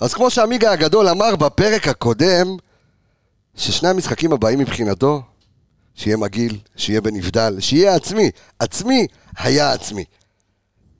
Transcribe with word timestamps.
אז 0.00 0.14
כמו 0.14 0.30
שעמיגה 0.30 0.72
הגדול 0.72 1.08
אמר 1.08 1.36
בפרק 1.36 1.88
הקודם, 1.88 2.56
ששני 3.56 3.88
המשחקים 3.88 4.32
הבאים 4.32 4.58
מבחינתו, 4.58 5.22
שיהיה 5.94 6.16
מגעיל, 6.16 6.58
שיהיה 6.76 7.00
בנבדל, 7.00 7.56
שיהיה 7.60 7.94
עצמי. 7.94 8.30
עצמי 8.58 9.06
היה 9.38 9.72
עצמי. 9.72 10.04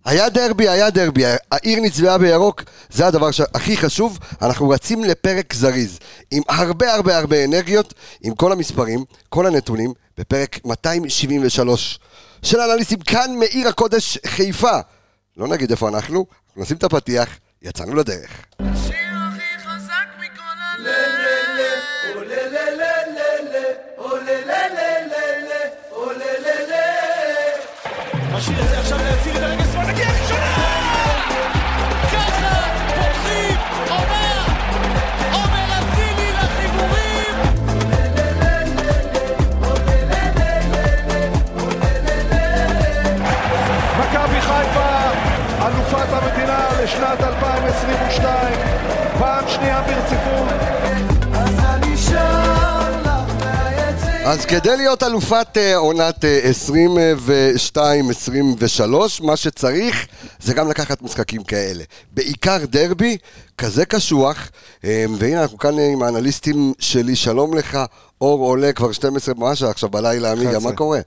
היה 0.04 0.28
דרבי, 0.28 0.68
היה 0.68 0.90
דרבי, 0.90 1.22
העיר 1.52 1.80
נצבעה 1.80 2.18
בירוק, 2.18 2.62
זה 2.90 3.06
הדבר 3.06 3.28
הכי 3.54 3.77
חשוב, 3.77 4.18
אנחנו 4.43 4.68
רצים 4.68 5.04
לפרק 5.04 5.54
זריז, 5.54 5.98
עם 6.30 6.42
הרבה 6.48 6.95
הרבה 6.95 7.18
הרבה 7.18 7.45
אנרגיות, 7.45 7.95
עם 8.22 8.34
כל 8.34 8.52
המספרים, 8.52 9.04
כל 9.29 9.46
הנתונים, 9.46 9.92
בפרק 10.18 10.58
273 10.64 11.98
של 12.42 12.61
אנליסטים 12.61 12.98
כאן 12.98 13.36
מעיר 13.38 13.68
הקודש 13.68 14.18
חיפה. 14.26 14.79
לא 15.36 15.48
נגיד 15.48 15.70
איפה 15.70 15.88
אנחנו, 15.88 16.26
אנחנו 16.48 16.62
נשים 16.62 16.76
את 16.76 16.84
הפתיח, 16.84 17.29
יצאנו 17.64 17.94
לדרך. 17.94 18.30
השיר 18.60 18.96
הכי 19.28 19.58
חזק 19.58 20.06
מכל 20.18 20.42
הלב 20.60 20.84
זה 28.60 28.84
אז 54.27 54.44
כדי 54.44 54.77
להיות 54.77 55.03
אלופת 55.03 55.48
אה, 55.56 55.77
עונת 55.77 56.25
אה, 56.25 56.50
22-23, 57.77 57.80
מה 59.22 59.36
שצריך 59.36 60.06
זה 60.41 60.55
גם 60.55 60.69
לקחת 60.69 61.03
משחקים 61.03 61.42
כאלה. 61.44 61.84
בעיקר 62.12 62.58
דרבי, 62.64 63.17
כזה 63.58 63.86
קשוח, 63.86 64.50
אה, 64.84 65.05
והנה 65.19 65.42
אנחנו 65.42 65.58
כאן 65.58 65.78
אה, 65.78 65.92
עם 65.92 66.02
האנליסטים 66.02 66.72
שלי, 66.78 67.17
שלום 67.17 67.55
לך, 67.55 67.78
אור 68.20 68.47
עולה 68.48 68.72
כבר 68.72 68.92
12 68.92 69.34
משהו 69.39 69.69
עכשיו 69.69 69.89
בלילה, 69.89 70.33
עמיגה, 70.33 70.50
11. 70.50 70.70
מה 70.70 70.77
קורה? 70.77 71.00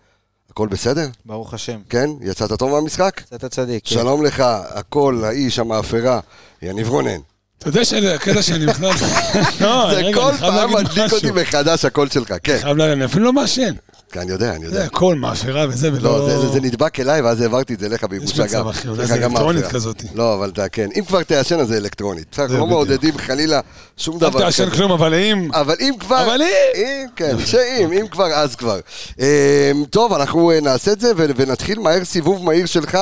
הכל 0.50 0.68
בסדר? 0.68 1.08
ברוך 1.26 1.54
השם. 1.54 1.80
כן? 1.90 2.10
יצאת 2.22 2.54
טוב 2.54 2.72
מהמשחק? 2.72 3.22
אתה 3.36 3.50
צדיק. 3.50 3.84
כן. 3.86 3.96
שלום 3.96 4.24
לך, 4.24 4.44
הכל, 4.70 5.22
האיש, 5.24 5.60
המאפרה, 5.60 6.20
יניב 6.62 6.90
רונן. 6.90 7.20
אתה 7.60 7.70
יודע 7.70 7.86
שהקטע 7.86 8.42
שאני 8.42 8.66
בכלל... 8.66 8.90
לא, 9.62 9.92
זה 9.96 10.02
כל 10.14 10.32
פעם 10.40 10.74
מדליק 10.74 11.14
אותי. 11.14 11.32
מחדש 11.32 11.86
הקול 11.86 12.10
שלך, 12.10 12.34
כן. 12.44 12.58
אני 12.66 13.06
אפילו 13.06 13.26
לא 13.26 13.34
מעשן. 13.34 13.74
כן, 14.12 14.20
אני 14.20 14.32
יודע, 14.32 14.56
אני 14.56 14.66
יודע. 14.66 14.78
זה 14.78 14.84
הכל 14.86 15.16
מאפרה 15.16 15.66
וזה, 15.70 15.90
ולא... 15.94 16.02
לא, 16.20 16.30
זה- 16.30 16.40
זה- 16.40 16.48
זה 16.54 16.62
נדבק 16.62 17.00
אליי, 17.00 17.22
ואז 17.22 17.42
העברתי 17.42 17.74
את 17.74 17.80
זה 17.80 17.86
אליך 17.86 18.04
בירושה 18.04 18.44
מצב, 18.44 18.54
גם. 18.60 18.68
אחי, 18.68 18.88
אולי 18.88 19.04
יש 19.04 19.10
זה 19.10 19.16
לך 19.16 19.22
גם 19.22 19.32
אלקטרונית. 19.32 19.66
כזאת. 19.66 20.04
לא, 20.16 20.34
אבל 20.36 20.50
אתה 20.50 20.70
כן. 20.70 20.90
אם 20.96 21.04
כבר 21.06 21.24
תעשן, 21.24 21.60
אז 21.60 21.68
זה 21.68 21.78
אלקטרונית. 21.78 22.26
בסדר, 22.32 22.44
אנחנו 22.44 22.60
לא. 22.60 22.68
מעודדים 22.68 23.18
חלילה 23.18 23.60
שום 23.98 24.16
אל 24.16 24.20
דבר. 24.20 24.40
תעשן 24.40 24.66
כזה. 24.66 24.76
כלום, 24.76 24.92
אבל 24.92 25.14
אם... 25.14 25.50
אבל 25.54 25.76
אם 25.80 25.94
כבר... 26.00 26.24
אבל 26.26 26.42
אם- 26.42 26.48
אם, 26.82 27.06
כן, 27.16 27.36
שאם, 27.46 27.92
אם 27.92 28.08
כבר, 28.08 28.26
אז 28.34 28.56
כבר. 28.56 28.80
אמ, 29.20 29.26
טוב, 29.90 30.14
אנחנו 30.14 30.52
אה, 30.52 30.60
נעשה 30.62 30.92
את 30.92 31.00
זה 31.02 31.12
ונתחיל 31.16 31.80
מהר 31.80 32.04
סיבוב 32.04 32.44
מהיר 32.46 32.66
שלך. 32.66 32.98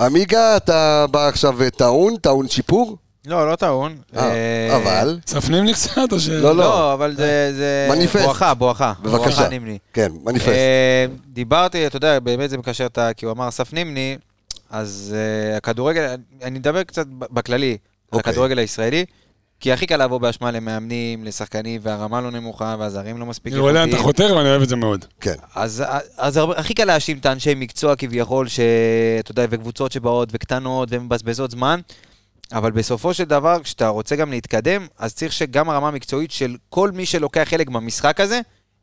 עמיגה, 0.00 0.56
אתה 0.56 1.06
בא 1.10 1.28
עכשיו 1.28 1.62
אה, 1.62 1.70
טעון, 1.70 2.16
טעון 2.16 2.48
שיפור? 2.48 2.96
לא, 3.26 3.50
לא 3.50 3.56
טעון. 3.56 3.96
אה, 4.16 4.22
אה, 4.22 4.76
אבל... 4.76 5.18
ספנים 5.26 5.64
לי 5.64 5.72
קצת, 5.72 6.12
או 6.12 6.20
ש... 6.20 6.28
לא, 6.28 6.40
לא. 6.42 6.54
לא, 6.56 6.92
אבל 6.94 7.14
זה... 7.16 7.52
זה- 7.56 7.88
מניפסט. 7.90 8.24
בואכה, 8.24 8.54
בואכה. 8.54 8.92
בבקשה. 9.02 9.48
כן, 9.92 10.12
מניפסט. 10.24 10.48
אה, 10.48 11.06
דיברתי, 11.28 11.86
אתה 11.86 11.96
יודע, 11.96 12.20
באמת 12.20 12.50
זה 12.50 12.58
מקשר 12.58 12.86
את 12.86 12.98
ה... 12.98 13.10
כי 13.16 13.26
הוא 13.26 13.32
אמר 13.32 13.48
אסף 13.48 13.72
נימני, 13.72 14.16
אז 14.70 15.14
הכדורגל, 15.56 16.14
אני 16.42 16.58
מדבר 16.58 16.82
קצת 16.82 17.06
בכללי, 17.08 17.70
על 17.70 18.18
אוקיי. 18.18 18.30
הכדורגל 18.30 18.58
הישראלי, 18.58 19.04
כי 19.60 19.72
הכי 19.72 19.86
קל 19.86 20.04
לבוא 20.04 20.18
בהשוואה 20.18 20.50
למאמנים, 20.50 21.24
לשחקנים, 21.24 21.80
והרמה 21.84 22.20
לא 22.20 22.30
נמוכה, 22.30 22.76
והזרים 22.78 23.18
לא 23.18 23.26
מספיק 23.26 23.52
אני 23.52 23.60
רואה 23.60 23.72
לאן 23.72 23.88
אתה 23.88 23.96
איכותיים. 23.96 24.28
חותר 24.28 24.36
ואני 24.38 24.48
אוהב 24.48 24.62
את 24.62 24.68
זה 24.68 24.76
מאוד. 24.76 25.04
כן. 25.20 25.34
אז, 25.54 25.84
אז 26.16 26.40
הכי 26.56 26.74
קל 26.74 26.84
להאשים 26.84 27.18
את 27.18 27.26
האנשי 27.26 27.54
מקצוע 27.54 27.96
כביכול, 27.96 28.48
שאתה 28.48 29.30
יודע, 29.30 29.46
וקבוצות 29.50 29.92
שבאות 29.92 30.28
וקטנות 30.32 30.88
ומבזבזות 30.92 31.50
זמן, 31.50 31.80
אבל 32.52 32.70
בסופו 32.70 33.14
של 33.14 33.24
דבר, 33.24 33.62
כשאתה 33.62 33.88
רוצה 33.88 34.16
גם 34.16 34.30
להתקדם, 34.30 34.86
אז 34.98 35.14
צריך 35.14 35.32
שגם 35.32 35.70
הרמה 35.70 35.88
המקצועית 35.88 36.30
של 36.30 36.56
כל 36.68 36.90
מי 36.90 37.06
שלוקח 37.06 37.44
חלק 37.44 37.68
במשחק 37.68 38.20
הזה, 38.20 38.40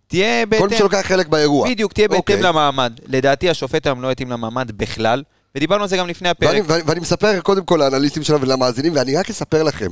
תהיה 0.07 0.45
בהתאם. 0.45 0.65
כל 0.65 0.69
מי 0.69 0.77
שלוקח 0.77 1.01
חלק 1.03 1.27
באירוע. 1.27 1.69
בדיוק, 1.69 1.93
תהיה 1.93 2.07
בהתאם 2.07 2.35
אוקיי. 2.35 2.49
למעמד. 2.49 2.93
לדעתי 3.05 3.49
השופט 3.49 3.87
היום 3.87 4.01
לא 4.01 4.11
התאים 4.11 4.31
למעמד 4.31 4.71
בכלל, 4.71 5.23
ודיברנו 5.55 5.83
על 5.83 5.89
זה 5.89 5.97
גם 5.97 6.07
לפני 6.07 6.29
הפרק. 6.29 6.49
ואני, 6.49 6.61
ואני, 6.61 6.83
ואני 6.85 6.99
מספר 6.99 7.39
קודם 7.39 7.65
כל 7.65 7.75
לאנליסטים 7.75 8.23
שלנו 8.23 8.41
ולמאזינים, 8.41 8.95
ואני 8.95 9.15
רק 9.17 9.29
אספר 9.29 9.63
לכם, 9.63 9.89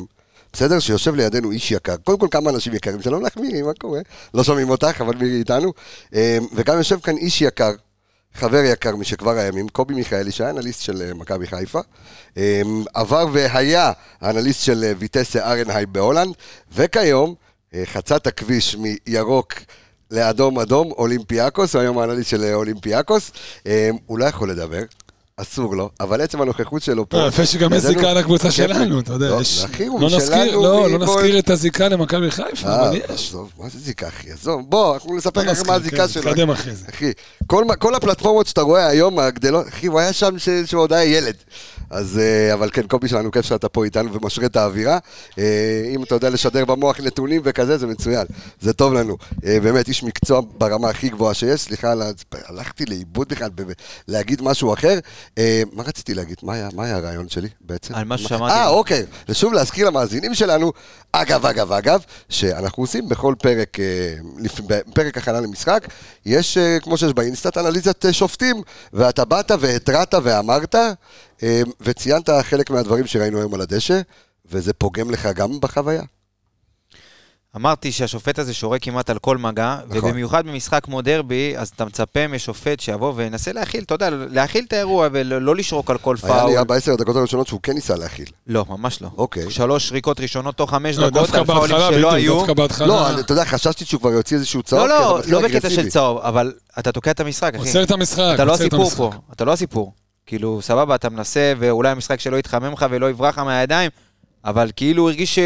בסדר? 0.54 0.80
שיושב 0.80 1.16
לידינו 1.16 1.52
איש 1.52 1.72
יקר. 1.72 1.96
קודם 1.98 2.20
כל 2.20 2.28
כמה 2.32 2.50
אנשים 2.50 2.74
יקרים. 2.74 3.02
שלום 3.02 3.26
לך 3.26 3.38
מירי, 3.38 3.62
מה 3.62 3.74
קורה? 3.80 4.00
לא 4.34 4.44
שומעים 4.44 4.70
אותך, 4.70 5.02
אבל 5.02 5.16
מירי 5.16 5.38
איתנו. 5.38 5.74
אה, 6.16 6.38
וגם 6.54 6.78
יושב 6.78 7.00
כאן 7.00 7.18
איש 7.18 7.42
יקר, 7.42 7.72
חבר 8.40 8.64
יקר 8.66 8.96
משכבר 8.96 9.32
הימים, 9.32 9.70
קובי 9.70 9.94
מיכאלי, 9.94 10.32
שהיה 10.32 10.50
אנליסט 10.50 10.82
של 10.82 11.02
אה, 11.02 11.14
מכבי 11.14 11.48
חיפה. 11.48 11.80
אה, 12.38 12.62
עבר 12.94 13.28
והיה 13.32 13.92
האנליסט 14.22 14.64
של 14.64 14.84
אה, 14.84 14.94
ויטסה 14.98 15.52
ארנהם 15.52 15.94
בהולנד, 15.94 16.34
וכיום 16.76 17.36
אה, 17.74 17.84
חצה 17.86 18.16
את 18.16 18.28
הכביש 18.28 18.76
מירוק 18.76 19.54
לאדום 20.12 20.60
אדום, 20.60 20.92
אולימפיאקוס, 20.92 21.76
הוא 21.76 21.82
היום 21.82 21.98
האנליסט 22.00 22.30
של 22.30 22.54
אולימפיאקוס. 22.54 23.32
אה, 23.68 23.90
הוא 24.06 24.20
לא 24.20 24.26
יכול 24.26 24.52
לדבר. 24.52 24.84
אסור 25.42 25.76
לו, 25.76 25.90
אבל 26.00 26.22
עצם 26.22 26.42
הנוכחות 26.42 26.82
שלו 26.84 27.10
פה... 27.10 27.18
לא, 27.18 27.28
יפה 27.28 27.46
שגם 27.46 27.74
יש 27.74 27.82
זיקה 27.84 28.14
לקבוצה 28.14 28.44
כיף 28.44 28.54
שלנו. 28.54 29.00
אתה 29.00 29.14
יודע. 29.14 29.30
לא, 29.30 29.42
יש- 29.42 29.66
לא 30.00 30.54
לא, 30.54 30.90
לא 30.90 31.00
נזכיר 31.00 31.40
את 31.40 31.50
הזיקה 31.50 31.88
למכבי 31.90 32.32
חיפה, 32.32 32.68
אה, 32.70 32.88
אבל 32.90 32.98
יש. 32.98 33.04
עזוב, 33.10 33.52
מה 33.60 33.70
זה 33.70 33.80
זיקה, 33.80 34.08
אחי? 34.08 34.32
עזוב, 34.32 34.62
בוא, 34.70 34.94
אנחנו 34.94 35.16
נספר 35.18 35.42
לא 35.44 35.52
לך 35.52 35.58
מה 35.58 35.64
נזכיר, 35.64 35.74
הזיקה 35.76 36.08
כן, 36.08 36.08
שלו. 36.08 36.30
נתקדם 36.32 36.50
אחרי 36.50 36.76
זה. 36.76 36.86
אחי, 36.90 37.12
כל 37.48 37.66
מה- 37.66 37.76
כל 37.76 37.96
הפלטפורמות 37.96 38.48
שאתה 38.48 38.62
רואה 38.62 38.88
היום, 38.88 39.20
הגדלות, 39.20 39.68
אחי, 39.68 39.88
הוא 39.88 40.00
היה 40.00 40.14
שם 40.14 40.40
ש- 40.40 40.50
שהוא 40.66 40.82
עוד 40.82 40.94
היה 40.94 41.18
ילד. 41.18 41.36
אז, 41.90 42.20
אה, 42.20 42.54
אבל 42.54 42.70
כן, 42.74 42.88
קובי 42.88 43.08
שלנו, 43.08 43.32
כיף 43.32 43.46
שאתה 43.46 43.70
פה 43.70 43.86
איתנו 43.86 44.14
ומשרה 44.14 44.46
את 44.46 44.56
האווירה. 44.56 44.98
אה, 45.40 45.44
אם 45.96 46.04
אתה 46.04 46.16
יודע 46.16 46.30
לשדר 46.30 46.66
במוח 46.66 47.00
נתונים 47.00 47.42
וכזה, 47.46 47.78
זה 47.78 47.88
מצוין. 47.88 48.26
זה 48.62 48.74
טוב 48.74 48.94
לנו. 48.94 49.18
אה, 49.46 49.58
באמת, 49.60 49.88
איש 49.88 50.04
מקצוע 50.04 50.42
ברמה 50.58 50.90
הכי 50.90 51.10
גבוהה 51.10 51.34
שיש. 51.34 51.62
סליחה, 51.62 51.94
הלכתי 52.48 52.86
לאיבוד 52.86 53.30
בכלל, 53.30 53.50
להגיד 54.08 54.42
משהו 54.42 54.74
אחר. 54.74 55.00
מה 55.74 55.84
רציתי 55.84 56.14
להגיד? 56.14 56.38
מה 56.44 56.54
היה- 56.54 56.70
מה 56.74 56.86
היה 56.86 56.96
הרעיון 56.96 57.30
שלי 57.30 57.48
בעצם? 57.62 57.96
על 57.96 58.04
מה- 58.06 58.18
שאמרתי. 58.18 58.54
אה, 58.54 58.68
אוקיי. 58.68 59.06
ושוב 59.30 59.54
להזכיר 59.54 59.88
למאזינים 59.88 60.34
שלנו, 60.34 60.72
אגב, 61.12 61.46
אגב, 61.46 61.72
אגב, 61.72 62.02
שאנחנו 62.30 62.84
עושים 62.84 63.10
בכל 63.10 63.36
פרק, 63.42 63.78
בפרק 64.68 65.18
הכנה 65.18 65.40
למשחק, 65.42 65.88
יש, 66.26 66.58
כמו 66.82 66.98
שיש 66.98 67.14
באינסטאט, 67.14 67.58
אנליזת 67.58 68.06
שופטים, 68.12 68.62
ואתה 68.94 69.26
באת 69.26 69.52
והתרעת 69.60 70.14
ואמרת, 70.24 70.76
וציינת 71.82 72.30
חלק 72.42 72.70
מהדברים 72.70 73.08
שראינו 73.08 73.38
היום 73.40 73.54
על 73.54 73.62
הדשא, 73.62 74.02
וזה 74.52 74.74
פוגם 74.74 75.12
לך 75.12 75.26
גם 75.36 75.60
בחוויה. 75.60 76.02
אמרתי 77.56 77.92
שהשופט 77.92 78.40
הזה 78.40 78.54
שורק 78.54 78.84
כמעט 78.84 79.10
על 79.10 79.20
כל 79.20 79.38
מגע, 79.38 79.78
נכון. 79.88 79.98
ובמיוחד 79.98 80.46
במשחק 80.48 80.84
כמו 80.84 81.02
דרבי, 81.02 81.54
אז 81.58 81.70
אתה 81.76 81.86
מצפה 81.86 82.28
משופט 82.28 82.80
שיבוא 82.80 83.14
וינסה 83.16 83.52
להכיל, 83.54 83.84
אתה 83.84 83.94
יודע, 83.94 84.10
להכיל 84.10 84.66
את 84.68 84.74
האירוע 84.74 85.08
ולא 85.12 85.42
לא 85.42 85.56
לשרוק 85.56 85.92
על 85.92 85.98
כל 85.98 86.16
היה 86.24 86.34
פאול. 86.40 86.52
נראה 86.52 86.64
בעשר 86.64 86.92
הדקות 86.94 87.16
הראשונות 87.16 87.48
שהוא 87.48 87.60
כן 87.64 87.72
ניסה 87.74 87.96
להכיל. 87.96 88.26
לא, 88.48 88.66
ממש 88.70 89.02
לא. 89.02 89.10
אוקיי. 89.18 89.52
שלוש 89.52 89.88
שריקות 89.90 90.20
ראשונות 90.20 90.56
תוך 90.56 90.70
חמש 90.70 90.98
לא, 90.98 91.10
דקות 91.10 91.22
דווקא 91.22 91.38
על 91.38 91.46
פאולים 91.46 91.62
בהתחלה, 91.76 91.88
שלא 91.88 91.98
בדיוק, 91.98 92.14
היו. 92.14 92.38
דווקא 92.38 92.54
בהתחלה. 92.54 92.88
לא, 92.88 93.10
אני- 93.10 93.20
אתה 93.22 93.32
יודע, 93.32 93.46
חששתי 93.46 93.86
שהוא 93.86 94.02
כבר 94.02 94.12
יוציא 94.12 94.38
איזשהו 94.38 94.64
צהוב, 94.64 94.82
לא, 94.82 94.88
לא, 95.00 95.22
לא 95.28 95.48
בקטע. 95.48 95.70
של 95.70 95.90
צהוב, 95.90 96.18
אבל 96.18 96.54
אתה 96.80 96.92
תוקע 96.92 97.12
את 97.12 97.20
המשחק, 97.20 97.56
אחי. 97.56 97.68
עוצר 97.68 97.84
את 97.84 97.92
המשחק, 97.92 98.32
אתה 98.36 98.46
לא 98.46 98.54
עוצר 98.54 98.66
את 98.68 98.74
הסיפור 98.74 98.82
המשחק. 98.86 98.98
פה, 98.98 99.34
אתה 99.34 99.46
לא 99.46 99.54
הסיפור. 99.54 99.94
כאילו, 100.30 100.62
סבבה, 100.62 100.96
אתה 100.96 101.10
מנסה, 101.10 101.54
ואולי 101.58 101.90
המשחק 101.90 102.20
שלא 102.20 102.38
יתחמם 102.38 102.74
לך 102.74 102.86
ולא 102.90 103.10
יברח 103.10 103.34
לך 103.34 103.40
מהידיים, 103.40 103.92
אבל 104.46 104.72
כאילו 104.76 105.04
הוא 105.04 105.10
הרגיש 105.10 105.36
ש... 105.36 105.40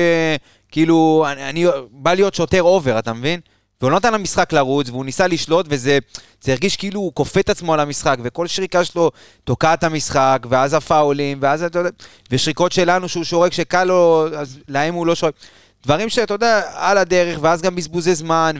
כאילו, 0.71 1.25
אני, 1.31 1.49
אני 1.49 1.65
בא 1.91 2.13
להיות 2.13 2.33
שוטר 2.33 2.63
אובר, 2.63 2.99
אתה 2.99 3.13
מבין? 3.13 3.39
והוא 3.81 3.91
לא 3.91 3.97
נתן 3.97 4.13
למשחק 4.13 4.53
לרוץ, 4.53 4.89
והוא 4.89 5.05
ניסה 5.05 5.27
לשלוט, 5.27 5.65
וזה 5.69 5.99
זה 6.41 6.51
הרגיש 6.51 6.77
כאילו 6.77 6.99
הוא 6.99 7.11
כופה 7.13 7.39
את 7.39 7.49
עצמו 7.49 7.73
על 7.73 7.79
המשחק, 7.79 8.17
וכל 8.23 8.47
שריקה 8.47 8.85
שלו 8.85 9.11
תוקעת 9.43 9.79
את 9.79 9.83
המשחק, 9.83 10.45
ואז 10.49 10.73
הפאולים, 10.73 11.37
ואז 11.41 11.63
אתה 11.63 11.79
יודע, 11.79 11.89
ושריקות 12.31 12.71
שלנו 12.71 13.09
שהוא 13.09 13.23
שורק 13.23 13.53
שקל 13.53 13.83
לו, 13.83 14.27
אז 14.37 14.59
להם 14.67 14.93
הוא 14.93 15.07
לא 15.07 15.15
שורק. 15.15 15.33
דברים 15.83 16.09
שאתה 16.09 16.33
יודע, 16.33 16.61
על 16.73 16.97
הדרך, 16.97 17.39
ואז 17.41 17.61
גם 17.61 17.75
בזבוזי 17.75 18.15
זמן, 18.15 18.55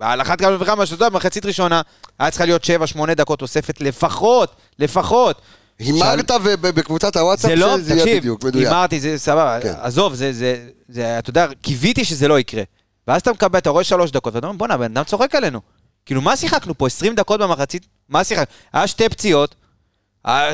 ועל 0.00 0.22
אחת 0.22 0.40
כמה 0.40 0.62
וכמה, 0.62 0.86
שאתה 0.86 0.94
יודע, 0.94 1.08
במחצית 1.08 1.46
ראשונה, 1.46 1.82
היה 2.18 2.30
צריכה 2.30 2.44
להיות 2.44 2.66
7-8 2.96 3.14
דקות 3.14 3.38
תוספת 3.38 3.80
לפחות, 3.80 4.56
לפחות. 4.78 5.40
הימרת 5.78 6.30
ובקבוצת 6.42 7.16
הוואטסאפ 7.16 7.50
לא, 7.56 7.78
שזה 7.78 7.94
יהיה 7.94 8.04
תקשיב, 8.04 8.18
בדיוק, 8.18 8.44
מדויק. 8.44 8.66
הימרתי, 8.66 9.00
זה 9.00 9.18
סבבה, 9.18 9.58
כן. 9.62 9.74
עזוב, 9.80 10.14
זה, 10.14 10.32
זה, 10.32 10.66
זה, 10.88 11.18
אתה 11.18 11.30
יודע, 11.30 11.46
קיוויתי 11.62 12.04
שזה 12.04 12.28
לא 12.28 12.38
יקרה. 12.38 12.62
ואז 13.08 13.20
אתה 13.20 13.32
מקבל, 13.32 13.58
אתה 13.58 13.70
רואה 13.70 13.84
שלוש 13.84 14.10
דקות, 14.10 14.34
ואתה 14.34 14.46
אומר, 14.46 14.58
בואנה, 14.58 14.74
הבן 14.74 14.84
אדם 14.84 15.04
צוחק 15.04 15.34
עלינו. 15.34 15.60
כאילו, 16.06 16.20
מה 16.20 16.36
שיחקנו 16.36 16.78
פה? 16.78 16.86
20 16.86 17.14
דקות 17.14 17.40
במחצית? 17.40 17.86
מה 18.08 18.24
שיחק? 18.24 18.48
היה 18.72 18.86
שתי 18.86 19.08
פציעות, 19.08 19.54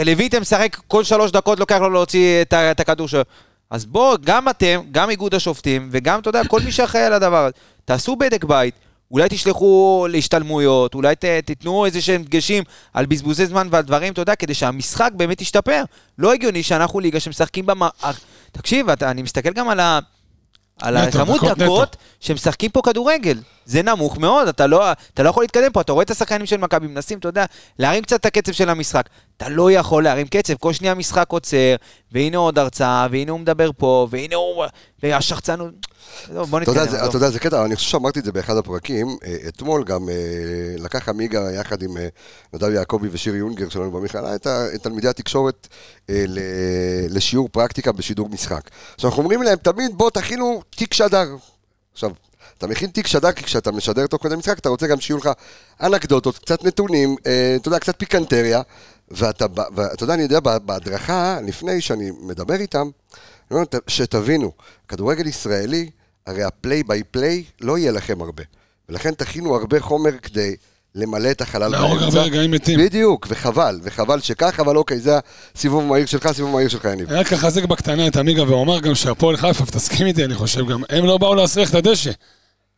לויטה 0.07 0.41
משחק 0.41 0.77
כל 0.89 1.05
שלוש 1.05 1.31
דקות, 1.31 1.61
לוקח 1.61 1.77
לו 1.81 1.91
להוציא 1.91 2.43
את, 2.43 2.55
את 2.55 2.81
הכדור 2.81 3.09
שלו. 3.09 3.23
אז 3.71 3.87
בוא, 3.87 4.17
גם 4.25 4.49
אתם, 4.49 4.81
גם 4.91 5.11
איגוד 5.11 5.35
השופטים, 5.35 5.89
וגם, 5.93 6.21
אתה 6.21 6.29
יודע, 6.29 6.45
כל 6.49 6.61
מי 6.61 6.73
שאחראי 6.73 7.05
על 7.05 7.13
הדבר 7.13 7.45
הזה, 7.45 7.53
תעשו 7.85 8.17
בדק 8.17 8.45
בית, 8.45 8.75
אולי 9.13 9.29
תשלחו 9.29 10.07
להשתלמויות, 10.11 10.95
אולי 10.95 11.17
ת, 11.17 11.25
תיתנו 11.25 11.87
איזה 11.87 12.03
שהם 12.03 12.23
דגשים 12.23 12.65
על 12.95 13.07
בזבוזי 13.07 13.47
זמן 13.47 13.69
ועל 13.71 13.83
דברים, 13.83 14.13
אתה 14.13 14.23
יודע, 14.23 14.35
כדי 14.35 14.55
שהמשחק 14.55 15.11
באמת 15.17 15.41
ישתפר. 15.41 15.85
לא 16.19 16.33
הגיוני 16.33 16.63
שאנחנו 16.63 17.01
ליגה 17.01 17.21
שמשחקים 17.21 17.67
במ... 17.67 17.83
תקשיב, 18.53 18.91
אתה, 18.91 19.11
אני 19.11 19.23
מסתכל 19.23 19.53
גם 19.53 19.69
על 19.69 19.81
ה... 19.81 19.99
על 20.83 20.97
הכמות 20.97 21.41
דקות 21.45 21.97
שמשחקים 22.21 22.71
פה 22.71 22.81
כדורגל. 22.85 23.39
זה 23.65 23.83
נמוך 23.83 24.19
מאוד, 24.19 24.49
אתה 24.49 24.67
לא, 24.67 24.93
אתה 24.93 25.23
לא 25.23 25.29
יכול 25.29 25.45
להתקדם 25.45 25.73
פה, 25.73 25.81
אתה 25.81 25.93
רואה 25.93 26.03
את 26.05 26.11
השחקנים 26.11 26.47
של 26.47 26.57
מכבי 26.57 26.87
מנסים, 26.87 27.19
אתה 27.19 27.29
יודע, 27.29 27.45
להרים 27.79 28.03
קצת 28.03 28.21
את 28.21 28.27
הקצב 28.27 28.53
של 28.53 28.69
המשחק. 28.69 29.09
אתה 29.37 29.49
לא 29.49 29.73
יכול 29.73 30.05
להרים 30.05 30.27
קצב, 30.27 30.55
כל 30.55 30.73
שנייה 30.73 30.95
משחק 30.95 31.27
עוצר, 31.29 31.75
והנה 32.13 32.37
עוד 32.37 32.59
הרצאה, 32.59 33.07
והנה 33.11 33.33
הוא 33.33 33.41
מדבר 33.41 33.71
פה, 33.77 34.07
והנה 34.11 34.37
הוא... 34.37 34.65
והשחצנות... 35.03 35.75
טוב, 36.35 36.51
בוא 36.51 36.59
אתה 36.63 36.71
נתקדם. 36.71 36.77
יודע, 36.83 36.91
זה- 36.91 36.97
עזוב. 36.99 37.09
אתה 37.09 37.17
יודע, 37.17 37.31
זה 37.31 37.39
קטע, 37.39 37.65
אני 37.65 37.77
חושב 37.77 37.89
שאמרתי 37.91 38.19
את 38.21 38.25
זה 38.25 38.33
באחד 38.33 38.57
הפרקים, 38.57 39.17
אה, 39.25 39.37
אתמול 39.49 39.85
גם 39.85 40.09
אה, 40.09 40.15
לקח 40.79 41.09
עמיגה 41.09 41.53
יחד 41.53 41.83
עם 41.83 41.97
אה, 41.97 42.09
נדב 42.53 42.71
יעקבי 42.71 43.09
ושירי 43.13 43.39
יונגר 43.39 43.69
שלנו 43.69 43.91
במכללה 43.91 44.35
את 44.35 44.47
תלמידי 44.83 45.09
התקשורת 45.09 45.69
לשיעור 47.09 47.49
פרקטיקה 47.53 47.93
בשידור 47.93 48.29
משחק. 48.29 48.71
עכשיו 48.95 49.11
אנחנו 49.11 49.23
אומרים 49.23 49.43
להם 49.43 49.57
תמיד 49.63 49.91
בוא 49.99 50.11
תכינו 50.11 50.63
תיק 50.71 50.95
שדר. 50.95 51.29
עכשיו, 51.93 52.11
אתה 52.59 52.67
מכין 52.67 52.91
תיק 52.91 53.07
שדר 53.07 53.33
כי 53.33 53.45
כשאתה 53.45 53.73
משדר 53.73 54.07
תוך 54.07 54.23
כדי 54.23 54.37
משחק 54.37 54.59
אתה 54.59 54.69
רוצה 54.69 54.87
גם 54.87 55.01
שיהיו 55.01 55.19
לך 55.19 55.31
אנקדוטות, 55.83 56.39
קצת 56.39 56.65
נתונים, 56.65 57.17
אתה 57.57 57.69
יודע, 57.69 57.79
קצת 57.79 57.95
פיקנטריה. 57.99 58.63
ואתה, 59.11 59.47
ואתה 59.75 60.05
יודע, 60.05 60.15
אני 60.15 60.23
יודע, 60.23 60.41
בהדרכה, 60.41 61.39
לפני 61.47 61.81
שאני 61.81 62.11
מדבר 62.21 62.55
איתם, 62.55 62.79
אני 62.79 62.81
אומר, 62.81 62.91
"ת- 62.91 62.91
שתבינו, 63.87 64.53
כדורגל 64.89 65.27
ישראלי, 65.27 65.91
הרי 66.27 66.43
הפליי 66.43 66.83
ביי 66.83 67.03
פליי 67.11 67.45
לא 67.61 67.79
יהיה 67.79 67.93
לכם 67.93 68.21
הרבה. 68.21 68.43
ולכן 68.89 69.15
תכינו 69.15 69.57
הרבה 69.57 69.81
חומר 69.81 70.11
כדי 70.23 70.57
למלא 70.95 71.31
את 71.31 71.41
החלל 71.41 71.71
להרוג 71.71 72.03
הרבה 72.03 72.23
רגעים 72.23 72.51
מתים. 72.51 72.81
בדיוק, 72.81 73.27
וחבל, 73.31 73.81
וחבל 73.83 74.21
שכך, 74.21 74.61
אבל 74.61 74.77
אוקיי, 74.77 75.01
זה 75.01 75.19
הסיבוב 75.57 75.83
המהיר 75.85 76.07
שלך, 76.07 76.27
הסיבוב 76.27 76.51
המהיר 76.51 76.69
שלך, 76.69 76.85
יניב. 76.85 77.13
רק 77.13 77.33
לחזק 77.33 77.65
בקטנה 77.65 78.07
את 78.07 78.17
עמיגה 78.17 78.43
ואומר 78.43 78.81
גם 78.81 78.95
שהפועל 78.95 79.37
חיפה, 79.37 79.63
ותסכים 79.63 80.07
איתי, 80.07 80.25
אני 80.25 80.35
חושב 80.35 80.69
גם, 80.69 80.83
הם 80.89 81.05
לא 81.05 81.19
באו 81.19 81.35
להסריח 81.35 81.71
את 81.71 81.75
הדשא. 81.75 82.11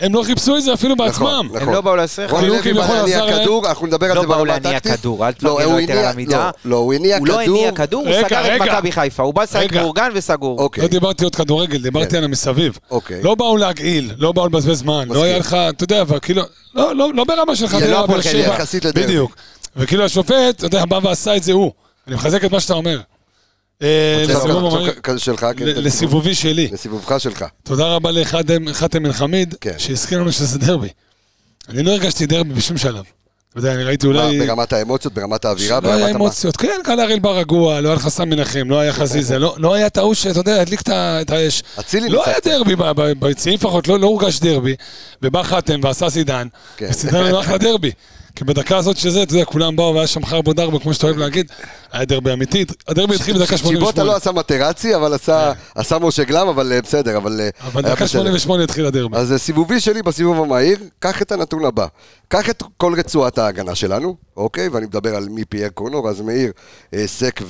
הם 0.00 0.14
לא 0.14 0.22
חיפשו 0.22 0.56
את 0.56 0.62
זה 0.62 0.74
אפילו 0.74 0.96
בעצמם. 0.96 1.48
נכון. 1.52 1.62
הם 1.62 1.72
לא 1.72 1.80
באו 1.80 1.96
להסריח. 1.96 2.30
רוני 2.30 2.48
לוי 2.48 2.72
בא 2.72 2.88
להניע. 2.94 3.42
כדור, 3.42 3.68
אנחנו 3.68 3.86
נדבר 3.86 4.06
על 4.06 4.14
לא 4.16 4.20
זה 4.20 4.26
באו 4.26 4.36
ברמה 4.36 4.52
להניע 4.52 4.76
הטקטית. 4.76 5.00
כדור, 5.00 5.24
אל 5.24 5.28
לא, 5.28 5.32
תפרגן 5.32 5.70
לו 5.72 5.80
יותר 5.80 5.98
על 5.98 6.04
המידה. 6.04 6.50
לא, 6.64 6.70
לא, 6.70 6.76
הוא 6.76 6.94
הניע 6.94 7.18
הוא 7.18 7.26
לא 7.26 7.34
כדור. 7.44 7.58
הניע 7.58 7.72
כדור, 7.72 8.08
הוא 8.08 8.14
סגר 8.26 8.56
את. 8.56 8.60
מכבי 8.62 8.92
חיפה, 8.92 9.22
הוא 9.22 9.34
בא 9.34 9.42
לשחק. 9.42 9.72
מאורגן 9.72 10.10
וסגור. 10.14 10.58
אוקיי. 10.58 10.82
לא 10.82 10.88
דיברתי 10.88 11.24
עוד 11.24 11.36
כדורגל, 11.36 11.82
דיברתי 11.82 12.10
כן. 12.10 12.16
על 12.16 12.24
המסביב. 12.24 12.78
אוקיי. 12.90 13.22
לא 13.22 13.34
באו 13.34 13.56
להגעיל, 13.56 14.12
לא 14.18 14.32
באו 14.32 14.46
לבזבז 14.46 14.78
זמן. 14.78 15.08
לא 15.08 15.22
היה 15.22 15.38
לך, 15.38 15.56
אתה 15.68 15.84
יודע, 15.84 16.00
אבל 16.00 16.18
כאילו, 16.22 16.42
לא, 16.74 16.96
לא, 16.96 17.14
לא 17.14 17.24
ברמה 17.24 17.56
של 17.56 17.66
זה 17.66 17.90
לא 17.90 18.04
הפועל 18.04 18.22
חיפה, 18.22 18.66
שבע. 18.66 18.90
בדיוק. 18.94 19.36
וכאילו 19.76 20.04
השופט, 20.04 20.54
אתה 20.58 20.66
יודע, 20.66 20.84
בא 20.84 21.00
ועשה 21.02 21.36
את 21.36 21.42
זה 21.42 21.52
הוא. 21.52 21.72
אני 22.06 22.14
מחזק 22.16 22.44
את 22.44 22.52
מה 22.52 22.60
שאתה 22.60 22.74
אומר. 22.74 23.00
לסיבובי 25.60 26.34
שלי. 26.34 26.68
לסיבובך 26.72 27.20
שלך. 27.20 27.44
תודה 27.62 27.86
רבה 27.86 28.10
לחאתם 28.10 28.72
חאתם 28.72 29.06
אל-חמיד, 29.06 29.54
כן. 29.60 29.74
שהזכיר 29.78 30.20
לנו 30.20 30.32
שזה 30.32 30.58
דרבי. 30.58 30.88
אני 31.68 31.82
לא 31.82 31.90
הרגשתי 31.90 32.26
דרבי 32.26 32.54
בשום 32.54 32.76
שלב. 32.76 33.04
אתה 33.50 33.58
יודע, 33.58 33.74
אני 33.74 33.84
ראיתי 33.84 34.06
אולי... 34.06 34.38
ברמת 34.46 34.72
האמוציות, 34.72 35.14
ברמת 35.14 35.44
האווירה, 35.44 35.80
לא 35.82 35.88
היה 35.88 36.06
ברמת. 36.06 36.16
אמוציות, 36.16 36.56
כן, 36.56 36.80
קל 36.84 37.00
הראל 37.00 37.18
בר 37.18 37.38
רגוע, 37.38 37.80
לא 37.80 37.88
היה 37.88 37.96
לך 37.96 38.08
סם 38.08 38.28
מנחם, 38.28 38.70
לא 38.70 38.80
היה 38.80 38.92
חזיזה, 38.92 39.38
לא 39.38 39.54
לא 39.58 39.74
היה 39.74 39.86
את 39.86 39.96
ההוא 39.96 40.14
שאתה 40.14 40.38
יודע, 40.38 40.60
הדליק 40.60 40.80
את 40.80 41.30
האש. 41.30 41.62
אצילי 41.80 42.08
לא. 42.08 42.26
היה 42.26 42.36
דרבי, 42.44 42.74
ביציעים 43.18 43.58
לפחות, 43.58 43.88
לא 43.88 43.98
לא 43.98 44.06
הורגש 44.06 44.40
דרבי. 44.40 44.74
ובא 45.22 45.42
חתם 45.42 45.80
ועשה 45.82 46.10
סידן, 46.10 46.48
כן. 46.76 46.86
וסידן 46.90 47.24
היה 47.24 47.40
אחלה 47.40 47.58
דרבי. 47.58 47.90
כי 48.36 48.44
בדקה 48.44 48.76
הזאת 48.76 48.96
שזה, 48.96 49.22
אתה 49.22 49.34
יודע, 49.34 49.44
כולם 49.44 49.76
באו 49.76 49.94
והיה 49.94 50.06
שם 50.06 50.24
חרבו 50.24 50.52
דרבו, 50.52 50.80
כמו 50.80 50.94
שאתה 50.94 51.06
אוהב 51.06 51.16
להגיד, 51.18 51.46
היה 51.92 52.04
דרבי 52.04 52.32
אמיתי. 52.32 52.64
הדרבי 52.88 53.14
התחיל 53.14 53.34
בדקה 53.34 53.56
צ'יבוטה 53.56 53.68
88. 53.68 54.04
לא 54.12 54.16
עשה 54.16 54.32
מטרצי, 54.32 54.94
אבל 54.96 55.14
עשה- 55.14 55.52
עשה 55.74 55.98
משה 55.98 56.24
גלם, 56.24 56.48
אבל 56.48 56.72
אה, 56.72 56.82
בסדר, 56.82 57.16
אבל... 57.16 57.40
אה, 57.40 57.48
אבל 57.66 57.82
דקה 57.82 57.94
בסדר. 57.94 58.06
88 58.06 58.64
התחיל 58.64 58.86
הדרבי. 58.86 59.16
אז 59.16 59.32
אה, 59.32 59.38
סיבובי 59.38 59.80
שלי 59.80 60.02
בסיבוב 60.02 60.42
המהיר, 60.42 60.78
קח 60.98 61.22
את 61.22 61.32
הנתון 61.32 61.64
הבא. 61.64 61.86
קח 62.28 62.50
את 62.50 62.62
כל 62.76 62.94
רצועת 62.98 63.38
ההגנה 63.38 63.74
שלנו, 63.74 64.16
אוקיי? 64.36 64.68
ואני 64.68 64.86
מדבר 64.86 65.14
על 65.16 65.28
מפייר 65.30 65.68
קורנור, 65.68 66.08
אז 66.08 66.20
מאיר, 66.20 66.52
סק 67.06 67.40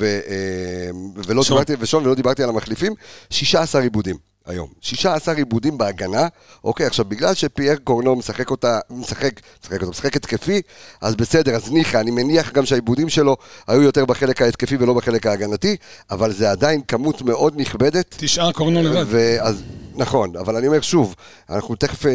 ולא. 1.27 1.43
דיברתי, 1.49 1.73
ושון, 1.81 2.05
ולא 2.07 2.15
דיברתי 2.15 2.43
על 2.43 2.49
המחליפים, 2.49 2.95
16 3.31 3.83
עיבודים 3.83 4.34
היום. 4.47 4.69
16 4.81 5.35
עיבודים 5.35 5.79
בהגנה, 5.79 6.29
אוקיי? 6.65 6.87
עכשיו, 6.87 7.05
בגלל 7.05 7.35
שפייר 7.35 7.77
קורנור 7.85 8.17
משחק 8.17 8.51
אותה, 8.51 8.79
משחק, 8.91 9.41
משחק 9.63 9.81
אותה, 9.81 9.91
משחק 9.91 10.17
התקפי, 10.17 10.63
אז 11.01 11.17
בסדר, 11.17 11.55
אז 11.55 11.73
ניחא, 11.73 12.01
אני 12.01 12.11
מניח 12.11 12.53
גם 12.53 12.67
שהעיבודים 12.67 13.09
שלו 13.09 13.37
היו 13.67 13.83
יותר 13.83 14.05
בחלק 14.05 14.43
ההתקפי 14.43 14.77
ולא 14.77 14.95
בחלק 14.95 15.27
ההגנתי, 15.27 15.77
אבל 16.11 16.33
זה 16.33 16.51
עדיין 16.51 16.81
כמות 16.89 17.23
מאוד 17.23 17.55
נכבדת. 17.57 18.15
תשעה 18.19 18.53
קורנו 18.53 18.83
לבד. 18.83 19.05
ואז, 19.09 19.63
נכון, 19.95 20.37
אבל 20.37 20.57
אני 20.57 20.67
אומר 20.67 20.81
שוב, 20.81 21.15
אנחנו 21.51 21.75
תכף, 21.75 22.07
אה, 22.07 22.11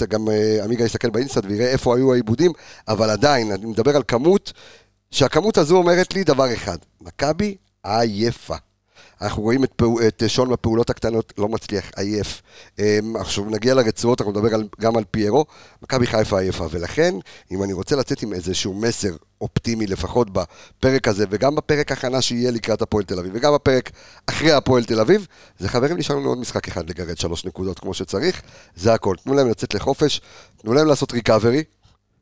אה, 0.00 0.06
גם 0.06 0.28
אה, 0.28 0.64
עמיגה 0.64 0.84
יסתכל 0.84 1.10
באינסטנט 1.10 1.44
ויראה 1.48 1.66
איפה 1.68 1.96
היו 1.96 2.12
העיבודים, 2.12 2.52
אבל 2.88 3.10
עדיין, 3.10 3.52
אני 3.52 3.66
מדבר 3.66 3.96
על 3.96 4.02
כמות, 4.08 4.52
שהכמות 5.10 5.58
הזו 5.58 5.76
אומרת 5.76 6.14
לי 6.14 6.24
דבר 6.24 6.54
אחד, 6.54 6.78
מכבי 7.00 7.56
עייפה. 7.84 8.56
אנחנו 9.22 9.42
רואים 9.42 9.64
את, 9.64 9.72
פעו, 9.76 10.00
את 10.08 10.22
שון 10.26 10.50
בפעולות 10.50 10.90
הקטנות, 10.90 11.32
לא 11.38 11.48
מצליח, 11.48 11.90
עייף. 11.96 12.42
אמ, 12.78 13.16
עכשיו 13.16 13.44
נגיע 13.44 13.74
לרצועות, 13.74 14.20
אנחנו 14.20 14.32
נדבר 14.32 14.54
על, 14.54 14.68
גם 14.80 14.96
על 14.96 15.04
פיירו, 15.10 15.44
מכבי 15.82 16.06
חיפה 16.06 16.40
עייפה, 16.40 16.66
ולכן, 16.70 17.14
אם 17.50 17.62
אני 17.62 17.72
רוצה 17.72 17.96
לצאת 17.96 18.22
עם 18.22 18.32
איזשהו 18.32 18.74
מסר 18.74 19.16
אופטימי, 19.40 19.86
לפחות 19.86 20.28
בפרק 20.30 21.08
הזה, 21.08 21.24
וגם 21.30 21.54
בפרק 21.54 21.92
הכנה 21.92 22.22
שיהיה 22.22 22.50
לקראת 22.50 22.82
הפועל 22.82 23.04
תל 23.04 23.18
אביב, 23.18 23.32
וגם 23.34 23.54
בפרק 23.54 23.90
אחרי 24.26 24.52
הפועל 24.52 24.84
תל 24.84 25.00
אביב, 25.00 25.26
זה 25.58 25.68
חברים, 25.68 25.96
נשאר 25.96 26.16
לנו 26.16 26.28
עוד 26.28 26.38
משחק 26.38 26.68
אחד 26.68 26.90
לגרד 26.90 27.18
שלוש 27.18 27.44
נקודות 27.44 27.78
כמו 27.78 27.94
שצריך, 27.94 28.42
זה 28.76 28.94
הכל. 28.94 29.14
תנו 29.24 29.34
להם 29.34 29.48
לצאת 29.48 29.74
לחופש, 29.74 30.20
תנו 30.56 30.72
להם 30.72 30.86
לעשות 30.86 31.12
ריקאברי, 31.12 31.64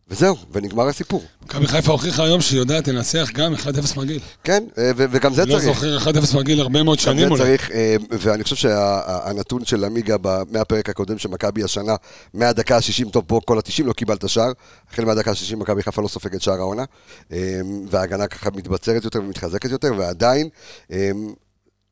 וזהו, 0.08 0.36
ונגמר 0.52 0.88
הסיפור. 0.88 1.24
מכבי 1.44 1.66
חיפה 1.66 1.92
הוכיחה 1.92 2.24
היום 2.24 2.40
שהיא 2.40 2.58
יודעת 2.58 2.88
לנצח 2.88 3.30
גם 3.34 3.54
1-0 3.54 3.58
מגעיל. 3.96 4.20
כן, 4.44 4.64
אה, 4.78 4.90
וגם 4.96 5.34
זה 5.34 5.44
לא 5.44 5.58
צריך. 5.58 5.64
זוכר 5.64 5.98
1-0 5.98 6.36
מגעיל 6.36 6.60
הרבה 6.60 6.82
מאוד 6.82 6.98
גם 6.98 7.04
שנים 7.04 7.18
זה 7.18 7.24
אולי. 7.30 7.42
צריך, 7.42 7.70
אה, 7.70 7.96
ואני 8.10 8.44
חושב 8.44 8.56
שהנתון 8.56 9.64
של 9.64 9.84
עמיגה 9.84 10.16
מהפרק 10.50 10.88
הקודם 10.88 11.18
של 11.18 11.28
מכבי 11.28 11.64
השנה, 11.64 11.96
מהדקה 12.34 12.76
ה-60, 12.76 13.10
טוב, 13.10 13.24
פה 13.26 13.40
כל 13.44 13.58
ה-90 13.58 13.84
לא 13.84 13.92
קיבלת 13.92 14.28
שער, 14.28 14.52
החל 14.92 15.04
מהדקה 15.04 15.30
ה-60 15.30 15.56
מכבי 15.56 15.82
חיפה 15.82 16.02
לא 16.02 16.08
סופגת 16.08 16.42
שער 16.42 16.58
העונה, 16.58 16.84
אה, 17.32 17.60
וההגנה 17.90 18.26
ככה 18.26 18.50
מתבצרת 18.54 19.04
יותר 19.04 19.18
ומתחזקת 19.20 19.70
יותר, 19.70 19.92
ועדיין 19.98 20.48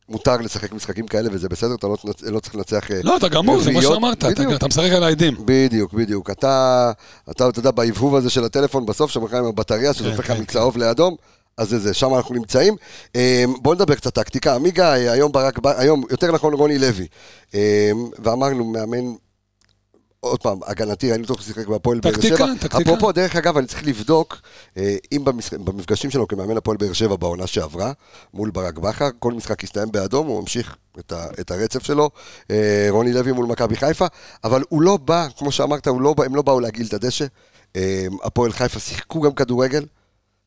מותר 0.08 0.36
לשחק 0.36 0.72
משחקים 0.72 1.06
כאלה, 1.06 1.28
וזה 1.32 1.48
בסדר, 1.48 1.74
אתה 1.74 1.86
לא 1.86 1.96
לא 2.22 2.40
צריך 2.40 2.54
לנצח 2.54 2.90
אה, 2.90 3.00
לא, 3.04 3.16
אתה 3.16 3.28
גמור, 3.28 3.60
זה 3.62 3.70
מה. 3.70 3.82
שאמרת, 3.82 4.18
אתה- 4.18 4.30
בדיוק. 4.30 4.52
אתה 4.52 4.66
משחק 4.68 4.90
על 4.92 5.02
העדים. 5.04 5.34
בדיוק, 5.44 5.92
בדיוק. 5.92 6.30
אתה, 6.30 6.92
אתה, 7.30 7.48
אתה 7.48 7.58
יודע, 7.58 7.70
בהבהוב 7.70 8.16
הזה 8.16 8.30
של 8.30 8.44
הטלפון, 8.44 8.86
בסוף, 8.86 9.10
שמכם 9.10 9.36
עם 9.36 9.44
הבטריה, 9.44 9.92
שזה 9.92 10.04
כן, 10.04 10.10
הופך 10.10 10.30
לך 10.30 10.36
כן, 10.36 10.42
מצהוב 10.42 10.76
לאדום, 10.76 11.16
אז 11.58 11.68
זה 11.68 11.78
זה, 11.78 11.94
שם 11.94 12.14
אנחנו 12.14 12.34
נמצאים. 12.34 12.76
אה, 13.16 13.44
בואו 13.62 13.74
נדבר 13.74 13.94
קצת 13.94 14.14
טקטיקה. 14.14 14.54
עמיגה, 14.54 14.94
אה, 14.96 15.12
היום 15.12 15.32
ברק, 15.32 15.58
היום, 15.64 16.04
יותר 16.10 16.32
נכון, 16.32 16.54
רוני 16.54 16.78
לוי. 16.78 17.06
אה, 17.54 17.90
ואמרנו, 18.18 18.64
מאמן, 18.64 19.12
עוד 20.24 20.42
פעם, 20.42 20.58
הגנתי, 20.66 21.10
ראינו 21.10 21.24
אותו 21.28 21.42
שיחק 21.42 21.66
בהפועל 21.66 22.00
באר 22.00 22.20
שבע. 22.20 22.46
טקטיקה. 22.60 22.78
אפרופו, 22.78 23.12
דרך 23.12 23.36
אגב, 23.36 23.56
אני 23.56 23.66
צריך 23.66 23.86
לבדוק, 23.86 24.40
אה, 24.76 24.96
אם 25.12 25.24
במפגשים 25.64 26.10
שלו 26.10 26.28
כמאמן 26.28 26.56
הפועל 26.56 26.76
באר 26.76 26.92
שבע 26.92 27.16
בעונה 27.16 27.46
שעברה, 27.46 27.92
מול 28.34 28.50
ברק 28.50 28.78
בכר, 28.78 29.08
כל 29.18 29.32
משחק 29.32 29.64
הסתיים 29.64 29.92
באדום, 29.92 30.26
הוא 30.26 30.40
ממשיך 30.40 30.76
את, 30.98 31.12
ה, 31.12 31.26
את 31.40 31.50
הרצף 31.50 31.82
שלו, 31.82 32.10
אה, 32.50 32.86
רוני 32.90 33.12
לוי 33.12 33.32
מול 33.32 33.46
מכבי 33.46 33.76
חיפה, 33.76 34.06
אבל 34.44 34.62
הוא 34.68 34.82
לא 34.82 34.96
בא, 34.96 35.26
כמו 35.38 35.52
שאמרת, 35.52 35.86
הוא 35.86 36.00
לא 36.00 36.14
בא, 36.14 36.24
הם 36.24 36.34
לא 36.34 36.42
באו 36.42 36.60
להגעיל 36.60 36.86
את 36.86 36.94
הדשא. 36.94 37.26
אה, 37.76 38.06
הפועל 38.22 38.52
חיפה 38.52 38.80
שיחקו 38.80 39.20
גם 39.20 39.32
כדורגל. 39.32 39.84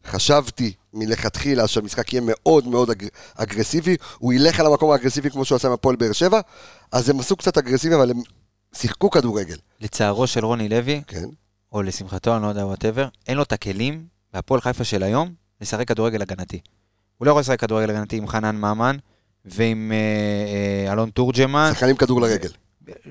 חשבתי 0.05 0.73
מלכתחילה 0.93 1.67
שהמשחק 1.67 2.13
יהיה 2.13 2.23
מאוד 2.25 2.67
מאוד 2.67 2.89
אג... 2.89 3.07
אגרסיבי, 3.35 3.95
הוא 4.17 4.33
ילך 4.33 4.59
על 4.59 4.65
המקום 4.65 4.91
האגרסיבי 4.91 5.29
כמו 5.29 5.45
שהוא 5.45 5.55
עשה 5.55 5.67
עם 5.67 5.73
הפועל 5.73 5.95
באר 5.95 6.11
שבע, 6.11 6.39
אז 6.91 7.09
הם 7.09 7.19
עשו 7.19 7.35
קצת 7.35 7.57
אגרסיבי, 7.57 7.95
אבל 7.95 8.11
הם 8.11 8.17
שיחקו 8.75 9.09
כדורגל, 9.09 9.55
לצערו 9.81 10.27
של 10.27 10.45
רוני 10.45 10.69
לוי, 10.69 11.01
כן? 11.07 11.25
או 11.71 11.81
לשמחתו, 11.81 12.35
אני 12.35 12.43
לא 12.43 12.47
יודע, 12.47 12.65
whatever, 12.65 13.07
אין 13.27 13.37
לו 13.37 13.43
את 13.43 13.51
הכלים, 13.53 14.05
בהפועל 14.33 14.61
חיפה 14.61 14.83
של 14.83 15.03
היום, 15.03 15.33
לשחק 15.61 15.87
כדורגל 15.87 16.21
הגנתי. 16.21 16.59
הוא 17.17 17.25
לא 17.25 17.31
יכול 17.31 17.41
לשחק 17.41 17.59
כדורגל 17.59 17.89
הגנתי 17.89 18.17
עם 18.17 18.27
חנן 18.27 18.55
ממן 18.55 18.97
ועם 19.45 19.91
אה, 19.91 20.87
אה, 20.87 20.93
אלון 20.93 21.09
תורג'מן. 21.09 21.69
שחקנים 21.73 21.95
כדור 21.95 22.21
לרגל. 22.21 22.49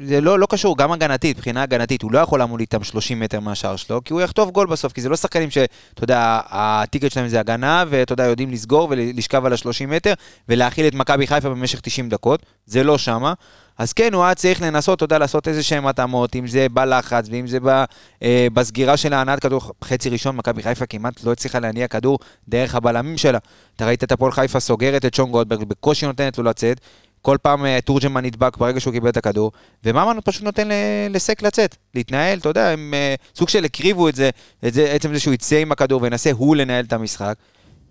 זה 0.06 0.20
לא, 0.20 0.38
לא 0.38 0.46
קשור, 0.50 0.78
גם 0.78 0.92
הגנתית, 0.92 1.36
מבחינה 1.36 1.62
הגנתית, 1.62 2.02
הוא 2.02 2.12
לא 2.12 2.18
יכול 2.18 2.38
לעמוד 2.38 2.60
איתם 2.60 2.84
30 2.84 3.20
מטר 3.20 3.40
מהשער 3.40 3.76
שלו, 3.76 4.04
כי 4.04 4.12
הוא 4.12 4.20
יחטוף 4.20 4.50
גול 4.50 4.66
בסוף, 4.66 4.92
כי 4.92 5.00
זה 5.00 5.08
לא 5.08 5.16
שחקנים 5.16 5.50
שאתה 5.50 6.04
יודע, 6.04 6.40
ה 6.48 6.57
ticket 6.57 7.12
שלהם 7.12 7.28
זה 7.28 7.40
הגנה, 7.40 7.84
ואתה 7.88 8.12
יודע, 8.12 8.24
יודעים 8.24 8.50
לסגור 8.50 8.88
ולשכב 8.90 9.44
על 9.44 9.52
ה-30 9.52 9.86
מטר, 9.88 10.14
ולהכיל 10.48 10.86
את 10.86 10.94
מכבי 10.94 11.26
חיפה 11.26 11.48
במשך 11.48 11.80
90 11.80 12.08
דקות, 12.08 12.46
זה 12.66 12.84
לא 12.84 12.98
שמה. 12.98 13.32
אז 13.78 13.92
כן, 13.92 14.14
הוא 14.14 14.24
היה 14.24 14.34
צריך 14.34 14.62
לנסות, 14.62 14.96
אתה 14.96 15.04
יודע, 15.04 15.18
לעשות 15.18 15.48
איזה 15.48 15.62
שהם 15.62 15.86
התאמות, 15.86 16.36
אם 16.36 16.46
זה 16.46 16.66
בלחץ, 16.72 17.26
ואם 17.30 17.46
זה 17.46 17.60
ב, 17.60 17.84
אה, 18.22 18.46
בסגירה 18.52 18.96
של 18.96 19.12
ההנעת 19.12 19.40
כדור, 19.40 19.72
חצי 19.84 20.08
ראשון, 20.08 20.36
מכבי 20.36 20.62
חיפה 20.62 20.86
כמעט 20.86 21.24
לא 21.24 21.32
הצליחה 21.32 21.58
להניע 21.58 21.88
כדור 21.88 22.18
דרך 22.48 22.74
הבלמים 22.74 23.16
שלה. 23.16 23.38
אתה 23.76 23.86
ראית 23.86 24.04
את 24.04 24.12
הפועל 24.12 24.32
חיפה 24.32 24.60
סוגרת 24.60 25.04
את 25.04 25.14
שון 25.14 25.30
גולדברג, 25.30 25.64
בקושי 25.64 26.06
נותנת 26.06 26.38
לו 26.38 26.44
לצאת. 26.44 26.80
כל 27.22 27.36
פעם 27.42 27.66
אה, 27.66 27.78
תורג'מן 27.84 28.24
נדבק 28.24 28.56
ברגע 28.56 28.80
שהוא 28.80 28.92
קיבל 28.92 29.08
את 29.08 29.16
הכדור, 29.16 29.52
וממן 29.84 30.16
פשוט 30.24 30.42
נותן 30.42 30.68
לסק 31.10 31.42
לצאת, 31.42 31.76
להתנהל, 31.94 32.38
אתה 32.38 32.48
יודע, 32.48 32.68
הם 32.68 32.94
אה, 32.94 33.14
סוג 33.34 33.48
של 33.48 33.64
הקריבו 33.64 34.08
את 34.08 34.14
זה, 34.14 34.30
את 34.66 34.74
זה, 34.74 34.92
עצם 34.92 35.14
זה 35.14 35.20
שהוא 35.20 35.34
יצא 35.34 35.56
עם 35.56 35.72
הכדור 35.72 36.02
וינסה 36.02 36.30
הוא 36.32 36.56
לנהל 36.56 36.84
את 36.84 36.92
המשחק. 36.92 37.34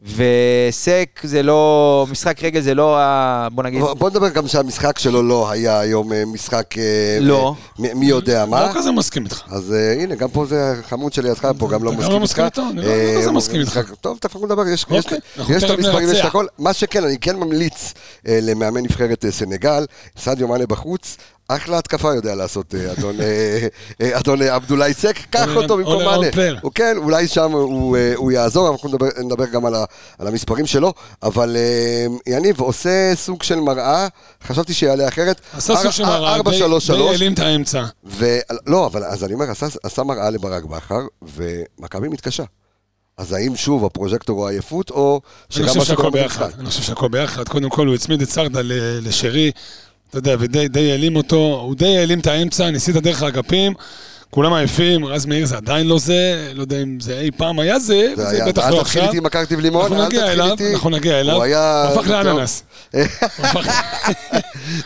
וסק 0.08 1.20
זה 1.24 1.44
לא, 1.44 2.08
משחק 2.12 2.44
רגל 2.44 2.62
זה 2.62 2.74
לא 2.74 3.00
ה... 3.00 3.48
בוא 3.52 3.64
נגיד, 3.64 3.82
בוא 3.82 4.10
נדבר 4.10 4.30
גם 4.30 4.48
שהמשחק 4.48 5.00
שלו 5.00 5.24
לא 5.24 5.52
היה 5.52 5.80
היום 5.80 6.14
אה, 6.14 6.24
משחק... 6.26 6.78
אה, 6.78 7.18
לא. 7.22 7.56
מ- 7.80 8.00
מי 8.00 8.06
יודע 8.06 8.46
מה. 8.46 8.68
לא 8.68 8.74
כזה 8.74 8.92
מסכים 8.92 9.24
איתך. 9.24 9.42
אז 9.52 9.74
אה, 9.74 9.94
הנה, 9.94 10.16
גם 10.16 10.30
פה 10.30 10.46
זה 10.46 10.76
חמוד 10.90 11.14
שלי, 11.14 11.30
אז 11.30 11.38
פה 11.58 11.70
גם 11.70 11.84
לא 11.84 11.92
מסכים 11.92 12.12
לא 12.12 12.20
מסכים 12.20 12.46
איתך. 12.46 12.60
אני 12.72 12.82
לא- 12.82 12.96
לא 13.14 13.20
כזה 13.22 13.32
מסכים 13.32 13.62
איתך. 13.62 13.80
טוב, 14.02 14.18
תכף 14.18 14.36
אנחנו 14.36 14.48
נדבר, 14.48 14.68
יש 14.68 14.86
אוקיי, 14.92 15.18
את 15.58 15.70
המספרים, 15.70 16.10
יש 16.12 16.20
את. 16.20 16.26
הכל. 16.26 16.46
מה 16.60 16.74
שכן, 16.74 17.04
אני 17.04 17.18
כן 17.18 17.36
ממליץ 17.36 17.94
למאמן 18.26 18.82
נבחרת 18.84 19.26
סנגל, 19.30 19.86
סעדיו 20.18 20.48
מאנה 20.48 20.66
בחוץ. 20.66 21.18
אחלה 21.56 21.78
התקפה 21.78 22.16
יודע 22.16 22.36
לעשות 22.36 22.76
אה, 22.76 22.92
אדון, 22.92 23.16
אה, 23.22 23.68
אה, 24.02 24.56
עבדולאי 24.56 24.94
סק, 24.94 25.20
קח 25.30 25.48
אותו 25.56 25.78
במקום 25.78 26.04
מאנה. 26.04 26.28
הוא 26.62 26.72
כן, 26.76 26.98
אולי 26.98 27.28
שם 27.28 27.52
הוא, 27.52 27.98
יעזור, 28.32 28.72
אנחנו 28.72 28.90
נדבר, 29.24 29.46
גם 29.46 29.66
על, 29.66 29.76
המספרים 30.20 30.66
שלו, 30.66 30.94
אבל 31.24 31.58
יניב 32.28 32.62
עושה 32.62 33.12
סוג 33.16 33.44
של 33.44 33.56
מראה, 33.60 34.08
חשבתי 34.44 34.74
שיעלה 34.74 35.08
אחרת. 35.08 35.42
עשה 35.54 35.76
סוג 35.76 35.92
של 35.92 36.04
מראה, 36.06 36.36
ארבע, 36.36 36.52
די- 36.52 36.58
שלוש, 36.58 36.90
די 36.90 36.98
שלוש. 36.98 37.12
העלים 37.12 37.34
את 37.34 37.40
האמצע. 37.40 37.84
ולא, 38.04 38.86
אבל 38.86 39.04
אז 39.04 39.24
אני 39.24 39.34
אומר, 39.34 39.46
עשה, 39.84 40.04
מראה 40.04 40.30
לברק 40.30 40.64
בכר, 40.64 41.02
ומכבי 41.22 42.08
מתקשה. 42.08 42.44
אז 43.18 43.34
האם 43.34 43.56
שוב 43.56 43.86
הפרוז'קטור 43.86 44.40
הוא 44.40 44.50
עייפות, 44.50 44.90
או 44.90 45.22
שגם 45.50 45.78
מה 45.78 45.86
שקורה. 45.86 46.10
במשחק? 46.10 46.50
אני 46.60 46.66
חושב 46.70 46.82
שהכל 46.82 47.08
ביחד. 47.08 47.48
קודם 47.50 47.70
כל, 47.70 47.88
הוא 47.88 47.96
הצמיד 47.96 48.22
את 48.22 48.30
סרדה 48.30 48.60
לשרי, 49.02 49.52
אתה 50.13 50.20
יודע, 50.20 50.36
ודי 50.39 50.67
די 50.67 50.91
העלים 50.91 51.15
אותו. 51.15 51.62
הוא 51.65 51.75
די 51.75 51.98
העלים 51.98 52.20
את 52.20 52.27
האמצע, 52.27 52.70
ניסית 52.70 52.96
דרך 52.96 53.24
האגפים. 53.24 53.74
כולם 54.34 54.54
עייפים, 54.54 55.06
רז 55.06 55.25
מאיר 55.25 55.46
זה 55.46 55.58
עדיין 55.58 55.88
לא 55.88 56.00
זה, 56.00 56.52
לא 56.54 56.62
יודע 56.62 56.82
אם 56.82 57.00
זה 57.00 57.20
אי 57.20 57.32
פעם 57.32 57.60
היה 57.60 57.80
זה, 57.80 58.13
זה 58.16 58.24
וזה 58.24 58.36
היה, 58.36 58.46
בטח 58.46 58.63
אל 58.63 58.70
לא 58.70 58.75
תתחיל 58.75 58.82
עכשיו. 58.82 59.04
איתי 59.04 59.18
עם 59.18 59.25
הקרטיב 59.25 59.60
לימון, 59.60 59.94
אנחנו 59.94 60.04
אל 60.04 60.10
תתחיל 60.10 60.42
איתי. 60.42 60.74
אנחנו 60.74 60.90
נגיע 60.90 61.20
אליו. 61.20 61.36
הוא 61.36 61.44
היה... 61.44 61.84
הפך 61.84 62.08
לאננס. 62.08 62.63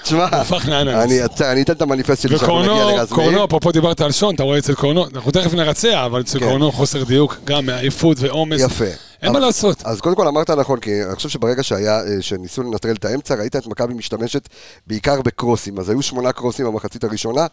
תשמע, 0.04 0.26
הפך 0.26 0.66
לאננס. 0.68 1.12
אני 1.42 1.62
אתן 1.62 1.74
את 1.74 1.82
המניפסט 1.82 2.22
שלי 2.22 2.38
שאנחנו 2.38 2.62
נגיע 2.62 2.74
וקורנו, 2.74 2.98
לרז 2.98 3.12
מאיר. 3.12 3.44
אפרופו 3.44 3.72
דיברת 3.72 4.02
על 4.02 4.12
שון, 4.12 4.36
אתה 4.36 4.44
רואה 4.44 4.58
אצל 4.58 4.74
קורנו, 4.74 5.06
אנחנו 5.16 5.32
תכף 5.32 5.54
נרצע, 5.54 6.06
אבל 6.06 6.22
אצל 6.22 6.40
כן. 6.40 6.46
קורנו 6.46 6.72
חוסר 6.72 7.04
דיוק, 7.04 7.38
גם 7.46 7.66
מעייפות 7.66 8.18
ועומס. 8.20 8.62
יפה. 8.62 8.86
אין 9.22 9.34
מה 9.34 9.40
לעשות. 9.40 9.82
אז 9.86 10.02
קודם 10.02 10.16
כל 10.16 10.28
אמרת 10.28 10.50
נכון, 10.50 10.80
כי 10.80 11.04
אני 11.04 11.16
חושב 11.16 11.30
שברגע 11.30 11.64
שהיה, 11.64 12.00
אה, 12.00 12.22
שניסו 12.22 12.64
לנטרל 12.64 12.96
את 12.96 13.06
האמצע, 13.06 13.36
ראית 13.36 13.56
את 13.56 13.68
מכבי 13.68 13.94
משתמשת 13.94 14.50
בעיקר 14.88 15.22
בקרוסים. 15.22 15.80
אז 15.80 15.90
היו 15.90 16.02
שמונה 16.02 16.32
קרוסים 16.32 16.66
במחצית 16.66 17.04
הראשונה, 17.04 17.46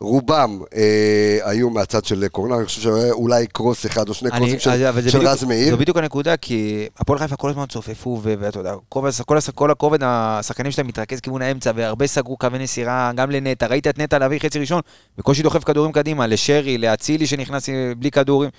רובם 0.00 0.58
אה, 0.74 1.38
היו 1.42 1.70
מהצד 1.70 2.04
של 2.04 2.28
קורנה, 2.28 2.56
אני 2.56 2.64
חושב 2.66 2.80
שהיה 2.80 3.12
אולי 3.12 3.46
קרוס 3.46 3.86
אחד 3.86 4.08
או 4.08 4.14
שני 4.14 4.28
אני- 4.30 4.38
קרוסים 4.38 4.58
של, 4.58 4.70
של 4.70 4.92
בדיוק- 4.92 5.24
רז 5.24 5.44
מאיר. 5.44 5.70
זו 5.70 5.76
בדיוק 5.76 5.96
הנקודה, 5.96 6.36
כי 6.36 6.86
הפועל 6.98 7.18
חיפה 7.18 7.36
כל 7.36 7.50
הזמן 7.50 7.66
צופפו, 7.66 8.20
ו- 8.22 8.34
ואתה 8.38 8.58
יודע, 8.60 8.74
כל 8.88 9.00
כל 9.26 9.38
כל 9.54 9.70
הכובד, 9.70 9.98
השחקנים 10.02 10.72
שלהם 10.72 10.86
מתרכז 10.86 11.20
כיוון 11.20 11.42
האמצע, 11.42 11.70
והרבה 11.74 12.06
סגרו 12.06 12.36
קווי 12.36 12.58
נסירה, 12.58 13.12
גם 13.14 13.30
לנטע, 13.30 13.66
ראית 13.66 13.86
את 13.86 13.98
נטע 13.98 14.18
להביא 14.18 14.38
חצי 14.38 14.58
ראשון, 14.58 14.80
בקושי 15.18 15.42
דוחף 15.42 15.64
כדורים 15.64 15.92
קדימה, 15.92 16.26
לשרי, 16.26 16.78
לאצילי 16.78 17.26
שנכנס 17.26 17.68
בלי 17.98 18.10
כדורים, 18.10 18.50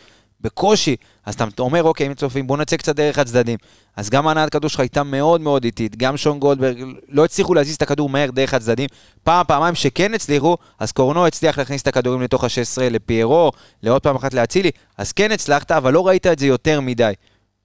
בקושי. 0.42 0.96
אז 1.26 1.34
אתה 1.34 1.62
אומר, 1.62 1.84
אוקיי, 1.84 2.08
אם 2.08 2.14
צופים, 2.14 2.48
בוא 2.48 2.58
נצא 2.58 2.78
קצת 2.78 2.96
דרך 2.96 3.20
הצדדים. 3.20 3.58
אז 3.96 4.10
גם 4.10 4.28
הנעת 4.28 4.50
כדור 4.50 4.70
שלך 4.70 4.80
הייתה 4.80 5.04
מאוד 5.04 5.42
מאוד 5.42 5.64
איטית, 5.64 5.96
גם 5.96 6.18
שון 6.18 6.40
גולדברג, 6.40 6.84
לא 7.10 7.26
הצליחו 7.26 7.54
להזיז 7.54 7.76
את 7.76 7.82
הכדור 7.82 8.10
מהר 8.10 8.32
דרך 8.32 8.54
הצדדים. 8.54 8.90
פעם, 9.24 9.46
פעמיים 9.48 9.76
שכן 9.76 10.14
הצליחו, 10.14 10.58
אז 10.80 10.92
קורנו 10.92 11.28
הצליח 11.28 11.60
להכניס 11.60 11.82
את 11.82 11.88
הכדורים 11.88 12.22
לתוך 12.22 12.44
ה-16 12.44 12.82
לפיירו, 12.82 13.52
לעוד 13.84 14.02
פעם 14.02 14.16
אחת 14.16 14.34
לאצילי, 14.34 14.72
אז 14.98 15.12
כן 15.12 15.32
הצלחת, 15.32 15.72
אבל 15.72 15.94
לא 15.94 16.08
ראית 16.08 16.28
את 16.28 16.40
זה 16.40 16.48
יותר 16.48 16.82
מדי. 16.82 17.14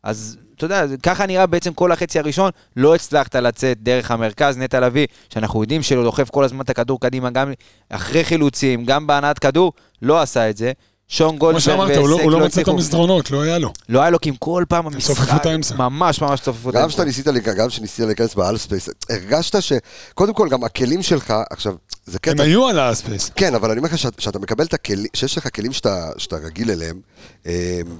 אז 0.02 0.38
אתה 0.56 0.64
יודע, 0.64 0.84
ככה 1.02 1.26
נראה 1.26 1.46
בעצם 1.46 1.72
כל 1.72 1.92
החצי 1.92 2.18
הראשון, 2.18 2.50
לא 2.76 2.94
הצלחת 2.94 3.36
לצאת 3.36 3.82
דרך 3.82 4.10
המרכז, 4.10 4.58
נטע 4.58 4.80
לביא, 4.80 5.06
שאנחנו 5.28 5.62
יודעים 5.62 5.82
שהוא 5.82 6.04
דוחף 6.04 6.30
כל 6.30 6.44
הזמן 6.44 6.60
את 6.60 6.70
הכדור 6.70 7.00
קדימה, 7.00 7.30
גם 7.30 7.52
אחרי 7.88 8.24
חילוצים, 8.24 8.84
גם 8.84 9.06
בהנעת 9.06 9.38
כדור, 9.38 9.72
לא 10.02 10.20
עשה 10.20 10.50
את 10.50 10.56
זה. 10.56 10.72
שון 11.12 11.28
כמו 11.28 11.38
גולדברג 11.38 11.60
שאמרת, 11.62 11.96
הוא 11.96 12.08
לא- 12.08 12.20
הוא 12.22 12.30
לא 12.32 12.40
מצא 12.40 12.60
את. 12.60 12.68
המסדרונות, 12.68 13.30
לא 13.30 13.42
היה 13.42 13.58
לו. 13.58 13.72
לא 13.88 14.00
היה 14.00 14.10
לו, 14.10 14.20
כי 14.20 14.28
עם 14.28 14.36
כל 14.36 14.64
פעם 14.68 14.84
צופפו 14.98 15.14
במשחק, 15.14 15.40
את 15.40 15.46
האמצע. 15.46 15.74
ממש 15.76 16.20
ממש 16.22 16.40
צופפו 16.40 16.70
את 16.70 16.74
גם 16.74 16.80
האמצע. 16.80 16.92
שאתה 16.92 17.04
ניסית, 17.04 17.26
להיכנס- 17.26 17.54
גם 17.54 17.70
שניסית 17.70 18.06
להיכנס 18.06 18.34
באלספייס, 18.34 18.88
הרגשת 19.10 19.62
ש... 19.62 19.72
קודם 20.14 20.34
כל, 20.34 20.48
גם 20.48 20.64
הכלים 20.64 21.02
שלך, 21.02 21.34
עכשיו, 21.50 21.74
זה 22.06 22.18
הם 22.26 22.34
קטע... 22.34 22.42
היו 22.42 22.68
על 22.68 22.78
האספייס. 22.78 23.30
כן, 23.36 23.54
אבל 23.54 23.70
אני 23.70 23.78
אומר 23.78 23.88
לך 23.88 23.98
שאת- 23.98 24.20
שאתה 24.20 24.38
מקבל 24.38 24.64
את 24.64 24.74
הכלים, 24.74 25.06
שיש 25.14 25.38
לך 25.38 25.48
כלים 25.56 25.72
שאתה, 25.72 26.10
שאתה 26.18 26.36
רגיל 26.36 26.70
אליהם, 26.70 27.00
אה, 27.46 27.52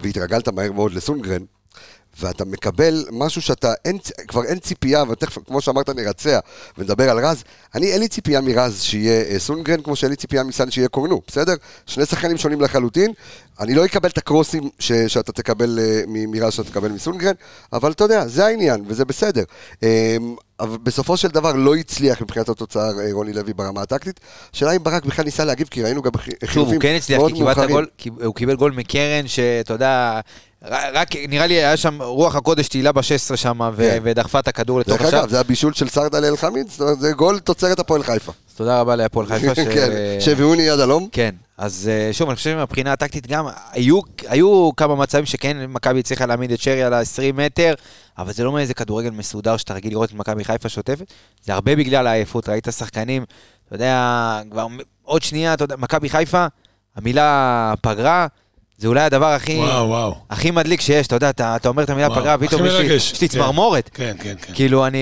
והתרגלת 0.02 0.48
מהר 0.48 0.72
מאוד 0.72 0.94
לסונגרן, 0.94 1.42
ואתה 2.20 2.44
מקבל 2.44 3.04
משהו 3.10 3.42
שאתה, 3.42 3.72
אין, 3.84 3.98
כבר 4.28 4.44
אין 4.44 4.58
ציפייה, 4.58 5.04
ותכף, 5.10 5.38
כמו 5.46 5.60
שאמרת, 5.60 5.88
נרצע 5.90 6.38
ונדבר 6.78 7.10
על 7.10 7.24
רז. 7.24 7.42
אני, 7.74 7.92
אין 7.92 8.00
לי 8.00 8.08
ציפייה 8.08 8.40
מרז 8.40 8.80
שיהיה 8.82 9.22
אה, 9.30 9.38
סונגרן, 9.38 9.82
כמו 9.82 9.96
שאין 9.96 10.10
לי 10.10 10.16
ציפייה 10.16 10.42
מסן 10.42 10.70
שיהיה 10.70 10.88
קורנו, 10.88 11.20
בסדר? 11.26 11.54
שני 11.86 12.06
שחקנים 12.06 12.36
שונים 12.38 12.60
לחלוטין. 12.60 13.12
אני 13.60 13.74
לא 13.74 13.84
אקבל 13.84 14.08
את 14.08 14.18
הקרוסים 14.18 14.70
ש, 14.78 14.92
שאתה 14.92 15.32
תקבל 15.32 15.78
אה, 15.82 16.02
מרז 16.08 16.52
שאתה 16.52 16.70
תקבל 16.70 16.88
מסונגרן, 16.92 17.34
אבל 17.72 17.92
אתה 17.92 18.04
יודע, 18.04 18.26
זה 18.26 18.46
העניין, 18.46 18.84
וזה 18.86 19.04
בסדר. 19.04 19.42
אה, 19.82 20.16
אבל 20.60 20.78
בסופו 20.82 21.16
של 21.16 21.28
דבר 21.28 21.52
לא 21.52 21.74
הצליח 21.74 22.22
מבחינת 22.22 22.48
התוצאה 22.48 22.88
אה, 22.88 23.08
רוני 23.12 23.32
לוי 23.32 23.52
ברמה 23.52 23.82
הטקטית. 23.82 24.20
השאלה 24.54 24.72
אם 24.72 24.82
ברק 24.82 25.04
בכלל 25.04 25.24
ניסה 25.24 25.44
להגיב, 25.44 25.68
כי 25.70 25.82
ראינו 25.82 26.02
גם 26.02 26.10
חי- 26.16 26.30
שוב, 26.30 26.48
חילופים 26.50 26.74
הוא 26.74 26.80
כן 26.82 26.94
הצליח, 26.96 27.18
מאוד 27.18 27.32
כי 27.32 27.42
מאוחרים. 27.42 27.76
הוא 28.24 28.34
קיבל 28.34 28.56
גול 28.56 28.72
מקרן, 28.72 29.26
שאתה 29.26 29.72
יודע, 29.72 30.20
רק 30.70 31.16
נראה 31.28 31.46
לי 31.46 31.54
היה 31.54 31.76
שם 31.76 32.02
רוח 32.02 32.36
הקודש 32.36 32.68
תהילה 32.68 32.92
ב-16 32.92 33.36
שם, 33.36 33.60
ו- 33.74 33.76
כן. 33.76 33.98
ודחפה 34.02 34.38
את 34.38 34.48
הכדור 34.48 34.80
לתוך 34.80 34.98
דרך 34.98 35.06
השער. 35.06 35.20
אגב, 35.20 35.30
זה 35.30 35.40
הבישול 35.40 35.72
של 35.72 35.88
סרדה 35.88 36.20
לאלחמיד, 36.20 36.68
זאת 36.68 36.80
אומרת, 36.80 37.00
זה 37.00 37.12
גול 37.12 37.38
תוצרת 37.38 37.78
הפועל 37.78 38.02
חיפה. 38.02 38.32
אז 38.50 38.54
תודה 38.54 38.80
רבה 38.80 38.96
להפועל 38.96 39.26
חיפה. 39.26 39.54
כן, 39.74 39.90
שהביאוני 40.20 40.62
יד 40.62 40.80
הלום. 40.80 41.08
כן, 41.12 41.34
אז 41.58 41.90
אה, 41.92 42.12
שוב, 42.12 42.28
אני 42.28 42.36
חושב 42.36 42.50
שמבחינה 42.50 42.92
הטקטית 42.92 43.26
גם, 43.26 43.46
היו, 43.72 44.00
היו 44.28 44.70
כמה 44.76 44.94
מצבים 44.94 45.26
שכן 45.26 45.56
מכבי 45.68 46.00
הצליחה 46.00 46.26
להעמיד 46.26 46.52
את 46.52 46.60
שרי 46.60 46.82
על 46.82 46.94
ה-20 46.94 47.32
מטר, 47.34 47.74
אבל 48.18 48.32
זה 48.32 48.44
לא 48.44 48.52
מאיזה 48.52 48.74
כדורגל 48.74 49.10
מסודר 49.10 49.56
שאתה 49.56 49.74
רגיל 49.74 49.90
לראות 49.92 50.08
את 50.10 50.14
מכבי 50.14 50.44
חיפה 50.44 50.68
שוטפת, 50.68 51.12
זה 51.44 51.54
הרבה 51.54 51.76
בגלל 51.76 52.06
העייפות, 52.06 52.48
ראית 52.48 52.68
שחקנים, 52.78 53.24
אתה 53.66 53.74
יודע, 53.74 54.40
כבר 54.50 54.66
עוד 55.02 55.22
שנייה, 55.22 55.54
אתה 55.54 55.64
יודע, 55.64 55.76
מכבי 55.76 56.08
חיפה, 56.08 56.46
המילה 56.96 57.74
פגרה, 57.80 58.26
זה 58.82 58.88
אולי 58.88 59.00
הדבר 59.00 59.26
הכי, 59.26 59.56
וואו, 59.56 59.88
וואו. 59.88 60.14
הכי 60.30 60.50
מדליק 60.50 60.80
שיש, 60.80 61.06
אתה 61.06 61.16
יודע, 61.16 61.30
אתה, 61.30 61.56
אתה 61.56 61.68
אומר 61.68 61.82
את 61.82 61.90
המילה 61.90 62.08
וואו, 62.08 62.20
פגרה, 62.20 62.38
פתאום 62.38 62.66
יש 62.66 62.72
לי, 62.72 62.78
מרגש, 62.88 63.12
יש 63.12 63.20
לי 63.20 63.28
כן. 63.28 63.34
צמרמורת. 63.38 63.90
כן, 63.94 64.16
כן, 64.20 64.34
כן. 64.42 64.54
כאילו, 64.54 64.86
אני, 64.86 64.98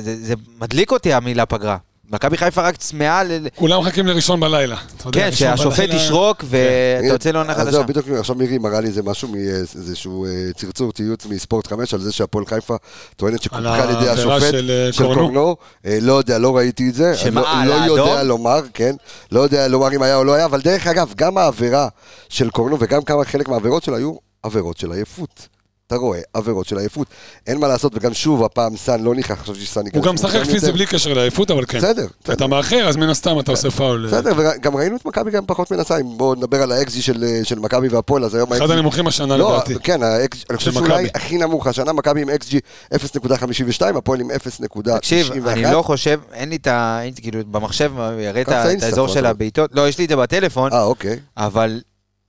זה, 0.00 0.16
זה 0.26 0.34
מדליק 0.60 0.90
אותי 0.92 1.12
המילה 1.12 1.46
פגרה. 1.46 1.76
מכבי 2.12 2.36
חיפה 2.36 2.62
רק 2.62 2.76
צמאה 2.76 3.24
ל... 3.24 3.48
כולם 3.54 3.80
מחכים 3.80 4.06
לראשון 4.06 4.40
בלילה. 4.40 4.76
כן, 5.12 5.32
שהשופט 5.32 5.88
ישרוק 5.88 6.44
ואתה 6.44 7.06
יוצא 7.06 7.30
לעונה 7.30 7.52
אז 7.52 7.58
חדשה. 7.58 7.70
זהו, 7.70 7.84
בדיוק 7.86 8.08
עכשיו 8.08 8.36
מירי 8.36 8.58
מראה 8.58 8.80
לי 8.80 8.88
איזה 8.88 9.02
משהו 9.02 9.28
מאיזשהו 9.28 10.24
אה, 10.26 10.30
צרצור 10.56 10.92
ציוץ 10.92 11.26
מספורט 11.26 11.66
5 11.66 11.94
על 11.94 12.00
זה 12.00 12.12
שהפועל 12.12 12.46
חיפה 12.46 12.76
טוענת 13.16 13.42
שקופחה 13.42 13.82
על 13.82 13.90
ידי 13.90 14.08
השופט 14.08 14.40
של, 14.50 14.70
אה, 14.70 15.04
קורנו. 15.06 15.56
אה, 15.86 15.98
לא 16.02 16.12
יודע, 16.12 16.38
לא 16.38 16.56
ראיתי 16.56 16.88
את 16.88 16.94
זה. 16.94 17.16
שמה, 17.16 17.40
לא- 17.40 17.48
על 17.48 17.68
לא 17.68 17.74
האדום? 17.74 17.98
יודע 17.98 18.22
לומר, 18.22 18.60
כן. 18.74 18.94
לא 19.32 19.40
יודע 19.40 19.68
לומר 19.68 19.94
אם 19.94 20.02
היה 20.02 20.16
או 20.16 20.24
לא 20.24 20.34
היה, 20.34 20.44
אבל 20.44 20.60
דרך 20.60 20.86
אגב, 20.86 21.12
גם 21.16 21.38
העבירה 21.38 21.88
של 22.28 22.50
קורנו 22.50 22.76
וגם 22.80 23.02
כמה 23.02 23.24
חלק 23.24 23.48
מהעבירות 23.48 23.82
שלו 23.82 23.96
היו 23.96 24.14
עבירות 24.42 24.78
של 24.78 24.92
עייפות. 24.92 25.48
אתה 25.88 25.96
רואה 25.96 26.20
עבירות 26.34 26.66
של 26.66 26.78
עייפות. 26.78 27.06
אין 27.46 27.58
מה 27.58 27.68
לעשות, 27.68 27.92
וגם 27.94 28.14
שוב, 28.14 28.44
הפעם 28.44 28.76
סאן 28.76 29.02
לא 29.02 29.14
נכנס, 29.14 29.38
חשבתי 29.38 29.60
שסאן 29.60 29.86
ייכנס. 29.86 29.98
הוא 29.98 30.06
גם 30.06 30.14
משחק 30.14 30.40
פיזי 30.44 30.56
יותר. 30.66 30.72
בלי 30.72 30.86
קשר 30.86 31.14
לעייפות, 31.14 31.50
אבל 31.50 31.64
כן. 31.66 31.78
בסדר. 31.78 32.06
אתה 32.32 32.46
מאחר, 32.46 32.88
אז 32.88 32.96
מן 32.96 33.08
הסתם 33.08 33.38
אתה 33.40 33.50
עושה 33.50 33.70
פאול. 33.70 34.06
בסדר, 34.06 34.32
וגם 34.36 34.76
ראינו 34.76 34.96
את 34.96 35.04
מכבי 35.04 35.30
גם 35.30 35.46
פחות 35.46 35.70
מנסה, 35.70 35.96
אם 36.00 36.18
בואו 36.18 36.34
נדבר 36.34 36.62
על 36.62 36.72
האקזי 36.72 37.02
של, 37.02 37.24
של 37.42 37.58
מכבי 37.58 37.88
והפועל, 37.88 38.24
אז 38.24 38.34
היום 38.34 38.52
אחד 38.52 38.60
האקזי- 38.62 38.72
הנמוכים 38.72 39.06
השנה 39.06 39.36
לא, 39.36 39.54
לדעתי. 39.54 39.74
כן, 39.82 40.00
האקס- 40.02 40.44
אני 40.50 40.58
חושב 40.58 40.72
שאולי. 40.72 41.08
הכי 41.14 41.38
נמוך, 41.38 41.66
השנה 41.66 41.92
מכבי 41.92 42.22
עם 42.22 42.28
xG 42.30 42.58
0.52, 42.94 43.96
הפועל 43.96 44.20
עם 44.20 44.30
0.91. 44.30 44.98
תקשיב, 44.98 45.46
אני 45.48 45.62
לא 45.62 45.82
חושב, 45.82 46.20
אין 46.32 46.48
לי 46.48 46.56
את 46.56 46.66
ה... 46.66 47.00
כאילו, 47.16 47.40
במחשב, 47.50 47.92
יראה 48.20 48.40
את 48.42 48.48
האזור 48.82 49.08
של 49.08 49.26
הבעיטות. 49.26 49.70
לא, 49.74 49.88
יש 49.88 49.98
לי 49.98 50.04
את 50.04 50.10
זה 50.10 50.16
בטלפון, 50.16 50.72
אה, 50.72 50.82
אוקיי. 50.82 51.18
אבל 51.36 51.80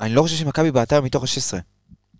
אני 0.01 0.13
לא 0.13 0.21
חושב 0.21 0.35
שמכבי 0.35 0.71
בעטה 0.71 1.01
מתוך 1.01 1.23
ה-16. 1.23 1.57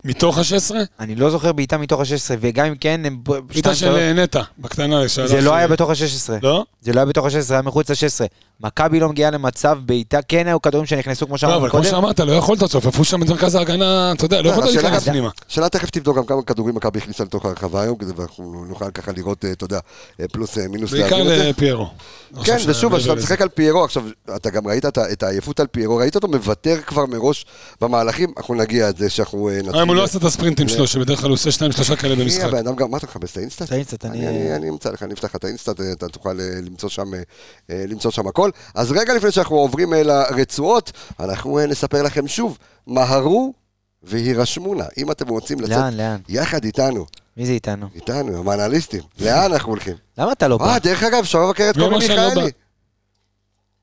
מתוך 0.05 0.37
ה-16? 0.37 0.75
אני 0.99 1.15
לא 1.15 1.29
זוכר 1.29 1.51
בעיטה 1.53 1.77
מתוך 1.77 1.99
ה-16, 2.01 2.07
וגם 2.39 2.65
אם 2.65 2.75
כן, 2.75 3.01
הם... 3.05 3.17
בעיטה 3.23 3.75
של 3.75 3.95
אה, 3.95 4.13
נטע, 4.13 4.41
בקטנה. 4.59 5.07
שהלך- 5.09 5.27
זה 5.27 5.41
לא 5.41 5.55
היה 5.55 5.67
בתוך 5.67 5.89
ה-16. 5.89 6.33
לא? 6.41 6.63
זה 6.81 6.93
לא 6.93 6.99
היה 6.99 7.05
בתוך 7.05 7.25
ה-16, 7.25 7.39
זה 7.39 7.53
היה 7.53 7.61
מחוץ 7.61 7.89
ל-16. 7.89 8.27
מכבי 8.63 8.99
לא 8.99 9.09
מגיעה 9.09 9.31
למצב 9.31 9.77
בעיטה, 9.85 10.21
כן 10.21 10.47
היו 10.47 10.61
כדורים 10.61 10.85
שנכנסו 10.85 11.25
כמו 11.25 11.33
לא, 11.33 11.37
שאמרנו 11.37 11.59
אבל 11.59 11.69
כמו 11.69 11.79
קודם. 11.79 11.91
שאמרת, 11.91 12.19
לא 12.19 12.31
יכולת, 12.31 12.63
צופפו 12.63 13.03
שם 13.03 13.23
את 13.23 13.29
מרכז 13.29 13.55
ההגנה, 13.55 14.11
אתה 14.11 14.25
יודע, 14.25 14.41
לא 14.41 14.49
יכולת 14.49 14.73
להיכנס 14.73 15.03
פנימה. 15.03 15.29
שאלה 15.47 15.69
תכף 15.69 15.89
תבדוק 15.89 16.17
גם 16.17 16.25
כמה 16.25 16.41
כדורים 16.43 16.75
מכבי 16.75 16.99
הכניסה 16.99 17.23
לתוך 17.23 17.45
הרחבה 17.45 17.81
היום, 17.81 17.97
כדי 17.97 18.11
ואנחנו 18.15 18.65
נוכל 18.69 18.91
ככה 18.91 19.11
לראות, 19.11 19.45
אה, 19.45 19.51
אתה 19.51 19.65
יודע, 19.65 19.79
אה, 20.21 20.25
פלוס 20.27 20.57
אה, 20.57 20.67
מינוס. 20.67 20.91
בעיקר 20.91 21.17
להבין 21.17 21.31
את 21.33 21.37
זה. 21.37 21.49
לפיירו. 21.49 21.87
אני 22.35 22.43
כן, 22.43 22.57
ושוב, 22.67 22.97
כשאתה 22.97 23.13
לזה. 23.13 23.23
משחק 23.23 23.41
על 23.41 23.49
פיירו, 23.49 23.83
עכשיו, 23.83 24.03
אתה 24.35 24.49
גם 24.49 24.67
ראית 24.67 24.85
את 24.85 25.23
העייפות 25.23 25.59
על 25.59 25.67
פיירו, 25.67 25.95
ראית 25.97 26.15
אותו 26.15 26.27
מוותר 26.27 26.77
כבר 26.81 27.05
מראש 27.05 27.45
במהלכים, 27.81 28.33
אנחנו 28.37 28.55
נגיע 28.55 28.89
את 28.89 28.97
זה 28.97 29.09
שאנחנו 29.09 29.49
נתחיל. 29.57 29.75
היום 29.75 29.89
הוא 29.89 29.95
לא 29.95 30.03
עשה 30.03 30.17
את 30.17 30.23
הספרינטים 30.23 30.67
שלו, 30.67 30.87
שבדרך 30.87 31.19
כלל 31.19 31.29
הוא 31.29 31.33
עושה 31.33 31.51
שניים 31.51 31.71
שלושה 31.71 31.95
כאלה 31.95 32.15
מי 32.15 32.23
במשחק. 32.23 32.43
הבן 32.43 32.57
אדם 32.57 32.75
גם, 32.75 32.91
מה 32.91 32.97
אתה 32.97 33.07
מחפש 33.07 33.31
את 33.31 33.37
האינסטאט? 33.37 33.67
את 33.67 33.71
האינסטאט, 33.71 34.05
אני- 34.05 34.27
אני 34.27 34.55
אני 34.55 34.69
אמצא 34.69 34.89
לך, 34.89 35.03
אני 35.03 35.13
אפתח 35.13 35.25
לך 35.29 35.35
את 35.35 35.43
האינסטאט, 35.43 35.79
אתה 35.93 36.07
תוכל 36.07 36.33
למצוא 36.63 36.89
שם, 36.89 37.11
אה, 38.55 38.61
הכל. 38.71 38.79
אז 38.79 38.91
רגע 38.91 39.13
לפני 39.13 39.31
שאנחנו 39.31 39.55
עוברים 39.55 39.93
אה, 39.93 40.03
לרצועות, 40.03 40.91
אנחנו 41.19 41.59
אה, 41.59 41.65
נספר 41.65 42.03
לכם 42.03 42.27
שוב, 42.27 42.57
מהרו 42.87 43.53
והירשמו 44.03 44.75
נא, 44.75 44.83
אם 44.97 45.11
אתם 45.11 45.27
רוצים 45.27 45.59
לצאת 45.59 45.69
לאן, 45.77 45.97
לאן? 45.97 46.17
יחד 46.29 46.63
איתנו, 46.63 47.05
מי 47.37 47.45
זה 47.45 47.51
איתנו? 47.51 47.87
איתנו, 47.95 48.37
עם 48.37 48.49
האנליסטים, 48.49 49.01
לאן 49.19 49.51
אנחנו 49.51 49.69
הולכים? 49.69 49.95
למה 50.17 50.31
אתה 50.31 50.47
לא 50.47 50.57
בא? 50.57 50.73
אה, 50.73 50.79
דרך 50.79 51.03
אגב, 51.03 51.19
אפשר 51.19 51.45
לבקר 51.45 51.69
את 51.69 51.77
מי 51.77 51.83
קובי 51.83 51.97
מיכאלי. 51.97 52.51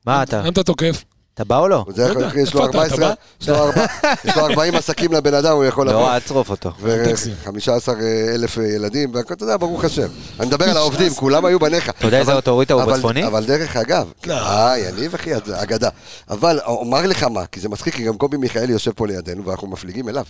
מה 0.05 0.23
אתה? 0.23 0.39
למה 0.39 0.49
אתה 0.49 0.63
תוקף? 0.63 1.03
אתה 1.37 1.45
בא 1.45 1.57
או 1.59 1.67
לא? 1.67 1.85
יודע, 1.87 2.07
יש 2.41 2.53
לו 2.53 2.65
איפה 2.65 2.69
אתה? 2.69 2.77
14, 2.77 3.11
אתה 3.13 3.21
יש 3.41 3.49
לו 3.49 3.55
ארבע- 3.55 3.85
יש 4.25 4.37
לו 4.37 4.45
40 4.45 4.75
עסקים 4.75 5.13
לבן 5.13 5.33
אדם, 5.33 5.53
הוא 5.55 5.65
יכול 5.65 5.87
לבוא. 5.89 6.01
לא, 6.01 6.13
אל 6.15 6.19
תשרוף 6.19 6.49
אותו. 6.49 6.71
טקסי. 7.05 7.31
ו-15 7.45 7.89
אלף 8.33 8.57
ילדים, 8.57 9.15
והכל, 9.15 9.33
אתה 9.33 9.43
יודע, 9.43 9.57
ברוך 9.57 9.83
השם. 9.83 10.07
אני 10.39 10.47
מדבר 10.47 10.69
על 10.69 10.77
העובדים, 10.77 11.13
כולם 11.23 11.45
היו 11.45 11.59
בניך. 11.59 11.89
אתה 11.89 12.07
יודע 12.07 12.19
איזה 12.19 12.33
אוטוריטה 12.33 12.73
הוא 12.73 12.83
אבל- 12.83 12.93
בצפוני? 12.93 13.27
אבל 13.27 13.45
דרך 13.45 13.75
אגב, 13.77 14.11
אה, 14.29 14.73
יניב 14.79 15.13
אחי, 15.13 15.31
אגדה. 15.53 15.89
אבל 16.29 16.59
אומר 16.65 17.07
לך 17.07 17.23
מה, 17.23 17.45
כי 17.45 17.59
זה 17.59 17.69
מצחיק, 17.69 17.95
כי 17.95 18.03
גם 18.03 18.17
קובי 18.17 18.37
מיכאלי 18.37 18.73
יושב 18.73 18.91
פה 18.91 19.07
לידינו, 19.07 19.45
ואנחנו 19.45 19.67
מפליגים 19.67 20.09
אליו. 20.09 20.25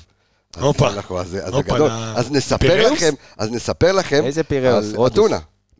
הופה. 0.59 0.89
אז 2.15 2.31
נספר? 2.31 2.91
לכם, 2.91 3.13
אז 3.37 3.51
נספר 3.51 3.91
לכם. 3.91 4.23
איזה 4.25 4.43
פיראוס? 4.43 4.85
על. 4.97 5.07
אתונה. 5.07 5.37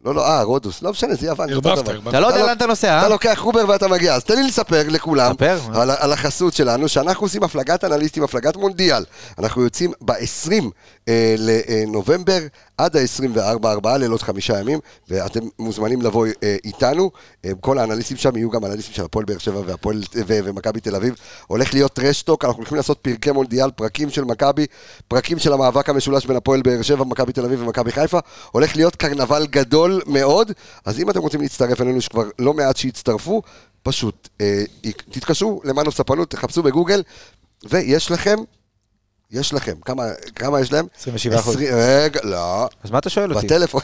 לא, 0.08 0.16
לא, 0.16 0.28
אה, 0.28 0.44
רודוס. 0.44 0.82
לא 0.82 0.92
משנה, 0.92 1.16
זה 1.16 1.28
יוון. 1.28 1.50
ערבבת. 1.50 1.90
אתה 2.08 2.20
לא 2.20 2.28
יודע 2.28 2.40
אתה 2.40 2.46
לאן 2.46 2.58
אתה 2.58 2.66
נוסע, 2.66 2.98
אתה 2.98 3.06
אה? 3.06 3.10
לוקח 3.10 3.34
חובר 3.38 3.66
ואתה 3.68 3.88
מגיע, 3.88 4.16
אז 4.16 4.24
תן 4.24 4.36
לי 4.36 4.48
לספר 4.48 4.84
לכולם. 4.88 5.36
על, 5.74 5.92
על 5.92 6.12
החסות 6.12 6.54
שלנו, 6.54 6.88
שאנחנו 6.88 7.26
עושים 7.26 7.44
הפלגת 7.44 7.84
אנליסטים, 7.84 8.24
הפלגת 8.24 8.56
מונדיאל. 8.56 9.04
אנחנו 9.40 9.62
יוצאים 9.64 9.92
ב-20 10.02 10.64
אה, 11.08 11.36
לנובמבר 11.38 12.40
עד 12.78 12.98
ה-24, 12.98 13.68
ארבעה 13.68 13.98
לילות, 13.98 14.22
חמישה 14.22 14.60
ימים, 14.60 14.80
ואתם 15.10 15.40
מוזמנים 15.60 16.02
לבוא 16.02 16.28
אה, 16.44 16.56
איתנו. 16.66 17.12
אה, 17.46 17.52
כל 17.62 17.80
האנליסטים 17.80 18.18
שם 18.18 18.38
יהיו 18.38 18.50
גם 18.50 18.66
אנליסטים 18.66 18.94
של 18.94 19.04
הפועל 19.04 19.26
באר 19.26 19.38
שבע 19.38 19.62
ומכבי 20.44 20.80
תל 20.80 20.96
אביב. 20.96 21.16
הולך 21.48 21.74
להיות 21.74 21.94
טרשטוק, 21.94 22.46
אנחנו 22.46 22.58
הולכים 22.58 22.78
לעשות 22.78 22.98
פרקי 23.02 23.32
מונדיאל, 23.32 23.72
פרקים 23.72 24.10
של 24.10 24.24
מכבי, 24.24 24.66
פרקים 25.08 25.40
של 25.40 25.54
המאבק 25.54 25.90
המשולש 25.90 26.26
בין 26.26 26.38
הפועל 26.38 26.62
באר 26.62 26.82
שבע, 26.82 27.04
מכבי 27.04 27.34
תל 27.34 27.46
אביב 27.46 27.62
ומכבי 27.62 27.92
חיפה. 27.92 28.20
הולך 28.52 28.76
להיות 28.76 28.96
קרנבל 28.96 29.46
גדול 29.50 29.97
מאוד, 30.06 30.52
אז 30.86 31.00
אם 31.00 31.10
אתם 31.10 31.20
רוצים 31.20 31.42
להצטרף 31.42 31.82
אלינו, 31.82 31.98
יש 31.98 32.08
כבר 32.08 32.24
לא 32.40 32.54
מעט 32.54 32.78
שהצטרפו, 32.78 33.42
פשוט 33.84 34.30
אה, 34.42 34.64
תתקשרו 35.12 35.62
למנו 35.64 35.92
ספנות, 35.92 36.30
תחפשו 36.32 36.64
בגוגל, 36.64 37.04
ויש 37.70 38.12
לכם, 38.12 38.38
יש 39.32 39.54
לכם, 39.54 39.74
כמה, 39.86 40.04
כמה 40.36 40.62
יש 40.62 40.72
להם? 40.72 40.86
27 41.00 41.36
אחוז. 41.40 41.56
עשרים- 41.56 41.74
רגע, 41.76 42.20
לא, 42.24 42.68
אז 42.84 42.92
מה 42.92 43.00
אתה 43.00 43.10
שואל 43.10 43.34
אותי? 43.34 43.46
בטלפון. 43.46 43.82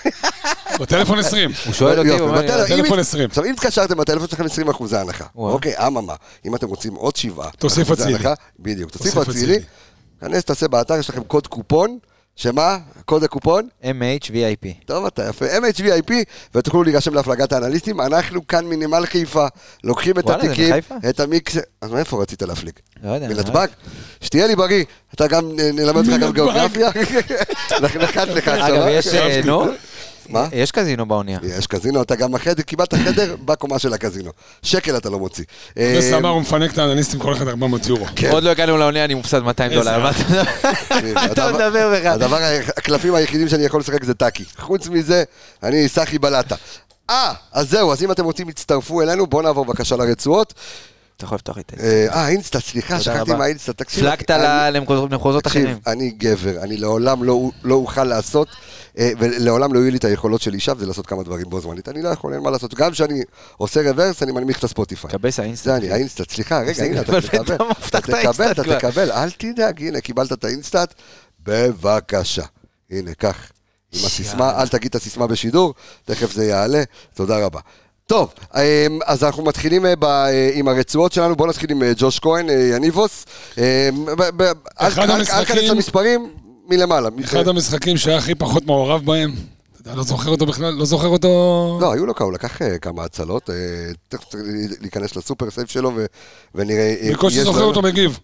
בטלפון 0.79 1.19
20. 1.19 1.51
הוא 1.65 1.73
שואל 1.73 1.99
אותי, 1.99 2.09
הוא 2.09 2.19
אומר 2.29 2.41
בטלפון- 2.41 2.67
טלפון 2.67 2.93
אם- 2.97 2.99
20. 2.99 3.29
עכשיו, 3.29 3.45
אם 3.45 3.53
התקשרתם 3.53 3.97
בטלפון 3.97 4.27
שלכם 4.27 4.45
20 4.45 4.69
אחוזי 4.69 4.97
הנחה. 4.97 5.25
וואו. 5.35 5.53
אוקיי, 5.53 5.87
אממה, 5.87 6.15
אם 6.45 6.55
אתם 6.55 6.67
רוצים 6.67 6.93
עוד 6.95 7.15
שבעה. 7.15 7.49
תוסיף 7.51 7.87
אחוזי 7.87 8.01
אצילי. 8.03 8.15
הנחה, 8.17 8.33
בדיוק, 8.59 8.91
תוסיף. 8.91 9.17
אצילי. 9.17 9.59
כנס, 10.21 10.43
תעשה 10.45 10.67
באתר, 10.67 10.95
יש 10.99 11.09
לכם 11.09 11.23
קוד 11.23 11.47
קופון, 11.47 11.97
שמה? 12.35 12.77
קוד 13.05 13.23
הקופון? 13.23 13.67
MHVIP. 13.83 14.67
טוב 14.85 15.05
אתה 15.05 15.23
יפה, 15.29 15.45
MHVIP, 15.45 16.13
ותוכלו 16.55 16.83
להירשם 16.83 17.13
להפלגת 17.13 17.53
האנליסטים. 17.53 18.01
אנחנו 18.01 18.47
כאן 18.47 18.65
מנמל 18.65 19.05
חיפה, 19.05 19.45
לוקחים 19.83 20.19
את 20.19 20.23
וואלה, 20.23 20.43
התיקים? 20.43 20.75
את 21.09 21.19
המיקס... 21.19 21.57
אז 21.81 21.91
מאיפה 21.91 22.21
רצית 22.21 22.41
להפליג? 22.41 22.73
לא 23.03 23.09
יודע. 23.11 23.27
מנתב"ג? 23.27 23.67
שתהיה 24.21 24.47
לי 24.47 24.55
בריא, 24.55 24.83
אתה 25.13 25.27
גם, 25.27 25.51
אה, 25.59 25.71
נלמד 25.71 25.95
אותך 25.95 26.09
גם 26.09 26.19
מנתב"ג. 26.19 26.33
גיאוגרפיה? 26.33 26.89
נחת 27.81 28.27
לך 28.27 28.47
עכשיו. 28.47 28.75
אגב, 28.75 28.81
אה? 28.81 28.91
יש, 28.91 29.07
אה, 29.07 29.41
נו? 29.45 29.65
מה? 30.29 30.47
יש 30.51 30.71
קזינו 30.71 31.05
באונייה. 31.05 31.39
יש 31.43 31.67
קזינו, 31.67 32.01
אתה 32.01 32.15
גם 32.15 32.35
אחרי 32.35 32.53
זה 32.57 32.63
קיבלת 32.63 32.93
חדר 32.93 33.35
בקומה 33.45 33.79
של 33.79 33.93
הקזינו. 33.93 34.31
שקל 34.63 34.97
אתה 34.97 35.09
לא 35.09 35.19
מוציא. 35.19 35.43
אה, 35.77 35.97
זה 35.99 36.17
אמר, 36.17 36.29
הוא 36.29 36.41
מפנק 36.41 36.73
את 36.73 36.77
האנליסטים 36.77 37.19
כל 37.19 37.33
אחד 37.33 37.47
400 37.47 37.87
יורו. 37.87 38.05
כן. 38.15 38.31
עוד 38.31 38.43
לא 38.43 38.49
הגענו 38.49 38.77
לאונייה, 38.77 39.05
אני 39.05 39.13
מופסד 39.13 39.39
200 39.39 39.71
איזה 39.71 39.83
דולר. 39.83 39.99
מה 39.99 40.11
אתה- 41.25 41.51
מדבר 41.51 41.93
בכלל? 41.97 42.07
הדבר, 42.13 42.37
הקלפים 42.77 43.15
היחידים 43.15 43.49
שאני 43.49 43.63
יכול 43.63 43.79
לשחק 43.79 44.03
זה 44.03 44.13
טאקי. 44.13 44.43
חוץ 44.59 44.87
מזה, 44.87 45.23
אני 45.63 45.87
סחי 45.89 46.17
בלטה. 46.19 46.55
אה, 47.09 47.33
אז 47.51 47.69
זהו, 47.69 47.91
אז 47.93 48.03
אם 48.03 48.11
אתם 48.11 48.23
רוצים, 48.25 48.47
הצטרפו 48.47 49.01
אלינו, 49.01 49.27
בואו 49.27 49.41
נעבור 49.41 49.65
בבקשה 49.65 49.95
לרצועות. 49.95 50.53
אתה 51.23 51.27
יכול 51.27 51.35
לפתוח 51.35 51.57
איתי. 51.57 51.75
אה, 51.79 52.07
אה, 52.09 52.27
אינסטה, 52.27 52.59
סליחה, 52.59 52.99
שכחתי. 52.99 53.33
מהאינסטה. 53.33 53.73
תקשיב, 53.73 54.05
ל- 54.29 54.69
למחוזות 55.11 55.47
אחרים. 55.47 55.77
אני 55.87 56.11
גבר, 56.11 56.63
אני 56.63 56.77
לעולם 56.77 57.23
לא, 57.23 57.49
לא 57.63 57.75
אוכל 57.75 58.03
לעשות, 58.03 58.47
אה, 58.97 59.11
ולעולם 59.19 59.73
לא 59.73 59.79
יהיו 59.79 59.91
לי 59.91 59.97
את 59.97 60.03
היכולות 60.05 60.41
של 60.41 60.53
אישה, 60.53 60.73
זה 60.79 60.85
לעשות 60.85 61.07
כמה 61.07 61.23
דברים 61.23 61.45
בו 61.49 61.61
זמנית. 61.61 61.89
אני 61.89 62.01
לא 62.01 62.09
יכול, 62.09 62.33
אין 62.33 62.41
מה 62.41 62.51
לעשות. 62.51 62.73
גם 62.73 62.91
כשאני 62.91 63.21
עושה 63.57 63.89
רוורס, 63.91 64.23
אני 64.23 64.31
מנמיך 64.31 64.59
את 64.59 64.63
הספוטיפיי. 64.63 65.11
קבס 65.11 65.39
האינסטה. 65.39 65.63
זה 65.69 65.75
אני, 65.77 65.91
האינסטאט, 65.91 66.31
סליחה, 66.31 66.59
רגע, 66.61 66.83
הנה, 66.83 67.01
אתה 67.01 67.21
תקבל, 67.21 67.55
אתה 67.87 68.01
תקבל, 68.01 68.51
אתה. 68.51 68.63
תקבל, 68.79 69.11
אל 69.11 69.31
תדאג, 69.31 69.81
הנה, 69.81 70.01
קיבלת 70.01 70.33
את 70.33 70.43
האינסטאט, 70.43 70.93
בבקשה. 71.43 72.43
הנה, 72.91 73.13
קח, 73.13 73.51
עם 73.93 74.05
הסיסמה, 74.05 74.61
אל 74.61 74.67
תגיד 74.67 74.89
את 74.89 74.95
הסיסמה 74.95 75.27
בשידור, 75.27 75.73
תכף 76.05 76.31
זה 76.33 76.45
יעלה, 76.45 76.83
תודה 77.13 77.37
רבה. 77.45 77.59
טוב, 78.07 78.33
אמ, 78.55 78.61
אז 79.05 79.23
אנחנו 79.23 79.43
מתחילים 79.43 79.85
אה, 79.85 79.95
ב- 79.95 80.03
אה, 80.03 80.49
עם 80.53 80.67
הרצועות 80.67 81.11
שלנו, 81.13 81.35
בואו 81.35 81.49
נתחיל 81.49 81.71
עם 81.71 81.83
אה, 81.83 81.91
ג'וש 81.97 82.19
כהן, 82.19 82.49
יניבוס. 82.49 83.25
אמ, 83.57 83.63
אל 84.81 84.91
תכנס 85.43 85.63
למספרים, 85.69 86.29
מלמעלה. 86.69 87.09
אחד 87.23 87.47
המשחקים 87.47 87.97
שהיה 87.97 88.17
הכי 88.17 88.35
פחות 88.35 88.65
מעורב 88.65 89.05
בהם. 89.05 89.31
אתה 89.81 89.95
לא 89.95 90.03
זוכר 90.03 90.29
אותו 90.29 90.45
בכלל, 90.45 90.73
לא 90.73 90.85
זוכר 90.85 91.07
אותו... 91.07 91.77
לא, 91.81 91.93
היו 91.93 92.05
לו 92.05 92.15
כמה, 92.15 92.25
הוא 92.25 92.33
לקח 92.33 92.57
כמה 92.81 93.03
הצלות, 93.03 93.49
תכף 94.07 94.23
צריך 94.23 94.43
להיכנס 94.81 95.15
לסופר 95.15 95.51
סייף 95.51 95.69
שלו 95.69 95.91
ו- 95.95 96.05
ונראה... 96.55 96.95
אה, 97.01 97.11
בקושי 97.13 97.43
זוכר 97.43 97.63
אותו 97.63 97.81
מגיב. 97.81 98.19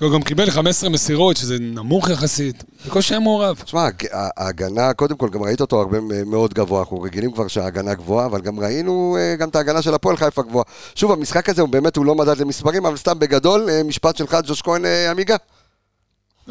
הוא 0.00 0.12
גם 0.12 0.22
קיבל 0.22 0.50
15 0.50 0.90
מסירות, 0.90 1.36
שזה 1.36 1.56
נמוך 1.60 2.10
יחסית. 2.10 2.64
בקושי 2.86 3.14
היה 3.14 3.20
מעורב. 3.20 3.60
תשמע, 3.64 3.86
הג- 3.86 4.06
ההגנה, 4.12 4.92
קודם 4.94 5.16
כל, 5.16 5.28
גם 5.28 5.42
ראית 5.42 5.60
אותו 5.60 5.80
הרבה 5.80 5.98
מאוד 6.26 6.54
גבוה, 6.54 6.80
אנחנו 6.80 7.00
רגילים 7.00 7.32
כבר 7.32 7.48
שההגנה 7.48 7.94
גבוהה, 7.94 8.26
אבל 8.26 8.40
גם 8.40 8.60
ראינו 8.60 9.16
אה, 9.20 9.36
גם 9.36 9.48
את 9.48 9.56
ההגנה 9.56 9.82
של 9.82 9.94
הפועל 9.94 10.16
חיפה 10.16 10.42
גבוהה. 10.42 10.64
שוב, 10.94 11.12
המשחק 11.12 11.48
הזה 11.48 11.62
הוא 11.62 11.68
באמת, 11.68 11.96
הוא 11.96 12.06
לא 12.06 12.14
מדד 12.14 12.38
למספרים, 12.40 12.86
אבל 12.86 12.96
סתם 12.96 13.18
בגדול, 13.18 13.68
אה, 13.70 13.82
משפט 13.82 14.16
שלך, 14.16 14.36
ג'וש 14.46 14.62
כהן 14.62 14.84
אה, 14.84 15.10
עמיגה. 15.10 15.36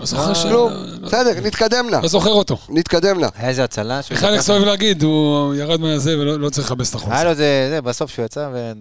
לא 0.02 0.06
זוכר 0.08 0.34
ש... 0.34 0.46
לא- 0.46 0.70
בסדר, 1.02 1.32
נתקדם 1.44 1.90
נא, 1.90 1.98
לא 2.04 2.08
זוכר 2.08 2.30
אותו. 2.30 2.58
נתקדם. 2.70 3.18
היה 3.36 3.50
איזה 3.50 3.64
הצלה. 3.64 3.98
אלכס 3.98 4.12
לקח- 4.24 4.50
אוהב 4.50 4.64
להגיד, 4.64 5.04
הוא 5.04 5.56
ירד 5.56 5.80
מהזה 5.82 6.20
ולא 6.20 6.40
לא 6.40 6.50
צריך 6.50 6.72
לכבס 6.72 6.90
את 6.90 6.96
החוץ. 6.96 7.12
היה 7.14 7.24
לו 7.24 7.34
זה, 7.34 7.68
זה, 7.72 7.82
בסוף 7.82 8.12
שהוא 8.12 8.26
יצא 8.26 8.50
ו... 8.54 8.72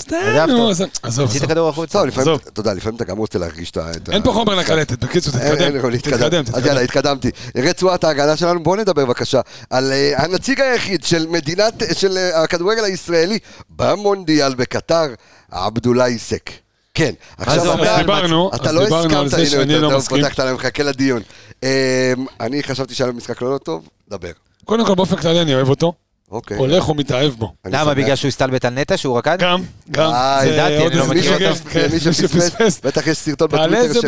סתם. 0.00 0.16
נו, 0.48 0.68
עזוב, 0.68 0.88
עזוב. 1.02 1.28
את 1.30 1.34
עזוב. 1.34 1.44
הכדור 1.50 1.68
החוצה. 1.68 1.92
טוב, 1.98 2.06
לפעמים, 2.06 2.28
עזוב. 2.28 2.40
אתה 2.52 2.60
יודע, 2.60 2.74
לפעמים 2.74 2.96
אתה 2.96 3.04
גם 3.04 3.18
רוצה 3.18 3.38
להרגיש 3.38 3.70
את 3.70 3.76
ה... 3.76 3.90
אין 4.12 4.22
פה 4.22 4.32
חומר 4.32 4.54
לקלטת, 4.54 5.04
בקיצור, 5.04 5.34
תתקדם. 5.34 6.44
אז 6.54 6.66
יאללה. 6.66 6.80
התקדמתי. 6.80 7.30
רצועת 7.56 8.04
ההגנה 8.04 8.36
שלנו, 8.36 8.62
בואו 8.62 8.76
נדבר 8.76 9.04
בבקשה 9.04 9.40
על 9.70 9.92
אה, 9.92 10.12
הנציג 10.24 10.60
היחיד 10.60 11.04
של 11.04 11.26
מדינת, 11.26 11.82
של 11.92 12.16
אה, 12.18 12.42
הכדורגל 12.42 12.84
הישראלי 12.84 13.38
במונדיאל 13.70 14.54
בקטר, 14.54 15.06
עבדולאי 15.50 16.18
סק. 16.18 16.50
כן, 16.94 17.12
אז 17.38 17.66
אתה- 17.66 17.96
דיברנו, 17.98 18.50
אתה 18.54 18.68
אז 18.68 18.74
לא 18.74 18.84
דיברנו 18.84 19.18
על 19.18 19.26
הסכמת, 19.26 19.30
זה 19.30 19.36
הנה, 19.36 19.46
שאני 19.46 19.72
אתה- 19.74 19.82
לא 19.82 19.88
אתה 19.88 19.96
מסכים. 19.96 20.18
פתחת 20.24 20.38
להם, 20.38 20.54
מחכה 20.54 20.82
לדיון. 20.82 21.22
אמ, 21.62 21.68
אני 22.40 22.62
חשבתי 22.62 22.94
שהיה 22.94 23.08
לו 23.10 23.14
משחק 23.16 23.42
לא 23.42 23.58
טוב, 23.64 23.88
דבר. 24.08 24.30
קודם 24.64 24.86
כל, 24.86 24.94
באופן 24.94 25.16
כללי 25.16 25.42
אני 25.42 25.54
אוהב 25.54 25.68
אותו. 25.68 25.92
אוקיי. 26.32 26.56
הולך 26.56 26.88
ומתאהב 26.88 27.32
בו. 27.32 27.52
למה? 27.66 27.94
בגלל 27.94 28.16
שהוא 28.16 28.28
הסתלבט 28.28 28.64
על 28.64 28.72
נטע, 28.74 28.96
שהוא 28.96 29.18
רקד? 29.18 29.36
גם, 29.38 29.62
גם. 29.90 30.10
אה, 30.10 30.38
זה 30.42 30.48
ידעתי, 30.48 30.86
אני 30.86 30.96
לא 30.96 31.06
מכיר 31.06 31.48
אותו. 31.50 31.70
כן, 31.70 31.86
מי 31.92 32.00
שפספס. 32.00 32.80
בטח 32.84 33.06
יש 33.06 33.18
סרטון 33.18 33.48
בטוויטר 33.48 34.00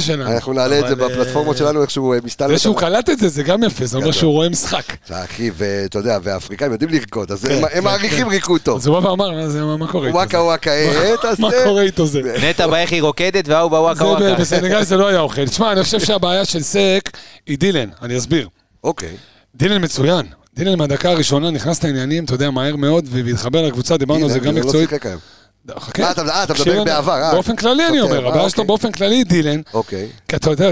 שלנו. 0.00 0.30
אנחנו 0.30 0.52
נעלה 0.52 0.78
את 0.78 0.86
זה 0.88 0.92
אבל, 0.94 1.14
בפלטפורמות 1.14 1.54
אה, 1.56 1.58
שלנו, 1.58 1.82
איך 1.82 1.90
שהוא 1.90 2.14
אה, 2.14 2.18
מסתלבט. 2.24 2.52
זה 2.52 2.58
שהוא 2.58 2.76
קלט 2.76 3.10
את 3.10 3.18
זה, 3.18 3.28
זה 3.28 3.42
גם 3.42 3.62
יפה, 3.62 3.86
זה 3.86 3.96
אומר 3.96 4.08
גדול. 4.08 4.20
שהוא 4.20 4.32
רואה 4.32 4.48
משחק. 4.48 4.82
אחי, 5.10 5.50
ואתה 5.56 5.98
יודע, 5.98 6.18
והאפריקאים 6.22 6.72
יודעים 6.72 6.90
לרקוד, 6.90 7.32
אז 7.32 7.44
כן, 7.44 7.52
הם- 7.54 7.60
כן, 7.68 7.78
הם 7.78 7.84
מעריכים 7.84 8.24
כן. 8.26 8.30
ריקוד 8.30 8.60
טוב. 8.60 8.76
אז 8.78 8.86
הוא 8.86 9.00
בא 9.00 9.08
ואמר, 9.08 9.30
מה 9.30 9.48
זה, 9.48 9.64
מה 9.64 9.76
מה 9.76 9.86
קורה 9.86 10.06
איתו? 10.06 10.16
וואקה 10.18 10.38
וואקה, 10.42 10.70
אה. 10.70 11.14
מה 11.38 11.48
קורה 11.64 11.82
איתו 11.82 12.06
זה? 12.06 12.20
נטע 12.50 12.66
באיך 12.66 12.92
היא 12.92 13.02
רוקדת 13.02 13.48
וההוא 13.48 13.70
בוואקה 13.70 14.04
וואקה. 14.04 14.34
בסנגל 14.34 14.82
זה 14.82 14.96
לא 14.96 15.08
היה 15.08 15.20
אוכל. 15.20 15.46
תשמע, 15.48 15.72
אני 15.72 15.82
חושב 15.82 16.00
שהבעיה 16.00 16.44
של 16.44 16.62
סק 16.62 17.10
היא 17.46 17.58
דילן, 17.58 17.88
אני 18.02 18.18
אסביר. 18.18 18.48
אוקיי. 18.84 19.16
דילן 19.56 19.84
מצוין. 19.84 20.26
דילן 20.54 20.78
מהדקה 20.78 21.10
הראשונה 21.10 21.50
נכנס 21.50 21.84
לעניינים, 21.84 22.24
אתה 22.24 22.34
יודע, 22.34 22.50
מהר 22.50 22.76
מאוד, 22.76 23.08
והתחבר 23.10 23.62
לקבוצה, 23.66 23.96
דיברנו 23.96 24.24
על 24.24 24.32
זה 24.32 24.38
גם 24.38 24.56
לא 24.56 24.60
מקצועית. 24.62 24.90
חכה. 24.90 26.02
אה, 26.02 26.10
אתה- 26.10 26.22
אה, 26.22 26.44
מדבר 26.60 26.84
בעבר, 26.84 27.12
אה. 27.22 27.32
באופן 27.32 27.56
כללי 27.56 27.86
אני 27.86 28.00
אומר, 28.00 28.24
אה, 28.24 28.28
הבעיה 28.28 28.50
שלו 28.50 28.58
אוקיי. 28.58 28.64
באופן 28.66 28.92
כללי 28.92 29.24
דילן, 29.24 29.60
אוקיי. 29.74 30.08
כי 30.28 30.36
אתה 30.36 30.50
יודע, 30.50 30.70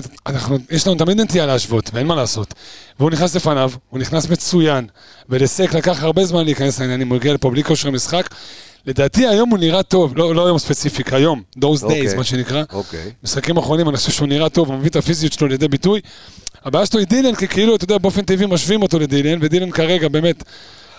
יש 0.71 0.87
לנו 0.87 0.97
תמיד 0.97 1.21
נטייה 1.21 1.47
להשוות, 1.47 1.91
ואין 1.95 2.07
מה 2.07 2.15
לעשות. 2.15 2.55
והוא 3.01 3.11
נכנס 3.11 3.37
לפניו, 3.37 3.71
הוא 3.91 4.01
נכנס 4.01 4.29
מצוין, 4.29 4.87
ולסק 5.29 5.75
לקח 5.75 6.03
הרבה 6.03 6.25
זמן 6.25 6.45
להיכנס 6.45 6.81
לעניינים, 6.81 7.09
הוא 7.09 7.17
הגיע 7.17 7.33
לפה 7.35 7.51
בלי 7.51 7.65
כושר 7.65 7.91
משחק. 7.91 8.29
לדעתי 8.87 9.27
היום 9.27 9.51
הוא 9.51 9.59
נראה 9.59 9.83
טוב, 9.83 10.17
לא, 10.17 10.35
לא 10.35 10.47
היום 10.47 10.59
ספציפיק, 10.59 11.13
היום, 11.13 11.43
those 11.59 11.83
אוקיי. 11.83 12.13
days, 12.13 12.17
מה 12.17 12.25
שנקרא. 12.25 12.63
אוקיי. 12.73 13.11
משחקים 13.25 13.57
אחרונים, 13.57 13.89
אני 13.89 13.97
חושב 13.97 14.13
שהוא 14.13 14.29
נראה 14.29 14.49
טוב, 14.49 14.69
הוא 14.69 14.77
מביא 14.79 14.91
את 14.91 14.97
הפיזיות 14.97 15.33
שלו 15.33 15.49
לידי 15.49 15.69
ביטוי. 15.69 16.01
הבעיה 16.65 16.87
שלו 16.87 17.01
היא 17.01 17.09
דילן, 17.09 17.35
כי 17.35 17.49
כאילו, 17.49 17.77
אתה 17.77 17.85
יודע, 17.85 17.99
באופן 17.99 18.23
טבעי 18.23 18.47
משווים 18.47 18.83
אותו 18.83 18.99
לדילן, 18.99 19.39
ודילן 19.43 19.71
כרגע 19.71 20.09
באמת, 20.09 20.43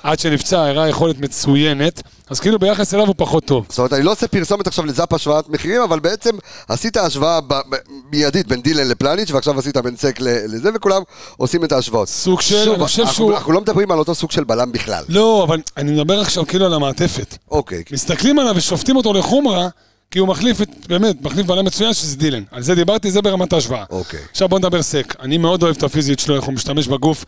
עד 0.04 0.20
שנפצע, 0.20 0.66
הראה 0.68 0.90
יכולת 0.90 1.20
מצוינת, 1.20 2.02
אז 2.30 2.40
כאילו 2.40 2.60
ביחס 2.60 2.94
אליו 2.94 3.06
הוא 3.06 3.16
פחות 3.18 3.46
טוב. 3.46 3.66
זאת 3.70 3.78
אומרת, 3.78 3.94
אני 3.94 4.04
לא 4.04 4.12
עושה 4.12 4.28
פרסומת 4.28 4.68
עכשיו 4.68 4.86
לזאפ 4.86 5.14
השוואת 5.14 5.50
מחירים, 5.50 5.82
אבל 5.82 6.00
בעצם 6.00 6.30
עשית 6.68 6.98
השוואה 6.98 7.40
מיידית 8.12 8.48
בין 8.48 8.62
דילן 8.62 8.88
לפלניץ', 8.88 9.32
ועכשיו 9.32 9.60
עשית 9.60 9.78
בין 9.78 9.96
סק 9.96 10.20
לזה, 10.22 10.70
וכולם 10.76 11.02
עושים 11.38 11.64
את 11.64 11.72
ההשוואות. 11.72 12.08
סוג 12.08 12.42
של, 12.42 12.64
שוב, 12.66 12.74
אני 12.74 12.84
חושב 12.84 13.02
אנחנו- 13.02 13.16
שהוא... 13.16 13.34
אנחנו 13.34 13.52
לא 13.52 13.62
מדברים 13.62 13.92
על 13.92 14.00
אותו 14.00 14.16
סוג 14.16 14.32
של 14.32 14.44
בלם 14.44 14.72
בכלל. 14.72 15.04
לא, 15.10 15.44
אבל 15.48 15.60
אני 15.78 15.92
מדבר 15.92 16.20
עכשיו 16.22 16.48
כאילו 16.48 16.66
על 16.66 16.74
המעטפת. 16.74 17.38
אוקיי. 17.52 17.84
מסתכלים 17.92 18.40
עליו 18.40 18.54
ושופטים 18.56 18.96
אותו 18.96 19.14
לחומרה, 19.14 19.68
כי 20.12 20.20
הוא 20.20 20.28
מחליף 20.28 20.62
את, 20.62 20.70
באמת, 20.88 21.22
מחליף 21.22 21.46
בלם 21.46 21.66
מצוין 21.66 21.94
שזה 21.94 22.18
דילן. 22.18 22.44
על 22.52 22.62
זה 22.64 22.76
דיברתי, 22.76 23.12
זה 23.12 23.22
ברמת 23.22 23.54
ההשוואה. 23.54 23.84
אוקיי. 23.90 24.20
עכשיו 24.32 24.50
בוא 24.50 24.60
נדבר 24.60 24.82
סק. 24.82 25.16
אני 25.22 25.38
מאוד 25.38 25.64
אוהב 25.64 25.76
את 25.78 25.84
הפיזיות 25.84 26.20
שלו, 26.20 26.36
איך 26.36 26.44
הוא 26.44 26.54
משתמש 26.54 26.88
בגוף. 26.88 27.26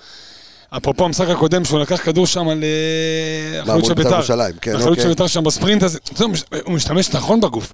אפרופו 0.78 1.06
המשחק 1.06 1.30
הקודם, 1.30 1.66
שהוא 1.66 1.80
לקח 1.80 2.02
כדור 2.06 2.28
שם 2.28 2.48
על 2.48 2.64
אה, 2.64 3.62
החלוץ 3.62 3.88
של 3.88 3.94
בית"ר 3.94 4.04
בית"ר. 4.10 4.16
ירושלים, 4.16 4.54
כן, 4.62 4.72
החלוץ 4.76 4.88
אוקיי. 4.90 5.04
של 5.04 5.10
בית"ר 5.10 5.28
שם 5.28 5.44
בספרינט 5.44 5.84
הזה. 5.84 6.00
זה, 6.16 6.24
הוא 6.24 6.32
מש- 6.34 6.44
הוא 6.66 6.74
משתמש 6.74 7.10
נכון 7.14 7.42
בגוף. 7.42 7.74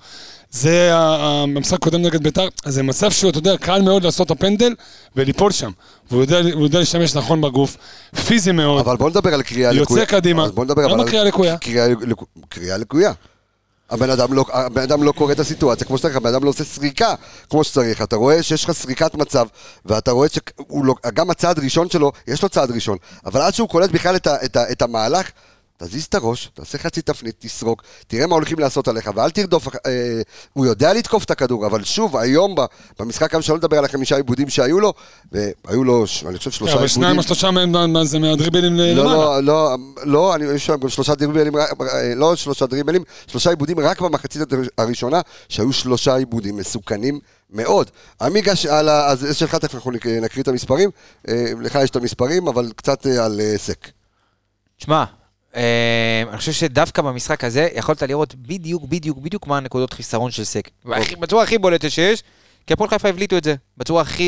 זה 0.52 0.90
ה- 0.94 0.98
ה- 0.98 1.46
במשחק 1.56 1.74
הקודם 1.74 2.02
נגד 2.02 2.24
בית"ר, 2.24 2.48
אז 2.66 2.74
זה 2.74 2.84
מצב 2.84 3.12
שהוא, 3.12 3.30
אתה 3.30 3.38
יודע, 3.38 3.58
קל 3.58 3.82
מאוד 3.82 4.04
לעשות 4.04 4.26
את 4.28 4.32
הפנדל 4.32 4.74
וליפול 5.16 5.52
שם. 5.52 5.72
והוא 6.12 6.22
יודע, 6.22 6.40
יודע 6.40 6.80
להשתמש 6.80 7.16
נכון 7.16 7.42
בגוף, 7.42 7.78
פיזי 8.28 8.52
מאוד. 8.52 8.80
אבל 8.88 8.98
בוא 8.98 9.10
נדבר 9.10 9.34
על 9.34 9.42
קריאה 9.42 9.74
יוצא 9.74 9.84
לקויה. 9.94 10.06
קדימה. 10.06 10.48
בוא 10.48 10.66
נדבר 10.66 10.88
למה 10.88 11.04
קריאה 11.06 11.24
לקויה? 11.24 11.58
קריאה 11.58 11.88
לקו- 11.88 12.26
קריאה 12.50 12.78
לקויה. 12.78 13.12
הבן 13.90 14.10
אדם, 14.10 14.34
לא, 14.34 14.46
הבן 14.54 14.82
אדם 14.82 15.04
לא 15.04 15.12
קורא 15.12 15.32
את 15.32 15.40
הסיטואציה 15.40 15.88
כמו 15.88 15.98
שצריך, 15.98 16.16
הבן 16.16 16.30
אדם 16.30 16.44
לא 16.44 16.50
עושה 16.50 16.64
סריקה 16.64 17.14
כמו 17.50 17.64
שצריך. 17.64 18.02
אתה 18.02 18.16
רואה 18.16 18.44
שיש 18.44 18.64
לך 18.64 18.72
סריקת 18.72 19.16
מצב, 19.16 19.48
ואתה 19.86 20.12
רואה 20.12 20.28
שגם 20.30 21.30
הצעד 21.30 21.58
הראשון 21.58 21.90
שלו, 21.90 22.12
יש 22.28 22.44
לו 22.44 22.50
צעד 22.50 22.72
ראשון, 22.72 22.98
אבל 23.26 23.42
עד 23.42 23.54
שהוא 23.54 23.70
קולט 23.70 23.90
בכלל 23.90 24.16
את, 24.16 24.28
ה, 24.28 24.46
את, 24.46 24.56
ה, 24.56 24.72
את 24.72 24.82
המהלך, 24.82 25.32
תזיז 25.78 26.04
את 26.06 26.16
הראש, 26.16 26.50
תעשה 26.54 26.78
חצי 26.78 27.02
תפנית, 27.02 27.36
תסרוק, 27.40 27.84
תראה 28.08 28.28
מה 28.28 28.36
הולכים 28.36 28.60
לעשות 28.60 28.88
עליך, 28.88 29.10
ואל 29.16 29.30
תרדוף, 29.30 29.68
אה, 29.86 30.22
הוא 30.54 30.66
יודע 30.66 30.94
לתקוף 30.94 31.24
את 31.24 31.32
הכדור, 31.32 31.66
אבל 31.66 31.84
שוב, 31.84 32.18
היום 32.18 32.56
במשחק 33.00 33.34
היום, 33.34 33.42
שלא 33.42 33.58
נדבר 33.58 33.78
על 33.78 33.86
החמישה 33.86 34.16
עיבודים 34.16 34.50
שהיו 34.50 34.80
לו, 34.80 34.94
והיו 35.32 35.84
לו, 35.84 36.06
אני 36.26 36.38
חושב, 36.38 36.52
שלושה 36.52 36.74
אבל 36.74 36.82
עיבודים. 36.82 36.88
שניים 36.88 37.18
או 37.18 37.24
שלושה 37.24 37.52
מהם 37.52 37.94
מה 37.94 38.06
זה 38.06 38.20
מהדריבלים 38.20 38.76
לא, 38.76 38.86
למעלה. 38.86 39.16
לא, 39.16 39.42
לא, 39.42 39.76
לא, 40.04 40.36
אני, 40.36 40.46
יש 40.46 40.66
שם 40.66 40.76
גם 40.80 40.90
שלושה 40.90 41.16
דריבלים, 41.16 41.56
אה, 41.58 41.66
לא 42.16 42.36
שלושה 42.36 42.66
דריבלים, 42.66 43.04
שלושה 43.28 43.50
עיבודים 43.50 43.80
רק 43.80 44.02
במחצית 44.02 44.42
הראשונה, 44.78 45.22
שהיו 45.50 45.74
שלושה 45.74 46.16
עיבודים 46.16 46.58
מסוכנים 46.58 47.20
מאוד. 47.50 47.90
עמיגה, 48.22 48.56
ש- 48.56 48.66
על 48.66 48.90
ה- 48.90 49.08
אז 49.08 49.28
שלך 49.38 49.56
תכף 49.56 49.76
אנחנו 49.76 49.92
נק- 49.92 50.06
נקריא 50.08 50.44
את 50.44 50.48
המספרים, 50.48 50.90
אה, 51.28 51.52
לך 51.62 51.78
יש 51.84 51.90
את 51.90 51.96
המספרים, 51.96 52.48
אבל 52.48 52.72
קצת 52.76 53.08
אה, 53.08 53.26
על 53.26 53.42
סק. 53.58 53.88
תשמע, 54.80 54.96
אה, 55.00 55.06
אני 56.30 56.38
חושב 56.38 56.52
שדווקא 56.52 57.02
במשחק 57.02 57.44
הזה 57.44 57.68
יכולת 57.76 58.04
לראות 58.04 58.36
בדיוק, 58.36 58.84
בדיוק, 58.86 59.18
בדיוק 59.18 59.48
מה 59.48 59.58
הנקודות 59.58 59.94
חיסרון 59.94 60.32
של 60.32 60.44
סק. 60.44 60.70
והכי- 60.86 61.16
בצורה 61.16 61.44
הכי 61.44 61.58
בולטת 61.58 61.92
שיש, 61.92 62.24
כי 62.68 62.74
הפועל 62.74 62.90
חיפה 62.90 63.10
הבליטו 63.10 63.38
את 63.38 63.44
זה. 63.44 63.56
בצורה 63.78 64.02
הכי... 64.02 64.24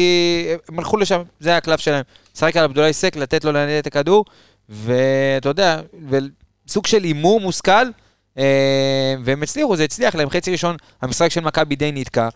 הם 0.70 0.80
הלכו 0.80 0.98
לשם, 0.98 1.22
זה 1.40 1.50
היה 1.50 1.58
הקלף 1.58 1.80
שלהם. 1.80 2.04
לשחק 2.36 2.58
על 2.58 2.64
עבדולאי 2.64 2.94
סק, 2.94 3.16
לתת 3.16 3.44
לו 3.44 3.52
לנהל 3.52 3.80
את 3.80 3.88
הכדור, 3.88 4.26
ואתה 4.70 5.50
יודע, 5.50 5.82
סוג 6.68 6.88
של 6.88 7.04
הימור 7.04 7.42
מושכל, 7.42 7.72
אה, 8.38 8.44
והם 9.24 9.44
הצליחו, 9.44 9.76
זה 9.78 9.84
הצליח 9.84 10.16
להם. 10.16 10.30
חצי 10.30 10.52
ראשון, 10.52 10.76
המשחק 11.02 11.32
של 11.32 11.42
מכבי 11.42 11.76
די 11.76 11.92
נתקע. 11.92 12.30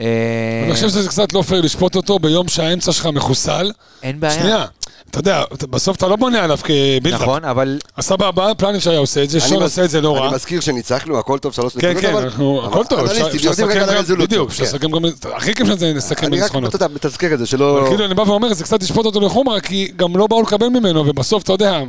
אה, 0.00 0.62
אני 0.66 0.74
חושב 0.74 0.88
שזה 0.88 1.08
קצת 1.08 1.32
לא 1.32 1.42
פייר 1.42 1.60
לשפוט 1.60 1.96
אותו 1.96 2.18
ביום 2.18 2.48
שהאמצע 2.48 2.92
שלך 2.92 3.06
מחוסל. 3.06 3.70
אין 4.02 4.20
בעיה. 4.20 4.34
שנייה, 4.40 4.66
אתה 5.10 5.18
יודע, 5.18 5.42
בסוף 5.70 5.96
אתה 5.96 6.08
לא 6.08 6.16
בונה 6.16 6.44
עליו 6.44 6.58
כ 6.62 6.72
build-up. 6.72 7.20
נכון, 7.22 7.44
אבל 7.44 7.78
אז 7.96 8.04
סבבה, 8.04 8.54
פלניץ' 8.54 8.86
היה 8.86 8.98
עושה 8.98 9.22
את 9.22 9.30
זה, 9.30 9.38
אני 9.38 9.48
שון 9.48 9.62
עושה 9.62 9.84
את 9.84 9.90
זה 9.90 10.00
לא 10.00 10.16
רע. 10.16 10.26
אני 10.26 10.34
מזכיר 10.34 10.60
שניצחנו, 10.60 11.18
הכל 11.18 11.38
טוב, 11.38 11.52
שלוש 11.52 11.72
כן, 11.76 11.90
נקודות, 11.90 12.02
כן, 12.02 12.12
אבל- 12.16 12.22
אנחנו, 12.24 12.60
אבל 12.60 12.68
הכל 12.68 12.84
טוב, 12.84 12.98
אפשר 13.00 13.28
לסכם 13.50 13.66
גם, 14.08 14.18
בדיוק, 14.18 14.50
אפשר 14.50 14.64
כן. 14.66 14.70
לסכם 14.70 14.90
גם, 14.90 15.02
הכי 15.32 15.54
כיף 15.54 15.66
שזה 15.66 15.92
לסכם 15.96 16.26
אני 16.26 16.36
רק, 16.36 16.40
בניצחונות. 16.40 16.74
אתה 16.74 16.84
יודע, 16.84 16.94
מתזכר 16.94 17.34
את 17.34 17.38
זה, 17.38 17.46
שלא... 17.46 17.78
אבל 17.80 17.88
כאילו 17.88 18.04
אני 18.04 18.14
בא 18.14 18.22
ואומר, 18.22 18.54
זה 18.54 18.64
קצת 18.64 18.82
לשפוט 18.82 19.06
אותו 19.06 19.20
לחומרה, 19.20 19.60
כי 19.60 19.92
גם 19.96 20.16
לא 20.16 20.26
באו 20.26 20.42
לקבל 20.42 20.68
ממנו, 20.68 21.06
ובסוף, 21.06 21.42
אתה 21.42 21.52
יודע, 21.52 21.80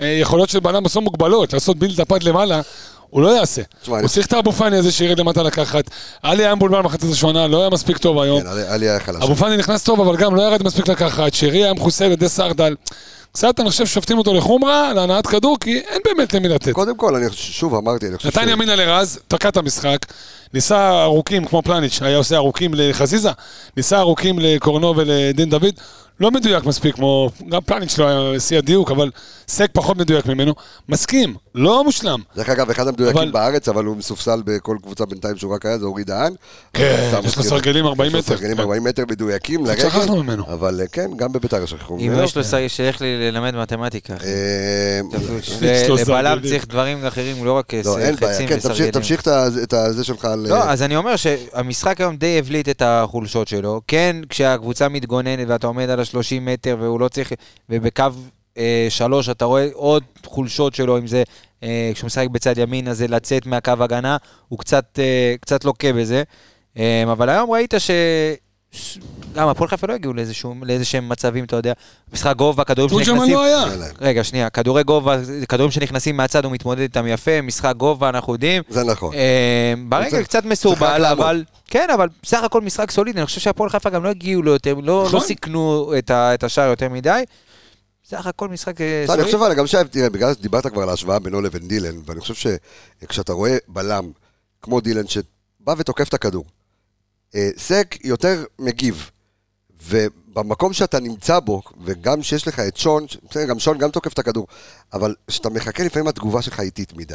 אה, 0.00 0.06
יכולות 0.20 0.48
של 0.50 0.60
בלם 0.60 0.82
בסוף 0.82 1.04
מוגבלות, 1.04 1.52
לעשות 1.52 1.78
build-up 1.78 2.12
עד 2.12 2.22
למעלה, 2.22 2.60
הוא 3.10 3.22
לא 3.22 3.28
יעשה. 3.28 3.62
הוא 3.86 4.08
צריך 4.08 4.26
את 4.26 4.32
האבו 4.32 4.52
פאני 4.52 4.76
הזה 4.76 4.92
שירד 4.92 5.18
למטה 5.20 5.42
לקחת. 5.42 5.84
עלי 6.22 6.44
היה 6.44 6.54
מבולבל 6.54 6.80
מחצית 6.80 7.10
ראשונה, 7.10 7.46
לא 7.46 7.60
היה 7.60 7.70
מספיק 7.70 7.98
טוב 7.98 8.18
היום. 8.20 8.40
כן, 8.42 8.46
עלי- 8.68 8.88
היה 8.88 9.00
חלש. 9.00 9.22
אבו 9.24 9.34
פאני 9.36 9.56
נכנס 9.56 9.82
טוב, 9.84 10.00
אבל 10.00 10.16
גם 10.16 10.34
לא 10.34 10.42
ירד 10.42 10.62
מספיק 10.62 10.88
לקחת. 10.88 11.34
שרי 11.34 11.64
היה 11.64 11.74
מכוסה 11.74 12.04
על 12.04 12.12
ידי 12.12 12.28
סרדל. 12.28 12.74
קצת, 13.32 13.60
אני 13.60 13.70
חושב, 13.70 13.86
שופטים 13.86 14.18
אותו 14.18 14.34
לחומרה, 14.34 14.92
להנעת 14.94 15.26
כדור, 15.26 15.56
כי 15.60 15.78
אין 15.78 16.00
באמת 16.04 16.34
למי 16.34 16.48
לתת. 16.48 16.72
קודם 16.72 16.96
כל, 16.96 17.14
אני 17.14 17.26
שוב 17.32 17.74
אמרתי, 17.74 18.06
אני 18.08 18.16
חושב 18.16 18.28
נתן 18.28 18.48
ימינה 18.48 18.76
לרז, 18.76 19.18
תקע 19.28 19.48
את 19.48 19.56
המשחק, 19.56 19.98
ניסה 20.54 21.02
ארוכים 21.02 21.44
כמו 21.44 21.62
פלניץ', 21.62 21.98
היה 22.02 22.16
עושה 22.16 22.36
ארוכים 22.36 22.70
לחזיזה, 22.74 23.30
ניסה 23.76 23.98
ארוכים 23.98 24.38
לקורנו 24.38 24.94
ולדין 24.96 25.50
דוד, 25.50 25.74
לא 26.20 26.30
מדויק 26.30 26.64
מספיק 26.64 26.94
כמו, 26.94 27.30
גם 27.48 27.60
פלניץ' 27.66 27.98
לא 27.98 28.08
היה 28.08 28.40
שיא 28.40 28.58
הדיוק, 28.58 28.90
אבל 28.90 29.10
סק 29.48 29.68
פחות 29.72 29.96
מדויק 29.96 30.26
ממנו, 30.26 30.54
מסכים, 30.88 31.34
לא 31.54 31.84
מושלם. 31.84 32.20
דרך 32.36 32.48
אגב, 32.48 32.70
אחד 32.70 32.88
המדויקים 32.88 33.22
אבל- 33.22 33.30
בארץ, 33.30 33.68
אבל 33.68 33.84
הוא 33.84 33.96
מסופסל 33.96 34.42
בכל 34.44 34.76
קבוצה 34.82 35.06
בינתיים 35.06 35.36
שהוא 35.36 35.54
רק 35.54 35.66
היה, 35.66 35.78
זה 35.78 35.84
אורי 35.86 36.04
דהן. 36.04 36.32
כן, 36.72 37.10
יש 37.24 37.36
לו 37.36 37.42
סרגלים 37.42 37.86
40 37.86 38.08
יש 38.08 38.12
לו 38.14 38.18
מטר, 38.18 38.28
סרגלים 38.36 38.56
כן. 38.56 38.62
40 38.62 38.84
מטר 38.84 39.04
מדויקים 39.10 39.66
לרגל. 39.66 39.80
שכחנו 39.80 40.22
ממנו. 40.22 40.44
אבל 40.52 40.80
אה, 40.80 40.86
כן, 40.86 41.10
גם 41.16 41.32
בביתר 41.32 41.66
שכחו 41.66 41.96
אם 41.98 42.06
ממנו. 42.08 42.22
יש 42.22 42.36
לו 42.36 42.44
סרגל, 42.44 42.68
שילך 42.68 43.00
לי 43.00 43.30
ללמד 43.30 43.54
מתמטיקה. 43.56 44.14
אה, 44.24 45.00
לו 45.88 45.96
לבלם. 45.96 46.38
צריך 46.48 46.66
דברים 46.68 47.04
אחרים, 47.06 47.44
לא 47.44 47.52
רק 47.52 47.74
לא, 47.84 47.98
אין 47.98 48.16
בעיה, 48.16 48.34
חצים 48.34 48.48
כן, 48.48 48.54
תמשיך- 48.54 48.70
וסרגלים. 48.70 48.90
תמשיך 48.90 49.20
את 49.20 49.28
זה 49.94 50.04
שלך 50.04 50.24
על... 50.24 50.46
לא, 50.48 50.54
אה, 50.54 50.72
אז 50.72 50.82
אני 50.82 50.96
אומר 50.96 51.16
שהמשחק 51.16 52.00
היום 52.00 52.16
די 52.16 52.38
הבליט 52.38 52.68
את 52.68 52.82
החולשות 52.84 53.48
שלו. 53.48 53.80
כן, 53.88 54.16
כשהקבוצה 54.28 54.88
מתגוננת 54.88 55.48
ואתה 55.48 55.66
עומד 55.66 55.90
על 55.90 56.00
ה-30 56.14 56.40
מטר 56.40 56.76
והוא 56.80 57.00
לא 57.00 57.08
צריך, 57.08 57.32
ובקו 57.68 58.04
אה, 58.58 58.86
שלוש 58.88 59.28
אתה 59.28 59.44
רואה 59.44 59.68
עוד 59.72 60.04
חולשות 60.26 60.74
שלו, 60.74 60.98
אם 60.98 61.06
זה 61.06 61.22
אה, 61.62 61.90
כשהוא 61.94 62.06
משחק 62.06 62.28
בצד 62.28 62.58
ימין, 62.58 62.88
אז 62.88 62.98
זה 62.98 63.08
לצאת 63.08 63.46
מהקו 63.46 63.72
הגנה, 63.80 64.16
הוא 64.48 64.58
קצת, 64.58 64.98
אה, 64.98 65.34
קצת 65.40 65.64
לוקה 65.64 65.92
בזה. 65.92 66.22
אה, 66.78 67.02
אבל 67.12 67.28
היום 67.28 67.50
ראית 67.50 67.74
ש... 67.78 67.90
גם 69.34 69.48
הפועל 69.48 69.68
חיפה 69.70 69.86
לא 69.86 69.92
הגיעו 69.92 70.12
לאיזשהו- 70.14 70.54
לאיזשהם 70.62 71.08
מצבים, 71.08 71.44
אתה 71.44 71.56
יודע. 71.56 71.72
משחק 72.12 72.36
גובה, 72.36 72.64
כדורים 72.64 72.90
תורג'מן 72.90 73.04
שנכנסים. 73.06 73.34
לא 73.34 73.44
היה. 73.44 73.64
רגע, 74.00 74.24
שנייה, 74.24 74.50
כדורי 74.50 74.84
גובה, 74.84 75.16
כדורים 75.48 75.70
שנכנסים 75.70 76.16
מהצד, 76.16 76.44
הוא 76.44 76.52
מתמודד 76.52 76.80
איתם 76.80 77.06
יפה, 77.06 77.40
משחק 77.42 77.74
גובה, 77.76 78.08
אנחנו 78.08 78.32
יודעים. 78.32 78.62
זה 78.68 78.84
נכון. 78.84 79.14
אה, 79.14 79.74
ברגע 79.88 80.22
קצת 80.22 80.44
מסורבל. 80.44 81.04
אבל... 81.04 81.44
כן, 81.66 81.88
אבל 81.94 82.08
בסך 82.22 82.42
הכל 82.44 82.60
משחק 82.60 82.90
סולידי, 82.90 83.18
אני 83.18 83.26
חושב 83.26 83.40
שהפועל 83.40 83.70
חיפה 83.70 83.90
גם 83.90 84.04
לא 84.04 84.08
הגיעו 84.08 84.42
לו 84.42 84.52
יותר, 84.52 84.74
לא 84.74 84.82
לא 84.82 85.04
נכון. 85.08 85.20
סיכנו 85.20 85.92
את 86.10 86.44
השער 86.44 86.68
יותר 86.70 86.88
מדי. 86.88 87.22
בסך 88.04 88.26
הכל 88.26 88.48
משחק 88.48 88.80
אה, 88.80 88.98
אני 88.98 89.06
סולידי. 89.06 89.24
חושב, 89.24 89.36
אבל 89.42 89.54
גם 89.54 89.66
שי, 89.66 89.76
תראה, 89.90 90.10
בגלל 90.10 90.34
שדיברת 90.34 90.66
כבר 90.66 90.82
על 90.82 90.88
ההשוואה 90.88 91.18
בינו 91.18 91.40
לבין 91.40 91.68
דילן, 91.68 91.94
ואני 92.06 92.20
חושב 92.20 92.34
שכשאתה 93.02 93.32
רואה 93.32 93.56
בלם 93.68 94.10
כמו 94.62 94.80
דילן, 94.80 95.06
שבא 95.06 95.22
בא 95.60 95.74
ותוקף 95.78 96.08
את 96.08 96.14
הכדור. 96.14 96.44
אה, 97.34 97.50
סק 97.56 97.96
יותר 98.04 98.44
מגיב, 98.58 99.10
ובמקום 99.86 100.72
שאתה 100.72 101.00
נמצא 101.00 101.40
בו, 101.40 101.62
וגם 101.84 102.22
שיש 102.22 102.48
לך 102.48 102.60
את 102.60 102.76
שון, 102.76 103.06
בסדר, 103.30 103.44
גם 103.44 103.58
שון 103.58 103.78
גם 103.78 103.90
תוקף 103.90 104.12
את 104.12 104.18
הכדור, 104.18 104.46
אבל 104.92 105.14
כשאתה 105.26 105.50
מחכה 105.50 105.84
לפעמים 105.84 106.08
התגובה 106.08 106.42
שלך 106.42 106.60
איטית 106.60 106.96
מדי, 106.96 107.14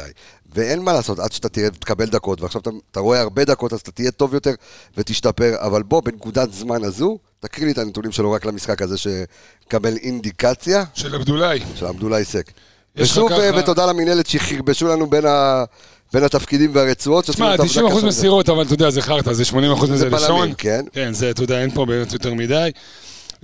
ואין 0.54 0.82
מה 0.82 0.92
לעשות 0.92 1.18
עד 1.18 1.32
שאתה 1.32 1.48
תראה, 1.48 1.70
תקבל 1.70 2.06
דקות, 2.06 2.40
ועכשיו 2.40 2.60
אתה, 2.60 2.70
אתה 2.90 3.00
רואה 3.00 3.20
הרבה 3.20 3.44
דקות, 3.44 3.72
אז 3.72 3.80
אתה 3.80 3.90
תהיה 3.90 4.10
טוב 4.10 4.34
יותר 4.34 4.54
ותשתפר, 4.96 5.54
אבל 5.58 5.82
בוא, 5.82 6.02
בנקודת 6.02 6.52
זמן 6.52 6.84
הזו, 6.84 7.18
תקריא 7.40 7.66
לי 7.66 7.72
את 7.72 7.78
הנתונים 7.78 8.12
שלו 8.12 8.32
רק 8.32 8.44
למשחק 8.44 8.82
הזה, 8.82 8.96
שקבל 8.98 9.96
אינדיקציה 9.96 10.84
של 10.94 11.14
עבדולאי. 11.14 11.60
של 11.74 11.86
עבדולאי 11.86 12.24
סק. 12.24 12.50
ושוב, 12.96 13.32
אה, 13.32 13.50
ותודה 13.58 13.86
למינהלת 13.86 14.26
שחרבשו 14.26 14.88
לנו 14.88 15.06
בין, 15.06 15.26
ה... 15.26 15.64
בין 16.12 16.24
התפקידים 16.24 16.70
והרצועות. 16.74 17.24
תשמע, 17.24 17.54
את 17.54 17.60
העבודה 17.60 17.80
90% 17.80 17.86
קשה 17.86 17.96
בזה. 17.96 18.06
מסירות, 18.06 18.48
אבל 18.48 18.62
אתה 18.62 18.74
יודע, 18.74 18.90
זה 18.90 19.02
חרטא, 19.02 19.32
זה 19.32 19.42
80% 19.42 19.54
מזה 19.90 20.08
לשון. 20.08 20.52
כן. 20.58 20.84
כן, 20.92 21.12
זה, 21.12 21.30
אתה 21.30 21.42
יודע, 21.42 21.62
אין 21.62 21.70
פה 21.70 21.86
באמת 21.86 22.12
יותר 22.12 22.34
מדי. 22.34 22.70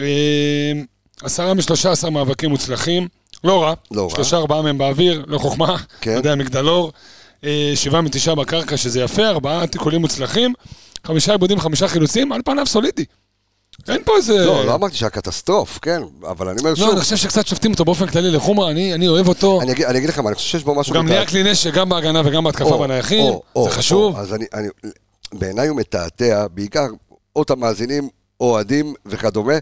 אה, 0.01 0.73
עשרה 1.23 1.55
משלושה 1.55 1.91
עשר 1.93 2.11
מאבקים 2.11 2.51
מוצלחים, 2.51 3.09
לא 3.45 3.63
רע. 3.63 3.75
לא 3.91 4.03
רע. 4.03 4.11
שלושה 4.11 4.37
ארבעה 4.37 4.63
מהם 4.63 4.79
באוויר, 4.79 5.25
לא 5.27 5.39
חוכמה. 5.39 5.77
כן. 6.01 6.11
אתה 6.11 6.19
יודע, 6.19 6.35
מגדלור. 6.35 6.93
אה, 7.45 7.73
שבעה 7.75 8.01
מתשעה 8.01 8.35
בקרקע, 8.35 8.77
שזה 8.77 9.01
יפה, 9.01 9.29
ארבעה 9.29 9.67
תיקולים 9.67 10.01
מוצלחים. 10.01 10.53
חמישה 11.07 11.33
עיבודים, 11.33 11.61
חמישה 11.61 11.89
חילוצים, 11.89 12.33
על 12.33 12.41
פניו 12.45 12.67
סולידי. 12.67 13.05
אין 13.89 14.03
פה 14.05 14.17
איזה... 14.17 14.47
לא, 14.47 14.65
לא 14.67 14.75
אמרתי 14.75 14.97
שהיה 14.97 15.11
קטסטרוף, 15.11 15.79
כן, 15.83 16.03
אבל 16.29 16.49
אני 16.49 16.59
אומר 16.61 16.71
לא, 16.71 16.77
שוב, 16.77 16.91
אני 16.91 17.01
חושב 17.01 17.17
שקצת 17.17 17.47
שופטים 17.47 17.71
אותו 17.73 17.85
באופן 17.85 18.07
כללי 18.07 18.31
לחומרה, 18.31 18.71
אני 18.71 18.95
אני 18.95 19.09
אוהב 19.09 19.29
אותו. 19.29 19.61
אני 19.63 19.73
אגיד- 19.73 19.87
אני 19.87 19.99
אגיד 19.99 20.09
לך 20.09 20.19
מה, 20.19 20.29
אני 20.29 20.37
חושב 20.37 20.49
שיש 20.49 20.65
בו 20.65 20.75
משהו... 20.75 20.95
הוא 20.95 21.03
גם. 21.03 21.09
נהיה 21.09 21.27
כלי 21.27 21.43
נשק 21.53 21.75
גם 21.75 21.89
בהגנה 21.89 22.23
וגם 22.25 22.45
בהתקפה 22.45 22.79
בנייחים, 22.79 23.33
זה 23.65 23.71
חשוב. 23.71 24.17
אז 24.17 24.35
אני, 24.35 24.45
אני, 24.55 24.69
בעיניי 25.33 25.69
הוא 25.69 25.77
מתעתע, 25.77 26.47
בעיקר 26.55 26.87
או 27.37 27.43
את 27.43 27.51
המאזינים, 27.51 28.09
אוהדים 28.41 28.95
וכדומה, 29.07 29.55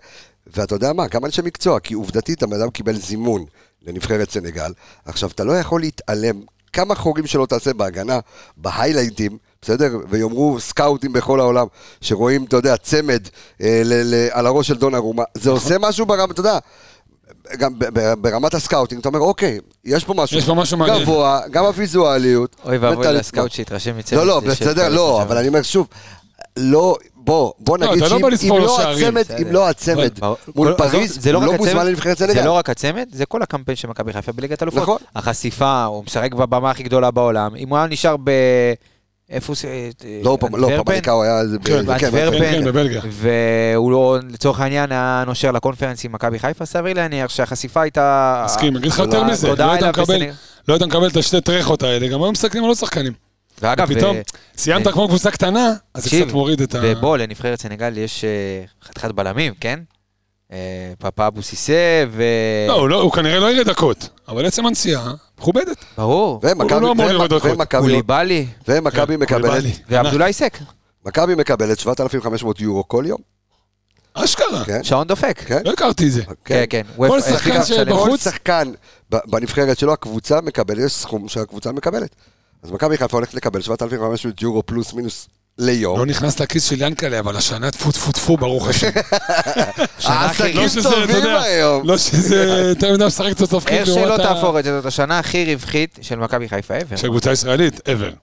ואתה 0.46 0.74
יודע 0.74 0.92
מה, 0.92 1.06
גם 1.06 1.24
אנשי 1.24 1.42
מקצוע, 1.42 1.80
כי 1.80 1.94
עובדתית 1.94 2.42
הבן 2.42 2.60
אדם 2.60 2.70
קיבל 2.70 2.96
זימון 2.96 3.44
לנבחרת 3.86 4.30
סנגל, 4.30 4.72
עכשיו 5.04 5.30
אתה 5.30 5.44
לא 5.44 5.52
יכול 5.52 5.80
להתעלם 5.80 6.40
כמה 6.72 6.94
חורים 6.94 7.26
שלא 7.26 7.46
תעשה 7.46 7.72
בהגנה, 7.74 8.18
בהיילייטים, 8.56 9.38
בסדר? 9.62 9.96
ויאמרו 10.08 10.60
סקאוטים 10.60 11.12
בכל 11.12 11.40
העולם, 11.40 11.66
שרואים, 12.00 12.44
אתה 12.44 12.56
יודע, 12.56 12.76
צמד 12.76 13.22
אה, 13.62 13.82
ל, 13.84 14.14
ל, 14.14 14.28
על 14.30 14.46
הראש 14.46 14.68
של 14.68 14.76
דונארומה, 14.76 15.22
זה 15.34 15.50
עושה 15.50 15.78
משהו 15.78 16.06
ברמה, 16.06 16.32
אתה 16.32 16.40
יודע, 16.40 16.58
גם 17.58 17.78
ב- 17.78 17.84
ב- 17.98 18.14
ברמת 18.14 18.54
ה 18.54 18.59
scouting, 18.59 19.00
אתה 19.00 19.08
אומר, 19.08 19.20
אוקיי, 19.20 19.58
יש 19.84 20.04
פה 20.04 20.14
משהו, 20.14 20.38
יש 20.38 20.46
פה 20.46 20.54
משהו 20.54 20.76
מעניין. 20.78 21.02
גבוה, 21.02 21.40
גם 21.50 21.64
הוויזואליות. 21.64 22.56
אוי 22.64 22.78
ואבוי. 22.78 23.06
ל 23.12 23.19
scout 23.19 23.50
שהתרשם 23.50 23.98
מצוות. 23.98 24.20
לא, 24.20 24.26
לא, 24.26 24.40
בסדר, 24.40 24.88
לא, 24.88 25.22
אבל 25.22 25.36
אני 25.38 25.48
אומר 25.48 25.62
שוב, 25.62 25.86
לא, 26.56 26.96
בוא, 27.16 27.52
בוא 27.58 27.78
לא, 27.78 27.86
נגיד 27.86 28.02
לא 28.02 28.08
שאם 28.36 28.56
לא 28.58 28.76
שערים, 28.76 29.16
הצמד. 29.16 29.36
אם 29.42 29.52
לא 29.52 29.68
הצמד. 29.68 30.10
מול 30.56 30.68
כל- 30.68 30.74
פריז, 30.78 31.18
זה 31.22 31.32
לא 31.32 31.38
הוא 31.38 31.46
לא 31.46 31.52
מוזמן 31.56 31.86
לנבחרת 31.86 32.18
זה 32.18 32.26
סנגל. 32.26 32.44
לא 32.44 32.52
רק 32.52 32.70
הצמד, 32.70 33.06
זה 33.12 33.26
כל 33.26 33.42
הקמפיין 33.42 33.76
של 33.76 33.88
מכבי 33.88 34.12
חיפה 34.12 34.32
בליגת 34.32 34.62
אלופות. 34.62 34.82
נכון. 34.82 34.98
החשיפה, 35.16 35.84
הוא 35.84 36.04
משחק 36.04 36.34
בבמה 36.34 36.70
הכי 36.70 36.82
גדולה 36.82 37.10
בעולם. 37.10 37.56
אם 37.56 37.68
הוא 37.68 37.78
היה 37.78 37.86
נשאר 37.86 38.16
ב... 38.24 38.30
איפה 39.30 39.52
הוא... 39.52 39.70
לא, 40.24 40.36
פעם- 40.40 40.56
לא, 40.56 40.68
פמליקה 40.84 41.10
הוא 41.12 41.22
היה... 41.22 41.40
כן, 41.64 41.86
כן. 41.98 42.10
כן, 42.40 42.64
בבלגיה. 42.64 43.00
והוא 43.10 43.92
לא, 43.92 44.18
לצורך 44.30 44.60
העניין, 44.60 44.92
היה 44.92 45.24
נושר 45.26 45.50
לקונפרנס 45.50 46.04
עם 46.04 46.12
מכבי 46.12 46.38
חיפה, 46.38 46.66
סביר 46.66 46.94
להניח 46.94 47.30
שהחשיפה 47.30 47.82
הייתה... 47.82 48.42
מסכים, 48.44 48.76
אגיד 48.76 48.92
לך 48.92 48.98
יותר 48.98 49.24
מזה, 49.24 49.48
תודה 49.48 49.66
לא 49.66 49.72
היית 49.72 49.84
מקבל-. 49.84 50.22
לא 50.68 50.74
היית 50.74 50.82
מקבל 50.82 51.06
את 51.08 51.16
השתי 51.16 51.40
טרחות 51.40 51.82
האלה, 51.82 52.08
גם 52.08 52.22
היום 52.22 52.32
מסתכלים 52.32 52.64
על 52.64 52.68
עוד 52.68 52.78
שחקנים. 52.78 53.12
ואגב, 53.62 53.94
פתאום, 53.94 54.16
ו- 54.16 54.20
סיימת 54.56 54.88
כמו 54.88 55.08
קבוצה 55.08 55.30
קטנה, 55.30 55.72
אז 55.94 56.04
זה 56.04 56.10
קצת 56.10 56.32
מוריד 56.32 56.60
את 56.62 56.74
ה... 56.74 56.78
ובוא, 56.82 57.16
לנבחרת 57.16 57.60
סנגל 57.60 57.98
יש 57.98 58.24
אה, 58.24 58.28
חתיכת 58.88 59.10
בלמים, 59.10 59.52
כן? 59.60 59.80
אה, 60.52 60.56
פאפה 60.98 61.26
אבו 61.26 61.42
סיסה, 61.42 62.04
ו... 62.10 62.22
לא, 62.68 62.72
הוא 62.72 62.88
לא- 62.88 63.00
הוא 63.02 63.12
כנראה 63.12 63.38
לא 63.38 63.50
יראה 63.52 63.64
דקות, 63.64 64.08
אבל 64.28 64.46
עצם 64.46 64.66
הנסיעה, 64.66 65.12
מכובדת. 65.40 65.84
ברור. 65.96 66.40
ומכבי- 66.42 66.80
לא. 66.80 66.94
ומכבי- 68.68 69.14
כן, 69.16 69.20
מקבלת. 69.20 69.64
ועבדולאי 69.88 70.32
סק. 70.32 70.58
מכבי 71.06 71.34
מקבלת 71.34 71.78
7,500 71.78 72.60
יורו 72.60 72.88
כל 72.88 73.04
יום, 73.06 73.18
אשכרה, 74.14 74.64
כן? 74.64 74.84
שעון 74.84 75.06
דופק. 75.06 75.42
כן? 75.46 75.60
לא 75.64 75.72
הכרתי 75.72 76.06
את 76.06 76.12
זה. 76.12 76.22
כן, 76.44 76.64
כן. 76.70 76.82
כל 76.96 77.06
וופ- 77.08 77.20
שחקן 77.20 77.64
שבחוץ-. 77.64 78.08
כל? 78.10 78.16
שחקן 78.16 78.72
בנבחרת 79.10 79.78
שלו, 79.78 79.92
הקבוצה 79.92 80.40
מקבלת, 80.40 80.78
יש 80.84 80.92
סכום 80.92 81.28
שהקבוצה 81.28 81.72
מקבלת. 81.72 82.14
אז 82.62 82.70
מכבי 82.70 82.96
חיפה 82.96 83.16
הולכת 83.16 83.34
לקבל 83.34 83.60
7,500 83.60 84.42
יורו 84.42 84.66
פלוס 84.66 84.92
מינוס 84.92 85.28
ליום. 85.60 85.98
לא 85.98 86.06
נכנס 86.06 86.40
לכיס 86.40 86.64
של 86.64 86.82
ינקלה, 86.82 87.18
אבל 87.18 87.36
השנה 87.36 87.70
טפו 87.70 87.92
טפו 87.92 88.12
טפו, 88.12 88.36
ברוך 88.36 88.68
השם. 88.68 88.90
העסקים 90.04 90.56
לא 90.56 90.68
שזה, 90.68 90.80
אתה 90.88 90.90
טובים 91.00 91.16
יודע, 91.16 91.40
היום. 91.42 91.86
לא 91.88 91.98
שזה 91.98 92.44
יותר 92.76 92.92
מדי 92.92 93.04
משחק 93.06 93.32
קצת 93.32 93.50
תפקיד 93.50 93.78
איך 93.78 93.86
שלא 93.86 93.96
לעומת 94.06 94.20
ה- 94.20 94.22
תהפוך 94.22 94.56
את 94.58 94.64
זה, 94.64 94.76
זאת 94.76 94.86
השנה 94.86 95.18
הכי 95.18 95.44
רווחית 95.54 95.98
של 96.02 96.16
מכבי 96.16 96.48
חיפה 96.48 96.78
ever. 96.78 96.96
של 96.96 97.08
קבוצה 97.08 97.32
ישראלית, 97.32 97.76
ever. 97.88 98.14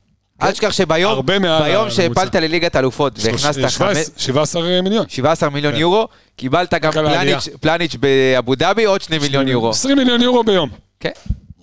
אל 0.42 0.52
תשכח 0.52 0.72
שביום 0.72 1.26
ביום. 1.26 1.90
שהפלת 1.90 2.36
לליגת 2.36 2.76
אלופות 2.76 3.20
והכנסת 3.22 3.54
שלוש- 3.54 3.76
חמש- 3.78 3.98
17 3.98 4.04
17 4.18 4.82
מיליון. 4.82 5.06
17 5.10 5.50
מיליון 5.50 5.74
כן. 5.74 5.80
יורו, 5.80 6.08
קיבלת 6.36 6.74
גם. 6.74 6.92
פלניץ'- 7.62 7.96
באבו 8.00 8.56
דאבי 8.56 8.84
עוד 8.86 9.02
2 9.02 9.22
מיליון 9.22 9.48
יורו. 9.48 9.70
20 9.70 9.98
מיליון 9.98 10.22
יורו 10.22 10.44
ביום. 10.44 10.70
כן. 11.00 11.10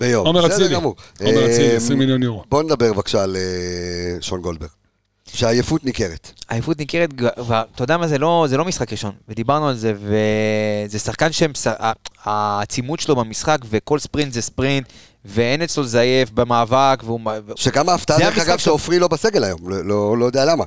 ביום. 0.00 0.26
עומר 0.26 0.46
אצילי. 0.46 0.74
עומר 0.74 0.92
אצילי, 1.20 1.70
אה, 1.70 1.76
20 1.76 1.98
מיליון 1.98 2.22
יורו. 2.22 2.44
בוא 2.50 2.62
נדבר 2.62 2.92
בבקשה 2.92 3.22
על 3.22 3.36
אה, 3.36 3.42
שון 4.20 4.40
גולדברג. 4.40 4.70
שהעייפות 5.34 5.84
ניכרת. 5.84 6.30
העייפות 6.48 6.78
ניכרת, 6.78 7.10
ואתה 7.46 7.82
יודע 7.82 7.96
מה, 7.96 8.08
זה 8.08 8.18
לא, 8.18 8.46
זה 8.48 8.56
לא 8.56 8.64
משחק 8.64 8.92
ראשון, 8.92 9.12
ודיברנו 9.28 9.68
על 9.68 9.76
זה, 9.76 9.92
וזה 9.96 10.98
שחקן 10.98 11.28
שהעצימות 11.32 13.00
שלו 13.00 13.16
במשחק, 13.16 13.58
וכל 13.70 13.98
ספרינט 13.98 14.32
זה 14.32 14.42
ספרינט, 14.42 14.86
ואין 15.24 15.62
אצלו 15.62 15.84
זייף 15.84 16.30
במאבק, 16.30 17.02
והוא... 17.04 17.20
שגם 17.56 17.88
ההפתעה, 17.88 18.18
דרך 18.18 18.38
אגב. 18.38 18.58
שעופרי 18.58 18.98
לא 18.98 19.08
בסגל 19.08 19.44
היום. 19.44 19.58
לא- 19.68 19.84
לא 19.84 20.18
לא 20.18 20.24
יודע 20.24 20.44
למה. 20.44 20.64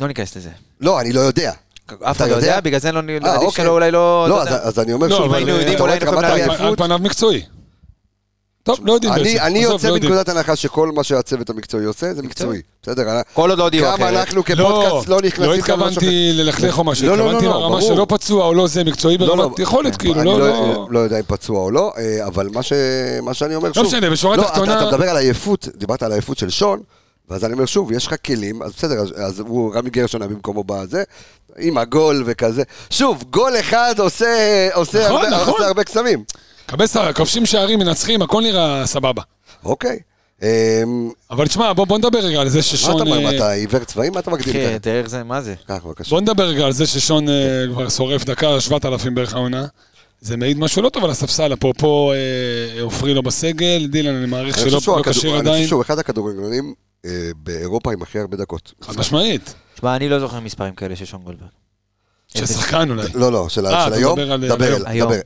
לא 0.00 0.06
ניכנס 0.08 0.36
לזה. 0.36 0.50
לא, 0.80 1.00
אני 1.00 1.12
לא 1.12 1.20
יודע. 1.20 1.52
אף 2.02 2.16
אחד 2.16 2.28
לא 2.28 2.34
יודע, 2.34 2.60
בגלל 2.60 2.80
זה 2.80 2.92
לא, 2.92 2.98
אה, 3.00 3.16
עדיף 3.16 3.42
אוקיי. 3.46 3.64
שלא 3.64 3.70
אולי 3.72 3.90
לא... 3.90 4.26
לא, 4.28 4.42
אז 4.42 4.78
אני 4.78 4.92
אומר 4.92 5.06
לא, 5.06 5.16
שוב, 5.16 5.24
אבל 5.26 5.34
היינו 5.34 5.50
יודעים, 5.50 5.74
אתה 5.74 5.82
אולי 5.82 5.98
רואה 5.98 6.08
את 6.08 6.14
רמת 6.14 6.18
את 6.18 6.24
על- 6.24 6.30
העייפות. 6.30 6.60
על 6.60 6.76
פניו 6.76 6.98
מקצועי. 6.98 7.42
טוב, 8.66 8.78
לא 8.82 8.92
יודעים 8.92 9.12
אני, 9.12 9.22
בעצם. 9.24 9.38
אני 9.42 9.58
יוצא 9.58 9.88
לא. 9.88 9.94
מנקודת 9.94 10.28
הנחה 10.28 10.56
שכל 10.56 10.92
מה 10.92 11.04
שהצוות 11.04 11.50
המקצועי 11.50 11.84
עושה 11.84 12.14
זה 12.14 12.22
מקצועי. 12.22 12.60
בסדר? 12.82 13.02
אני- 13.12 13.20
כל 13.34 13.50
עוד 13.50 13.58
לא 13.58 13.64
הודיעו 13.64 13.86
גם. 13.92 14.02
אנחנו 14.02 14.36
לא, 14.36 14.42
כפודקאסט 14.42 15.08
לא 15.08 15.20
נכנסים... 15.22 15.44
לא 15.44 15.54
למשהו 15.56 15.74
אחר. 15.74 15.84
התכוונתי 15.84 16.30
ללכלך 16.32 16.78
או 16.78 16.84
משהו, 16.84 17.06
לא, 17.06 17.16
לא, 17.18 17.18
לא, 17.18 17.24
התכוונתי 17.24 17.46
לא, 17.46 17.52
ברמה 17.52 17.68
ברור. 17.78 17.94
שלא 17.94 18.06
פצוע 18.08 18.46
או 18.46 18.54
לא 18.54 18.66
זה, 18.66 18.84
מקצועי 18.84 19.18
לא, 19.18 19.26
ברמת 19.26 19.58
לא. 19.58 19.62
יכולת, 19.62 19.96
כאילו, 19.96 20.14
אני 20.20 20.24
לא... 20.24 20.38
לא, 20.38 20.48
לא- 20.48 20.86
לא 20.90 20.98
יודע 20.98 21.16
אם 21.18 21.22
פצוע 21.26 21.60
או 21.60 21.70
לא, 21.70 21.92
אה, 21.98 22.26
אבל 22.26 22.48
מה, 23.22 23.32
שאני 23.34 23.54
אומר 23.54 23.72
שוב... 23.72 23.86
משנה, 23.86 24.10
בשורה 24.10 24.36
לא, 24.36 24.42
התחתונה- 24.42 24.72
אתה, 24.78 24.88
אתה 24.88 24.96
מדבר 24.96 25.10
על 25.10 25.16
עייפות, 25.16 25.68
דיברת 25.76 26.02
על 26.02 26.12
עייפות 26.12 26.38
של 26.38 26.50
שון, 26.50 26.80
ואז 27.30 27.44
אני 27.44 27.52
אומר 27.52 27.66
שוב, 27.66 27.92
יש 27.92 28.06
לך 28.06 28.14
כלים, 28.26 28.62
אז 28.62 28.72
בסדר, 28.76 28.98
אז, 29.00 29.12
אז 29.16 29.40
הוא, 29.40 29.74
רמי 29.74 29.90
גרשון 29.90 30.22
היה 30.22 30.28
במקומו 30.28 30.64
בזה, 30.64 31.02
עם 31.58 31.78
הגול 31.78 32.22
וכזה. 32.26 32.62
שוב, 32.90 33.24
גול 33.30 33.52
אחד 33.60 33.94
עושה, 33.98 34.26
עושה, 34.74 35.04
נכון, 35.04 35.16
הרבה, 35.24 35.30
נכון. 35.36 35.52
עושה 35.54 35.66
הרבה 35.66 35.84
קסמים. 35.84 36.24
קבסה, 36.66 37.12
כובשים 37.12 37.46
שערים, 37.46 37.78
מנצחים, 37.78 38.22
הכל 38.22 38.42
נראה 38.42 38.86
סבבה. 38.86 39.22
אוקיי. 39.64 39.98
אמ, 40.42 41.10
אבל 41.30 41.46
תשמע, 41.46 41.72
בוא 41.72 41.86
בוא 41.86 41.98
נדבר 41.98 42.18
רגע 42.18 42.40
על 42.40 42.48
זה 42.48 42.58
מה 42.58 42.62
ששון... 42.62 42.94
אתה 42.96 43.02
אומר, 43.10 43.20
מה, 43.20 43.30
אה, 43.30 43.36
אתה 43.36 43.50
עיוור 43.50 43.84
צבעים? 43.84 44.12
מה 44.12 44.20
אתה 44.20 44.30
אחי, 44.34 44.52
ככה? 44.52 44.78
תראה 44.78 44.98
איך 44.98 45.08
זה, 45.08 45.22
מה 45.24 45.42
זה? 45.42 45.54
קח, 45.66 45.84
בבקשה. 45.84 46.10
בוא 46.10 46.20
נדבר 46.20 46.44
רגע 46.44 46.66
על 46.66 46.72
זה 46.72 46.86
ששון 46.86 47.28
אה, 47.28 47.64
כבר 47.72 47.88
שורף 47.88 48.24
דקה 48.24 48.60
7,000 48.60 49.14
בערך 49.14 49.34
העונה. 49.34 49.66
זה 50.20 50.36
מעיד 50.36 50.58
משהו 50.58 50.82
לא 50.82 50.88
טוב 50.88 51.04
על 51.04 51.10
הספסל, 51.10 51.52
אפרופו 51.52 52.12
אה, 52.12 52.82
עופרי 52.82 53.14
לא 53.14 53.22
בסגל, 53.22 53.86
דילן 53.86 54.14
אני 54.14 54.26
מעריך 54.26 54.58
שלא 54.58 54.70
לא 54.70 54.78
כשיר 54.78 54.94
אני 54.94 55.12
חושב 55.12 55.34
עדיין. 55.34 55.66
שהוא 55.66 55.82
אחד 55.82 55.98
הכדורגלנים 55.98 56.74
באירופה 57.36 57.92
עם 57.92 58.02
הכי 58.02 58.18
הרבה 58.18 58.36
דקות. 58.36 58.72
חד 58.82 58.98
משמעית. 58.98 59.54
תשמע, 59.74 59.96
אני 59.96 60.08
לא 60.08 60.20
זוכר 60.20 60.40
מספרים 60.40 60.74
כאלה 60.74 60.96
של 60.96 61.04
שון 61.04 61.22
גולדברג. 61.22 61.48
של 62.26 62.46
שחקן 62.46 62.90
אולי. 62.90 63.08
לא, 63.14 63.32
לא, 63.32 63.48
של 63.48 63.66
היום, 63.66 64.18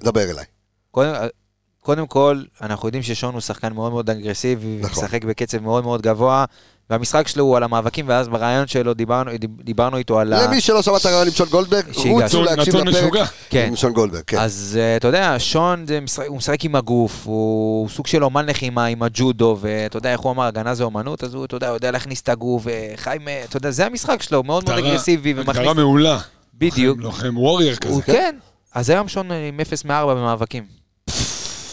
דבר 0.03 0.31
אליי. 0.31 0.45
קודם, 0.91 1.13
קודם 1.81 2.07
כל, 2.07 2.43
אנחנו 2.63 2.89
יודעים 2.89 3.03
ששון 3.03 3.33
הוא 3.35 3.41
שחקן 3.41 3.73
מאוד 3.73 3.93
מאוד 3.93 4.11
אגרסיבי, 4.11 4.79
נכון. 4.83 5.03
ומשחק 5.05 5.25
בקצב 5.25 5.59
מאוד 5.63 5.85
מאוד 5.85 6.03
גבוה, 6.03 6.45
והמשחק 6.91 7.29
שלו 7.29 7.45
הוא 7.45 7.57
על 7.57 7.63
המאבקים, 7.63 8.05
ואז 8.09 8.29
ברעיון 8.29 8.67
שלו 8.67 8.95
דיברנו, 8.95 9.31
דיברנו 9.65 9.97
איתו 9.97 10.19
על 10.19 10.33
ה... 10.33 10.47
למי 10.47 10.61
שלא 10.61 10.83
שמע 10.83 10.97
את 10.97 11.07
הרעיון 11.07 11.27
עם 11.27 11.33
שון 11.33 11.49
גולדברג. 11.49 11.85
רוצו 12.09 12.43
להקשיב 12.43 12.75
לפרק. 12.77 13.29
כן. 13.51 13.65
עם 13.69 13.77
שון 13.77 13.93
גולדברג, 13.93 14.23
כן. 14.27 14.39
אז 14.39 14.79
אה, 14.81 14.97
אתה 14.97 15.09
יודע, 15.09 15.35
שון 15.39 15.85
זה 15.87 16.01
משחק, 16.01 16.27
הוא 16.27 16.37
משחק 16.37 16.65
עם 16.65 16.75
הגוף, 16.75 17.27
הוא 17.27 17.89
סוג 17.89 18.07
של 18.07 18.25
אומן 18.25 18.47
לחימה 18.47 18.85
עם 18.85 19.03
הג'ודו, 19.03 19.57
ואתה 19.61 19.97
יודע 19.99 20.13
איך 20.13 20.21
הוא 20.21 20.33
אמר, 20.33 20.45
הגנה 20.45 20.75
זה 20.75 20.85
אומנות, 20.85 21.25
אז 21.25 21.35
הוא, 21.35 21.45
אתה 21.45 21.57
יודע, 21.57 21.67
יודע 21.67 21.91
להכניס 21.91 22.21
את 22.23 22.29
הגוף, 22.29 22.63
וחי, 22.67 23.17
אתה 23.45 23.57
יודע, 23.57 23.71
זה 23.71 23.87
המשחק 23.87 24.23
שלו, 24.23 24.43
מאוד 24.43 24.65
מאוד 24.65 24.79
הגדרה- 24.79 24.89
אגרסיבי, 24.91 25.31
הגדרה 25.31 25.45
ומכניס... 25.47 25.77
מעולה. 25.77 26.19
בדיוק. 26.55 26.99
לוחם- 26.99 27.25
לוחם 27.27 27.39
וורייר 27.39 27.77
כזה. 27.77 27.95
הוא 27.95 28.03
כן. 28.03 28.37
אז 28.75 28.91
היום 28.91 29.09
שון 29.09 29.31
עם 29.33 29.61
0 29.61 29.85
מ-4 29.85 29.93
במאבקים. 30.07 30.80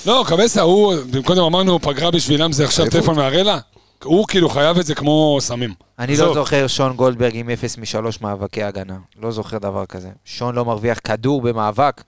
לא, 0.06 0.26
קבסה, 0.28 0.62
הוא, 0.62 0.94
קודם 1.26 1.42
אמרנו, 1.44 1.80
פגרה 1.80 2.12
בשבילם 2.12 2.52
זה 2.52 2.66
עכשיו. 2.66 2.90
טלפון 2.90 3.16
מהרלה. 3.16 3.60
הוא 4.04 4.28
כאילו 4.28 4.50
חייב 4.50 4.78
את 4.78 4.86
זה 4.86 4.96
כמו 4.96 5.38
סמים. 5.42 5.74
אני. 6.00 6.18
לא 6.18 6.34
זוכר 6.34 6.68
שון 6.68 6.96
גולדברג 6.96 7.36
עם 7.36 7.50
0 7.50 7.78
משלוש 7.78 8.22
מאבקי 8.22 8.64
הגנה. 8.64 8.98
לא 9.22 9.32
זוכר 9.32 9.58
דבר 9.58 9.86
כזה. 9.86 10.10
שון 10.26 10.56
לא 10.56 10.66
מרוויח 10.66 11.00
כדור 11.04 11.42
במאבק. 11.42 12.04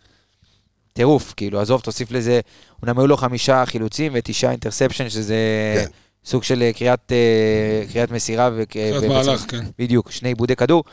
טירוף, 0.93 1.33
כאילו, 1.37 1.59
עזוב, 1.59 1.81
תוסיף 1.81 2.11
לזה, 2.11 2.39
אומנם 2.81 2.99
היו 2.99 3.07
לו 3.07 3.17
חמישה 3.17 3.63
חילוצים 3.65 4.11
ותשעה 4.15 4.51
אינטרספשן, 4.51 5.09
שזה 5.09 5.35
כן. 5.75 5.85
סוג 6.25 6.43
של 6.43 6.61
אה, 6.61 6.73
קריאת, 6.73 7.11
אה, 7.11 7.91
קריאת 7.93 8.11
מסירה. 8.11 8.49
ו- 8.55 8.63
קריאת 8.69 9.03
מהלך, 9.03 9.45
כן. 9.47 9.65
בדיוק, 9.79 10.11
שני 10.11 10.29
עיבודי 10.29 10.55
כדור. 10.55 10.83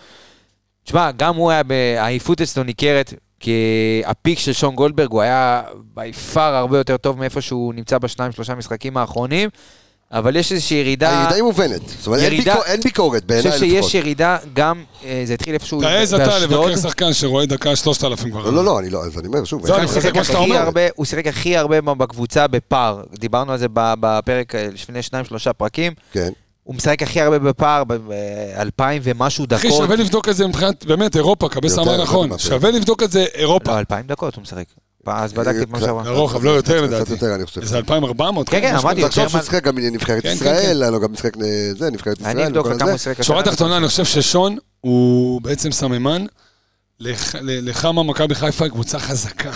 תשמע, 0.84 1.10
גם 1.16 1.36
הוא 1.36 1.50
היה, 1.50 1.62
העייפות 2.00 2.40
אצלו 2.40 2.62
ניכרת, 2.62 3.14
כי 3.40 3.52
הפיק 4.06 4.38
של 4.38 4.52
שון 4.52 4.74
גולדברג 4.74 5.10
הוא 5.10 5.20
היה 5.22 5.62
בי 5.94 6.12
פאר 6.12 6.54
הרבה 6.54 6.78
יותר 6.78 6.96
טוב 6.96 7.18
מאיפה 7.18 7.40
שהוא 7.40 7.74
נמצא 7.74 7.98
בשניים, 7.98 8.32
שלושה 8.32 8.54
משחקים 8.54 8.96
האחרונים, 8.96 9.48
אבל 10.12 10.36
יש 10.36 10.52
איזושהי 10.52 10.76
ירידה... 10.78 11.10
הירידה 11.18 11.34
היא 11.34 11.42
מובנת. 11.42 11.80
זאת 11.88 12.06
אומרת, 12.06 12.20
אין 12.20 12.32
ירידה- 12.32 12.52
ביקור- 12.54 12.64
אין 12.66 12.80
ביקורת 12.80 13.22
אני 13.22 13.26
בעיניי 13.26 13.52
חושב 13.52 13.64
לפחות. 13.64 13.84
שיש 13.90 13.94
ירידה 13.94 14.36
גם, 14.54 14.82
אה, 15.04 15.22
זה 15.24 15.34
התחיל 15.34 15.54
איפשהו 15.54 15.80
תעז 15.80 16.14
אתה 16.14 16.24
באשדוד. 16.26 16.68
לבקר 16.70 16.80
שחקן 16.80 17.12
שרואה 17.12 17.46
דקה 17.46 17.76
3,000 17.76 18.30
כבר. 18.30 18.44
לא, 18.44 18.52
לא, 18.52 18.64
לא, 18.64 18.78
אני 18.78 18.90
לא, 18.90 19.04
אז 19.04 19.18
אני 19.18 19.26
אומר, 19.28 19.44
שוב, 19.44 19.66
אין- 19.66 19.74
אני 19.74 19.88
שיחק 19.88 20.16
מה 20.16 20.24
שאתה 20.24 20.38
אומר. 20.38 20.56
הרבה- 20.56 20.80
הוא 20.96 21.06
שיחק 21.06 21.26
הכי 21.26 21.56
הרבה 21.56 21.80
בקבוצה 21.80 22.46
בפער. 22.46 23.02
דיברנו 23.18 23.52
על 23.52 23.58
זה 23.58 23.66
בפרק 23.74 24.54
אה, 24.54 24.68
לפני 24.74 25.02
שניים, 25.02 25.24
שלושה 25.24 25.52
פרקים. 25.52 25.92
כן. 26.12 26.30
הוא 26.66 26.74
משחק 26.74 27.02
הכי 27.02 27.20
הרבה 27.20 27.38
בפער, 27.38 27.82
באלפיים 27.84 29.02
ומשהו 29.04 29.44
אחי, 29.54 29.68
דקות. 29.68 29.78
שווה 29.78 29.96
לבדוק 29.96 30.28
את 30.28 30.36
זה 30.36 30.46
מבחינת, 30.46 30.84
באמת, 30.84 31.16
אירופה, 31.16 31.48
קבס 31.48 31.70
יותר, 31.70 31.82
אמר 31.82 32.02
נכון. 32.02 32.38
שווה 32.38 32.70
לבדוק 32.70 33.02
את 33.02 33.12
זה 33.12 33.24
אירופה. 33.34 33.72
לא, 33.72 33.78
אלפיים 33.78 34.06
דקות 34.06 34.34
הוא 34.34 34.42
משחק. 34.42 34.64
אז 35.06 35.32
בדקתי 35.32 35.66
פעם 35.66 35.76
קצת- 35.76 35.86
שעברה. 35.86 36.04
לרוחב, 36.04 36.44
לא 36.44 36.50
יותר 36.50 36.82
לדעתי. 36.82 37.12
יותר, 37.12 37.34
אני 37.34 37.46
חושב. 37.46 37.60
איזה 37.60 37.78
2,400. 37.78 38.48
כן, 38.48 38.60
כן, 38.60 38.76
אמרתי. 38.76 39.02
תחשוב 39.02 39.18
יותר 39.18 39.28
שהוא 39.28 39.38
מה- 39.38 39.44
שיחק 39.44 39.64
גם 39.64 39.78
נבחרת 39.78 40.22
כן, 40.22 40.28
כן, 40.28 40.34
ישראל, 40.34 40.82
היה 40.82 40.90
לו 40.90 41.00
גם 41.00 41.12
משחק 41.12 41.36
אה, 41.36 41.42
זה, 41.78 41.90
נבחרת 41.90 42.20
ישראל. 42.20 42.30
אני 42.38 42.46
אבדוק 42.46 42.66
כמה 42.66 42.76
זה. 42.78 42.84
הוא 42.90 42.96
שיחק. 42.98 43.22
שורה. 43.22 43.42
תחתונה, 43.42 43.76
אני 43.76 43.88
חושב 43.88 44.04
ששון 44.04 44.56
הוא 44.80 45.40
בעצם 45.42 45.72
סממן 45.72 46.26
לכמה 47.00 48.02
מכבי 48.02 48.34
חיפה 48.34 48.64
היא 48.64 48.72
קבוצה 48.72 48.98
חזקה. 48.98 49.52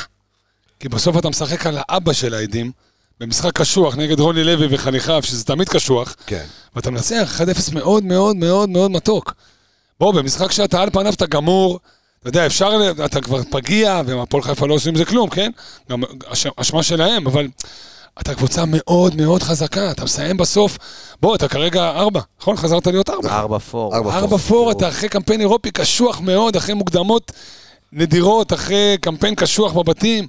כי 0.81 0.89
בסוף 0.89 1.19
אתה 1.19 1.29
משחק 1.29 1.67
על 1.67 1.79
האבא 1.79 2.13
של 2.13 2.35
העדים, 2.35 2.73
במשחק 3.21 3.53
קשוח 3.53 3.97
נגד 3.97 4.21
רוני 4.21 4.45
לוי 4.45 4.67
וחניכיו, 4.71 5.23
שזה 5.23 5.45
תמיד 5.45 5.69
קשוח, 5.69 6.17
כן. 6.27 6.45
ואתה 6.77 6.91
מנצח 6.91 7.41
1-0 7.71 7.75
מאוד 7.75 8.05
מאוד 8.05 8.37
מאוד 8.37 8.69
מאוד 8.69 8.91
מתוק. 8.91 9.35
בוא, 10.01 10.15
במשחק 10.15 10.53
שאתה 10.53 10.81
על 10.83 10.91
פניו 10.91 11.13
אתה 11.13 11.27
גמור, 11.27 11.79
אתה 12.21 12.29
יודע, 12.29 12.47
אפשר, 12.47 12.71
אתה 13.05 13.21
כבר 13.21 13.41
פגיע, 13.51 14.01
והפועל 14.07 14.43
חיפה 14.43 14.67
לא 14.67 14.75
עושים 14.75 14.93
עם 14.93 14.99
זה 14.99 15.05
כלום, 15.05 15.31
כן? 15.31 15.51
גם 15.91 16.03
אש- 16.33 16.47
אשמה 16.57 16.83
שלהם, 16.83 17.27
אבל 17.27 17.49
אתה 18.21 18.35
קבוצה 18.35 18.65
מאוד 18.67 19.17
מאוד 19.17 19.43
חזקה, 19.43 19.91
אתה 19.91 20.05
מסיים 20.05 20.37
בסוף, 20.37 20.79
בוא, 21.23 21.35
אתה 21.37 21.49
כרגע 21.49 21.91
ארבע, 21.91 22.21
נכון? 22.41 22.57
חזרת 22.57 22.87
להיות 22.87 23.11
ארבע. 23.11 23.39
ארבע 23.39 23.59
פור. 23.59 23.97
ארבע. 23.97 24.17
ארבע 24.17 24.37
פור, 24.37 24.71
אתה 24.73 24.89
אחרי 24.89 25.09
קמפיין 25.09 25.41
אירופי 25.41 25.71
קשוח 25.71 26.21
מאוד, 26.21 26.57
אחרי 26.57 26.75
מוקדמות 26.75 27.33
נדירות, 27.93 28.53
אחרי 28.53 28.97
קמפיין 29.01 29.35
קשוח 29.35 29.73
בבתים. 29.73 30.27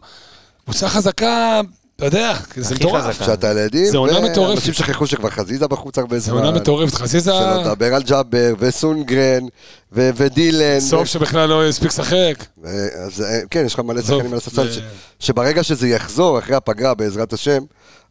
קבוצה 0.66 0.90
חזקה, 0.90 1.62
אתה 2.08 2.18
יודע, 2.18 2.34
זה 2.56 2.76
מטורף. 2.76 3.24
שאתה 3.26 3.50
על 3.52 3.58
הילדים, 3.58 3.86
זה 3.86 3.98
עונה 3.98 4.20
מטורפת. 4.20 4.50
ואנשים 4.50 4.74
שכחו 4.74 5.08
שכבר 5.08 5.30
חזיזה 5.30 5.68
בחוץ 5.68 5.98
הרבה 5.98 6.20
זה 6.20 6.26
זמן. 6.26 6.38
עונה 6.38 6.52
מטורפת. 6.52 6.94
חזיזה, 6.96 7.32
שלא 7.32 7.62
לדבר 7.62 7.94
על 7.96 8.04
ג'אבר, 8.04 8.54
וסונגרן, 8.60 9.44
ודילן. 9.92 10.80
סוף 10.80 11.08
שבכלל 11.08 11.50
לא 11.50 11.68
הספיק 11.68 11.88
לשחק. 11.88 12.46
אז, 13.06 13.22
אה, 13.22 13.40
כן, 13.52 13.64
יש 13.66 13.74
לך 13.74 13.80
מלא 13.80 14.02
שחקנים 14.02 14.32
על 14.32 14.38
הספסל, 14.38 14.72
זה- 14.72 14.82
שברגע 15.20 15.64
שזה 15.64 15.88
יחזור 15.88 16.40
אחרי 16.40 16.56
הפגרה, 16.56 16.94
בעזרת 16.94 17.34
השם, 17.34 17.64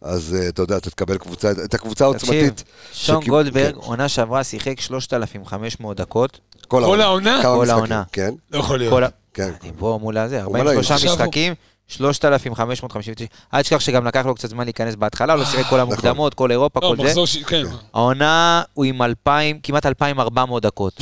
אז 0.03 0.37
אה, 0.41 0.49
אתה 0.49 0.63
יודע, 0.63 0.77
אתה 0.77 0.91
תקבל 0.91 1.19
קבוצה, 1.19 1.51
את 1.65 1.75
הקבוצה 1.75 2.13
תקשיב, 2.13 2.31
העוצמתית. 2.33 2.65
שון 2.93 3.17
שקיב- 3.21 3.29
גולדברג, 3.31 3.73
כן, 3.75 3.79
עונה 3.81 4.09
שעברה 4.09 4.45
שיחק 4.45 4.81
3,500 4.81 5.97
דקות. 5.97 6.39
כל 6.69 7.01
העונה? 7.01 7.39
כל 7.43 7.71
העונה. 7.71 8.03
כן, 8.13 8.35
לא 8.53 8.59
יכול 8.59 8.79
להיות. 8.79 9.03
כן. 9.35 9.51
אני 9.63 9.71
פה 9.79 9.99
מול 10.03 10.19
הזה, 10.19 10.43
הוא 10.43 10.53
מלא, 10.53 10.61
43 10.63 10.91
עכשיו 10.91 11.11
הוא- 11.11 11.17
משחקים, 11.19 11.55
3,559. 11.91 13.25
אל 13.55 13.63
תשכח 13.63 13.81
שגם 13.81 14.07
לקח 14.07 14.27
לו 14.27 14.35
קצת 14.35 14.49
זמן 14.49 14.65
להיכנס 14.65 14.95
בהתחלה, 14.95 15.37
לא 15.37 15.45
שיחק 15.45 15.67
כל 15.71 15.81
המוקדמות, 15.81 16.35
כל 16.35 16.51
אירופה, 16.51 16.81
לא, 16.83 16.89
כל 16.97 16.97
זה. 17.09 17.21
כן. 17.47 17.63
העונה 17.95 18.63
הוא 18.75 18.85
עם 18.85 19.03
2,000, 19.03 19.59
כמעט 19.63 19.87
2,400 19.87 20.63
דקות. 20.63 20.93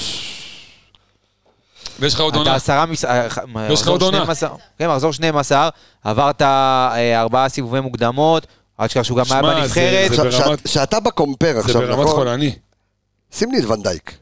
ויש 2.01 2.15
לך 2.15 2.21
עוד 2.21 2.31
אתה 2.35 2.39
עונה. 2.39 2.55
עשרה 2.55 2.87
מש... 2.87 3.05
אה, 3.05 3.31
ח- 3.31 3.39
יש 3.71 3.83
לך 3.83 3.89
עוד 3.89 4.03
עונה. 4.03 4.17
12 4.19 4.49
כן, 4.79 4.89
מחזור 4.89 5.13
12, 5.13 5.69
עברת 6.05 6.43
אה, 6.43 7.21
ארבעה 7.21 7.49
סיבובי 7.49 7.81
מוקדמות, 7.81 8.47
אל 8.81 8.87
תשכח 8.87 9.03
שהוא 9.03 9.19
גם 9.19 9.25
היה 9.31 9.43
זה- 9.43 9.61
בנבחרת. 9.61 10.11
זה 10.15 10.29
עכשיו, 10.29 10.45
ברמת- 10.47 10.69
שאתה 10.69 11.01
בקומפר 11.01 11.53
זה 11.55 11.61
עכשיו, 11.61 11.81
ברמת 11.81 12.01
נכון? 12.01 12.07
חולני. 12.17 12.55
שים 13.33 13.53
לי 13.53 13.59
את 13.59 13.65
ונדייק 13.65 14.15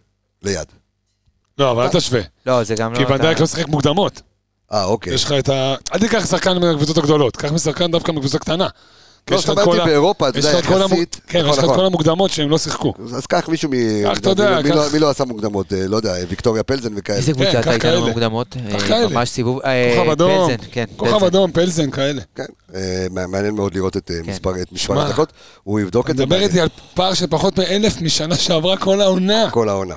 ליד. 0.42 0.66
לא, 1.58 1.70
אבל 1.70 1.82
אל 1.82 1.88
תשווה. 1.88 2.20
לא, 2.46 2.62
זה 2.62 2.74
גם 2.74 2.92
לא... 2.92 2.98
כי 2.98 3.04
אתה- 3.04 3.12
ונדייק 3.12 3.40
לא 3.40 3.46
שיחק 3.46 3.68
מוקדמות. 3.68 4.22
אה, 4.72 4.84
אוקיי. 4.84 5.14
יש 5.14 5.24
לך 5.24 5.32
את 5.38 5.48
ה... 5.48 5.74
אל 5.94 5.98
תיקח 5.98 6.26
שחקן 6.26 6.58
מהקבוצות 6.58 6.98
הגדולות, 6.98 7.36
קח 7.36 7.52
משחקן 7.52 7.90
דווקא 7.90 8.12
מקבוצה 8.12 8.38
קטנה. 8.38 8.68
לא, 9.30 9.36
זאת 9.38 9.44
את 9.44 9.50
אומרת, 9.50 9.64
כל 9.64 9.80
ה- 9.80 9.84
באירופה, 9.84 10.28
אתה 10.28 10.38
יש 10.38 10.44
יודע, 10.44 10.58
לך 10.58 10.64
את 10.64 10.70
כל 10.72 10.82
המ- 10.82 10.92
יחסית... 10.92 11.20
כן, 11.26 11.38
נכון, 11.38 11.50
יש 11.52 11.58
לך 11.58 11.64
את 11.64 11.68
נכון. 11.68 11.76
כל 11.78 11.86
המוקדמות 11.86 12.30
שהם 12.30 12.50
לא 12.50 12.58
שיחקו. 12.58 12.92
אז 13.14 13.26
קח 13.26 13.48
מישהו 13.48 13.70
מ... 13.70 13.72
קח, 14.12 14.18
אתה 14.18 14.30
יודע, 14.30 14.60
מי 14.62 14.70
לא- 14.70 14.74
קח- 14.86 14.92
מי 14.92 14.98
לא 14.98 15.10
עשה 15.10 15.24
מוקדמות? 15.24 15.72
אה, 15.72 15.86
לא 15.88 15.96
יודע, 15.96 16.14
ויקטוריה 16.28 16.62
פלזן 16.62 16.92
וכאלה. 16.96 17.18
איזה 17.18 17.32
קבוצה 17.32 17.50
כן, 17.52 17.58
אתה 17.60 17.78
קח 17.78 17.86
איתנו. 17.86 18.04
במוקדמות? 18.04 18.56
ממש 19.10 19.28
סיבוב... 19.28 19.60
אה, 19.64 19.94
כוכב 19.98 20.10
אדום, 20.10 20.46
פלזן, 20.48 20.62
כן, 20.72 20.84
כוכב. 20.96 21.24
אדום, 21.24 21.52
פלזן 21.52 21.90
כאלה. 21.90 22.22
כן, 22.34 22.44
אה, 22.74 23.06
מעניין 23.28 23.54
מאוד 23.54 23.74
לראות 23.74 23.96
את 23.96 24.10
כן. 24.24 24.30
מספר 24.30 24.52
הדקות. 25.00 25.32
הוא 25.64 25.80
יבדוק 25.80 26.04
אתה 26.04 26.12
את 26.12 26.16
זה. 26.16 26.26
מדבר 26.26 26.40
איתי 26.40 26.60
על 26.60 26.68
פער 26.94 27.14
של 27.14 27.26
פחות 27.26 27.58
מאלף 27.58 28.00
משנה 28.00 28.34
שעברה 28.36 28.76
כל 28.76 29.00
העונה. 29.00 29.48
כל 29.50 29.68
העונה. 29.68 29.94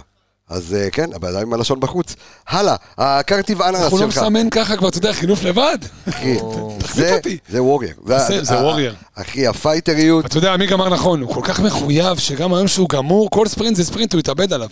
אז 0.50 0.74
אה, 0.74 0.90
כן, 0.90 1.10
הבן 1.14 1.28
אדם 1.28 1.42
עם 1.42 1.54
הלשון 1.54 1.80
בחוץ. 1.80 2.16
הלאה, 2.48 2.76
הקרטיב 2.98 3.62
אננס 3.62 3.82
אנחנו 3.82 3.98
לא 3.98 4.12
שלך. 4.12 4.18
מסמן 4.24 4.50
ככה 4.50 4.78
כבר, 4.78 4.90
אתה 4.90 4.98
יודע, 4.98 5.14
חילוף 5.14 5.44
לבד. 5.44 5.78
אחי, 6.10 6.36
זה-. 6.96 7.20
זה 7.50 7.64
וורייר. 7.64 7.94
זה- 8.06 8.44
זה 8.44 8.54
וורייר. 8.58 8.96
אחי, 9.16 9.48
הפייטריות. 9.48 10.26
אתה 10.26 10.38
יודע, 10.38 10.58
מי 10.58 10.68
גמר 10.68 10.90
נכון? 10.90 11.22
הוא 11.22 11.34
כל 11.34 11.42
כך 11.44 11.60
מחויב, 11.60 12.18
שגם 12.18 12.54
היום 12.54 12.68
שהוא 12.68 12.90
גמור, 12.90 13.30
כל 13.30 13.48
ספרינט 13.48 13.76
זה 13.78 13.84
ספרינט, 13.84 14.14
הוא 14.14 14.20
יתאבד 14.20 14.54
עליו. 14.54 14.70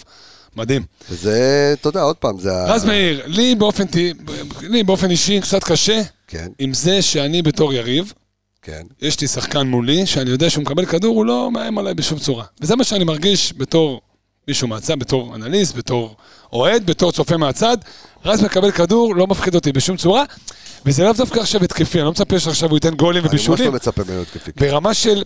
מדהים. 0.55 0.83
וזה, 1.11 1.69
אתה 1.79 1.89
יודע, 1.89 2.01
עוד 2.01 2.15
פעם, 2.15 2.39
זה... 2.39 2.63
רז 2.65 2.85
מאיר, 2.85 3.21
לי 3.25 3.55
באופן, 3.55 3.85
ט- 3.85 3.95
לי 4.61 4.83
באופן 4.83 5.09
אישי 5.11 5.41
קצת 5.41 5.63
קשה 5.63 6.01
כן, 6.27 6.47
עם 6.59 6.73
זה 6.73 7.01
שאני 7.01 7.41
בתור 7.41 7.73
יריב, 7.73 8.13
כן. 8.61 8.81
יש 9.01 9.21
לי 9.21 9.27
שחקן 9.27 9.67
מולי, 9.67 10.05
שאני 10.05 10.29
יודע 10.29 10.49
שהוא 10.49 10.61
מקבל 10.61 10.85
כדור, 10.85 11.15
הוא 11.15 11.25
לא 11.25 11.51
מאיים 11.51 11.77
עליי 11.77 11.93
בשום 11.93 12.19
צורה. 12.19 12.43
וזה 12.61 12.75
מה 12.75 12.83
שאני 12.83 13.03
מרגיש 13.03 13.53
בתור 13.57 14.01
מישהו 14.47 14.67
מהצד, 14.67 14.99
בתור 14.99 15.35
אנליסט, 15.35 15.75
בתור 15.75 16.15
אוהד, 16.53 16.85
בתור 16.85 17.11
צופה 17.11 17.37
מהצד. 17.37 17.77
רז 18.25 18.43
מקבל 18.43 18.71
כדור, 18.71 19.15
לא 19.15 19.27
מפחיד 19.27 19.55
אותי 19.55 19.71
בשום 19.71 19.97
צורה, 19.97 20.23
וזה 20.85 21.03
לאו 21.03 21.13
דווקא 21.13 21.39
עכשיו 21.39 21.63
התקפי, 21.63 21.97
אני 21.97 22.05
לא 22.05 22.11
מצפה 22.11 22.39
שעכשיו 22.39 22.69
הוא 22.69 22.77
ייתן 22.77 22.95
גולים 22.95 23.23
אני 23.23 23.29
ממש 23.31 23.33
ובישולים. 23.33 23.65
לא 23.65 23.75
מצפה 23.75 24.01
ממנו 24.07 24.21
התקפי. 24.21 24.51
ברמה 24.57 24.93
של... 24.93 25.23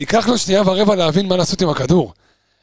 ייקח 0.00 0.28
לו 0.28 0.38
שנייה 0.38 0.62
ורבע 0.66 0.94
להבין 0.94 1.26
מה 1.28 1.36
לעשות 1.36 1.62
עם 1.62 1.68
הכדור. 1.68 2.12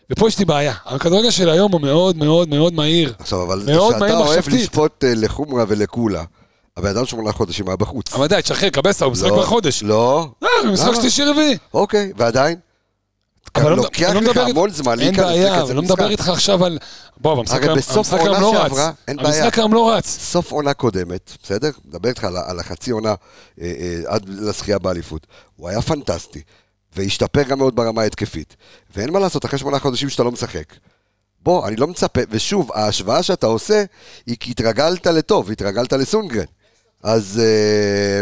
ופה 0.10 0.28
יש 0.28 0.40
לי 0.40 0.46
בעיה. 0.46 0.74
הכדורגל 0.86 1.32
של 1.32 1.50
היום 1.50 1.72
הוא 1.72 1.82
מאוד 1.82 2.18
מאוד 2.18 2.50
מאוד 2.50 2.74
מהיר. 2.74 3.14
עכשיו, 3.20 3.44
אבל 3.44 3.62
כשאתה 3.62 4.18
אוהב. 4.18 4.50
לשפוט 4.50 5.04
אה, 5.04 5.14
לחומרה 5.16 5.66
ולקולה, 5.68 6.24
הבן 6.78 6.90
אדם 6.90 7.06
שמונה 7.06 7.32
חודשים 7.32 7.68
היה 7.68 7.76
בחוץ. 7.78 8.14
אבל 8.14 8.28
די, 8.28 8.40
תשחרר, 8.44 8.70
קבסה, 8.70 9.06
הוא 9.06 9.12
משחק 9.12 9.30
לא, 9.30 9.42
בחודש. 9.42 9.84
לא, 9.84 10.28
לא, 10.42 10.50
הוא 10.64 10.72
משחק? 10.74 10.94
שלישי 11.02 11.24
רביעי. 11.24 11.58
אוקיי, 11.74 12.12
ועדיין? 12.18 12.58
אבל 13.56 13.70
לא- 13.70 13.78
לוקח 13.78 14.02
לא 14.14 14.22
לך 14.22 14.30
מדבר- 14.30 14.42
המון 14.42 14.70
זמן 14.70 14.92
אין 15.00 15.08
להיכנס 15.08 15.26
בעיה, 15.26 15.52
לכזה 15.52 15.62
אבל 15.64 15.76
לא. 15.76 15.82
מדבר 15.82 16.10
איתך 16.10 16.30
עכשיו 16.30 16.66
על... 16.66 16.78
בוא, 17.18 17.40
המשחק 17.40 17.64
היום- 17.64 18.42
לא 18.42 18.54
רץ. 18.64 18.72
אין 19.08 19.18
בעיה. 19.18 19.30
המשחק 19.30 19.58
היום 19.60 19.74
לא 19.74 19.92
רץ. 19.94 20.08
סוף 20.08 20.52
עונה 20.52 20.74
קודמת, 20.74 21.32
בסדר? 21.44 21.70
מדבר 21.86 22.10
איתך 22.10 22.24
על, 22.24 22.38
על 22.38 22.60
החצי 22.60 22.92
עונה 22.92 23.10
אה, 23.10 23.16
אה, 23.80 24.00
עד 24.08 24.30
לזכייה 24.30 24.80
באליפות. 24.80 25.28
הוא 25.56 25.70
היה 25.70 25.82
פנטסטי, 25.82 26.42
והשתפר 26.96 27.44
גם 27.44 27.58
מאוד 27.58 27.76
ברמה 27.76 28.02
ההתקפית. 28.02 28.56
ואין 28.96 29.10
מה 29.14 29.20
לעשות, 29.20 29.46
אחרי 29.46 29.60
שמונה 29.60 29.80
חודשים 29.80 30.10
שאתה 30.10 30.24
לא 30.24 30.32
משחק. 30.32 30.74
בוא, 31.44 31.68
אני 31.68 31.76
לא 31.76 31.88
מצפה, 31.88 32.22
ושוב, 32.30 32.72
ההשוואה 32.74 33.24
שאתה 33.24 33.48
עושה, 33.48 33.84
היא 34.26 34.36
כי 34.40 34.52
התרגלת 34.52 35.08
לטוב, 35.08 35.52
התרגלת 35.52 35.94
לסונגרן. 35.94 36.46
אז 37.04 37.42
אה, 37.44 38.22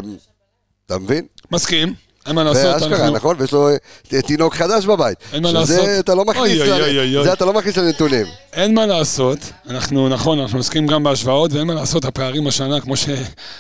אתה 0.86 0.98
מבין? 0.98 1.26
מסכים, 1.52 1.94
אין 2.28 2.36
מה 2.36 2.44
לעשות. 2.44 2.62
זה 2.64 2.76
אשכרה, 2.76 2.98
אנחנו- 2.98 3.16
נכון? 3.16 3.36
ויש 3.40 3.52
לו 3.52 3.70
אה, 4.14 4.22
תינוק 4.22 4.56
חדש 4.56 4.86
בבית. 4.86 5.18
אין 5.34 5.44
מה 5.44 5.50
שזה 5.50 5.60
לעשות. 5.60 5.90
אתה 6.00 6.16
לא 6.16 6.26
מכניס, 6.26 6.62
אוי, 6.62 6.72
אוי, 6.72 7.00
אוי, 7.00 7.16
אוי. 7.18 7.24
זה 7.24 7.34
אתה 7.34 7.46
לא 7.46 7.54
מכניס 7.54 7.78
לנתונים. 7.78 8.26
אין 8.54 8.74
מה 8.76 8.86
לעשות, 8.86 9.38
אנחנו, 9.70 10.10
נכון, 10.10 10.40
אנחנו 10.40 10.58
עוסקים 10.60 10.88
גם 10.88 11.04
בהשוואות, 11.04 11.54
ואין 11.54 11.68
מה 11.68 11.74
לעשות, 11.74 12.06
הפערים 12.06 12.48
השנה, 12.48 12.80
כמו 12.82 12.96
ש... 12.98 13.06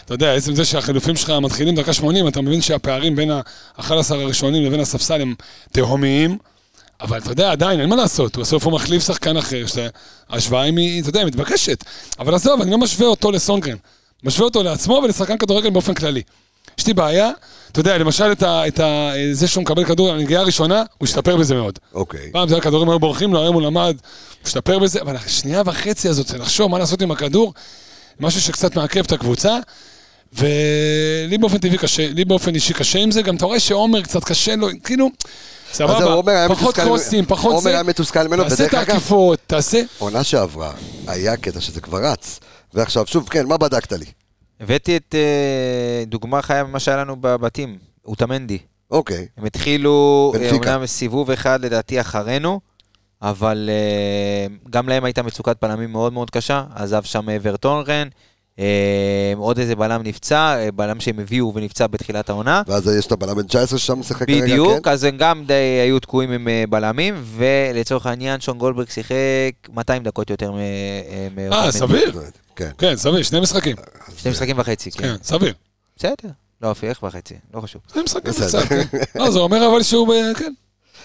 אתה 0.05 0.13
יודע, 0.13 0.33
עצם 0.33 0.55
זה 0.55 0.65
שהחילופים 0.65 1.15
שלך 1.15 1.29
מתחילים 1.29 1.75
דקה 1.75 1.93
80, 1.93 2.27
אתה 2.27 2.41
מבין 2.41 2.61
שהפערים 2.61 3.15
בין 3.15 3.31
ה-11 3.31 3.83
הראשונים 4.09 4.63
לבין 4.65 4.79
הספסל 4.79 5.21
הם 5.21 5.35
תהומיים, 5.71 6.37
אבל 7.01 7.17
אתה 7.17 7.31
יודע, 7.31 7.51
עדיין, 7.51 7.79
אין 7.79 7.89
מה 7.89 7.95
לעשות, 7.95 8.37
בסוף 8.37 8.65
הוא 8.65 8.73
מחליף 8.73 9.03
שחקן 9.07 9.37
אחר, 9.37 9.63
שההשוואה 9.67 10.61
היא, 10.61 11.01
אתה 11.01 11.09
יודע, 11.09 11.25
מתבקשת. 11.25 11.83
אבל 12.19 12.33
עזוב, 12.35 12.61
אני 12.61 12.71
לא 12.71 12.77
משווה 12.77 13.07
אותו 13.07 13.31
לסונגרן. 13.31 13.75
משווה 14.23 14.45
אותו 14.45 14.63
לעצמו 14.63 15.01
ולשחקן 15.03 15.37
כדורגל 15.37 15.69
באופן 15.69 15.93
כללי. 15.93 16.21
יש 16.79 16.87
לי 16.87 16.93
בעיה, 16.93 17.31
אתה 17.73 17.79
יודע, 17.79 17.97
למשל 17.97 18.31
את 18.31 18.43
ה, 18.43 18.67
את 18.67 18.79
ה, 18.79 19.11
זה 19.31 19.47
שהוא 19.47 19.61
מקבל 19.61 19.85
כדור, 19.85 20.11
הנגיעה 20.11 20.41
הראשונה, 20.41 20.83
הוא 20.97 21.05
השתפר 21.07 21.37
בזה 21.37 21.55
מאוד. 21.55 21.79
אוקיי. 21.93 22.29
פעם 22.31 22.47
זה 22.49 22.57
הכדורים 22.57 22.89
היו 22.89 22.99
בורחים 22.99 23.33
לו, 23.33 23.41
היום 23.41 23.53
הוא 23.53 23.61
למד, 23.61 23.95
הוא 24.01 24.47
השתפר 24.47 24.79
בזה, 24.79 25.01
אבל 25.01 25.15
השנייה 25.15 25.61
וחצי 25.65 26.09
הזאת, 26.09 26.27
זה 26.27 26.37
לחשוב 26.37 26.71
מה 26.71 26.79
לעשות 26.79 27.01
עם 27.01 27.11
הכדור, 27.11 27.53
משהו 28.19 28.41
שקצת 28.41 28.75
מעכב 28.75 28.99
את 29.05 29.11
הקבוצה, 29.11 29.57
ולי 30.33 31.37
באופן 31.37 31.57
טבעי 31.57 31.77
קשה, 31.77 32.07
לי 32.09 32.25
באופן 32.25 32.55
אישי 32.55 32.73
קשה 32.73 32.99
עם 32.99 33.11
זה, 33.11 33.21
גם 33.21 33.35
אתה 33.35 33.45
רואה 33.45 33.59
שעומר 33.59 34.01
קצת 34.01 34.23
קשה 34.23 34.55
לו, 34.55 34.67
כאילו, 34.83 35.09
סבבה, 35.73 36.03
עומר 36.03 36.31
היה 36.31 36.49
פחות 36.49 36.75
קרוסים, 36.75 37.25
פחות 37.25 37.51
עומר 37.51 37.61
זה, 37.61 37.69
היה 37.69 37.83
מתוסכל 37.83 38.27
ממנו, 38.27 38.43
תעשה 38.43 38.55
ודרך 38.55 38.73
את 38.73 38.79
אגב- 38.79 38.89
העקיפות, 38.89 39.39
תעשה, 39.47 39.81
עונה 39.97 40.23
שעברה, 40.23 40.71
היה 41.07 41.37
קטע 41.37 41.61
שזה 41.61 41.81
כבר 41.81 42.05
רץ. 42.05 42.39
ועכשיו, 42.73 43.07
שוב, 43.07 43.29
כן, 43.29 43.45
מה 43.45 43.57
בדקת 43.57 43.91
לי? 43.93 44.05
הבאתי 44.63 44.97
את 44.97 45.15
אה, 45.15 46.03
דוגמה 46.07 46.41
חיה 46.41 46.63
ממה 46.63 46.79
שהיה 46.79 46.97
לנו 46.97 47.15
בבתים, 47.21 47.77
אוטמנדי. 48.05 48.57
אוקיי. 48.91 49.27
הם 49.37 49.45
התחילו, 49.45 50.33
אה. 50.35 50.51
אומנם 50.51 50.85
סיבוב 50.85 51.31
אחד 51.31 51.65
לדעתי 51.65 52.01
אחרינו, 52.01 52.59
אבל 53.21 53.69
אה, 53.71 54.55
גם 54.69 54.89
להם 54.89 55.03
הייתה 55.03 55.23
מצוקת 55.23 55.55
בלמים 55.61 55.91
מאוד 55.91 56.13
מאוד 56.13 56.29
קשה, 56.29 56.63
עזב 56.75 57.03
שם 57.03 57.27
ורטונרן, 57.41 58.07
עוד 59.37 59.59
איזה 59.59 59.75
בלם 59.75 60.01
נפצע, 60.03 60.57
בלם 60.75 60.99
שהם 60.99 61.19
הביאו 61.19 61.51
ונפצע 61.55 61.87
בתחילת 61.87 62.29
העונה. 62.29 62.61
ואז 62.67 62.87
יש 62.99 63.05
את 63.07 63.11
הבלם 63.11 63.35
בן 63.35 63.47
19 63.47 63.79
ששם 63.79 63.99
משחק 63.99 64.27
כרגע, 64.27 64.41
בדיוק, 64.41 64.83
כן? 64.83 64.91
אז 64.91 65.03
הם 65.03 65.17
גם 65.17 65.43
די 65.47 65.53
היו 65.53 65.99
תקועים 65.99 66.31
עם 66.31 66.47
בלמים, 66.69 67.15
ולצורך 67.23 68.05
העניין 68.05 68.39
שון 68.39 68.57
גולדברג 68.57 68.89
שיחק 68.89 69.13
200 69.73 70.03
דקות 70.03 70.29
יותר 70.29 70.51
מ- 70.51 70.57
אה, 71.51 71.71
סביר, 71.71 72.21
כן. 72.55 72.69
כן, 72.77 72.95
סביר, 72.95 73.23
שני 73.23 73.39
משחקים, 73.39 73.75
שני 74.17 74.31
משחקים 74.31 74.59
וחצי, 74.59 74.91
כן. 74.91 74.97
כן, 75.01 75.15
סביר. 75.23 75.53
בסדר. 75.97 76.29
לא, 76.61 76.71
אפילו 76.71 76.89
איך 76.89 77.03
וחצי, 77.03 77.33
לא 77.53 77.61
חשוב. 77.61 77.81
שני 77.93 78.01
משחקים. 78.03 78.33
קצת, 78.33 78.59
כן. 78.69 78.81
לא, 79.15 79.31
זה 79.31 79.39
אומר 79.39 79.67
אבל 79.71 79.83
שהוא, 79.83 80.07
ב- 80.07 80.37
כן, 80.39 80.53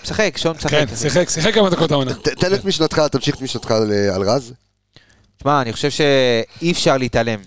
משחק, 0.04 0.34
שון 0.36 0.56
משחק. 0.56 0.70
כן, 0.70 0.84
שיחק, 0.96 1.28
שיחק 1.30 1.54
כמה 1.54 1.70
דקות 1.70 1.90
העונה. 1.92 2.14
תן 2.14 2.54
את 2.54 2.64
משנתך, 2.64 2.98
תמשיך 2.98 3.36
את 3.36 3.40
משנתך 3.42 3.70
על- 3.70 3.92
על 4.14 4.22
רז. 4.22 4.52
תשמע, 5.38 5.62
אני 5.62 5.72
חושב 5.72 5.90
שאי 5.90 6.72
אפשר 6.72 6.96
להתעלם. 6.96 7.40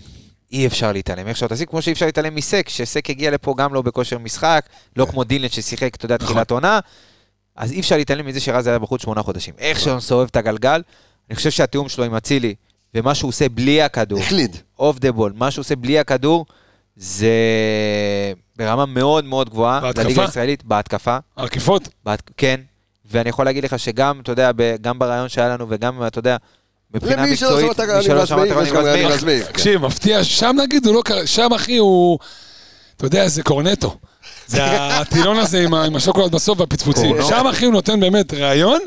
אי 0.52 0.66
אפשר 0.66 0.92
להתעלם. 0.92 1.26
איך 1.28 1.36
שאתה 1.36 1.48
תעשי, 1.48 1.66
כמו 1.66 1.82
שאי 1.82 1.92
אפשר 1.92 2.06
להתעלם 2.06 2.34
מסק, 2.34 2.68
שסק 2.68 3.10
הגיע 3.10 3.30
לפה 3.30 3.54
גם 3.58 3.74
לא 3.74 3.82
בכושר 3.82 4.18
משחק, 4.18 4.64
לא 4.96 5.06
כמו 5.06 5.24
דילן 5.24 5.48
ששיחק, 5.48 5.94
אתה 5.94 6.04
יודע, 6.04 6.16
תחילת 6.16 6.50
עונה, 6.50 6.80
אז 7.56 7.72
אי 7.72 7.80
אפשר 7.80 7.96
להתעלם 7.96 8.26
מזה 8.26 8.40
שרז 8.40 8.66
היה 8.66 8.78
בחוץ 8.78 9.02
שמונה 9.02 9.22
חודשים. 9.22 9.54
איך 9.58 9.80
שהוא 9.80 9.96
מסובב 9.96 10.26
את 10.30 10.36
הגלגל, 10.36 10.82
אני 11.30 11.36
חושב 11.36 11.50
שהתיאום 11.50 11.88
שלו 11.88 12.04
עם 12.04 12.14
אצילי, 12.14 12.54
ומה 12.94 13.14
שהוא 13.14 13.28
עושה 13.28 13.48
בלי 13.48 13.82
הכדור, 13.82 14.20
החליד. 14.20 14.56
אוף 14.78 14.98
דה 14.98 15.12
בול, 15.12 15.32
מה 15.36 15.50
שהוא 15.50 15.62
עושה 15.62 15.76
בלי 15.76 15.98
הכדור, 15.98 16.46
זה 16.96 17.32
ברמה 18.56 18.86
מאוד 18.86 19.24
מאוד 19.24 19.50
גבוהה. 19.50 19.80
בהתקפה? 19.80 20.02
לליגה 20.02 20.22
הישראלית, 20.22 20.64
בהתקפה. 20.64 21.16
עקיפות, 21.36 21.88
בהת... 22.04 22.30
כן, 22.36 22.60
ואני 23.10 23.28
יכול 23.28 23.44
להגיד 23.44 23.64
לך 23.64 23.78
שגם, 23.78 24.20
אתה 24.20 24.32
יודע, 24.32 24.50
ב... 24.56 24.76
גם 24.80 24.98
ברעיון 24.98 25.28
שהיה 25.28 25.48
לנו 25.48 25.66
וגם, 25.68 26.06
אתה 26.06 26.18
יודע, 26.18 26.36
מבחינה 26.94 27.22
למי 27.22 27.32
מקצועית, 27.32 27.76
שמע 27.76 27.84
את 27.84 27.90
מי 27.96 28.02
שלא 28.02 28.26
שמע 28.26 28.44
את 28.44 28.50
הרעיון 28.50 28.74
גם 28.74 28.76
רז 28.76 28.86
מאיר, 28.86 29.08
רז 29.08 29.24
מאיר. 29.24 29.44
כן. 29.44 29.52
תקשיב, 29.52 29.86
מפתיע, 29.86 30.24
שם 30.24 30.56
נגיד 30.62 30.86
הוא 30.86 30.94
לא 30.94 31.02
קרה, 31.04 31.26
שם 31.26 31.52
אחי 31.52 31.76
הוא, 31.76 32.18
אתה 32.96 33.06
יודע, 33.06 33.28
זה 33.28 33.42
קורנטו. 33.42 33.96
זה 34.46 34.62
הטילון 34.64 35.38
הזה 35.38 35.64
עם 35.86 35.96
השוקולד 35.96 36.32
בסוף 36.32 36.60
והפצפוצים. 36.60 37.16
שם 37.28 37.46
אחי 37.46 37.64
הוא 37.64 37.72
נותן 37.72 38.00
באמת 38.00 38.34
ראיון, 38.34 38.80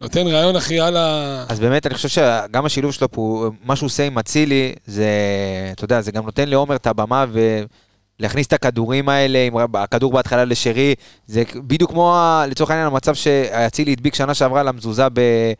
נותן 0.00 0.26
ראיון 0.26 0.56
אחי 0.56 0.80
על 0.80 0.96
ה... 0.96 1.44
אז 1.48 1.60
באמת, 1.60 1.86
אני 1.86 1.94
חושב 1.94 2.08
שגם 2.08 2.64
השילוב 2.64 2.92
שלו 2.92 3.10
פה, 3.10 3.50
מה 3.64 3.76
שהוא 3.76 3.86
עושה 3.86 4.06
עם 4.06 4.18
אצילי, 4.18 4.74
זה, 4.86 5.08
אתה 5.72 5.84
יודע, 5.84 6.00
זה 6.00 6.12
גם 6.12 6.24
נותן 6.24 6.48
לעומר 6.48 6.76
את 6.76 6.86
הבמה 6.86 7.24
ולהכניס 8.20 8.46
את 8.46 8.52
הכדורים 8.52 9.08
האלה, 9.08 9.38
עם 9.38 9.54
הכדור 9.74 10.12
בהתחלה 10.12 10.44
לשרי, 10.44 10.94
זה 11.26 11.42
בדיוק 11.66 11.90
כמו, 11.90 12.18
לצורך 12.48 12.70
העניין, 12.70 12.86
המצב 12.86 13.14
שאצילי 13.14 13.92
הדביק 13.92 14.14
שנה 14.14 14.34
שעברה 14.34 14.62
למזוזה. 14.62 15.08
ב- 15.12 15.52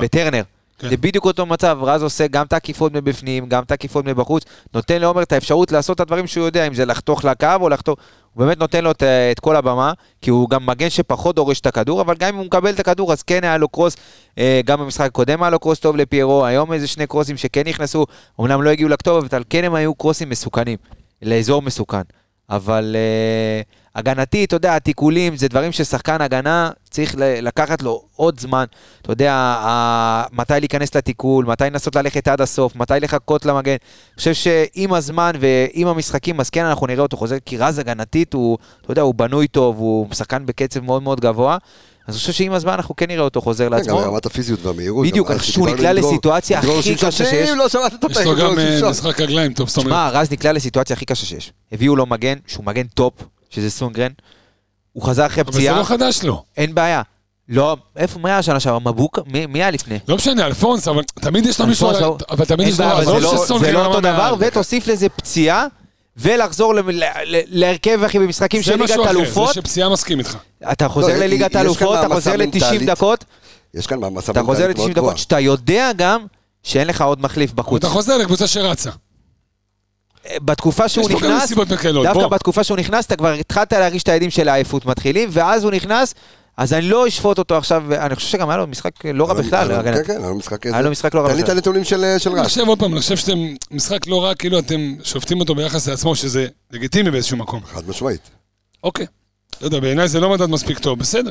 בטרנר. 0.00 0.42
כן. 0.78 0.88
זה 0.88 0.96
בדיוק 0.96 1.24
אותו 1.24 1.46
מצב, 1.46 1.78
רז 1.82 2.02
עושה 2.02 2.26
גם 2.26 2.46
את 2.46 2.52
העקיפות 2.52 2.92
מבפנים, 2.92 3.46
גם 3.48 3.62
את 3.62 3.70
העקיפות 3.70 4.04
מבחוץ, 4.04 4.44
נותן 4.74 5.00
לעומר 5.00 5.22
את 5.22 5.32
האפשרות 5.32 5.72
לעשות 5.72 5.96
את 5.96 6.00
הדברים 6.00 6.26
שהוא 6.26 6.46
יודע, 6.46 6.66
אם 6.66 6.74
זה 6.74 6.84
לחתוך 6.84 7.24
לקו 7.24 7.48
או 7.60 7.68
לחתוך, 7.68 7.98
הוא 8.34 8.44
באמת 8.44 8.58
נותן 8.58 8.84
לו 8.84 8.90
את, 8.90 9.02
את 9.32 9.40
כל 9.40 9.56
הבמה, 9.56 9.92
כי 10.22 10.30
הוא 10.30 10.50
גם 10.50 10.66
מגן 10.66 10.90
שפחות 10.90 11.36
דורש 11.36 11.60
את 11.60 11.66
הכדור, 11.66 12.00
אבל 12.00 12.14
גם 12.18 12.28
אם 12.28 12.36
הוא 12.36 12.46
מקבל 12.46 12.70
את 12.70 12.80
הכדור, 12.80 13.12
אז 13.12 13.22
כן 13.22 13.44
היה 13.44 13.56
לו 13.56 13.68
קרוס, 13.68 13.96
אה, 14.38 14.60
גם 14.64 14.80
במשחק 14.80 15.06
הקודם 15.06 15.42
היה 15.42 15.50
לו 15.50 15.58
קרוס 15.58 15.78
טוב 15.78 15.96
לפיירו, 15.96 16.44
היום 16.44 16.72
איזה 16.72 16.86
שני 16.86 17.06
קרוסים 17.06 17.36
שכן 17.36 17.62
נכנסו, 17.66 18.06
אמנם 18.40 18.62
לא 18.62 18.70
הגיעו 18.70 18.88
לכתובת, 18.88 19.34
אבל 19.34 19.44
כן 19.50 19.64
הם 19.64 19.74
היו 19.74 19.94
קרוסים 19.94 20.28
מסוכנים, 20.28 20.78
לאזור 21.22 21.62
מסוכן. 21.62 22.02
אבל 22.50 22.96
uh, 22.96 23.98
הגנתי, 23.98 24.44
אתה 24.44 24.56
יודע, 24.56 24.76
התיקולים 24.76 25.36
זה 25.36 25.48
דברים 25.48 25.72
ששחקן 25.72 26.20
הגנה 26.20 26.70
צריך 26.90 27.14
לקחת 27.18 27.82
לו 27.82 28.02
עוד 28.16 28.40
זמן. 28.40 28.64
אתה 29.02 29.12
יודע, 29.12 29.32
ה- 29.34 30.24
מתי 30.32 30.54
להיכנס 30.58 30.94
לתיקול, 30.96 31.44
מתי 31.44 31.64
לנסות 31.64 31.96
ללכת 31.96 32.28
עד 32.28 32.40
הסוף, 32.40 32.76
מתי 32.76 32.94
לחכות 33.00 33.46
למגן. 33.46 33.70
אני 33.70 33.78
חושב 34.16 34.34
שעם 34.34 34.92
הזמן 34.92 35.32
ועם 35.40 35.86
המשחקים, 35.88 36.40
אז 36.40 36.50
כן, 36.50 36.64
אנחנו 36.64 36.86
נראה 36.86 37.02
אותו 37.02 37.16
חוזר, 37.16 37.36
כי 37.46 37.56
רז 37.58 37.78
הגנתית 37.78 38.32
הוא, 38.32 38.58
אתה 38.82 38.92
יודע, 38.92 39.02
הוא 39.02 39.14
בנוי 39.14 39.48
טוב, 39.48 39.78
הוא 39.78 40.06
שחקן 40.14 40.46
בקצב 40.46 40.80
מאוד 40.80 41.02
מאוד 41.02 41.20
גבוה. 41.20 41.58
אז 42.06 42.14
אני 42.14 42.20
חושב 42.20 42.32
שעם 42.32 42.52
הזמן 42.52 42.72
אנחנו 42.72 42.96
כן 42.96 43.06
נראה 43.08 43.24
אותו 43.24 43.40
חוזר 43.40 43.64
כן, 43.64 43.70
גם 43.70 43.76
לעצמו. 43.78 43.98
רמת 43.98 44.26
הפיזיות 44.26 44.66
והמהירות. 44.66 45.06
בדיוק, 45.06 45.30
אני 45.30 45.38
חושב 45.38 45.52
שהוא 45.52 45.68
נקלע 45.68 45.92
לסיטואציה 45.92 46.58
הכי 46.58 46.94
קשה 46.96 47.24
שיש. 47.24 47.50
לא 47.50 47.68
שמעת 47.68 47.94
את 48.04 48.10
יש 48.10 48.16
לו 48.18 48.36
גם 48.36 48.58
אה. 48.58 48.90
משחק 48.90 49.20
רגליים 49.20 49.52
טוב, 49.52 49.68
זאת 49.68 49.76
אומרת. 49.78 49.90
שמע, 49.90 50.10
רז 50.20 50.30
נקלע 50.30 50.52
לסיטואציה 50.52 50.96
הכי 50.96 51.04
קשה 51.04 51.26
שיש. 51.26 51.52
הביאו 51.72 51.96
לו 51.96 52.06
מגן, 52.06 52.34
שהוא 52.46 52.64
מגן 52.64 52.86
top, 52.86 53.12
שזה 53.50 53.70
סונדגרן. 53.70 54.10
הוא 54.92 55.02
חזר 55.02 55.26
אחרי 55.26 55.42
אבל 55.42 55.52
זה 55.52 55.58
פציעה, 55.58 55.78
לא 55.78 55.84
חדש 55.84 56.22
לו. 56.22 56.44
אין 56.56 56.74
בעיה. 56.74 57.02
לא, 57.48 57.76
איפה, 57.96 58.18
מה 58.18 58.28
היה 58.28 58.38
השנה 58.38 58.60
שעברה? 58.60 58.80
מבוקה? 58.92 59.20
מי 59.26 59.46
מי 59.46 59.58
היה 59.58 59.70
לפני? 59.70 59.98
לא 60.08 60.16
משנה, 60.16 60.46
אלפונס, 60.46 60.88
אבל 60.88 61.02
תמיד 61.20 61.46
יש 61.46 61.60
לו 61.60 61.66
מישהו, 61.66 61.92
לא- 61.92 62.18
אבל 62.30 62.44
תמיד 62.44 62.68
יש 62.68 62.80
לו, 62.80 63.04
זה 63.04 63.20
לא- 63.20 63.58
זה 63.60 63.72
לא 63.72 63.86
אותו 63.86 64.00
דבר. 64.00 64.34
ותוסיף 64.38 64.86
לזה 64.86 65.08
פציעה, 65.08 65.66
ולחזור 66.16 66.74
להרכב, 67.48 68.00
אחי, 68.06 68.18
במשחקים 68.18 68.60
זה 68.62 68.64
של 68.64 68.76
משהו 68.76 68.96
ליגת 68.96 69.10
אחר, 69.10 69.20
אלופות. 69.20 69.48
זה 69.48 69.54
שפציעה 69.54 69.88
מסכים 69.88 70.18
איתך. 70.18 70.36
אתה 70.72 70.88
חוזר 70.88 71.08
לא, 71.08 71.14
לליגת 71.24 71.56
האלופות, 71.56 71.98
אתה 71.98 72.14
חוזר 72.14 72.36
ל-90 72.36 72.44
מנטלית. 72.44 72.82
דקות, 72.82 73.24
יש 73.74 73.86
כאן 73.86 74.00
מעמסה 74.00 74.32
אתה 74.32 74.42
חוזר 74.42 74.66
מנטלית 74.66 74.76
מאוד 74.76 74.88
ל-90 74.90 74.94
גבוהה. 74.94 75.12
דקות, 75.12 75.18
שאתה 75.18 75.40
יודע 75.40 75.90
גם 75.96 76.26
שאין 76.62 76.88
לך 76.88 77.02
עוד 77.02 77.20
מחליף 77.20 77.52
בחוץ. 77.52 77.84
אתה 77.84 77.92
חוזר 77.92 78.18
לקבוצה 78.18 78.46
שרצה. 78.46 78.90
בתקופה 80.36 80.88
שהוא 80.88 81.10
נכנס, 81.10 81.52
דווקא. 82.02 82.26
בתקופה 82.26 82.64
שהוא 82.64 82.78
נכנס, 82.78 83.06
אתה 83.06 83.16
כבר 83.16 83.32
התחלת 83.32 83.72
להרגיש 83.72 84.02
את 84.02 84.08
העדים 84.08 84.30
של 84.30 84.48
העייפות 84.48 84.86
מתחילים, 84.86 85.28
ואז 85.32 85.64
הוא 85.64 85.72
נכנס, 85.72 86.14
אז 86.56 86.72
אני 86.72 86.82
לא 86.88 87.08
אשפוט 87.08 87.38
אותו 87.38 87.56
עכשיו, 87.56 87.82
אני 87.94 88.14
חושב 88.14 88.28
שגם 88.28 88.50
היה 88.50 88.56
לו 88.58 88.66
משחק 88.66 88.92
לא 89.04 89.28
רע 89.28 89.34
בכלל. 89.34 89.82
כן, 89.82 90.04
כן, 90.04 90.20
היה 90.20 90.28
לו 90.28 90.34
משחק 90.34 90.66
היה 90.66 90.80
לו 90.82 90.90
משחק 90.90 91.14
לא 91.14 91.20
רע 91.20 91.28
תן 91.28 91.34
לי 91.34 91.40
את 91.40 91.44
בכלל. 91.44 91.56
הנתונים 91.56 91.84
של 91.84 92.14
של 92.18 92.30
אני 92.30 92.40
רז. 92.40 92.46
חושב 92.46 92.68
עוד 92.68 92.78
פעם, 92.78 92.92
אני 92.92 93.00
חושב 93.00 93.16
שאתם 93.16 93.38
משחק 93.70 94.06
לא 94.06 94.24
רע, 94.24 94.34
כאילו 94.34 94.58
אתם 94.58 94.94
שופטים 95.02 95.40
אותו 95.40 95.54
ביחס 95.54 95.88
לעצמו, 95.88 96.16
שזה 96.16 96.46
לגיטימי 96.70 97.10
באיזשהו 97.10 97.36
מקום. 97.36 97.60
חד 97.64 97.88
משמעית. 97.88 98.20
אוקיי. 98.84 99.06
לא 99.60 99.66
יודע, 99.66 99.80
בעיניי 99.80 100.08
זה 100.08 100.20
לא 100.20 100.30
מדד 100.30 100.46
מספיק 100.46 100.78
טוב, 100.78 100.98
בסדר. 100.98 101.30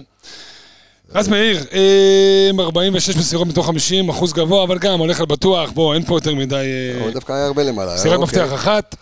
רז 1.15 1.27
מאיר, 1.27 1.65
אה, 1.73 2.49
46 2.63 3.17
מסירות 3.17 3.47
מתוך 3.47 3.65
50, 3.67 4.09
אחוז 4.09 4.33
גבוה, 4.33 4.63
אבל 4.63 4.77
גם 4.77 4.99
הולך 4.99 5.19
על 5.19 5.25
בטוח, 5.25 5.71
בוא, 5.71 5.93
אין 5.93 6.03
פה 6.05 6.15
יותר 6.15 6.35
מדי... 6.35 6.55
אה, 7.05 7.11
דווקא 7.11 7.33
היה 7.33 7.45
הרבה 7.45 7.63
למעלה. 7.63 7.95
מסירת 7.95 8.19
אוקיי. 8.19 8.41
מפתח 8.43 8.53
אחת, 8.55 8.95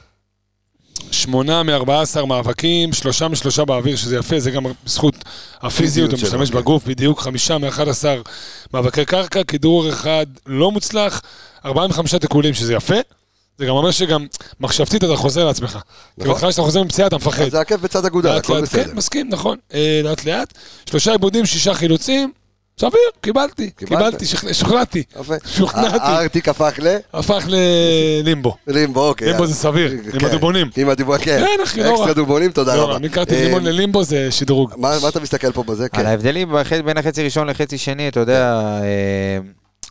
שמונה 1.11 1.63
מ-14 1.63 2.25
מאבקים, 2.25 2.93
שלושה 2.93 3.27
משלושה 3.27 3.65
באוויר, 3.65 3.95
שזה 3.95 4.15
יפה, 4.15 4.39
זה 4.39 4.51
גם 4.51 4.63
בזכות 4.85 5.15
הפיזיות, 5.61 6.11
הוא 6.11 6.19
משתמש. 6.23 6.49
בגוף, 6.49 6.85
בדיוק, 6.85 7.19
חמישה 7.21 7.57
מ-11 7.57 8.03
מאבקי 8.73 9.05
קרקע, 9.05 9.43
כדרור 9.43 9.89
אחד 9.89 10.25
לא 10.45 10.71
מוצלח, 10.71 11.21
ארבעה 11.65 11.87
מחמישה 11.87 12.19
תיקולים, 12.19 12.53
שזה 12.53 12.73
יפה. 12.73 12.95
זה 13.57 13.65
גם 13.65 13.75
אומר 13.75 13.91
שגם 13.91 14.25
מחשבתית 14.59 15.03
אתה 15.03 15.15
חוזר 15.15 15.45
לעצמך. 15.45 15.79
כי 16.21 16.27
בהתחלה 16.27 16.49
כשאתה 16.49 16.61
חוזר 16.61 16.83
מפציעה 16.83 17.07
אתה 17.07 17.15
מפחד. 17.15 17.41
אז 17.43 17.51
זה 17.51 17.59
עקב 17.59 17.75
בצד 17.75 18.05
אגודל, 18.05 18.29
הכל 18.29 18.61
בסדר. 18.61 18.83
כן, 18.83 18.95
מסכים, 18.95 19.29
נכון. 19.29 19.57
אה, 19.73 20.01
לאט 20.03 20.25
לאט. 20.25 20.53
שלושה 20.89 21.11
עיבודים, 21.11 21.45
שישה 21.45 21.73
חילוצים, 21.73 22.31
סביר, 22.79 23.01
קיבלתי, 23.21 23.69
קיבלת? 23.69 24.15
קיבלתי, 24.19 24.25
שוכנעתי. 24.53 25.03
שוכנעתי. 25.45 25.97
הארטיק 26.01 26.49
הפך 26.49 26.79
ל... 26.81 26.97
הפך 27.13 27.47
ללימבו. 27.47 28.55
לימבו, 28.67 29.07
אוקיי. 29.07 29.27
לימבו 29.27 29.45
זה 29.45 29.53
סביר, 29.53 29.91
עם 29.91 30.19
כן, 30.19 30.25
הדובונים. 30.25 30.69
עם 30.77 30.89
הדובונים, 30.89 31.25
כן. 31.25 31.39
כן, 31.57 31.63
אחי, 31.63 31.79
לא 31.79 31.85
רע. 31.85 31.93
אקסטרה 31.93 32.13
דובונים, 32.13 32.51
תודה 32.51 32.75
לא 32.75 32.83
רבה. 32.83 32.99
מקרתי 32.99 33.35
אה, 33.35 33.43
לימון 33.43 33.63
ללימבו 33.63 34.03
זה 34.03 34.31
שדרוג. 34.31 34.73
מה 34.77 34.97
אתה 35.09 35.19
מסתכל 35.19 35.51
פה 35.51 35.63
בזה? 35.63 35.83
על 35.83 35.89
כן. 35.91 36.05
ההבדלים 36.05 36.51
בין 36.85 36.97
החצי 36.97 37.23
ראשון 37.23 37.47
לחצי 37.49 37.77
שני, 37.77 38.07
אתה 38.07 38.19
יודע, 38.19 38.59
אה, 38.83 39.39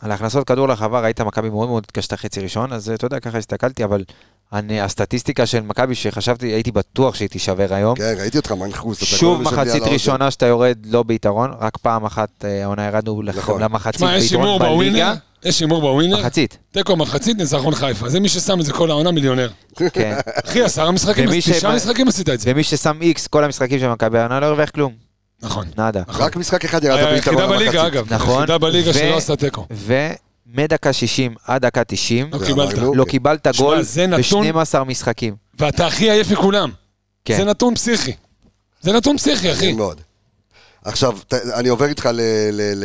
על 0.01 0.11
ההכנסות 0.11 0.47
כדור 0.47 0.68
לחווה, 0.68 1.01
ראית 1.01 1.20
מכבי 1.20 1.51
מאוד 1.51 1.68
מאוד 1.68 1.83
התקשתה 1.87 2.16
חצי 2.16 2.41
ראשון, 2.41 2.72
אז 2.72 2.91
אתה 2.91 3.07
יודע, 3.07 3.20
ככה 3.20 3.39
הסתכלתי, 3.39 3.85
אבל 3.85 4.05
אני- 4.53 4.81
הסטטיסטיקה 4.81 5.47
של 5.47 5.61
מכבי 5.61 5.95
שחשבתי, 5.95 6.47
הייתי 6.47 6.71
בטוח 6.73 7.15
שהיא 7.15 7.29
תישבר 7.29 7.75
היום. 7.75 7.95
כן, 7.97 8.15
ראיתי 8.19 8.39
אותך 8.39 8.53
מנחוס. 8.53 9.05
שוב 9.05 9.43
מחצית. 9.43 9.83
ראשונה 9.83 10.31
שאתה 10.31 10.47
יורד 10.47 10.77
לא 10.87 11.03
ביתרון, 11.03 11.51
רק 11.61 11.77
פעם 11.77 12.05
אחת 12.05 12.29
אה, 12.45 12.63
העונה 12.63 12.87
ירדנו 12.87 13.23
נכון. 13.23 13.63
למחצית 13.63 14.03
ביתרון 14.03 14.59
בליגה. 14.79 15.15
יש 15.45 15.61
הימור 15.61 15.81
בווינר, 15.81 16.21
מחצית. 16.21 16.59
תיקו 16.73 16.97
מחצית, 16.97 17.37
ניצחון 17.37 17.75
חיפה. 17.75 18.09
זה 18.09 18.21
מי 18.21 18.29
ששם 18.29 18.61
את 18.61 18.65
זה 18.65 18.73
כל 18.73 18.91
העונה 18.91 19.11
מיליונר. 19.11 19.51
כן. 19.93 20.17
אחי, 20.45 20.63
עשרה 20.63 20.91
משחקים, 20.91 21.29
תשעה 21.39 21.61
שבא- 21.61 21.75
משחקים 21.77 22.09
עשית 22.09 22.29
את 22.29 22.41
זה. 22.41 22.51
ומי 22.53 22.65
ששם 22.65 22.99
איקס 23.01 23.27
כל 23.27 23.45
המשחקים 23.45 23.79
של 23.79 23.89
מכבי 23.89 24.19
העונה 24.19 24.41
לא 24.41 24.47
הרוויח 24.47 24.71
כלום. 24.71 24.93
נכון. 25.43 25.67
נאדה. 25.79 26.03
רק 26.09 26.37
משחק 26.37 26.65
אחד 26.65 26.85
ירד 26.85 26.99
ביתרון 27.15 27.37
היחידה 27.41 27.49
בליגה. 27.49 27.87
אגב. 27.87 28.07
נכון. 28.15 28.35
היחידה 28.41 28.59
בליגה 28.59 28.91
ו- 28.91 28.95
שלא 28.95 29.17
עשתה 29.17 29.37
תיקו. 29.37 29.67
ומדקה 30.55 30.93
60 30.93 31.35
עד 31.47 31.67
דקה 31.67 31.85
90, 31.85 32.31
לא 32.33 32.39
קיבלת. 32.47 32.75
אמרנו. 32.79 32.95
לא. 32.95 33.05
קיבלת 33.05 33.47
גול 33.59 33.79
נתון- 34.09 34.47
ב-12 34.53 34.85
משחקים. 34.85 35.35
ואתה 35.59 35.87
הכי 35.87 36.11
עייף 36.11 36.31
מכולם. 36.31 36.71
כן. 37.25 37.37
זה 37.37 37.45
נתון 37.45 37.75
פסיכי. 37.75 38.13
זה 38.81 38.93
נתון 38.93 39.17
פסיכי, 39.17 39.53
אחי. 39.53 39.71
כן 39.71 39.77
מאוד. 39.77 40.01
עכשיו, 40.85 41.12
ת- 41.28 41.35
אני 41.35 41.68
עובר 41.68 41.87
איתך 41.87 42.09
ל... 42.12 42.20
ל... 42.53 42.85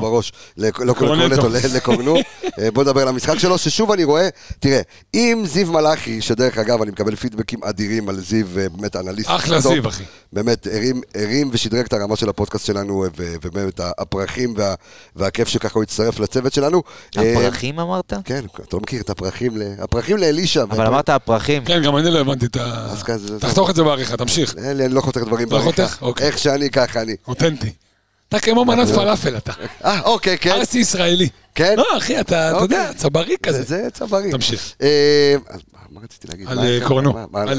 בראש. 0.00 0.32
לא 0.58 0.70
קורנטו. 0.70 0.94
קורנטו, 0.94 1.48
ל- 1.48 1.76
לקורנו. 1.76 2.16
אה, 2.58 2.70
בוא 2.70 2.82
נדבר 2.82 3.02
על 3.02 3.08
המשחק 3.08 3.38
שלו, 3.38 3.58
ששוב 3.58 3.92
אני 3.92 4.04
רואה, 4.04 4.28
תראה, 4.60 4.80
אם 5.14 5.42
זיו 5.46 5.72
מלאכי, 5.72 6.20
שדרך 6.20 6.58
אגב, 6.58 6.82
אני 6.82 6.90
מקבל 6.90 7.16
פידבקים 7.16 7.64
אדירים 7.64 8.08
על 8.08 8.20
זיו, 8.20 8.46
אה, 8.58 8.68
באמת 8.68 8.96
אנליסט. 8.96 9.30
אחלה 9.30 9.62
טוב, 9.62 9.72
זיו, 9.72 9.88
אחי. 9.88 10.04
באמת, 10.32 10.66
הרים, 10.72 11.00
הרים 11.14 11.50
ושדרג 11.52 11.84
את 11.84 11.92
הרמה 11.92 12.16
של 12.16 12.28
הפודקאסט 12.28 12.66
שלנו, 12.66 13.04
ו- 13.16 13.34
ובאמת 13.42 13.80
הפרחים 13.98 14.54
וה, 14.56 14.74
והכיף 15.16 15.48
שככה 15.48 15.74
הוא 15.74 15.82
הצטרף 15.82 16.18
לצוות 16.20 16.52
שלנו. 16.52 16.82
אה, 17.18 17.32
הפרחים 17.32 17.80
אמרת? 17.80 18.12
כן, 18.24 18.44
אתה 18.54 18.76
לא 18.76 18.80
מכיר 18.80 19.00
את 19.00 19.10
הפרחים, 19.10 19.52
הפרחים 19.78 20.16
לאלישע. 20.16 20.62
אבל 20.62 20.86
אמרת 20.86 21.08
הפרחים. 21.08 21.64
כן, 21.64 21.82
גם 21.82 21.96
אני 21.96 22.10
לא 22.10 22.18
הבנתי 22.18 22.46
את 22.46 22.56
ה... 22.56 22.94
תחתוך 23.40 23.70
את 23.70 23.74
זה 23.74 23.82
בעריכה, 23.82 24.16
תמשיך. 24.16 24.54
אני 24.58 24.88
לא 24.94 25.00
חותך 25.00 25.20
דברים 25.20 25.48
לא 25.50 25.58
בעריכה. 25.58 25.86
חותך? 25.88 26.02
אוקיי. 26.02 26.26
שאני, 26.42 26.70
ככה 26.70 27.02
אני. 27.02 27.16
אותנטי. 27.28 27.72
אתה 28.28 28.40
כמו 28.40 28.64
מנת 28.64 28.88
פלאפל, 28.96 29.36
אתה. 29.36 29.52
אה, 29.84 30.00
אוקיי, 30.00 30.38
כן. 30.38 30.50
ארסי 30.50 30.78
ישראלי. 30.78 31.28
כן? 31.54 31.74
לא, 31.78 31.84
אחי, 31.98 32.20
אתה, 32.20 32.50
אתה 32.50 32.58
אוקיי. 32.58 32.78
יודע, 32.78 32.92
צברי 32.96 33.26
זה, 33.28 33.36
כזה. 33.42 33.62
זה 33.62 33.88
צווארי. 33.92 34.30
תמשיך. 34.30 34.74
אה, 34.82 35.34
מה- 35.90 36.00
רציתי 36.04 36.28
להגיד? 36.28 36.48
על 36.48 36.58
אה? 36.58 36.78
קורנו. 36.88 37.18
אה, 37.18 37.54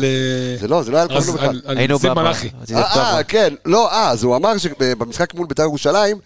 זה 0.59 0.67
לא, 0.67 0.83
זה 0.83 0.91
לא 0.91 0.97
היה 0.97 1.05
על 1.09 1.19
קורנו 1.21 1.33
בכלל. 1.33 1.61
על- 1.65 1.77
היינו 1.77 1.97
זיו 1.97 2.15
מלאכי. 2.15 2.49
אה, 2.75 3.23
כן. 3.23 3.53
לא, 3.65 3.91
אה, 3.91 4.09
אז 4.09 4.23
הוא 4.23 4.35
אמר 4.35 4.57
שבמשחק 4.57 5.33
מול 5.33 5.47
בית"ר 5.47 5.63
ירושלים, 5.63 6.17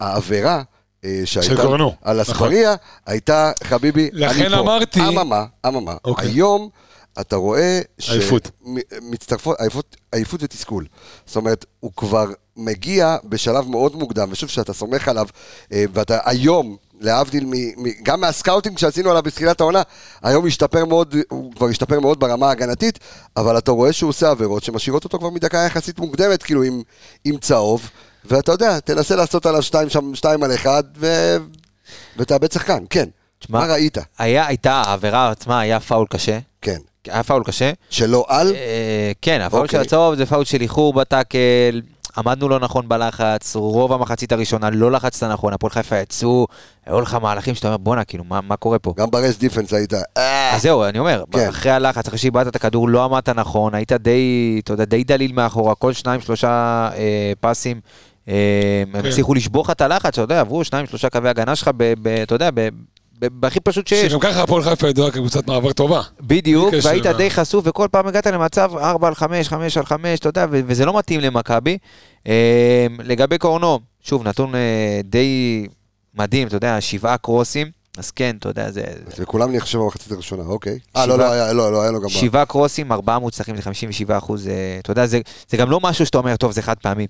העבירה 0.00 0.62
שהייתה 1.24 1.62
על 2.02 2.20
נכון. 2.20 2.20
אספריה, 2.20 2.74
הייתה, 3.06 3.52
חביבי, 3.64 4.10
אני 4.12 4.20
פה. 4.20 4.26
לכן 4.26 4.54
אמרתי- 4.54 5.00
אממה, 5.08 5.44
אממה. 5.66 5.94
אוקיי. 6.04 6.28
היום 6.28 6.68
אתה 7.20 7.36
רואה... 7.36 7.80
ש- 7.98 8.10
עייפות. 8.10 8.50
מצטרפות, 9.02 9.60
עייפות, 9.60 9.96
עייפות 10.12 10.42
ותסכול. 10.42 10.86
זאת 11.26 11.36
אומרת, 11.36 11.64
הוא 11.80 11.92
כבר 11.96 12.26
מגיע 12.56 13.16
בשלב 13.24 13.68
מאוד 13.68 13.96
מוקדם, 13.96 14.28
ושוב, 14.32 14.48
שאתה 14.48 14.72
סומך 14.72 15.08
עליו, 15.08 15.26
אה, 15.72 15.84
ואתה 15.92 16.18
היום, 16.24 16.76
להבדיל 17.00 17.44
מ, 17.46 17.50
מ, 17.82 17.90
גם 18.02 18.20
מה 18.20 18.32
scouting 18.32 18.78
שעשינו 18.78 19.10
עליו 19.10 19.22
בתחילת 19.22 19.60
העונה, 19.60 19.82
היום 20.22 20.46
השתפר 20.46 20.84
מאוד, 20.84 21.14
הוא 21.28 21.52
כבר 21.54 21.66
השתפר 21.66 22.00
מאוד 22.00 22.20
ברמה 22.20 22.48
ההגנתית, 22.48 22.98
אבל 23.36 23.58
אתה 23.58 23.70
רואה 23.70 23.92
שהוא 23.92 24.08
עושה 24.08 24.30
עבירות 24.30 24.64
שמשאירות 24.64 25.04
אותו 25.04 25.18
כבר 25.18 25.30
מדקה 25.30 25.58
יחסית 25.58 25.98
מוקדמת, 25.98 26.42
כאילו 26.42 26.62
עם, 26.62 26.82
עם 27.24 27.36
צהוב, 27.36 27.90
ואתה 28.24 28.52
יודע, 28.52 28.80
תנסה 28.80 29.16
לעשות 29.16 29.46
עליו 29.46 29.62
שתיים, 29.62 29.88
שם, 29.88 30.14
שתיים 30.14 30.42
על 30.42 30.54
אחד, 30.54 30.84
ו... 30.96 31.36
ותאבד 32.16 32.52
שחקן, 32.52 32.84
כן. 32.90 33.08
תשמע, 33.38 33.60
מה 33.60 33.66
ראית? 33.66 33.98
היה, 34.18 34.46
הייתה, 34.46 34.72
העבירה 34.72 35.30
עצמה 35.30 35.60
היה 35.60 35.80
פאול 35.80 36.06
קשה. 36.10 36.38
כן. 36.62 36.78
היה 37.08 37.22
פאול 37.22 37.44
קשה. 37.44 37.72
שלא 37.90 38.24
על? 38.28 38.54
אה, 38.54 39.12
כן, 39.22 39.40
הפאול 39.40 39.66
של 39.68 39.76
אוקיי. 39.76 39.80
הצהוב 39.86 40.14
זה 40.14 40.26
פאול 40.26 40.44
של 40.44 40.60
איחור 40.60 40.92
ב 40.92 41.03
tackle, 41.03 41.80
עמדנו 42.16 42.48
לא 42.48 42.58
נכון 42.58 42.88
בלחץ, 42.88 43.56
רוב 43.56 43.92
המחצית 43.92 44.32
הראשונה 44.32 44.70
לא 44.70 44.90
לחצת 44.92 45.26
נכון, 45.26 45.52
הפועל 45.52 45.70
חיפה 45.70 45.98
יצאו, 45.98 46.46
היו 46.86 47.00
לך 47.00 47.14
מהלכים 47.14 47.54
שאתה 47.54 47.68
אומר, 47.68 47.76
בואנה, 47.76 48.04
כאילו, 48.04 48.24
מה, 48.24 48.40
מה 48.40 48.56
קורה 48.56 48.78
פה? 48.78 48.94
גם 48.96 49.10
ב 49.10 49.15
rest 49.15 49.36
defense 49.36 49.72
היית... 49.72 49.92
אה, 50.16 50.54
אז 50.54 50.62
זהו, 50.62 50.84
אני 50.84 50.98
אומר, 50.98 51.24
כן. 51.32 51.48
אחרי 51.48 51.72
הלחץ, 51.72 52.06
אחרי 52.06 52.18
שאיבדת 52.18 52.46
את 52.46 52.56
הכדור, 52.56 52.88
לא 52.88 53.04
עמדת 53.04 53.28
נכון, 53.28 53.74
היית 53.74 53.92
די, 53.92 54.60
אתה 54.64 54.72
יודע, 54.72 54.84
די 54.84 55.04
דליל 55.04 55.32
מאחורה, 55.32 55.74
כל 55.74 55.92
שניים, 55.92 56.20
שלושה 56.20 56.48
אה, 56.96 57.32
פסים, 57.40 57.80
אה, 58.28 58.34
הם 58.94 59.02
כן. 59.02 59.08
הצליחו 59.08 59.34
לשבור 59.34 59.62
לך 59.64 59.70
את 59.70 59.80
הלחץ, 59.80 60.06
אתה 60.12 60.20
יודע, 60.20 60.40
עברו 60.40 60.64
שניים, 60.64 60.86
שלושה 60.86 61.10
קווי 61.10 61.28
הגנה 61.30 61.56
שלך, 61.56 61.70
אתה 62.22 62.34
יודע, 62.34 62.50
ב- 62.50 62.60
ב- 62.60 62.68
בהכי 63.20 63.60
פשוט 63.60 63.86
שיש. 63.86 64.12
שגם 64.12 64.20
ככה 64.20 64.42
הפועל 64.42 64.62
חיפה 64.62 64.88
ידועה 64.88 65.10
כקבוצת 65.10 65.46
מעבר 65.46 65.72
טובה. 65.72 66.02
בדיוק, 66.20 66.74
והיית 66.82 67.06
ל- 67.06 67.12
די 67.16 67.30
חשוף, 67.30 67.64
וכל 67.68 67.88
פעם 67.90 68.06
הגעת 68.06 68.26
למצב 68.26 68.70
4 68.76 69.08
על 69.08 69.14
5, 69.14 69.48
5 69.48 69.76
על 69.76 69.84
5, 69.86 70.18
אתה 70.18 70.28
יודע, 70.28 70.46
וזה 70.50 70.84
לא 70.86 70.98
מתאים 70.98 71.20
למכבי. 71.20 71.78
אה, 72.28 72.86
לגבי 73.04 73.38
קורנו, 73.38 73.78
שוב, 74.02 74.28
נתון 74.28 74.54
אה, 74.54 74.60
די 75.04 75.66
מדהים, 76.14 76.46
אתה 76.48 76.56
יודע, 76.56 76.80
שבעה 76.80 77.18
קרוסים, 77.18 77.66
אז 77.98 78.10
כן, 78.10 78.36
אתה 78.38 78.48
יודע, 78.48 78.70
זה... 78.70 78.82
וכולם 79.18 79.60
חושב 79.60 79.78
במחצית 79.78 80.12
הראשונה, 80.12 80.42
אוקיי. 80.42 80.78
אה, 80.96 81.06
לא, 81.06 81.18
לא, 81.18 81.32
היה- 81.32 81.52
לא, 81.52 81.72
לא, 81.72 81.82
היה 81.82 81.90
לו 81.90 82.00
גם... 82.00 82.08
שבעה 82.08 82.44
קרוסים, 82.44 82.92
ארבעה 82.92 83.18
מוצלחים, 83.18 83.56
זה 83.56 83.62
57 83.62 84.18
אחוז, 84.18 84.48
אה, 84.48 84.52
אתה 84.82 84.92
יודע, 84.92 85.06
זה, 85.06 85.20
זה 85.48 85.56
גם 85.56 85.70
לא 85.70 85.80
משהו 85.82 86.06
שאתה 86.06 86.18
אומר, 86.18 86.36
טוב, 86.36 86.52
זה 86.52 86.62
חד 86.62 86.74
פעמי. 86.82 87.06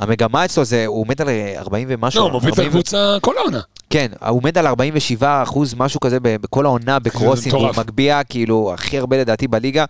המגמה 0.00 0.44
אצלו 0.44 0.64
זה, 0.64 0.86
הוא 0.86 1.00
עומד 1.00 1.22
על 1.22 1.28
אה, 1.28 1.54
40 1.58 1.88
ומשהו. 1.90 2.20
לא, 2.20 2.24
הוא 2.24 2.32
מוביל 2.32 2.52
את 2.52 2.58
40 2.58 2.68
ו- 2.68 2.70
הקבוצה 2.70 3.16
כל 3.20 3.38
העונה. 3.38 3.60
כן, 3.90 4.06
הוא 4.20 4.38
עומד 4.38 4.58
על 4.58 4.66
47 4.66 5.42
אחוז, 5.42 5.74
משהו 5.76 6.00
כזה 6.00 6.18
בכל 6.20 6.66
העונה 6.66 6.98
בקרוסים, 6.98 7.54
מטורף. 7.54 7.78
מגביה 7.78 8.24
כאילו 8.24 8.70
הכי 8.74 8.98
הרבה 8.98 9.16
לדעתי 9.20 9.48
בליגה. 9.48 9.84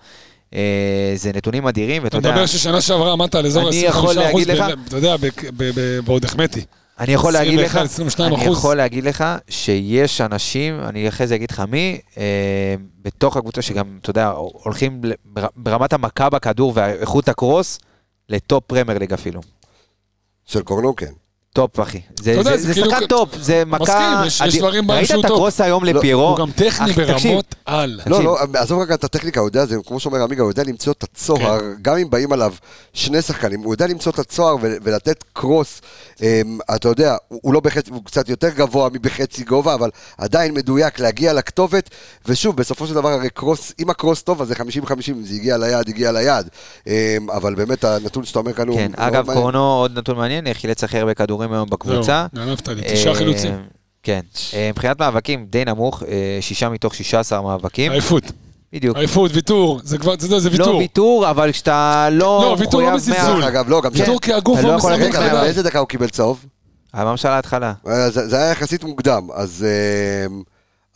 אה, 0.55 1.13
זה 1.15 1.31
נתונים 1.35 1.67
אדירים, 1.67 2.05
ואתה 2.05 2.19
אתה 2.19 2.29
יודע, 2.29 2.31
מדבר 2.31 2.47
ששנה 2.47 2.81
שעברה 2.81 3.13
עמדת 3.13 3.35
על 3.35 3.47
אזור 3.47 3.69
אני 3.69 3.87
25 3.89 4.17
יכול 4.17 4.29
אחוז, 4.29 4.43
אתה 4.89 4.97
יודע, 4.97 5.17
בעוד 6.05 6.25
החמאתי. 6.25 6.65
אני 7.01 7.13
יכול 7.13 7.33
להגיד 7.33 7.59
לך, 7.61 7.77
21, 7.77 7.85
22 7.85 8.35
אני. 8.35 8.45
יכול 8.45 8.77
להגיד 8.77 9.05
לך 9.05 9.25
שיש 9.49 10.21
אנשים, 10.21 10.81
אני 10.81 11.09
אחרי 11.09 11.27
זה 11.27 11.35
אגיד 11.35 11.51
לך 11.51 11.63
מי, 11.69 11.99
אה, 12.19 12.75
בתוך 13.03 13.37
הקבוצה 13.37 13.63
שגם, 13.63 13.99
אתה 14.01 14.11
יודע, 14.11 14.33
הולכים 14.37 15.01
ברמת 15.57 15.93
המכה 15.93 16.31
בכדור 16.31 16.73
ואיכות 16.77 17.29
ה 17.29 17.36
cross, 17.36 17.79
ל 18.29 18.38
top 18.38 18.65
Premier 18.67 18.99
League 18.99 19.13
אפילו. 19.13 19.41
של 20.51 20.63
קורנו, 20.63 20.97
כן. 20.97 21.13
top, 21.53 21.81
אחי. 21.81 22.01
זה, 22.21 22.43
זה, 22.43 22.57
זה 22.57 22.57
זה 22.57 22.75
כאילו 22.75 22.91
שחקן 22.91 23.07
top, 23.07 23.29
זה 23.41 23.63
מכה... 23.67 24.23
מסכים, 24.27 24.49
יש-. 24.49 24.57
דברים 24.57 24.87
בהם 24.87 24.97
ראית 24.97 25.09
שהוא 25.09 25.21
את. 25.21 25.25
ה 25.25 25.31
cross 25.31 25.61
היום 25.61 25.85
לא, 25.85 25.93
לפיירו? 25.93 26.29
הוא 26.29 26.37
גם 26.39 26.51
טכני 26.51 26.93
ברמות 26.93 27.55
על. 27.65 28.01
לא. 28.07 28.23
לא, 28.25 28.39
עזוב 28.55 28.81
רגע 28.81 28.95
את 28.95 29.05
הטכניקה, 29.05 29.41
הוא 29.41 29.49
יודע, 29.49 29.67
זה 29.67 29.77
כמו 29.87 30.01
שאומר 30.01 30.23
עמיגה, 30.23 30.43
הוא 30.43 30.51
יודע 30.51 30.63
למצוא 30.65 30.93
את 30.93 31.03
הצוהר, 31.03 31.61
כן. 31.61 31.67
גם 31.83 31.97
אם 31.97 32.11
באים 32.11 32.33
עליו 32.33 32.55
שני 32.93 33.23
שחקנים, 33.23 33.61
הוא 33.61 33.75
יודע 33.75 33.87
למצוא 33.87 34.13
את 34.13 34.19
הצוהר 34.19 34.57
ולתת 34.61 35.25
cross, 35.33 35.81
אמ, 36.23 36.59
אתה 36.75 36.89
יודע, 36.89 37.17
הוא 37.29 37.55
לא 37.55 37.61
בחצי, 37.61 37.91
הוא 37.91 38.05
קצת 38.05 38.29
יותר 38.29 38.49
גבוה 38.49 38.89
מבחצי 38.93 39.45
גובה, 39.45 39.75
אבל 39.75 39.91
עדיין 40.19 40.55
מדויק 40.55 41.01
להגיע 41.01 41.33
לכתובת, 41.33 41.91
ושוב, 42.27 42.57
בסופו 42.57 42.87
של 42.87 42.95
דבר 42.95 43.09
הרי 43.09 43.31
קרוס, 43.31 43.73
אם 43.81 43.91
הקרוס 43.91 44.23
טוב, 44.23 44.43
אז 44.43 44.49
זה 44.49 44.55
50-50, 44.55 44.61
אם 45.11 45.23
זה 45.23 45.35
הגיע 45.35 45.59
ליעד, 45.59 45.89
הגיע 45.89 46.13
ליעד, 46.13 46.49
אמ, 46.87 46.93
אבל 47.31 47.55
באמת 47.55 47.85
הנתון 47.85 48.25
שאתה 48.25 48.39
אומר 48.39 48.53
כאן 48.53 48.69
הוא... 48.69 48.77
כן, 48.77 48.93
אגב. 48.97 49.33
קורנו, 49.33 49.79
עוד 49.81 49.99
נתון 49.99 50.17
מעניין, 50.17 50.55
חילץ 50.55 50.85
הכי 50.85 50.99
הרבה 50.99 51.15
כדורים 51.41 51.53
היום 51.53 51.71
בקבוצה. 51.71 52.27
זהו, 52.35 52.47
גנבת 52.47 52.69
לי, 52.69 52.83
תשעה 52.93 53.13
אה, 53.13 53.19
חילוצים. 53.19 53.55
כן. 54.03 54.21
אה, 54.55 54.69
מבחינת 54.73 55.01
מאבקים, 55.01 55.47
די 55.51 55.65
נמוך, 55.65 56.03
אה, 56.03 56.39
שישה 56.41 56.69
מתוך 56.69 56.95
16 56.95 57.43
מאבקים. 57.43 57.93
עייפות, 57.93 58.25
בדיוק. 58.73 58.97
עייפות, 58.97 59.31
ויתור, 59.35 59.81
זה 59.85 59.99
כבר, 59.99 60.15
אתה 60.15 60.25
יודע, 60.25 60.39
זה 60.39 60.51
לא 60.51 60.55
ויתור. 60.55 60.77
ויתור, 60.77 61.31
אבל 61.31 61.53
כשאתה 61.53 62.09
לא 62.13 62.41
לא, 62.43 62.57
ויתור 62.59 62.83
לא 62.83 62.95
בזלזול. 62.95 63.45
אגב, 63.45 63.69
לא, 63.69 63.81
גם... 63.83 63.91
כן. 63.91 64.01
ויתור 64.01 64.21
כי 64.21 64.33
הגוף 64.33 64.61
לא 64.63 64.77
לא 64.77 64.91
להגיד 64.91 65.17
רגע. 65.17 65.41
באיזה 65.41 65.63
דקה 65.63 65.79
הוא 65.79 65.89
קיבל 65.89 66.09
צהוב? 66.09 66.45
היה 66.93 67.05
ממש 67.05 67.27
על 67.27 67.33
ההתחלה. 67.33 67.73
אה, 67.87 68.11
זה 68.11 68.29
זה 68.29 68.37
היה 68.37 68.51
יחסית 68.51 68.85
מוקדם, 68.85 69.29
אז... 69.35 69.67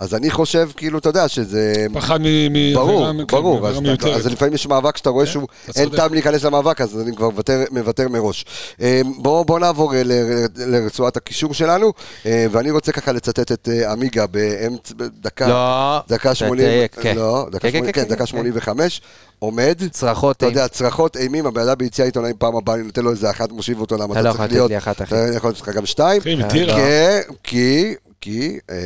אז 0.04 0.14
אני 0.14 0.30
חושב, 0.30 0.68
כאילו, 0.76 0.98
אתה 0.98 1.08
יודע, 1.08 1.28
שזה... 1.28 1.86
פחד 1.92 2.20
מ... 2.20 2.24
מ- 2.52 2.74
ברור, 2.74 3.06
ברור, 3.28 3.68
אז. 3.68 3.76
אז 4.16 4.26
לפעמים 4.26 4.54
יש 4.54 4.66
מאבק 4.66 4.96
שאתה 4.96 5.10
רואה 5.10 5.26
כן, 5.26 5.32
שהוא, 5.32 5.46
אין. 5.76 5.88
טעם 5.88 6.12
להיכנס 6.14 6.44
למאבק, 6.44 6.80
אז 6.80 7.00
אני 7.00 7.16
כבר 7.16 7.30
מוותר, 7.30 7.64
מוותר 7.70 8.08
מראש. 8.08 8.44
אה, 8.80 9.00
בואו 9.16 9.44
בוא 9.44 9.58
נעבור 9.58 9.94
אה, 9.94 10.02
ל- 10.04 10.46
לרצועת 10.56 11.16
הקישור 11.16 11.54
שלנו, 11.54 11.92
אה, 12.26 12.46
ואני 12.50 12.70
רוצה 12.70 12.92
ככה 12.92 13.12
לצטט 13.12 13.52
את 13.52 13.68
עמיגה 13.90 14.26
באמצע, 14.26 14.94
בדקה, 14.96 15.48
לא, 15.48 15.98
דקה 16.08 16.34
80, 16.34 16.54
תדייק, 16.66 16.94
כן. 17.00 17.16
לא, 17.16 17.46
דקה 17.50 17.58
כן, 17.60 17.68
80, 17.70 17.84
כן, 17.84 17.92
כן, 17.92 18.02
כן, 18.02 18.08
דקה 18.08 18.18
כן. 18.18 18.26
85, 18.26 19.00
עומד, 19.38 19.78
צרחות. 19.90 20.36
אתה 20.36 20.46
יודע, 20.46 20.68
צרחות 20.68 21.16
אימים, 21.16 21.46
הבן 21.46 21.62
אדם 21.62 21.74
ביציאה 21.78 22.06
עיתונאים 22.06 22.34
פעם 22.38 22.56
הבאה, 22.56 22.74
אני 22.74 22.82
נותן 22.82 23.02
לו 23.02 23.10
איזה 23.10 23.30
אחת, 23.30 23.52
מושיב 23.52 23.80
אותו, 23.80 23.96
למה 23.96 24.04
אתה 24.04 24.20
אתה 24.20 24.28
לא 24.28 24.32
צריך 24.32 24.34
יכול 24.34 24.44
לתת 24.44 24.52
להיות, 24.54 24.70
לי 24.70 24.78
אחת, 24.78 25.02
אחי. 25.02 25.14
אתה 25.14 25.36
יכול 25.36 25.50
לתת 25.50 25.60
לך 25.60 25.68
גם 25.68 25.86
שתיים, 25.86 26.20
אחי, 26.20 26.34
מטירה. 26.34 26.76
כן, 26.76 27.20
כי, 27.42 27.94
כי, 28.24 28.58
אה, 28.70 28.76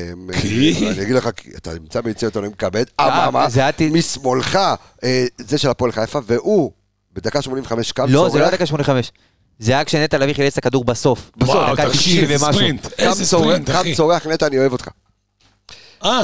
כי? 0.40 0.88
אני 0.90 1.02
אגיד 1.02 1.14
לך, 1.14 1.28
כי 1.36 1.50
אתה 1.56 1.74
נמצא 1.74 2.00
ביציאה 2.00 2.28
עיתונאים 2.28 2.52
כבד, 2.52 2.84
אה, 3.00 3.28
אממה, 3.28 3.46
משמאלך, 3.92 4.58
אה, 5.04 5.24
זה 5.38 5.58
של 5.58 5.68
הפועל 5.68 5.92
חיפה, 5.92 6.18
והוא 6.26 6.72
בדקה 7.12 7.42
85 7.42 7.92
קם, 7.92 8.06
לא, 8.08 8.28
זה 8.28 8.38
לא 8.38 8.50
דקה 8.50 8.66
85. 8.66 9.12
זה 9.58 9.72
היה 9.72 9.84
כשנטע 9.84 10.18
לביא 10.18 10.34
חילץ 10.34 10.52
את 10.52 10.58
הכדור 10.58 10.84
בסוף. 10.84 11.30
בסוף, 11.36 11.56
דקה 11.72 11.88
תקשיב, 11.88 12.24
90 12.24 12.30
איזה 12.30 12.46
ומשהו. 12.46 12.60
קם 12.96 13.04
איזה 13.04 13.26
ספרינט, 13.26 13.70
קם 13.70 13.76
אחי. 13.76 13.94
צורח, 13.94 14.26
נטע, 14.26 14.46
אני 14.46 14.58
אוהב 14.58 14.72
אותך. 14.72 14.88
אה, 16.04 16.22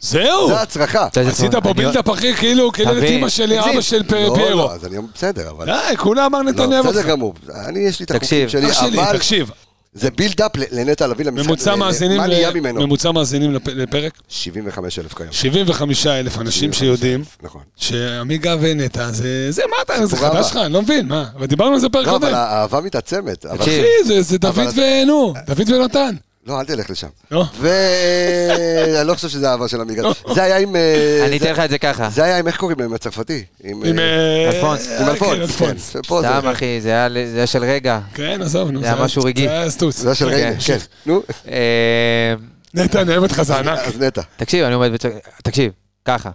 זהו. 0.00 0.48
זה 0.48 0.60
הצרחה. 0.60 1.08
עשית 1.28 1.54
פה 1.54 1.72
בילדאפ 1.72 2.10
אחי, 2.10 2.34
כאילו, 2.34 2.72
כאילו 2.72 2.98
את 2.98 3.02
אימא 3.02 3.28
שלי, 3.28 3.58
תקשיב. 3.58 3.72
אבא 3.72 3.80
של 3.80 4.02
לא, 4.02 4.08
פיירו. 4.08 4.36
לא, 4.50 4.72
אז 4.72 4.86
אני 4.86 4.96
אומר, 4.96 5.08
בסדר, 5.14 5.50
אבל... 5.50 5.66
די, 5.66 5.96
כולה 5.96 6.26
אמר 6.26 6.42
לא, 6.42 6.50
נתניה 6.50 6.82
בסדר. 6.82 7.02
גמור. 7.02 7.34
אני, 7.66 7.78
יש 7.78 8.00
לי 8.00 8.04
את 8.04 8.10
החוקים 8.10 8.46
תקשיב, 8.46 8.48
שלי, 8.48 9.00
אבל... 9.00 9.16
תקשיב. 9.16 9.50
זה 9.94 10.10
build-up 10.10 10.50
לנטע 10.72 11.06
לביא 11.06 11.24
למשחק. 11.24 11.46
ממוצע 11.46 11.74
מאזינים 11.76 12.16
מה 12.16 12.26
ל- 12.26 12.30
נהיה 12.30 12.50
ממנו? 12.50 12.80
ממוצע 12.80 13.10
מאזינים 13.12 13.54
לפ- 13.54 13.68
לפרק? 13.68 14.12
75 14.28 14.98
אלף 14.98 15.14
כיום. 15.14 15.28
75 15.32 16.06
אלף 16.06 16.38
אנשים 16.38 16.72
75,000, 16.72 16.78
שיודעים 16.78 17.24
נכון. 17.42 17.60
שעמיגה 17.76 18.56
ונטע 18.60 19.10
זה, 19.12 19.46
זה 19.50 19.62
מה 19.70 19.76
אתה, 19.82 20.06
זה 20.06 20.16
חדש. 20.16 20.50
לך, 20.50 20.56
אני 20.56 20.72
לא 20.72 20.82
מבין, 20.82 21.06
מה? 21.08 21.24
ודיברנו 21.40 21.74
על 21.74 21.80
זה 21.80 21.88
פרק 21.88 22.06
לא, 22.06 22.10
אבל 22.16 22.20
קודם. 22.20 22.34
האהבה 22.34 22.80
מתעצמת. 22.80 23.46
אחי, 23.60 23.80
זה- 24.22 24.38
דוד 24.38 24.58
ונו, 24.76 25.34
דוד 25.46 25.70
ונתן. 25.70 26.14
לא, 26.46 26.60
אל 26.60 26.64
תלך 26.64 26.90
לשם. 26.90 27.08
לא. 27.30 27.44
ואני 27.60 29.06
לא 29.08 29.14
חושב 29.14 29.28
שזה 29.28 29.50
אהבה 29.50 29.68
של 29.68 29.80
עמיגה. 29.80 30.02
זה 30.34 30.42
היה 30.42 30.56
עם... 30.56 30.76
אה, 30.76 31.24
אני 31.26 31.36
אתן 31.36 31.52
לך 31.52 31.58
את 31.58 31.70
זה 31.70 31.78
ככה. 31.78 32.10
זה 32.10 32.24
היה 32.24 32.38
עם, 32.38 32.46
איך 32.46 32.56
קוראים 32.56 32.80
להם, 32.80 32.94
הצרפתי? 32.94 33.44
עם 33.64 33.84
עם 33.84 33.98
אה, 33.98 34.04
אה, 34.04 34.50
אלפונס. 34.50 34.88
עם 34.88 35.04
כן, 35.04 35.10
אלפונס. 35.10 35.56
כן, 35.56 35.78
סתם, 35.78 36.48
אחי, 36.52 36.80
זה 36.80 36.90
היה 36.90 37.46
של 37.46 37.64
רגע. 37.64 38.00
כן, 38.14 38.42
עזוב, 38.42 38.70
נו. 38.70 38.80
זה 38.80 38.86
היה 38.86 38.96
משהו 38.96 39.22
רגעי. 39.24 39.44
זה 39.46 39.52
היה 39.52 39.70
סטוץ. 39.70 39.98
זה 39.98 40.08
היה 40.08 40.14
של 40.14 40.28
רגע, 40.28 40.50
כן. 40.66 40.78
נו, 41.06 41.22
אה, 41.48 42.34
נטע, 42.74 43.02
אני 43.02 43.10
אוהב 43.10 43.22
אותך, 43.22 43.42
זה 43.42 43.56
ענק. 43.56 43.78
אז 43.78 44.00
נטע. 44.00 44.22
תקשיב, 44.36 44.64
אני 44.64 44.74
עומד 44.74 44.92
בצ... 44.92 45.02
תקשיב, 45.42 45.72
ככה. 46.04 46.30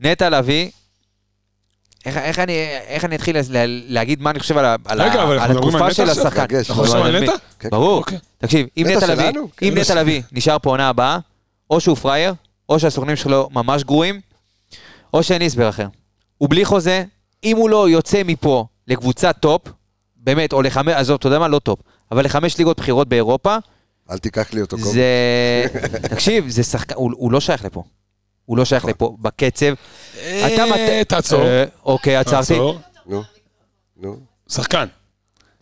נטע 0.00 0.30
לביא, 0.30 0.70
איך, 2.04 2.16
איך, 2.16 2.38
אני, 2.38 2.52
איך 2.86 3.04
אני 3.04 3.16
אתחיל 3.16 3.36
לה, 3.36 3.64
להגיד 3.66 4.22
מה 4.22 4.30
אני 4.30 4.38
חושב 4.38 4.58
על, 4.58 4.64
על, 4.84 5.02
רגע, 5.02 5.22
על 5.22 5.28
מדברים 5.28 5.56
התקופה 5.56 5.84
על 5.86 5.92
של? 5.92 6.10
השחקן? 6.10 6.56
אנחנו 6.68 6.84
לא, 6.84 7.06
על 7.06 7.16
אני 7.16 7.26
נטע? 7.26 7.32
כן. 7.58 7.70
ברור. 7.70 7.98
אוקיי. 7.98 8.18
תקשיב, 8.38 8.66
אם 8.76 8.86
נטע 8.88 9.06
לביא? 9.06 9.28
אם 9.62 9.72
כן, 9.74 9.78
נטע 9.78 9.94
לביא 9.94 10.22
נשאר 10.32 10.58
פה 10.58 10.70
עונה 10.70 10.88
הבאה, 10.88 11.18
או 11.70 11.80
שהוא 11.80 11.96
פראייר, 11.96 12.34
או 12.68 12.80
שהסוכנים 12.80 13.16
שלו 13.16 13.48
ממש 13.52 13.84
גרועים, 13.84 14.20
או 15.14 15.22
שאין 15.22 15.42
הסבר 15.42 15.68
אחר. 15.68 15.86
הוא 16.38 16.50
בלי 16.50 16.64
חוזה, 16.64 17.04
אם 17.44 17.56
הוא 17.56 17.70
לא 17.70 17.88
יוצא 17.88 18.22
מפה 18.24 18.66
לקבוצת 18.88 19.36
top, 19.40 19.62
באמת, 20.16 20.52
או 20.52 20.62
לחמש, 20.62 20.94
עזוב, 20.94 21.16
אתה 21.16 21.26
יודע 21.26 21.38
מה? 21.38 21.48
לא 21.48 21.58
top, 21.58 21.78
אבל 22.12 22.24
לחמש 22.24 22.58
ליגות 22.58 22.80
בכירות 22.80 23.08
באירופה, 23.08 23.56
אל 24.10 24.18
תיקח 24.18 24.52
לי 24.52 24.60
אותו 24.60 24.76
קודם. 24.76 24.92
זה... 24.92 25.64
תקשיב, 26.02 26.48
זה 26.48 26.62
שחקן, 26.62 26.94
הוא, 26.94 27.12
הוא 27.16 27.32
לא 27.32 27.40
שייך 27.40 27.64
לפה. 27.64 27.82
הוא 28.46 28.56
לא 28.58 28.64
שייך 28.64 28.84
לפה 28.84 29.16
בקצב. 29.20 29.74
אתה 30.22 30.66
מת... 30.66 30.76
אה, 30.76 31.02
תעצור. 31.08 31.42
אה, 31.42 31.64
אוקיי, 31.84 32.16
עצרתי. 32.16 32.58
נו, 33.06 33.22
נו. 33.96 34.16
שחקן. 34.48 34.86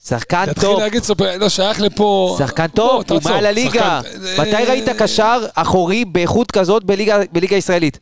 שחקן 0.04 0.46
תתחיל 0.46 0.62
top. 0.68 0.80
להגיד 0.80 1.02
סופר, 1.02 1.38
לא 1.38 1.48
שייך 1.48 1.80
לפה. 1.80 2.36
שחקן 2.38 2.66
טוב, 2.66 3.04
הוא. 3.10 3.20
מעל 3.24 3.46
הליגה. 3.46 4.00
מתי 4.38 4.54
אה, 4.54 4.64
ראית 4.68 4.88
קשר 4.88 5.46
אחורי 5.54 6.04
באיכות 6.04 6.50
כזאת 6.50 6.84
בליגה 6.84 7.18
בליגה 7.32 7.56
הישראלית? 7.56 7.98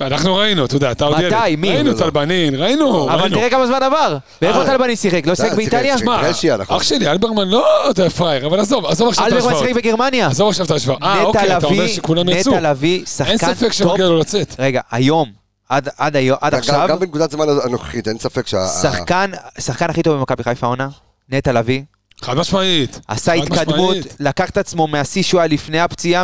אנחנו 0.00 0.36
ראינו, 0.36 0.64
אתה 0.64 0.76
יודע, 0.76 0.92
אתה 0.92 1.04
עוד 1.04 1.20
ילד. 1.20 1.34
מתי? 1.34 1.56
מי? 1.56 1.68
ראינו 1.70 1.90
לא, 1.90 1.94
לא. 1.94 1.98
טל 1.98 2.14
בנין, 2.14 2.54
ראינו, 2.54 3.10
אבל 3.10 3.20
ראינו. 3.20 3.36
תראה 3.36 3.50
כמה 3.50 3.66
זמן 3.66 3.82
עבר. 3.82 4.16
ואיפה 4.42 4.60
אה. 4.60 4.66
טל 4.66 4.76
בנין 4.76 4.96
שיחק? 4.96 5.26
לא 5.26 5.34
שיחק 5.34 5.44
שיחק, 5.48 5.56
באיטליה? 5.56 5.96
מה, 6.04 6.16
ברשיה, 6.16 6.56
נכון. 6.56 6.76
אח 6.76 6.82
שלי, 6.82 7.10
אלברמן 7.10 7.48
לא 7.48 7.90
אתה 7.90 8.10
פראייר, 8.10 8.46
אבל 8.46 8.60
עזוב, 8.60 8.86
עזוב 8.86 9.08
עכשיו 9.08 9.26
את 9.26 9.32
אלברמן 9.32 9.46
ההשוואות. 9.52 9.68
שיחק 9.68 9.84
בגרמניה. 9.84 10.26
עזוב 10.26 10.48
עכשיו 10.48 10.66
את 10.66 10.70
ההשוואות. 10.70 11.02
אה, 11.02 11.22
אוקיי, 11.22 11.56
אתה 11.56 11.66
אומר 11.66 11.86
שכולם 11.86 12.28
יצאו. 12.28 12.52
נטע 12.52 12.70
לביא, 12.70 12.96
אין 12.96 13.06
שחקן 13.06 13.36
ספק 13.38 13.62
top. 13.62 13.72
שמגיע 13.72 14.06
לו 14.06 14.18
לצאת. 14.18 14.54
רגע, 14.58 14.80
היום, 14.90 15.28
עד- 15.68 15.88
עד 15.98 16.16
היום- 16.16 16.38
עד 16.40 16.52
גם- 16.52 16.58
עכשיו, 16.58 16.86
גם 16.88 16.98
בנקודת 16.98 17.30
זמן 17.30 17.46
הנוכחית, 17.64 18.08
אין 18.08 18.18
ספק 18.18 18.46
שה... 18.46 18.66
שחקן, 18.82 19.30
השחקן 19.58 19.90
הכי 19.90 20.02
טוב 20.02 20.16
במכבי 20.18 20.42
חיפה 20.44 20.66
העונה, 20.66 20.88
נטע 21.28 21.52
לביא, 21.52 21.82
חד 22.22 22.36
משמעית. 22.36 23.00
עשה 23.08 23.32
חד 23.32 23.38
התקדמות, 23.38 23.96
משמעית. 23.96 24.16
לקח 24.20 24.50
את 24.50 24.58
עצמו 24.58 24.86
מהשיא 24.86 25.22
שהוא 25.22 25.40
היה 25.40 25.48
לפני 25.48 25.80
הפציעה, 25.80 26.22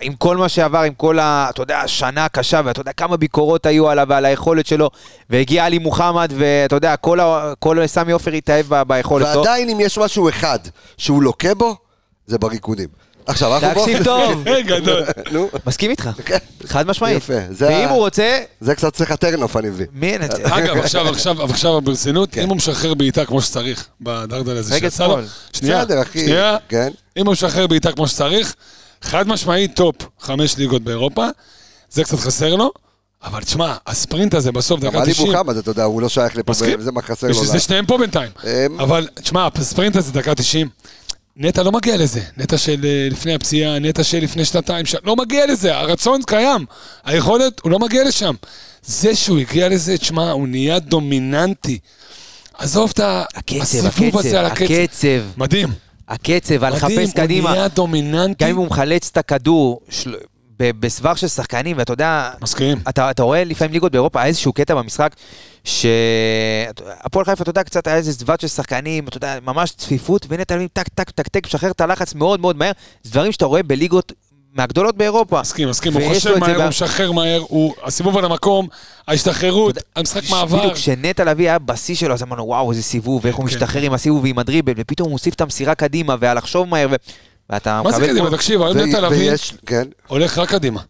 עם 0.00 0.14
כל 0.14 0.36
מה 0.36 0.48
שעבר, 0.48 0.78
עם 0.78 0.94
כל 0.94 1.18
ה... 1.18 1.46
אתה 1.50 1.62
יודע, 1.62 1.78
השנה 1.80 2.24
הקשה, 2.24 2.60
ואתה 2.64 2.80
יודע 2.80 2.92
כמה 2.92 3.16
ביקורות 3.16 3.66
היו 3.66 3.88
עליו 3.90 4.06
ועל 4.08 4.24
היכולת 4.24 4.66
שלו, 4.66 4.90
והגיע 5.30 5.64
עלי 5.64 5.78
מוחמד, 5.78 6.32
ואתה 6.38 6.76
יודע, 6.76 6.96
כל, 6.96 7.20
ה... 7.20 7.52
כל 7.58 7.86
סמי 7.86 8.12
עופר 8.12 8.30
התאהב 8.32 8.66
ב- 8.68 8.82
ביכולת 8.82 9.26
שלו. 9.32 9.38
ועדיין 9.40 9.68
אם 9.68 9.80
יש 9.80 9.98
משהו 9.98 10.28
אחד 10.28 10.58
שהוא 10.96 11.22
לוקה 11.22 11.54
בו, 11.54 11.76
זה 12.26 12.38
בריקודים. 12.38 12.88
עכשיו, 13.26 13.54
אנחנו 13.56 13.74
בוא... 13.74 13.86
תקשיב 13.86 14.04
טוב, 14.04 14.48
אה, 14.48 14.62
גדול. 14.78 15.02
נו, 15.32 15.48
מסכים 15.66 15.90
איתך, 15.90 16.10
כן. 16.24 16.38
חד 16.66 16.86
משמעית. 16.86 17.16
יפה, 17.16 17.34
זה 17.50 17.66
ואם 17.68 17.88
ה- 17.88 17.90
הוא 17.90 17.98
רוצה, 17.98 18.40
זה 18.60 18.74
קצת 18.74 18.94
צריך 18.94 19.10
הטרנוף, 19.10 19.56
אני 19.56 19.68
מבין. 19.68 19.86
מי... 19.92 20.16
אגב, 20.44 20.76
עכשיו, 20.76 21.08
עכשיו, 21.08 21.42
עכשיו 21.44 21.80
ברצינות, 21.80 22.38
אם 22.38 22.48
הוא 22.48 22.56
משחרר 22.56 22.94
בעיטה 22.94 23.24
כמו 23.24 23.42
שצריך, 23.42 23.86
ב 24.00 24.07
dribble 24.07 24.56
הזה 24.56 24.74
רגע 24.74 24.90
שיצא 24.90 25.06
לו, 25.06 25.12
שמאל. 25.12 25.24
שנייה. 25.52 25.84
שנייה, 26.12 26.56
כן. 26.68 26.88
אם 27.16 27.26
הוא 27.26 27.32
משחרר 27.32 27.66
בעיטה 27.66 27.92
כמו 27.92 28.08
שצריך, 28.08 28.54
חד 29.02 29.28
משמעית 29.28 29.76
top 29.76 29.96
חמש 30.20 30.56
ליגות 30.56 30.82
באירופה, 30.82 31.26
זה 31.90 32.04
קצת 32.04 32.18
חסר 32.18 32.54
לו, 32.54 32.70
אבל 33.24 33.42
תשמע, 33.42 33.74
הספרינט 33.86 34.34
הזה 34.34 34.52
בסוף, 34.52 34.80
גם 34.80 34.90
דקה 34.90 35.02
עלי 35.02 35.12
90, 35.12 35.32
מוחמד, 35.32 35.56
אתה 35.56 35.70
יודע, 35.70 35.84
הוא 35.84 36.02
לא 36.02 36.08
שייך 36.08 36.36
לפה? 36.36 36.52
זה 36.52 36.92
מה 36.92 37.02
חסר 37.02 37.26
לו. 37.26 37.32
בשביל 37.32 37.46
לה- 37.48 37.52
זה 37.52 37.60
שניהם 37.60 37.86
פה 37.86 37.98
בינתיים. 37.98 38.30
אמ, 38.44 38.80
אבל, 38.80 39.08
תשמע, 39.14 39.48
הספרינט 39.54 39.96
הזה 39.96 40.12
דקה 40.12 40.34
90, 40.34 40.68
נטע 41.36 41.62
לא 41.62 41.72
מגיע 41.72 41.96
לזה. 41.96 42.20
נטע 42.36 42.58
של 42.58 42.80
אה, 42.84 43.08
לפני 43.10 43.34
הפציעה, 43.34 43.78
נטע 43.78 44.04
של 44.04 44.18
לפני 44.18 44.44
שנתיים, 44.44 44.86
ש- 44.86 44.94
לא 45.04 45.16
מגיע 45.16 45.46
לזה, 45.46 45.76
הרצון 45.76 46.20
קיים. 46.26 46.66
היכולת, 47.04 47.60
הוא 47.62 47.70
לא 47.72 47.78
מגיע 47.78 48.04
לשם. 48.04 48.34
זה 48.82 49.16
שהוא 49.16 49.38
הגיע 49.38 49.68
לזה, 49.68 49.98
תשמע, 49.98 50.30
הוא 50.30 50.48
נהיה 50.48 50.78
דומיננטי. 50.78 51.78
עזוב 52.58 52.92
את 52.94 53.00
הסיבוב 53.60 54.18
הזה 54.18 54.40
על 54.40 54.46
הקצב, 54.46 54.64
הקצב. 54.64 54.74
הקצב, 54.82 55.38
מדהים. 55.40 55.68
הקצב, 56.10 56.54
מדהים, 56.56 56.72
לחפש 56.72 57.06
הוא 57.08 57.14
קדימה. 57.14 57.50
נהיה 57.50 57.68
דומיננטי. 57.68 58.44
גם 58.44 58.50
אם 58.50 58.56
הוא 58.56 58.66
מחלץ 58.66 59.08
את 59.12 59.16
הכדור 59.16 59.80
של- 59.90 60.14
בסבך 60.62 61.18
של 61.18 61.28
שחקנים, 61.28 61.78
ואתה 61.78 61.92
יודע, 61.92 62.30
מסכים. 62.42 62.78
אתה, 62.88 63.10
אתה 63.10 63.22
רואה 63.22 63.44
לפעמים 63.44 63.72
ליגות 63.72 63.92
באירופה, 63.92 64.20
היה 64.20 64.26
איזשהו 64.28 64.52
קטע 64.52 64.74
במשחק, 64.74 65.14
שהפועל 65.64 67.24
חיפה, 67.24 67.42
אתה 67.42 67.50
יודע, 67.50 67.62
קצת 67.62 67.86
היה 67.86 67.96
איזה 67.96 68.12
זוות 68.12 68.40
של 68.40 68.48
שחקנים, 68.48 69.08
אתה 69.08 69.16
יודע, 69.16 69.38
ממש 69.42 69.70
צפיפות, 69.70 70.26
והנה 70.28 70.44
תלמיד 70.44 70.68
טק, 70.72 70.88
טק, 70.88 71.10
טק, 71.10 71.28
טק, 71.28 71.46
משחרר 71.46 71.70
את 71.70 71.80
הלחץ 71.80 72.14
מאוד 72.14 72.40
מאוד 72.40 72.56
מהר, 72.56 72.72
זה 73.02 73.10
דברים 73.10 73.32
שאתה 73.32 73.44
רואה 73.44 73.62
בליגות 73.62 74.12
מהגדולות 74.54 74.96
באירופה. 74.96 75.40
מסכים, 75.40 75.68
מסכים, 75.68 75.92
הוא 75.92 76.14
חושב 76.14 76.38
מהר, 76.38 76.56
הוא 76.56 76.68
משחרר 76.68 77.12
מהר, 77.12 77.42
הוא, 77.48 77.74
הסיבוב 77.84 78.18
על 78.18 78.24
המקום, 78.24 78.68
ההשתחררות, 79.08 79.78
המשחק 79.96 80.22
מעבר. 80.30 80.58
בדיוק, 80.58 80.74
כשנטע 80.74 81.24
לביא 81.24 81.48
היה 81.48 81.58
בשיא 81.58 81.94
שלו, 81.94 82.14
אז 82.14 82.22
אמרנו, 82.22 82.46
וואו, 82.46 82.70
איזה 82.70 82.82
סיבוב, 82.82 83.24
ואיך 83.24 83.36
הוא 83.36 83.46
כן. 83.48 83.54
משתחרר 83.54 83.82
עם 83.82 83.92
הסיבוב 83.92 84.22
ועם 84.24 84.38
הדריבל, 84.38 84.72
ופתאום 84.76 85.06
הוא 85.08 85.12
מוסיף 85.12 85.34
את 85.34 85.40
המסירה 85.40 85.74
קדימה, 85.74 86.16
והלחשוב 86.20 86.68
מהר, 86.68 86.88
ו... 86.90 86.94
ואתה 87.50 87.80
מה 87.84 87.92
זה 87.92 87.98
מקבל 87.98 88.10
קדימה? 88.12 88.30
תקשיב, 88.30 88.62
היום 88.62 88.76
נטע 88.78 89.00
לביא 89.00 89.30
כן. 89.66 89.82
הולך 90.06 90.38
רק 90.38 90.48
קדימה. 90.50 90.80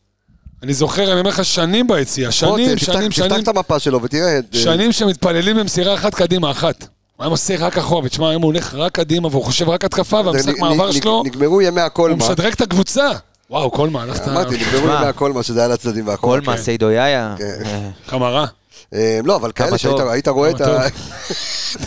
אני 0.62 0.74
זוכר, 0.74 1.12
אני 1.12 1.20
אומר 1.20 1.30
לך, 1.30 1.44
שנים 1.44 1.86
ביציאה, 1.88 2.30
שנים, 2.30 2.76
תפתח- 2.76 2.84
שנים, 2.92 3.10
תפתח 3.10 3.24
שנים, 3.28 3.42
את 3.42 3.48
המפה 3.48 3.78
שלו 3.78 4.02
ותראה. 4.02 4.38
את- 4.38 4.44
שנים 4.52 4.92
שמתפללים 4.92 5.56
במסירה 5.56 5.94
אחת 5.94 6.14
קדימה, 6.14 6.50
אחת. 6.50 6.80
הוא 7.16 7.24
היה 7.24 7.30
עושה 7.30 7.56
רק 7.58 7.78
אחורה, 7.78 8.04
ותשמע, 8.04 8.30
היום 8.30 8.42
הוא 8.42 8.52
הולך 8.52 8.74
רק 8.74 8.92
קדימה, 8.92 9.28
והוא 9.28 9.44
חושב 9.44 9.68
רק 9.68 9.84
התקפה, 9.84 10.20
והמשחק 10.24 10.58
מעבר 10.58 10.92
שלו, 10.92 11.22
נגמרו 11.26 11.62
ימי 11.62 11.80
הוא 11.80 11.86
הקולמה. 11.86 12.16
משדרג 12.16 12.52
את 12.52 12.60
הקבוצה. 12.60 13.08
וואו, 13.50 13.70
קולמה, 13.70 14.02
הלכת... 14.02 14.28
אמרתי, 14.28 14.54
נגמרו 14.54 14.86
שמע. 14.86 14.94
ימי 14.94 15.06
הקולמה, 15.06 15.42
שזה 15.42 15.60
היה 15.60 15.68
לצדדים 15.68 16.08
ואחורה. 16.08 16.40
קולמה, 16.40 16.56
סיידו 16.56 16.90
יאיה. 16.90 17.34
כן. 17.38 17.62
אה, 17.64 17.88
כמה 18.08 18.28
רע. 18.28 18.46
אה, 18.94 19.20
לא, 19.24 19.36
אבל 19.36 19.52
כאלה 19.52 19.78
שהיית 19.78 20.28
רואה 20.28 20.50
את 20.50 20.60
ה... 20.60 20.86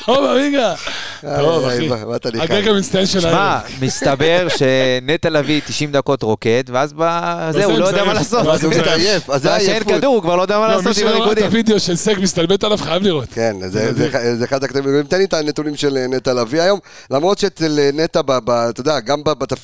טוב, 0.05 0.25
אביגה. 0.31 0.73
טוב, 1.21 1.65
איי, 1.65 1.77
אחי. 1.77 1.93
איי, 1.93 2.05
באת 2.05 2.25
לי 2.25 2.41
הגג. 2.41 2.67
המצטיין 2.67 3.05
של 3.05 3.19
שמע. 3.21 3.59
מסתבר 3.81 4.47
שנטע 4.57 5.29
לביא 5.29 5.61
90 5.67 5.91
דקות 5.91 6.23
רוקד, 6.23 6.63
ואז 6.67 6.93
ב- 6.97 7.49
זהו, 7.51 7.71
הוא 7.71 7.79
לא 7.79 7.85
יודע 7.85 8.03
מה. 8.03 8.13
לעשות. 8.13 8.45
ואז 8.47 8.63
הוא 8.63 8.73
מתעייף, 8.73 9.29
אז 9.29 9.41
זה 9.41 9.55
עייפות. 9.55 9.93
כדור, 9.93 10.15
הוא 10.15 10.21
כבר 10.21 10.35
לא 10.35 10.41
יודע 10.41 10.59
מה 10.59 10.67
לא, 10.67 10.69
מי 10.69 10.75
לעשות 10.77 10.87
עם 10.87 10.93
שלא 10.93 11.09
ראה 11.09 11.17
את 11.17 11.21
הריקודים. 11.23 11.45
הוידאו 11.51 11.79
של 11.79 11.95
סק 11.95 12.17
מסתלבט 12.17 12.63
עליו, 12.63 12.77
חייב 12.77 13.03
לראות. 13.03 13.27
כן, 13.33 13.55
זה- 13.61 13.69
זה 13.69 13.91
מדהים. 13.91 14.35
זה 14.37 14.45
אחד 14.45 14.63
הקטעים. 14.63 15.03
תן 15.07 15.17
לי 15.17 15.23
את 15.23 15.33
הנתונים 15.33 15.75
של 15.75 15.97
אה, 15.97 16.07
נטע 16.07 16.33
לביא 16.33 16.61
היום, 16.61 16.79
למרות 17.11 17.37
שאצל 17.39 17.79
אה, 17.79 17.89
נטע, 17.93 18.21
אתה 18.69 18.81
יודע, 18.81 18.99
גם 18.99 19.21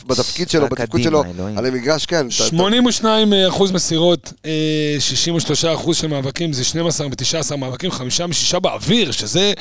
בתפקיד 0.08 0.50
שלו, 0.50 0.68
בתפקוד 0.70 1.02
שלו. 1.04 1.24
על 1.58 1.66
המגרש, 1.66 2.06
כן. 2.06 2.16
אתה- 2.16 2.36
אתה- 2.36 2.44
82 2.44 3.34
אחוז 3.48 3.72
מסירות, 3.72 4.34
אה, 4.46 4.52
63 5.00 5.66
אחוז 5.66 5.98
של 5.98 6.08
מאבקים, 6.08 6.54
זה 6.54 6.64
12 6.64 7.08
ב-19 7.36 7.56
מאבקים, 7.56 7.92
חמישה 7.92 8.28
משישה 8.28 8.60
באוויר, 8.60 9.12
שזה 9.12 9.54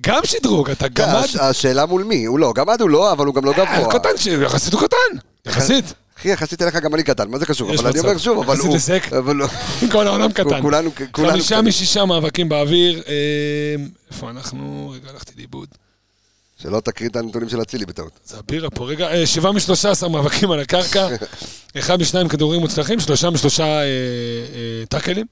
גם 0.00 0.20
שדרוג, 0.24 0.70
אתה 0.70 0.88
כן, 0.88 0.94
גמד. 0.94 1.12
הש- 1.24 1.36
השאלה 1.36 1.86
מול 1.86 2.04
מי, 2.04 2.24
הוא 2.24 2.38
לא, 2.38 2.52
גמד 2.56 2.80
הוא 2.80 2.90
לא, 2.90 3.12
אבל 3.12 3.26
הוא 3.26 3.34
גם 3.34 3.44
לא 3.44 3.52
אה, 3.58 3.78
גבוה. 3.80 3.92
קטן, 3.98 4.08
יחסית 4.42 4.72
הוא 4.72 4.80
קטן, 4.82 4.96
יחסית. 5.46 5.84
אחי, 6.18 6.28
יחסית 6.28 6.62
אליך 6.62 6.76
גם 6.76 6.94
אני 6.94 7.02
קטן, 7.02 7.28
מה 7.30 7.38
זה 7.38 7.46
קשור? 7.46 7.74
אבל 7.74 7.88
אני. 7.90 7.98
אומר 8.00 8.18
שוב, 8.18 8.38
אבל 8.38 8.54
יחסית 8.54 8.66
הוא... 8.68 8.76
לסק. 8.76 9.12
אבל 9.12 9.36
הוא- 9.40 9.48
כל 9.92 10.06
העולם 10.06 10.32
קטן. 10.32 10.62
כולנו- 10.62 10.90
כולנו 11.12 11.32
חמישה. 11.32 11.62
משישה 11.62 12.04
מאבקים 12.04 12.48
באוויר, 12.48 13.02
אה, 13.08 13.12
איפה 14.12 14.30
אנחנו? 14.30 14.92
רגע, 14.94 15.10
הלכתי 15.10 15.32
לאיבוד. 15.36 15.68
שלא 16.62 16.80
תקריא 16.80 17.08
את 17.08 17.16
הנתונים 17.16 17.48
של 17.48 17.62
אצילי 17.62 17.86
בטעות. 17.86 18.12
זה 18.24 18.36
הבירה 18.38 18.70
פה, 18.70 18.84
רגע, 18.88 19.08
אה, 19.12 19.26
שבעה 19.26 19.52
משלושה 19.52 19.90
עשר 19.90 20.08
מאבקים 20.08 20.50
על 20.50 20.60
הקרקע, 20.60 21.08
אחד 21.78 22.00
משניים 22.00 22.28
כדורים 22.28 22.60
מוצלחים, 22.60 23.00
שלושה 23.00 23.30
משלושה 23.30 23.64
אה, 23.64 23.80
אה, 23.82 23.86
טאקלים, 24.88 25.26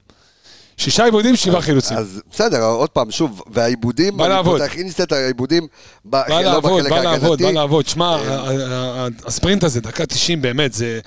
שישה 0.79 1.05
עיבודים, 1.05 1.35
שבעה 1.35 1.61
חילוצים. 1.61 1.97
אז 1.97 2.21
בסדר, 2.33 2.63
עוד 2.63 2.89
פעם, 2.89 3.11
שוב, 3.11 3.41
והעיבודים... 3.51 4.17
בא 4.17 4.25
אני 4.25 4.33
לעבוד. 4.33 4.61
פותח 4.61 4.75
אינסטנט, 4.75 5.11
העיבודים... 5.11 5.67
בא 6.05 6.23
לא 6.29 6.41
לעבוד, 6.41 6.83
בא 6.89 7.01
לעבוד, 7.01 7.41
בא. 7.41 7.51
לעבוד. 7.51 7.87
שמע, 7.87 8.05
ה- 8.05 8.17
ה- 8.17 8.51
ה- 8.73 9.07
הספרינט 9.25 9.63
הזה, 9.63 9.81
דקה 9.81 10.05
90, 10.05 10.41
באמת, 10.41 10.73
זה- 10.73 10.99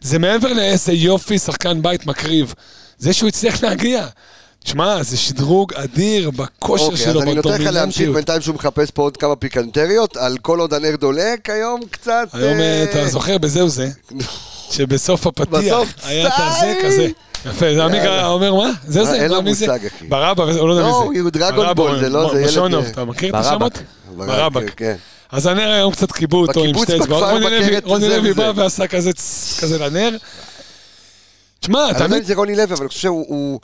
זה 0.00 0.18
מעבר 0.18 0.52
לאיזה 0.52 0.92
יופי, 0.92 1.38
שחקן 1.38 1.82
בית 1.82 2.06
מקריב. 2.06 2.54
זה 2.98 3.12
שהוא 3.12 3.28
הצליח 3.28 3.62
להגיע. 3.62 4.06
שמע, 4.64 5.02
זה 5.02 5.16
שדרוג 5.16 5.74
אדיר 5.74 6.30
בכושר 6.30 6.84
אוקיי, 6.84 6.98
שלו, 6.98 7.20
אז 7.20 7.26
אני 7.26 7.34
נותן 7.34 7.48
לך 7.48 7.58
להמשיך 7.60 7.72
בדומיננטיות. 7.76 8.14
בינתיים 8.14 8.40
שהוא 8.40 8.54
מחפש 8.54 8.90
פה 8.90 9.02
עוד 9.02 9.16
כמה 9.16 9.36
פיקנטריות, 9.36 10.16
על 10.16 10.38
כל 10.42 10.60
עוד 10.60 10.74
הנר 10.74 10.96
דולק 11.00 11.50
היום 11.50 11.80
קצת... 11.90 12.28
היום, 12.32 12.52
אה, 12.52 12.60
אה, 12.60 12.82
אתה 12.84 13.08
זוכר, 13.08 13.38
בזהו 13.38 13.68
זה, 13.68 13.90
שבסוף 14.74 15.26
הפתיח 15.26 15.88
היה 16.04 16.26
את 16.26 16.32
הזה. 16.36 16.74
כזה. 16.84 17.08
יפה, 17.46 17.58
זה 17.58 17.66
יאללה. 17.72 18.26
אומר 18.26 18.54
מה? 18.54 18.70
זה 18.86 19.00
אה, 19.00 19.04
זה, 19.04 19.14
אין 19.22 19.30
לו? 19.30 19.42
מושג, 19.42 19.86
אחי. 19.86 20.06
ברבא, 20.06 20.44
הוא 20.44 20.68
לא 20.68 20.72
יודע 20.74 20.82
לא, 20.88 21.08
מי 21.08 21.16
זה. 21.16 21.22
הוא 21.22 21.30
דרגון 21.30 21.74
בול, 21.74 21.98
זה 22.00 22.08
לא, 22.08 22.30
זה 22.32 22.40
ילד, 22.40 22.48
משונוב, 22.50 22.84
אה, 22.84 22.90
אתה 22.90 23.04
מכיר 23.04 23.28
את 23.28 23.34
ברבק. 23.34 23.46
השמות? 23.52 23.78
ברבק. 24.16 24.72
כן. 24.76 24.96
אז 25.32 25.46
הנר 25.46 25.70
היום 25.70 25.92
קצת 25.92 26.12
קיבו 26.12 26.40
אותו 26.40 26.64
עם 26.64 26.78
שתי 26.78 26.96
אצבעות. 26.96 27.24
רוני 27.84 28.08
לוי-. 28.08 28.32
בא 28.34 28.52
ועשה 28.56 28.86
כזה 28.86 29.10
לנר. 29.78 30.16
תשמע, 31.60 31.78
אני 31.78 31.92
לא 31.92 31.94
יודע 31.94 32.06
תמיד... 32.06 32.18
אם 32.18 32.24
זה 32.24 32.34
רוני 32.34 32.52
לוי, 32.56 32.64
אבל 32.64 32.76
אני 32.80 32.88
חושב 32.88 33.00
שהוא... 33.00 33.24
הוא- 33.28 33.60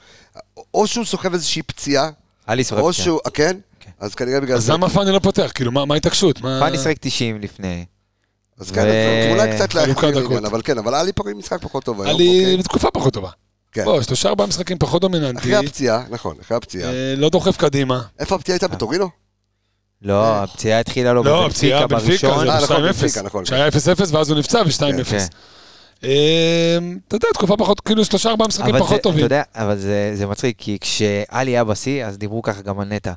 או 0.74 0.86
שהוא 0.86 1.04
סוחב 1.04 1.32
איזושהי 1.32 1.62
פציעה, 1.62 2.10
עלי 2.46 2.64
סוחב 2.64 2.80
או 2.82 2.92
פציעה. 2.92 3.04
שהוא... 3.04 3.20
אה, 3.26 3.30
כן? 3.30 3.56
כן. 3.80 3.90
אז 4.00 4.14
כנראה 4.14 4.40
בגלל 4.40 4.56
אז 4.56 4.64
זה. 4.64 4.72
למה 4.72 4.88
פאני 4.88 5.10
לא 5.10 5.18
פותח? 5.18 5.50
כאילו, 5.54 5.72
מה 5.72 5.94
ההתעקשות? 5.94 6.38
פאני 6.38 6.78
שיחק 6.78 6.96
90 7.00 7.40
לפני. 7.40 7.84
אז 8.60 8.70
כן, 8.70 8.80
אז 8.80 8.86
אולי 9.32 9.56
קצת 9.56 9.74
להחמיר 9.74 10.46
אבל 10.46 10.60
כן, 10.64 10.78
אבל 10.78 10.94
עלי 10.94 11.12
משחק 11.36 11.62
פחות 11.62 11.84
טוב 11.84 12.02
היום. 12.02 12.14
עלי 12.14 12.38
אוקיי. 12.40 12.56
בתקופה 12.56 12.90
פחות 12.90 13.14
טובה. 13.14 13.30
כן. 13.72 13.84
בוא, 13.84 14.02
שלושה 14.02 14.28
ארבעה 14.28 14.46
משחקים 14.46 14.78
פחות 14.78 15.02
דומיננטי. 15.02 15.38
אחרי 15.38 15.56
הפציעה, 15.56 16.02
נכון, 16.10 16.36
אחרי 16.40 16.56
הפציעה. 16.56 16.92
אה, 16.92 17.14
לא 17.16 17.30
דוחף 17.30 17.56
קדימה. 17.56 18.02
איפה 18.18 18.34
הפציעה 18.34 18.54
הייתה? 18.54 18.68
בטורינו? 18.68 19.08
לא, 20.02 20.42
הפציעה 20.42 20.80
התחילה 20.80 21.12
לו 21.12 21.22
לא, 21.22 21.46
הפציעה 21.46 21.86
בבנפיקה 21.86 22.28
בנפיקה 22.28 22.28
בראשון. 22.28 22.46
זה 22.46 22.52
אה, 22.52 22.62
נכון, 22.62 22.76
ב-2-0. 22.76 22.82
בנפיקה, 22.82 23.22
נכון. 23.22 23.44
שהיה 23.44 23.68
0-0 23.68 23.72
ואז 24.12 24.30
הוא 24.30 24.38
נפצע 24.38 24.62
ב-2-0. 24.62 25.04
כן. 25.04 25.26
אה, 26.04 26.78
אתה 27.08 27.16
יודע, 27.16 27.28
תקופה 27.34 27.56
פחות, 27.56 27.80
כאילו 27.80 28.04
שלושה 28.04 28.30
ארבעה 28.30 28.48
משחקים 28.48 28.78
פחות 28.78 29.00
טובים. 29.00 29.26
אתה 29.26 29.34
יודע, 29.34 29.42
אבל 29.54 29.78
זה 30.14 30.26
מצחיק, 30.26 30.56
כי 30.58 30.78
כשעלי 30.80 31.50
היה 31.50 31.64
בשיא, 31.64 32.04
אז 32.04 32.18
דיברו 32.18 32.42
ככה 32.42 32.62
גם 32.62 32.80
על 32.80 32.88
נטע. 32.88 33.12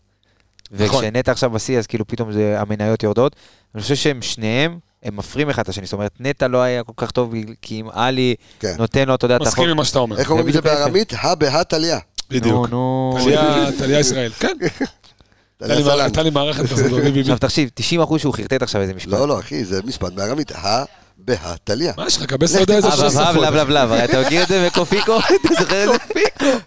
נכון. 0.72 1.06
וכשנטע 1.06 1.32
עכשיו 1.32 1.50
בשיא, 1.50 1.78
אז 1.80 1.88
כאילו 1.88 2.08
פתאום 2.08 2.30
המניות 2.58 3.04
יורדות. 3.04 3.36
אני 3.76 3.82
חושב 3.82 3.96
שהם 3.96 4.22
שניהם, 4.22 4.80
הם 5.04 5.18
מפרים 5.18 5.50
אחד 5.50 5.62
את 5.64 5.70
השני. 5.70 5.86
זאת 5.86 5.94
אומרת, 5.94 6.12
נטע 6.20 6.48
לא 6.48 6.58
היה 6.62 6.84
כל 6.84 6.94
כך 6.98 7.12
טוב, 7.12 7.34
כי 7.62 7.82
אם 7.82 7.88
עלי 7.94 8.36
כן. 8.60 8.76
נותן 8.78 9.08
לו, 9.08 9.16
אתה 9.16 9.26
יודע, 9.26 9.36
את 9.36 9.42
מסכים 9.42 9.64
החוק. 9.64 9.72
עם 9.72 9.78
מה 9.78 9.86
שאתה 9.86 10.00
אומר. 10.00 10.18
איך 10.20 10.30
אומרים 10.32 10.48
את 10.48 10.54
זה. 10.54 10.62
בארמית? 10.62 11.14
הא 11.18 11.36
בהא 11.36 11.64
טליה. 11.64 12.00
בדיוק. 12.30 12.70
נו, 12.70 13.12
נו. 13.14 13.24
טליה- 13.24 13.72
טליה 13.78 14.00
ישראל. 14.00 14.32
כן, 14.40 14.48
הייתה 15.62 16.24
לי- 16.24 16.30
מערכת 16.30 16.64
כזאת. 16.70 16.92
עכשיו 17.20 17.38
תחשיב, 17.38 17.70
90% 17.80 17.82
שהוא 18.20 18.34
חרטט 18.34 18.62
עכשיו 18.62 18.82
איזה 18.82 18.94
משפט. 18.94 19.12
לא, 19.12 19.28
לא, 19.28 19.40
אחי, 19.40 19.66
זה 19.66 19.80
משפט 19.86 20.14
בארמית. 20.14 20.52
הא 20.56 20.84
בהא 21.18 21.56
טליה. 21.64 21.94
מה 21.98 22.06
יש 22.08 22.18
לך? 22.18 22.24
קבס 22.26 22.56
יודע 22.56 22.76
איזה 22.76 22.88
אב 22.88 22.94
שש 22.94 23.00
אב 23.00 23.06
אב 23.22 23.32
שפות. 23.34 23.44
לב 23.44 23.54
לב 23.56 23.70
לב, 23.70 23.92
הרי 23.92 24.04
אתה 24.06 24.22
מכיר 24.22 24.44
את 24.44 24.48
זה 24.48 24.68
מקופיקו? 24.68 25.18
אתה 25.42 25.54
זוכר 25.60 25.84
את 25.84 25.90
זה? 25.90 25.96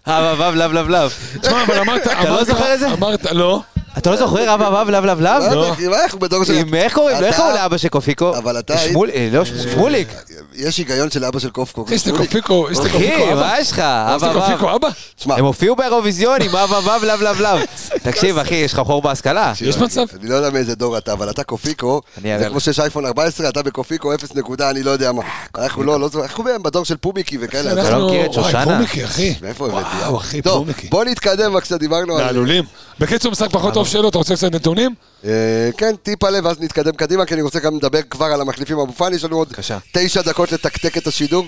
אב 0.07 0.25
אב 0.25 0.41
אב 0.41 0.55
לב 0.55 0.73
לב 0.73 0.89
לב. 0.89 1.13
תשמע, 1.41 1.63
אבל 1.63 1.79
אמרת... 1.79 2.03
אתה 2.07 2.25
לא 2.25 2.29
אמרת- 2.29 2.47
זוכר 2.47 2.75
את 2.75 2.81
זה? 2.81 2.93
אמרת, 2.93 3.25
לא. 3.33 3.63
אתה 3.99 4.11
לא 4.11 4.17
זוכר 4.17 4.55
אב 4.55 4.63
אב 4.63 4.75
אב 4.75 4.91
לב 4.91 5.05
לב 5.05 5.21
לב? 5.21 5.27
לא 5.43 5.55
לא. 5.55 5.61
יודע, 5.61 5.73
אחי, 5.73 5.89
מה 5.89 6.03
אנחנו 6.05 6.19
בדור 6.19 6.45
של... 6.45 6.53
עם 6.55 6.75
איך 6.75 6.95
קוראים? 6.95 7.17
איך 7.17 7.29
אתה- 7.35 7.37
קוראים 7.37 7.55
לאבא 7.57 7.77
של 7.77 7.89
קופיקו? 7.89 8.37
אבל 8.37 8.59
אתה 8.59 8.75
היית- 8.79 8.91
שמול- 8.93 9.11
אה, 9.15 9.29
לא, 9.33 9.45
שמוליק. 9.45 10.09
יש 10.55 10.77
היגיון 10.79 11.11
של 11.11 11.25
אבא 11.25 11.39
של 11.39 11.51
קופקו. 11.51 11.85
יש 11.91 12.03
את 12.09 12.15
הקופיקו, 12.15 12.67
יש 12.73 12.79
את 12.79 12.85
הקופיקו 12.85 13.15
אחי, 13.15 13.33
אבא. 13.33 13.41
מה 13.41 13.55
יש 13.61 13.73
לך? 13.73 13.79
אב 13.79 14.25
אב 14.25 14.37
אב. 14.37 14.65
אבא? 14.65 14.89
תשמע, 15.17 15.35
הם 15.37 15.45
הופיעו 15.45 15.77
באירוויזיון 15.77 16.43
עם 16.43 16.57
אב 16.57 16.73
אב 16.75 16.89
אב 16.89 17.05
לב 17.05 17.23
לב 17.23 17.41
לב. 17.41 17.59
תקשיב, 18.03 18.39
אחי, 18.39 18.55
יש 18.55 18.73
לך 18.73 18.81
חור 18.81 19.03
בהשכלה. 19.03 19.53
יש 19.61 19.77
מצב? 19.77 20.05
אני 20.21 20.29
לא 20.31 20.35
יודע 20.35 20.51
מאיזה 20.51 20.75
דור 20.75 20.99
אתה, 20.99 21.13
אבל 21.13 21.31
אתה 21.31 21.45
קופיקו, 21.45 22.01
אני 22.21 22.33
אראה 22.35 22.43
זה. 22.45 22.49
כמו 22.51 22.61
שיש 22.61 22.81
אייפון 22.81 23.07
14, 23.07 23.49
אתה 23.49 23.63
בקופיקו 23.63 24.15
0 24.15 24.35
נקודה, 24.35 24.71
אני 24.71 24.83
לא 24.83 24.91
יודע 24.91 25.13
מה. 25.13 25.23
אנחנו 25.59 25.83
לא, 25.83 26.01
לא 26.01 26.09
זוכר, 26.09 26.23
אנחנו 26.25 26.45
בדור 26.63 26.85
של 26.85 26.97
פומיקי 26.97 27.39
וכאלה. 27.41 27.73
אתה 27.73 27.99
לא 27.99 28.07
מכיר 28.07 28.27
את 28.27 28.33
שושנה? 28.33 28.65
פומיקי, 28.65 29.05
אחי. 29.05 29.35
מאיפה 29.43 29.67
הבאתי? 29.67 29.97
וואו, 30.01 30.17
אחי, 30.17 30.43
טוב, 30.43 30.59
פומיקי. 30.59 30.89
בוא 30.89 31.05
נתקדם 31.05 31.53
בבקשה, 31.53 31.77
דיברנו 31.77 32.17
על... 32.19 32.25
מעלולים. 32.25 32.65
בקיצור, 32.99 33.33
משחק 33.33 33.51
פחות 33.51 33.75
טוב 33.75 33.86
שלו, 33.87 34.09
אתה 34.09 34.19
רוצה 34.19 34.35
קצת 34.37 34.55
נתונים? 34.55 34.95
אה, 35.25 35.71
כן, 35.77 35.97
טיפה 36.03 36.31
לב, 36.31 36.45
ואז 36.45 36.61
נתקדם 36.61 36.93
קדימה, 36.93 37.27
כי 37.27 37.35
אני 37.35 37.43
רוצה 37.43 37.61
גם 37.61 37.77
לדבר 37.77 38.03
כבר 38.03 38.27
על 38.27 38.41
המחליפים 38.41 38.79
אבו 38.79 38.93
פאני, 38.93 39.17
יש 39.17 39.25
לנו 39.25 39.37
עוד. 39.37 39.53
תשע 39.93 40.23
דקות 40.23 40.53
לתקתק 40.53 40.97
את 40.97 41.07
השידור. 41.07 41.47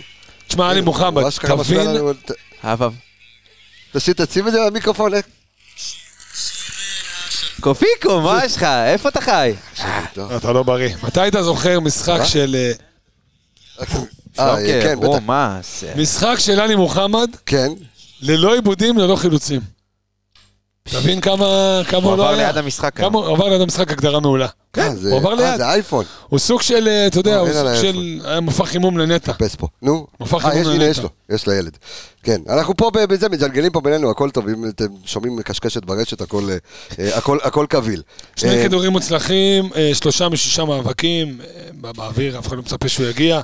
תשמע, 0.48 0.70
עלי 0.70 0.80
מוחמד, 0.80 1.22
ממש 1.22 1.38
ככה 1.38 1.56
משפיע 1.56 1.84
תבין. 1.84 1.94
תשאיר, 3.92 4.14
תשים 4.18 4.48
את 4.48 4.52
זה 4.52 4.58
במיקרופון, 4.70 5.14
איך? 5.14 5.26
קופיקו, 7.60 8.20
מה 8.20 8.44
יש 8.44 8.56
לך? 8.56 8.62
איפה 8.62 9.08
אתה 9.08 9.20
חי? 9.20 9.54
אתה 10.36 10.52
לא 10.52 10.62
בריא. 10.62 10.94
מתי 11.02 11.28
אתה 11.28 11.42
זוכר 11.42 11.80
משחק? 11.80 12.20
של... 12.24 12.72
אה, 13.80 14.56
אה, 14.56 14.56
כן, 14.82 15.00
בטח. 15.00 15.18
משחק 15.96 16.36
של 16.38 16.60
עלי 16.60 16.74
מוחמד, 16.74 17.30
כן. 17.46 17.68
ללא 18.20 18.54
עיבודים, 18.54 18.98
ללא 18.98 19.16
חילוצים. 19.16 19.77
תבין 20.90 21.20
כמה 21.20 21.80
כמה 21.88 22.02
הוא 22.02 22.10
הוא 22.10 22.16
לא 22.18 22.24
עבר 22.28 22.34
היה. 22.38 22.46
ליד 22.48 22.56
המשחק 22.56 22.96
כמה. 22.96 23.18
הוא 23.18 23.36
עבר 23.36 23.48
ליד 23.48 23.60
המשחק 23.60 23.90
הגדרה 23.92 24.20
מעולה. 24.20 24.44
אה, 24.44 24.50
כן, 24.72 24.96
זה- 24.96 25.10
הוא 25.10 25.18
עבר 25.18 25.30
אה, 25.30 25.36
ליד. 25.50 25.56
זה 25.56 25.68
אייפון. 25.70 26.04
הוא 26.28 26.38
סוג 26.38 26.62
של, 26.62 26.88
אה, 26.88 27.06
אתה 27.06 27.18
יודע, 27.18 27.34
אה, 27.34 27.38
הוא 27.38 27.48
סוג 27.52 27.74
של... 27.82 28.20
היה 28.24 28.40
מופע 28.40 28.64
חימום 28.64 28.98
לנטע. 28.98 29.32
פס 29.32 29.54
פה. 29.54 29.66
נו. 29.82 30.06
מופע 30.20 30.36
אה, 30.36 30.40
חימום 30.42 30.72
לנטע. 30.72 30.84
יש 30.84 30.98
לו. 30.98 31.08
יש 31.30 31.46
לילד. 31.48 31.76
כן. 32.22 32.40
אנחנו 32.48 32.76
פה 32.76 32.90
בזה, 33.08 33.28
מג'לגלים 33.28 33.72
פה 33.72 33.80
בינינו, 33.80 34.10
הכל 34.10 34.30
טוב. 34.30 34.48
אם 34.48 34.64
אתם 34.68 34.84
שומעים 35.04 35.42
קשקשת 35.42 35.84
ברשת, 35.84 36.20
הכל, 36.20 36.48
אה, 36.98 37.10
אה, 37.62 37.66
קביל. 37.66 38.02
שני 38.36 38.50
אה, 38.58 38.62
כדורים 38.64 38.92
מוצלחים, 38.92 39.68
אה, 39.76 39.90
שלושה 39.94 40.28
משישה 40.28 40.64
מאבקים, 40.64 41.40
אה, 41.40 41.46
בא- 41.72 41.92
באוויר, 41.92 42.38
אף 42.38 42.46
אחד 42.46 42.56
לא 42.56 42.62
מצפה 42.62 42.88
שהוא 42.88 43.06
יגיע. 43.06 43.40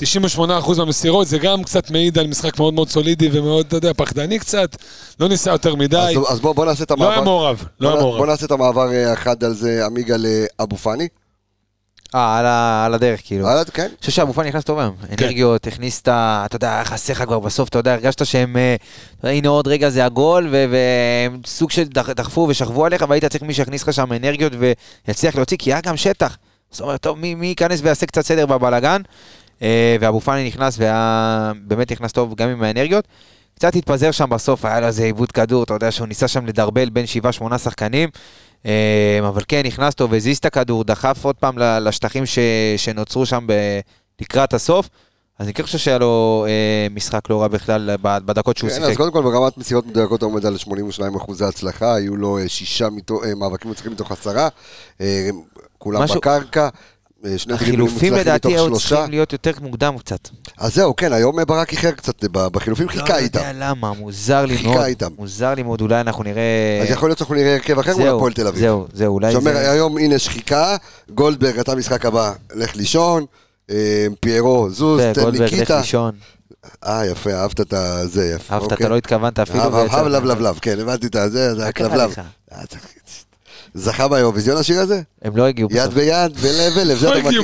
98% 0.00 0.40
מהמסירות, 0.78 1.26
זה 1.28 1.38
גם 1.38 1.64
קצת 1.64 1.90
מעיד 1.90 2.18
על 2.18 2.26
משחק 2.26 2.58
מאוד 2.58 2.74
מאוד 2.74 2.88
סולידי 2.88 3.28
ומאוד, 3.32 3.66
אתה 3.66 3.76
יודע, 3.76 3.92
פחדני 3.96 4.38
קצת. 4.38 4.76
לא 5.20 5.28
ניסה 5.28 5.50
יותר 5.50 5.74
מדי. 5.74 5.96
אז- 5.96 6.32
אז 6.32 6.40
בוא 6.40 6.52
בוא 6.54 6.66
נעשה 6.66 6.84
את 6.84 6.90
לא 6.90 6.96
המעבר. 6.96 7.12
היה 7.12 7.20
מעורב, 7.20 7.64
לא 7.80 7.88
היה 7.88 7.96
נ- 7.96 8.00
בוא 8.00 8.10
מעורב. 8.12 8.28
נעשה 8.30 8.46
את 8.46 8.50
המעבר 8.50 8.92
אה, 8.92 9.12
אחד 9.12 9.44
על 9.44 9.54
זה, 9.54 9.86
עמיגה 9.86 10.16
לאבו 10.18 10.76
פאני. 10.76 11.08
אה, 12.14 12.38
על 12.38 12.46
על 12.86 12.94
הדרך, 12.94 13.20
כאילו. 13.24 13.48
הלאה, 13.48 13.64
כן. 13.64 13.82
אני 13.82 13.90
חושב 14.00 14.12
שאבו 14.12 14.32
פאני 14.32 14.48
נכנס 14.48 14.64
טוב 14.64 14.78
היום. 14.78 14.94
כן. 15.16 15.24
אנרגיות, 15.24 15.66
הכניס 15.66 16.00
את 16.00 16.08
ה... 16.08 16.42
אתה 16.46 16.56
יודע, 16.56 16.74
היה 16.74 16.84
חסר 16.84 17.12
לך 17.12 17.22
כבר 17.22 17.38
בסוף, 17.38 17.68
אתה 17.68 17.78
יודע, 17.78 17.92
הרגשת 17.92 18.26
שהם... 18.26 18.56
אה, 18.56 18.76
הנה 19.30 19.48
עוד 19.48 19.68
רגע 19.68 19.90
זה 19.90 20.04
הגול, 20.04 20.48
ו- 20.50 20.64
והם 20.70 21.40
סוג 21.46 21.70
של 21.70 21.84
דח- 21.84 22.10
דחפו 22.10 22.46
ושכבו 22.50 22.86
עליך, 22.86 23.04
והיית 23.08 23.24
צריך 23.24 23.42
מי 23.42 23.54
שיכניס 23.54 23.82
לך 23.82 23.92
שם 23.92 24.12
אנרגיות 24.12 24.52
ויצליח 25.08 25.36
להוציא, 25.36 25.56
כי 25.56 25.72
היה 25.72 25.80
גם 25.80 25.96
שטח. 25.96 26.36
זאת 26.70 26.80
אומרת, 26.80 27.00
טוב, 27.00 27.18
מי 27.18 27.34
מי 27.34 27.46
ייכנס 27.46 27.80
ויעשה 27.82 28.06
קצת 28.06 28.26
סדר 28.26 28.46
בבלאגן? 28.46 29.02
אה, 29.62 29.96
ואבו 30.00 30.20
פאני 30.20 30.46
נכנס, 30.46 30.76
והיה... 30.78 31.52
באמת 31.64 31.92
נכנס 31.92 32.12
טוב 32.12 32.34
גם 32.34 32.48
עם 32.48 32.62
האנרגיות. 32.62 33.04
קצת 33.54 33.76
התפזר 33.76 34.10
שם 34.10 34.30
בסוף, 34.30 34.64
היה 34.64 34.80
לו 34.80 34.86
איזה 34.86 35.04
עיבוד 35.04 35.32
כדור, 35.32 35.62
אתה 35.64 35.74
יודע 35.74 35.90
שהוא 35.90 36.06
ניסה 36.08 36.28
שם 36.28 36.46
לדרבל 36.46 36.90
בין 36.90 37.04
7-8 37.50 37.58
שחקנים. 37.58 38.08
אה, 38.66 39.18
אבל 39.28 39.42
כן, 39.48 39.62
נכנס 39.66 39.94
טוב, 39.94 40.14
הזיז 40.14 40.38
את 40.38 40.44
הכדור, 40.44 40.84
דחף 40.84 41.24
עוד 41.24 41.36
פעם 41.36 41.58
לשטחים 41.58 42.26
ש... 42.26 42.38
שנוצרו 42.76 43.26
שם 43.26 43.44
ב... 43.46 43.52
לקראת 44.20 44.54
הסוף. 44.54 44.88
אז 45.38 45.46
אני 45.46 45.54
כן 45.54 45.62
חושב 45.62 45.78
שהיה 45.78 45.98
לו 45.98 46.44
אה, 46.48 46.86
משחק 46.94 47.30
לא 47.30 47.40
רע 47.42 47.48
בכלל 47.48 47.90
בדקות 48.02 48.56
שהוא 48.56 48.70
כן, 48.70 48.76
אז 48.76 48.82
שיחק. 48.88 48.96
קודם 48.96 49.12
כל 49.12 49.22
ברמת 49.22 49.58
מסירות 49.58 49.86
מדויקות 49.86 50.22
הוא 50.22 50.30
עומד 50.32 50.46
על 50.46 50.56
82 50.56 51.14
אחוזי 51.14 51.44
הצלחה, 51.44 51.94
היו 51.94 52.16
לו 52.16 52.38
אה, 52.38 52.48
שישה 52.48 52.88
מתו- 52.90 53.24
אה, 53.24 53.34
מאבקים 53.34 53.70
מצליחים 53.70 53.92
מתוך 53.92 54.12
עשרה, 54.12 54.48
אה, 55.00 55.28
כולם 55.78 56.02
משהו- 56.02 56.16
בקרקע, 56.16 56.68
שני 57.22 57.54
דריבלים 57.54 57.54
החילופים 57.54 58.14
לדעתי 58.14 58.48
היו. 58.48 58.78
צריכים 58.78 59.10
להיות 59.10 59.32
יותר 59.32 59.50
מוקדם 59.60 59.98
קצת. 59.98 60.28
אז 60.58 60.74
זהו, 60.74 60.96
כן, 60.96 61.12
היום 61.12 61.38
אה, 61.38 61.44
ברק 61.44 61.72
איחר 61.72 61.90
קצת 61.90 62.24
אה, 62.36 62.48
בחילופים, 62.48 62.88
חיכה 62.88 63.12
לא 63.12 63.18
איתם. 63.18 63.38
יודע 63.38 63.52
למה, 63.54 63.92
מוזר 63.92 64.44
לי 64.46 64.56
חיכה 64.56 64.70
מאוד. 64.70 64.84
איתם. 64.84 65.08
מוזר 65.18 65.54
לי 65.54 65.62
מאוד, 65.62 65.80
אולי 65.80 66.00
אנחנו 66.00 66.24
נראה... 66.24 66.80
אז 66.82 66.90
יכול 66.90 67.08
להיות 67.08 67.18
שאנחנו 67.18 67.34
נראה 67.34 67.54
הרכב 67.54 67.78
אחר 67.78 67.96
מול 67.96 68.08
הפועל 68.08 68.32
תל 68.32 68.46
אביב. 68.46 68.60
זהו, 68.60 68.86
זהו, 68.92 69.14
אולי 69.14 69.32
שאומר, 69.32 69.52
זה... 69.52 69.70
היום 69.70 69.98
הנה 69.98 70.18
שחיקה, 70.18 70.76
גולדברג, 71.10 71.58
אתה 71.58 71.74
משחק 71.74 72.06
הבא, 72.06 72.32
לך 72.54 72.76
לישון, 72.76 73.24
אה, 73.70 74.06
פיירו, 74.20 74.70
זוז, 74.70 75.00
זה, 75.00 75.12
תן 75.14 75.22
גולדברג, 75.22 75.46
לך 75.46 75.52
ניקיטה. 75.52 75.78
לישון. 75.80 76.12
אה, 76.86 77.06
יפה, 77.06 77.32
אהבת 77.32 77.60
את 77.60 77.72
הזה, 77.72 78.32
יפה. 78.34 78.54
אהבת, 78.54 78.64
אוקיי. 78.72 78.84
אתה 78.84 78.88
לא 78.88 78.96
התכוונת 78.96 79.38
אפילו. 79.38 79.60
אהב, 79.60 79.74
אהב, 79.74 80.06
לב, 80.06 80.24
לב, 80.24 80.40
לב, 80.40 80.58
כן, 80.62 80.80
הבנתי 80.80 81.06
את 81.06 81.16
הזה, 81.16 81.54
זה 81.54 81.64
מה 81.64 81.72
קרה 81.72 82.06
זכה 83.74 84.08
באירוויזיון 84.08 84.56
השיר 84.56 84.80
הזה? 84.80 85.00
הם 85.22 85.36
לא 85.36 85.46
הגיעו 85.46 85.68
יד 85.72 85.80
בסוף. 85.80 85.94
ביד, 85.94 86.32
ולב 86.40 86.72
ולב, 86.76 86.98
זה 86.98 87.06
לא 87.06 87.18
אתה 87.18 87.28
מכיר. 87.28 87.42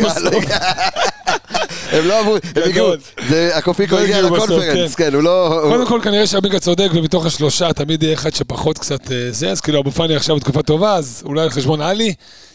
הם 1.93 2.05
לא 2.05 2.21
עברו, 2.21 2.35
הם. 2.35 2.63
הגיעו, 2.65 2.93
זה 3.29 3.57
הקופיקו 3.57 3.95
לא 3.97 4.01
הגיע 4.01 4.23
לקונפרנס, 4.23 4.95
כן. 4.95 5.05
כן, 5.05 5.15
הוא 5.15 5.23
לא... 5.23 5.67
קודם 5.69 5.87
כל 5.87 6.01
כנראה 6.03 6.27
שעמיגה 6.27 6.59
צודק, 6.59 6.89
ומתוך 6.95 7.27
השלושה 7.27 7.73
תמיד 7.73 8.03
יהיה 8.03 8.15
אחד 8.15 8.35
שפחות 8.35 8.79
קצת 8.79 9.13
אה, 9.13 9.29
זה, 9.31 9.51
אז 9.51 9.61
כאילו 9.61 9.81
אבו 9.81 9.91
פאני 9.91 10.17
עכשיו 10.17 10.37
בתקופה 10.37 10.63
טובה, 10.63 10.95
אז 10.95 11.23
אולי 11.27 11.43
על 11.43 11.51
חשבון 11.51 11.81
עלי, 11.81 12.15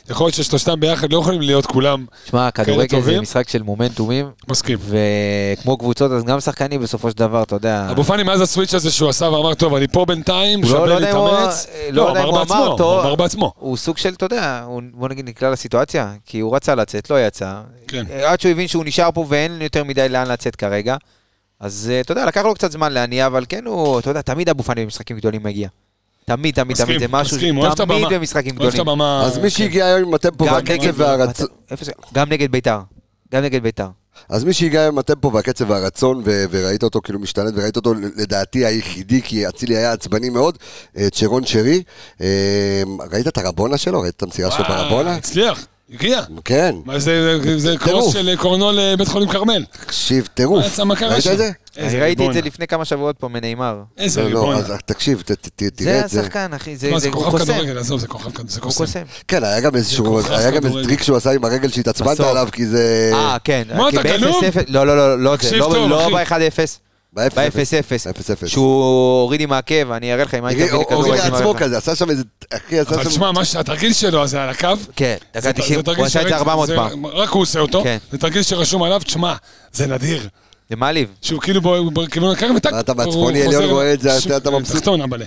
יכול 0.10 0.26
להיות 0.26 0.36
ששלושתם 0.36 0.80
ביחד 0.80 1.14
לא 1.14 1.18
יכולים 1.20 1.41
להיות 1.41 1.66
כולם 1.66 2.06
שמע, 2.26 2.52
כדורגל 2.52 3.02
זה? 3.02 3.22
משחק 3.22 3.49
של 3.49 3.62
מומנטומים, 3.64 4.30
מסכים. 4.47 4.78
וכמו 4.82 5.78
קבוצות, 5.78 6.12
אז 6.12 6.24
גם 6.24 6.39
שחקנים 6.39 6.82
בסופו 6.82 7.10
של 7.12 7.18
דבר, 7.18 7.43
אתה 7.43 7.56
יודע... 7.56 7.88
אבו 7.91 8.04
פאני 8.04 8.24
מאז 8.24 8.41
הסוויץ' 8.41 8.74
הזה 8.74 8.91
שהוא 8.91 9.10
עשה 9.10 9.26
ואמר, 9.26 9.54
טוב, 9.54 9.76
אני 9.76 9.88
פה 9.88 10.06
בינתיים, 10.06 10.64
לא- 10.64 10.70
לא 10.88 10.99
שווה 10.99 11.18
הוא- 11.18 11.30
להתאמץ. 11.39 11.68
לא 11.91 12.02
יודע 12.10 12.24
אם 12.24 12.28
הוא 12.28 12.41
אמר 12.41 12.68
אותו. 12.68 12.93
הוא 12.93 13.02
אמר 13.02 13.16
בעצמו. 13.16 13.54
הוא 13.60 13.78
סוג 13.78 13.97
של, 13.97 14.14
אתה 14.14 14.26
יודע, 14.26 14.66
בוא 14.93 15.10
נגיד 15.10 15.30
נקלע 15.30 15.49
לסיטואציה, 15.49 16.14
כי 16.26 16.39
הוא 16.39 16.56
רצה 16.56 16.76
לצאת, 16.76 17.10
לא 17.10 17.28
יצא. 17.28 17.62
כן. 17.88 18.06
עד 18.26 18.39
שהוא 18.41 18.52
הבין 18.52 18.68
שהוא 18.68 18.86
נשאר 18.86 19.10
פה 19.14 19.26
ואין 19.30 19.62
יותר 19.62 19.84
מדי 19.84 20.10
לאן 20.10 20.28
לצאת 20.28 20.56
כרגע. 20.56 20.95
אז 21.60 21.91
אה, 21.93 21.99
אתה 22.02 22.12
יודע, 22.12 22.26
לקח 22.26 22.41
לו 22.43 22.54
קצת 22.54 22.72
זמן 22.72 22.91
להניע, 22.93 23.26
אבל 23.28 23.45
כן 23.49 23.66
הוא, 23.66 23.99
אתה 23.99 24.10
יודע, 24.10 24.22
תמיד 24.22 24.49
אבו 24.49 24.64
פאני 24.64 24.84
במשחקים 24.84 25.18
גדולים 25.18 25.43
מגיע. 25.43 25.68
תמיד, 26.26 26.55
תמיד, 26.55 26.78
תמיד, 26.78 26.99
זה 26.99 27.07
משהו, 27.07 27.38
תמיד. 27.76 28.05
במשחקים 28.11 28.55
גדולים. 28.55 28.89
אז 28.99 29.38
מי 29.38 29.43
כן. 29.43 29.49
שהגיע 29.49 29.86
היום 29.86 30.07
עם 30.07 30.13
הטמפו 30.13 30.45
גם 30.45 30.53
והקצב 30.53 30.93
והרצון... 30.99 31.47
גם 32.13 32.30
נגד 32.30 32.51
ביתר. 32.51 32.80
גם 33.34 33.43
נגד 33.43 33.63
ביתר. 33.63 33.88
אז 34.30 34.43
מי 34.43 34.53
שהגיע 34.53 34.88
עם 34.88 34.97
הטמפו 34.97 35.34
והקצב 35.34 35.69
והרצון, 35.69 36.22
ו- 36.26 36.43
וראית 36.51 36.84
אותו 36.84 37.01
כאילו 37.01 37.19
משתלט, 37.19 37.53
וראית 37.55 37.76
אותו 37.76 37.93
לדעתי 37.93 38.65
היחידי, 38.65 39.22
כי 39.22 39.47
אצילי 39.47 39.78
היה 39.78 39.91
עצבני 39.91 40.30
מאוד, 40.30 40.57
אה, 40.97 41.09
צ'רון 41.09 41.45
שרי. 41.45 41.84
אה, 42.22 42.84
ראית 43.11 43.28
את 43.28 43.38
הרבונה 43.38 43.78
שלו? 43.78 44.01
ראית 44.01 44.15
את 44.15 44.24
המסירה 44.24 44.51
שלו 44.51 44.65
ברבונה? 44.65 45.15
הצליח, 45.15 45.67
הגיע. 45.94 46.22
כן, 46.46 46.76
מה 46.86 47.00
זה, 47.00 47.39
זה- 47.44 47.60
זה. 47.60 47.78
קרוס 47.78 48.14
של 48.14 48.36
קורנו 48.36 48.72
לבית 48.74 49.08
חולים 49.08 49.30
כרמל. 49.30 49.64
תקשיב, 49.72 50.28
טירוף. 50.34 50.60
מה 50.60 50.68
יצא, 50.68 50.84
מה 50.84 50.96
קרה 50.96 51.10
ראית 51.10 51.24
שם? 51.24 51.32
את 51.32 51.38
זה? 51.38 51.52
איזה 51.78 51.96
אני 51.96 52.02
ראיתי 52.04 52.28
את. 52.28 52.34
זה 52.34 52.42
לפני 52.42 52.68
כמה 52.68 52.86
שבועות 52.86 53.16
פה 53.20 53.28
מנאמר. 53.28 53.82
איזה 53.98 54.22
לא, 54.24 54.30
לא, 54.30 54.39
ריבון. 54.39 54.56
אז 54.56 54.74
תקשיב, 54.86 55.22
ת- 55.22 55.32
ת- 55.32 55.48
ת- 55.56 55.64
תראה 55.76 56.00
זה 56.00 56.06
את 56.06 56.10
זה. 56.10 56.20
השחקן, 56.22 56.54
אחי, 56.56 56.76
זה 56.76 56.92
מה, 56.92 57.00
זה- 57.00 57.04
זה 57.04 57.12
כוכב 57.12 57.32
קוסם. 57.32 57.54
כדורגל, 57.54 57.78
עזוב, 57.78 58.00
זה 58.00 58.08
כוכב 58.08 58.30
כדורגל, 58.32 58.50
זה 58.52 58.60
קוסם. 58.62 58.78
קוסם. 58.86 59.02
כן, 59.28 59.44
היה 59.44 59.60
גם 59.60 59.76
איזשהו, 59.76 60.06
כוכב 60.06 60.32
היה 60.32 60.52
גם 60.52 60.66
איזה. 60.66 60.84
טריק 60.84 61.04
שהוא 61.04 61.18
עשה 61.18 61.32
עם 61.32 61.46
הרגל 61.46 61.70
שהתעצבנת. 61.70 62.20
עליו, 62.20 62.48
כי 62.52 62.66
זה... 62.68 63.12
אה, 63.14 63.38
כן. 63.44 63.68
מה, 63.76 63.88
כי 63.92 64.00
אתה 64.00 64.18
גנוב? 64.18 64.44
ב-0-0, 64.46 64.60
לא, 64.68 64.88
לא, 64.88 64.98
לא, 64.98 65.20
לא 65.24 65.36
זה, 65.42 65.58
לא 65.58 65.66
טוב, 65.74 65.89
לא 65.89 66.18
אחי. 66.20 66.36
ב-1-0, 66.36 66.78
ב-0-0. 67.14 67.22
ב-0-0. 67.36 68.43
0-0. 68.43 68.47
שהוא 68.47 68.84
הוריד 69.22 69.41
עם 69.41 69.51
העקב, 69.53 69.91
אני 69.91 70.14
אראה 70.14 70.24
לך 70.24 70.34
אם 70.34 70.45
היית 70.45 70.57
מביא 70.59 70.70
כדור. 70.70 70.86
הוריד 70.93 71.14
לעצמו. 71.24 71.53
כזה, 71.57 71.78
עשה 71.78 71.95
שם 71.95 72.09
איזה... 72.09 72.24
אחי, 72.53 72.80
עשה 72.80 72.95
אבל 72.95 73.03
שם... 73.03 73.09
תשמע, 73.09 73.32
מה 73.32 73.45
שהתרגיל 73.45 73.93
שלו 73.93 74.28
זה 74.28 74.43
על 74.43 74.49
הקו. 74.49 74.68
כן, 74.95 75.16
דקה 75.32 75.41
זה- 75.41 75.53
90, 75.53 75.80
זה 75.80 75.84
תרגיל 75.84 75.99
הוא 75.99 76.05
עשה 76.07 76.20
את 76.22 76.24
זה 76.24 76.30
שראיתי, 76.30 76.49
400 76.49 76.68
זה- 76.68 76.76
פעם. 76.76 77.05
רק 77.05 77.30
הוא 77.30 77.41
עושה 77.41 77.59
אותו. 77.59 77.84
כן. 77.84 77.97
זה 78.12 78.18
תרגיל 78.18 78.43
שרשום 78.43 78.84
עליו, 78.84 79.01
תשמע, 79.05 79.34
זה 79.74 79.88
נדיר. 79.88 80.28
זה 80.70 80.76
מעליב. 80.76 81.09
שהוא 81.22 81.41
כאילו 81.41 81.62
בכיוון 81.93 82.32
הקרן 82.32 82.55
וטק. 82.55 82.72
אתה 82.80 83.03
הוא 83.03 83.14
חוזר- 83.14 83.47
עליון 83.47 83.70
רואה 83.70 83.93
את 83.93 84.01
זה, 84.01 84.38
אתה 84.38 84.51
מבסוט? 84.51 84.76
תחתון, 84.76 85.01
אבאלה. 85.01 85.26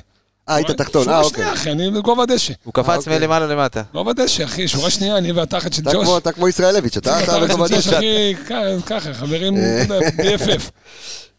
אה, 0.48 0.54
היית 0.54 0.70
תחתון, 0.70 1.04
שורה 1.04 1.18
אה, 1.18 1.24
שנייה, 1.24 1.48
אוקיי. 1.48 1.60
אחי, 1.60 1.70
אני 1.70 1.90
בגובה 1.90 2.22
הדשא. 2.22 2.52
הוא 2.64 2.74
קפץ 2.74 2.98
אוקיי. 2.98 3.18
מלמעלה 3.18 3.46
למטה. 3.46 3.82
גובה 3.92 4.12
דשא, 4.12 4.44
אחי, 4.44 4.68
שורה 4.68 4.90
שנייה, 4.96 5.18
אני 5.18 5.32
והתחת 5.32 5.72
של 5.72 5.82
ג'וש. 5.92 6.08
אתה 6.18 6.32
כמו 6.32 6.48
ישראלביץ', 6.48 6.96
אתה 6.96 7.24
אתה 7.24 7.40
בגובה 7.40 7.68
דשא. 7.68 7.96
אחי, 7.98 8.34
ככה, 8.86 9.14
חברים, 9.14 9.54
BFF. 10.18 10.70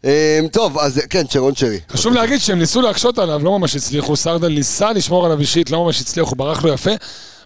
אה, 0.04 0.40
טוב, 0.52 0.78
אז 0.78 1.00
כן, 1.10 1.26
צ'רון 1.26 1.54
שרי. 1.54 1.80
חשוב 1.90 2.12
להגיד 2.14 2.40
שהם 2.40 2.58
ניסו 2.58 2.82
להקשות 2.82 3.18
עליו, 3.18 3.44
לא 3.44 3.58
ממש 3.58 3.76
הצליחו, 3.76 4.16
סרדל 4.16 4.48
ניסה 4.48 4.92
לשמור 4.92 5.26
עליו 5.26 5.40
אישית, 5.40 5.70
לא 5.70 5.84
ממש 5.84 6.00
הצליח, 6.00 6.28
הוא 6.28 6.36
ברח 6.36 6.64
לו 6.64 6.72
יפה. 6.72 6.90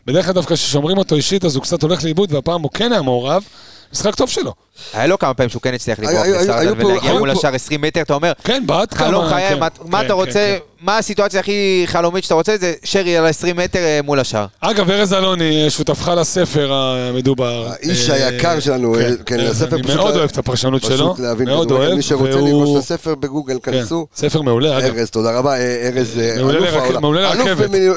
בדרך 0.06 0.24
כלל 0.24 0.34
דווקא 0.34 0.54
כששומרים 0.54 0.98
אותו 0.98 1.14
אישית 1.16 1.44
אז 1.44 1.54
הוא 1.54 1.62
קצת 1.62 1.82
הולך 1.82 2.04
לאיבוד, 2.04 2.32
והפעם 2.32 2.62
הוא 2.62 2.70
כן 2.74 2.92
היה 2.92 3.02
מעורב. 3.02 3.44
משחק 3.92 4.14
טוב 4.14 4.30
שלו. 4.30 4.54
היה 4.94 5.06
לו 5.06 5.18
כמה 5.18 5.34
פעמים 5.34 5.50
שהוא 5.50 5.62
כן 5.62 5.74
הצליח 5.74 5.98
לברוח 5.98 6.26
לסרדל 6.26 6.74
ולהגיע 6.86 7.12
מול 7.18 7.30
השאר 7.30 7.54
20 7.54 7.80
מטר, 7.80 8.00
אתה 8.00 8.14
אומר, 8.14 8.32
כן, 8.44 8.62
בעט 8.66 8.94
כמה... 8.94 9.06
חלום 9.08 9.28
חיי, 9.28 9.48
כן, 9.48 9.58
מה- 9.60 9.68
מה 9.84 9.98
כן, 9.98 10.06
אתה 10.06 10.14
כן, 10.14 10.20
רוצה, 10.20 10.32
כן. 10.32 10.58
מה 10.80 10.98
הסיטואציה 10.98 11.40
הכי 11.40 11.82
חלומית 11.86 12.24
שאתה 12.24 12.34
רוצה, 12.34 12.56
זה 12.60 12.72
שרי 12.84 13.16
על 13.16 13.26
ה-20 13.26 13.54
מטר 13.56 13.78
אה, 13.78 14.00
מול 14.04 14.20
השאר. 14.20 14.46
אגב, 14.60 14.90
ארז 14.90 15.12
אלוני, 15.12 15.70
שותפך 15.70 16.08
לספר 16.16 16.72
המדובר. 16.72 17.68
האיש 17.72 18.10
אה, 18.10 18.26
היקר 18.26 18.60
שלנו, 18.60 18.94
אה, 18.98 19.10
כן, 19.26 19.40
אה, 19.40 19.48
הספר 19.50 19.76
אני 19.76 19.82
פשוט 19.82 19.96
מאוד 19.96 20.10
לה- 20.10 20.18
אוהב 20.18 20.30
את 20.30 20.38
הפרשנות 20.38 20.82
שלו, 20.82 20.94
פשוט 21.14 21.18
להבין 21.18 21.48
מאוד. 21.48 21.70
אוהב, 21.70 21.94
מי 21.94 22.02
שרוצה 22.02 22.36
והוא- 22.36 22.48
לרכוש 22.64 22.76
את 22.76 22.92
הספר 22.92 23.14
בגוגל, 23.14 23.58
כן, 23.62 23.72
כנסו. 23.72 24.06
ספר 24.16 24.42
מעולה, 24.42 24.78
אגב. 24.78 24.96
ארז, 24.96 25.10
תודה 25.10 25.38
רבה, 25.38 25.54
אה, 25.58 25.90
ארז, 25.96 26.18
אה, 26.18 26.34
אלוף 26.34 26.74
העולם. 26.74 27.34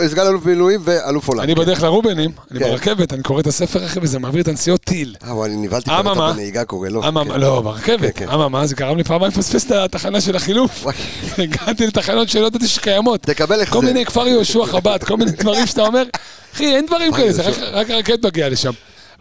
סגן 0.10 0.22
אלוף 0.28 0.44
במילואים 0.44 0.80
ואלוף 0.84 1.28
עולם. 1.28 1.42
אני 1.44 1.56
בדרך 1.56 1.84
לרובנים, 1.84 2.32
אני 2.52 2.60
כן. 2.60 2.66
ברכבת, 2.70 3.14
אני 3.14 3.24
קורא 3.24 3.40
את 3.40 3.48
הספר 3.48 3.86
אחי, 3.86 4.00
וזה 4.02 4.20
מעביר 4.20 4.42
את 4.42 4.48
הנסיעות 4.48 4.82
טיל. 4.82 5.16
אה, 5.28 5.36
וואי, 5.36 5.50
אני 5.50 5.58
נבהלתי 5.68 5.86
כבר, 5.90 6.02
אתה 6.02 6.12
אממה? 6.12 6.34
קורא 6.74 6.90
לו. 6.90 7.08
אממה, 7.08 7.26
כן. 7.34 7.40
לא, 7.42 7.62
ברכבת. 7.62 8.16
כן, 8.16 8.26
כן. 8.26 8.32
אממה, 8.32 8.68
זה 8.68 8.76
גרם 8.76 8.98
לי 8.98 9.04
פעמיים 9.04 9.32
לפספס 9.32 9.66
את 9.66 9.72
התחנה 9.72 10.22
של 10.22 10.36
החילוף. 10.36 10.86
הגעתי 11.38 11.88
לתחנות 11.88 12.30
שלא 12.30 12.48
ידעתי 12.48 12.68
שקיימות. 12.68 13.22
תקבל 13.22 13.62
החזר. 13.62 13.80
כל 13.80 13.86
מיני 13.86 14.06
כפר 14.06 14.28
יהושע 14.28 14.66
חב"ד, 14.66 15.04
כל 15.04 15.18
מיני 15.18 15.32
דברים 15.32 15.68
שאתה 15.68 15.82
אומר, 15.82 16.04
אחי, 16.54 16.76
אין 16.76 16.86
דברים 16.86 17.14
כאלה, 17.14 17.32
זה 17.32 17.42
רק- 17.74 17.90
הרכבת 17.90 18.26
מגיעה 18.26 18.50
לשם. 18.50 18.72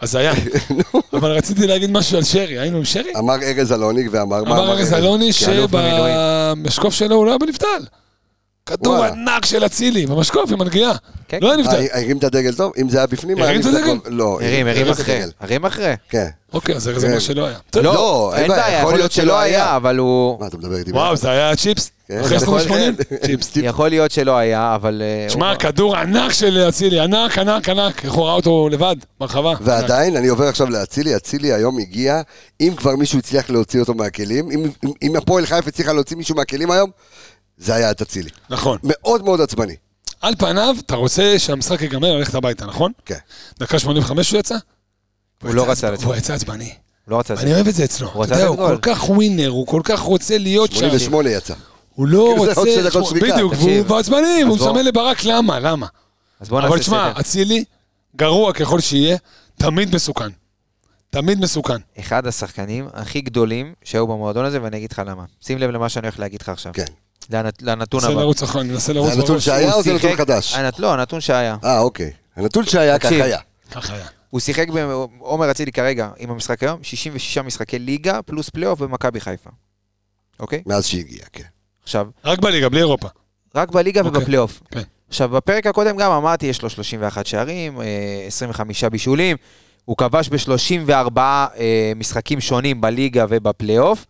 אז 0.01 0.11
זה 0.11 0.19
היה. 0.19 0.33
אבל 1.19 1.31
רציתי 1.33 1.67
להגיד 1.67 1.91
משהו 1.91 2.17
על 2.17 2.25
שרי, 2.25 2.59
היינו 2.59 2.79
עם 2.79 2.85
שרי? 2.85 3.13
אמר 3.19 3.35
ארז 3.43 3.73
אלוני 3.73 4.09
ואמר... 4.09 4.41
אמר 4.41 4.71
ארז 4.73 4.93
אלוני. 4.93 5.33
שבמשקוף 5.33 6.95
שלו 6.95 7.17
הוא 7.17 7.25
לא 7.27 7.31
היה 7.31 7.39
בנבדל. 7.39 7.85
כדור. 8.67 9.05
ענק 9.05 9.45
של 9.45 9.67
אצילי, 9.67 10.07
במשקוף 10.07 10.53
עם 10.53 10.61
הנגיעה. 10.61 10.93
כן, 11.29 11.39
לא 11.43 11.53
היה 11.53 11.57
אה, 11.59 11.63
נבדל. 11.63 11.87
הרים 11.93 12.19
את 12.19 12.25
הדגל 12.25 12.55
טוב? 12.55 12.73
אם 12.81 12.89
זה 12.89 12.99
היה 12.99 13.07
בפנים... 13.07 13.43
הרים 13.43 13.61
את 13.61 13.67
הדגל? 13.67 13.97
לא. 14.07 14.39
הרים, 14.43 14.67
הרים 14.67 14.89
אחרי. 14.89 15.21
הרים 15.41 15.65
אחרי. 15.65 15.95
כן. 16.09 16.27
אוקיי, 16.53 16.75
אז 16.75 16.83
זה 16.83 16.95
כן. 17.07 17.15
מה 17.15 17.21
שלא 17.21 17.47
היה. 17.47 17.57
לא, 17.77 18.33
אין 18.35 18.43
אין 18.43 18.51
בעיה, 18.51 18.79
יכול 18.81 18.95
להיות 18.95 19.13
שלא 19.13 19.39
היה, 19.41 19.77
אבל 19.77 19.99
הוא... 19.99 20.41
מה, 20.41 20.47
אתה 20.47 20.57
מדבר 20.57 20.77
איתי? 20.77 20.93
וואו, 20.93 21.17
זה 21.17 21.31
היה 21.31 21.57
צ'יפס. 21.57 21.91
כן, 22.09 22.21
אחרי 22.21 22.39
זה 22.39 22.47
שנות 22.47 22.61
יכול- 22.63 22.79
ה-80, 22.79 23.05
כן. 23.05 23.17
צ'יפס. 23.27 23.51
יכול 23.57 23.89
להיות 23.89 24.11
שלא 24.11 24.37
היה, 24.37 24.75
אבל... 24.75 25.03
אה, 25.05 25.31
שמע, 25.31 25.57
כדור 25.57 25.97
ענק 25.97 26.33
של 26.33 26.65
אצילי, 26.69 27.01
ענק, 27.01 27.39
ענק, 27.39 27.69
ענק. 27.69 28.05
איך 28.05 28.13
הוא 28.13 28.25
ראה 28.25 28.35
אותו 28.35 28.69
לבד, 28.73 28.97
ברחבה. 29.21 29.55
ועדיין, 29.61 30.17
אני 30.17 30.29
עובר 30.29 30.45
עכשיו 30.49 30.71
לאצילי, 30.71 31.17
אצילי 31.17 31.53
היום 31.53 31.79
הגיע, 31.79 32.21
אם 32.61 32.73
כבר 32.77 32.97
מישהו 32.97 33.19
הצליח 33.19 33.51
להוציא 33.51 33.81
אותו 33.81 33.95
מהכלים, 33.95 34.51
אם- 34.51 34.65
אם- 34.85 34.93
אם 35.03 35.17
הפועל 35.17 35.47
חיפה 35.47 35.69
הצליחה 35.69 35.93
להוציא 35.93 36.17
מישהו 36.17 36.35
מהכלים 36.35 36.71
היום, 36.71 36.91
זה 37.63 37.75
היה 37.75 37.91
את 37.91 38.03
אצילי. 38.03 38.31
נכון. 38.51 38.79
מאוד 38.83 39.25
מאוד 39.25 39.41
עצבני. 39.41 39.77
על 40.21 40.35
פניו, 40.39 40.77
אתה 40.87 40.95
רוצה 40.97 41.39
שהמשחק 41.39 41.83
ייגמר, 41.83 42.17
ללכת 42.17 42.35
הביתה, 42.35 42.67
נכון? 42.67 42.93
כן. 43.07 43.17
דקה 43.59 43.79
85 43.79 44.31
הוא 44.31 44.41
יצא? 44.41 44.57
הוא 45.43 45.55
לא 45.55 45.71
רצה 45.71 45.91
לצאת. 45.91 46.05
הוא 46.07 46.15
יצא 46.15 46.35
עצבני. 46.35 46.75
לא 47.09 47.19
רצה 47.19 47.35
אני 47.35 47.43
לצאת. 47.43 47.55
אוהב 47.55 47.69
את 47.69 47.75
זה 47.75 47.85
אצלו. 47.85 48.11
הוא 48.13 48.25
אתה 48.25 48.35
רצה 48.35 48.43
יודע, 48.45 48.63
הוא. 48.63 48.69
כל 48.69 48.79
כך 48.83 49.09
ווינר, 49.11 49.49
הוא 49.49 49.67
כל 49.67 49.81
כך 49.85 50.01
רוצה 50.01 50.39
להיות 50.39 50.73
שם. 50.73 50.79
88 50.79 51.31
יצא. 51.31 51.55
הוא 51.95 52.07
לא 52.09 52.35
כאילו 52.39 52.61
רוצה... 53.01 53.15
בדיוק. 53.21 53.55
והוא 53.87 53.99
עצבני, 53.99 54.45
בוא- 54.47 54.57
מסמן 54.57 54.85
לברק 54.85 55.25
למה, 55.25 55.59
למה. 55.61 55.87
אבל 56.51 56.79
תשמע. 56.79 57.13
אצילי, 57.21 57.65
גרוע 58.17 58.53
ככל 58.53 58.81
שיהיה, 58.81 59.17
תמיד 59.59 59.95
מסוכן. 59.95 60.29
תמיד 61.11 61.41
מסוכן. 61.41 61.77
אחד 62.01 62.27
השחקנים 62.27 62.89
הכי 62.93 63.21
גדולים 63.21 63.75
שהיו 63.85 64.07
במועדון 64.07 64.45
הזה, 64.45 64.63
ואני 64.63 64.77
אגיד 64.77 64.93
לך 64.93 65.03
למה. 65.07 65.25
שים 65.41 65.59
לב 65.59 65.71
למה 65.71 65.89
שאני 65.89 66.07
הולך 66.07 66.19
להגיד 66.19 66.43
לך 66.43 66.49
עכשיו. 66.49 66.73
כן. 66.75 66.85
לנת- 67.31 67.62
לנתון 67.62 68.01
ננסה 68.01 68.12
הבא. 68.12 68.20
לרוץ 68.20 68.43
אחורה, 68.43 68.64
ננסה 68.64 68.93
לרוץ 68.93 69.09
זה 69.09 69.14
הנתון 69.14 69.35
בראש. 69.35 69.45
שהיה 69.45 69.73
או 69.75 69.83
זה 69.83 69.93
נתון 69.95 70.16
חדש? 70.16 70.55
הנת- 70.55 70.79
לא, 70.79 70.93
הנתון 70.95 71.20
שהיה. 71.20 71.57
אה, 71.64 71.79
אוקיי. 71.81 72.11
הנתון 72.37 72.64
שהיה 72.66 72.99
כך. 72.99 73.12
היה. 73.12 73.39
ככה 73.70 73.95
היה. 73.95 74.07
הוא 74.31 74.41
שיחק, 74.41 74.66
עומר 75.18 75.51
אצילי 75.51 75.73
כרגע, 75.73 76.09
עם 76.18 76.31
המשחק 76.31 76.62
היום, 76.62 76.79
66 76.83 77.39
משחקי 77.39 77.79
ליגה 77.79 78.23
פלוס 78.23 78.49
פלייאוף 78.49 78.81
במכבי 78.81 79.20
חיפה. 79.20 79.51
אוקיי? 80.41 80.62
מאז 80.66 80.87
שהגיע, 80.87 81.23
כן. 81.33 81.43
עכשיו, 81.83 82.07
רק 82.25 82.39
בליגה, 82.39 82.68
בלי 82.68 82.81
אירופה. 82.81 83.09
רק 83.55 83.70
בליגה 83.70 84.01
אוקיי. 84.01 84.18
ובפלייאוף. 84.20 84.61
כן. 84.70 84.81
עכשיו, 85.09 85.29
בפרק 85.29 85.66
הקודם 85.66 85.97
גם 85.97 86.11
אמרתי, 86.12 86.47
יש 86.47 86.62
לו 86.62 86.70
31 86.70 87.27
שערים, 87.27 87.81
אה, 87.81 87.87
25 88.27 88.85
בישולים, 88.85 89.37
הוא 89.85 89.97
כבש 89.97 90.29
ב-34 90.29 91.18
משחקים 91.97 92.41
שונים 92.41 92.81
בליגה 92.81 93.25
ובפלייאוף. 93.29 94.07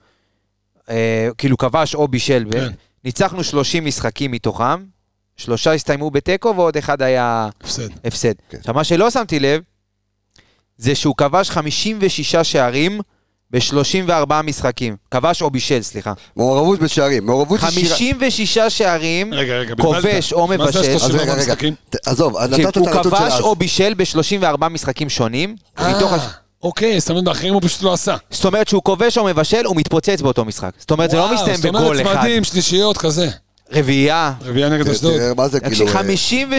אה, 0.91 1.29
כאילו 1.39 1.59
כבש 1.59 1.95
או 1.95 2.09
בישל. 2.09 2.45
ב- 2.49 2.53
כן. 2.53 2.69
ניצחנו 3.05 3.45
30 3.45 3.85
משחקים 3.85 4.31
מתוכם, 4.31 4.85
שלושה 5.37 5.73
הסתיימו 5.73 6.11
בתיקו 6.11 6.55
ועוד 6.57 6.77
אחד 6.77 7.03
היה 7.03 7.49
הפסד. 7.61 7.89
הפסד. 8.05 8.33
כן. 8.51 8.59
עכשיו, 8.59 8.75
מה 8.75 8.85
שלא 8.85 9.11
שמתי 9.11 9.41
לב, 9.41 9.61
זה 10.77 10.95
שהוא 10.95 11.15
כבש 11.17 11.51
56 11.51 12.37
שערים 12.37 13.01
ב-34 13.51 14.11
משחקים. 14.45 14.97
כבש 15.11 15.43
או 15.43 15.51
בישל, 15.51 15.83
סליחה. 15.83 16.13
מעורבות 16.37 16.79
בשערים, 16.81 17.27
מעורבות 17.27 17.61
ישירה. 17.69 17.97
56 17.97 18.59
שערים, 18.59 19.35
רגע, 19.35 19.53
רגע, 19.55 19.75
כובש 19.81 20.33
או 20.33 20.47
מה 20.47 20.57
זה 20.57 20.65
מבשל. 20.65 20.79
ה-34 21.07 21.13
רגע, 21.21 21.33
רגע. 21.33 21.43
משחקים? 21.43 21.75
ת- 21.91 22.07
עזוב, 22.09 22.37
נתת 22.39 22.69
את 22.69 22.77
הוא 22.77 22.89
הנתון 22.89 23.03
של 23.05 23.11
כבש 23.11 23.33
אז. 23.33 23.41
או 23.41 23.57
בישל 23.57 23.95
ב-34 23.97 24.69
משחקים 24.69 25.09
שונים, 25.11 25.57
מתוך 25.81 26.13
אה, 26.13 26.19
אוקיי, 26.63 27.01
זאת 27.01 27.11
אומרת, 27.11 27.25
באחרים 27.25 27.55
הוא 27.55 27.63
פשוט 27.63 27.83
לא 27.83 27.93
עשה. 27.93 28.17
זאת 28.31 28.45
אומרת 28.45 28.69
שהוא 28.69 28.83
כובש 28.83 29.19
או 29.19 29.25
מבשל, 29.25 29.65
הוא 29.65 29.77
מתפוצץ 29.77 30.21
באותו 30.21 30.45
משחק. 30.45 30.71
זאת 30.79 30.91
אומרת, 30.91 31.11
זה 31.11 31.17
לא 31.17 31.23
וואו, 31.23 31.35
מסתיים 31.35 31.57
זאת 31.57 31.65
אומרת, 31.67 31.83
בגול 31.83 32.03
אחד. 32.03 32.21
צמדים, 32.21 32.45
שלישיות, 32.45 32.99
כזה. 32.99 33.29
רביעייה. 33.73 34.33
רביעייה 34.45 34.69
נגד 34.69 34.89
אשדוד. 34.89 35.13
תראה 35.13 35.35
מה 35.35 35.49
זה 35.49 35.61
כאילו... 35.61 35.73
תקשיב, 35.73 35.89
אה, 35.89 35.93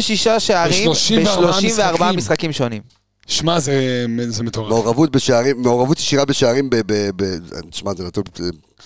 56 0.02 0.28
שערים 0.28 0.90
ב-34 0.92 2.00
ב-34 2.00 2.04
משחקים. 2.16 2.52
שונים. 2.52 2.82
שמע, 3.28 3.60
זה 3.60 4.06
זה 4.28 4.44
מטורף. 4.44 4.70
מעורבות 4.70 5.12
בשערים, 5.12 5.62
מעורבות 5.62 6.00
ישירה 6.00 6.26
בשערים 6.26 6.70
ב... 6.70 6.76
ב- 6.86 7.10
ב- 7.16 7.38
תשמע, 7.72 7.92
זה 7.94 8.04
נתון 8.04 8.24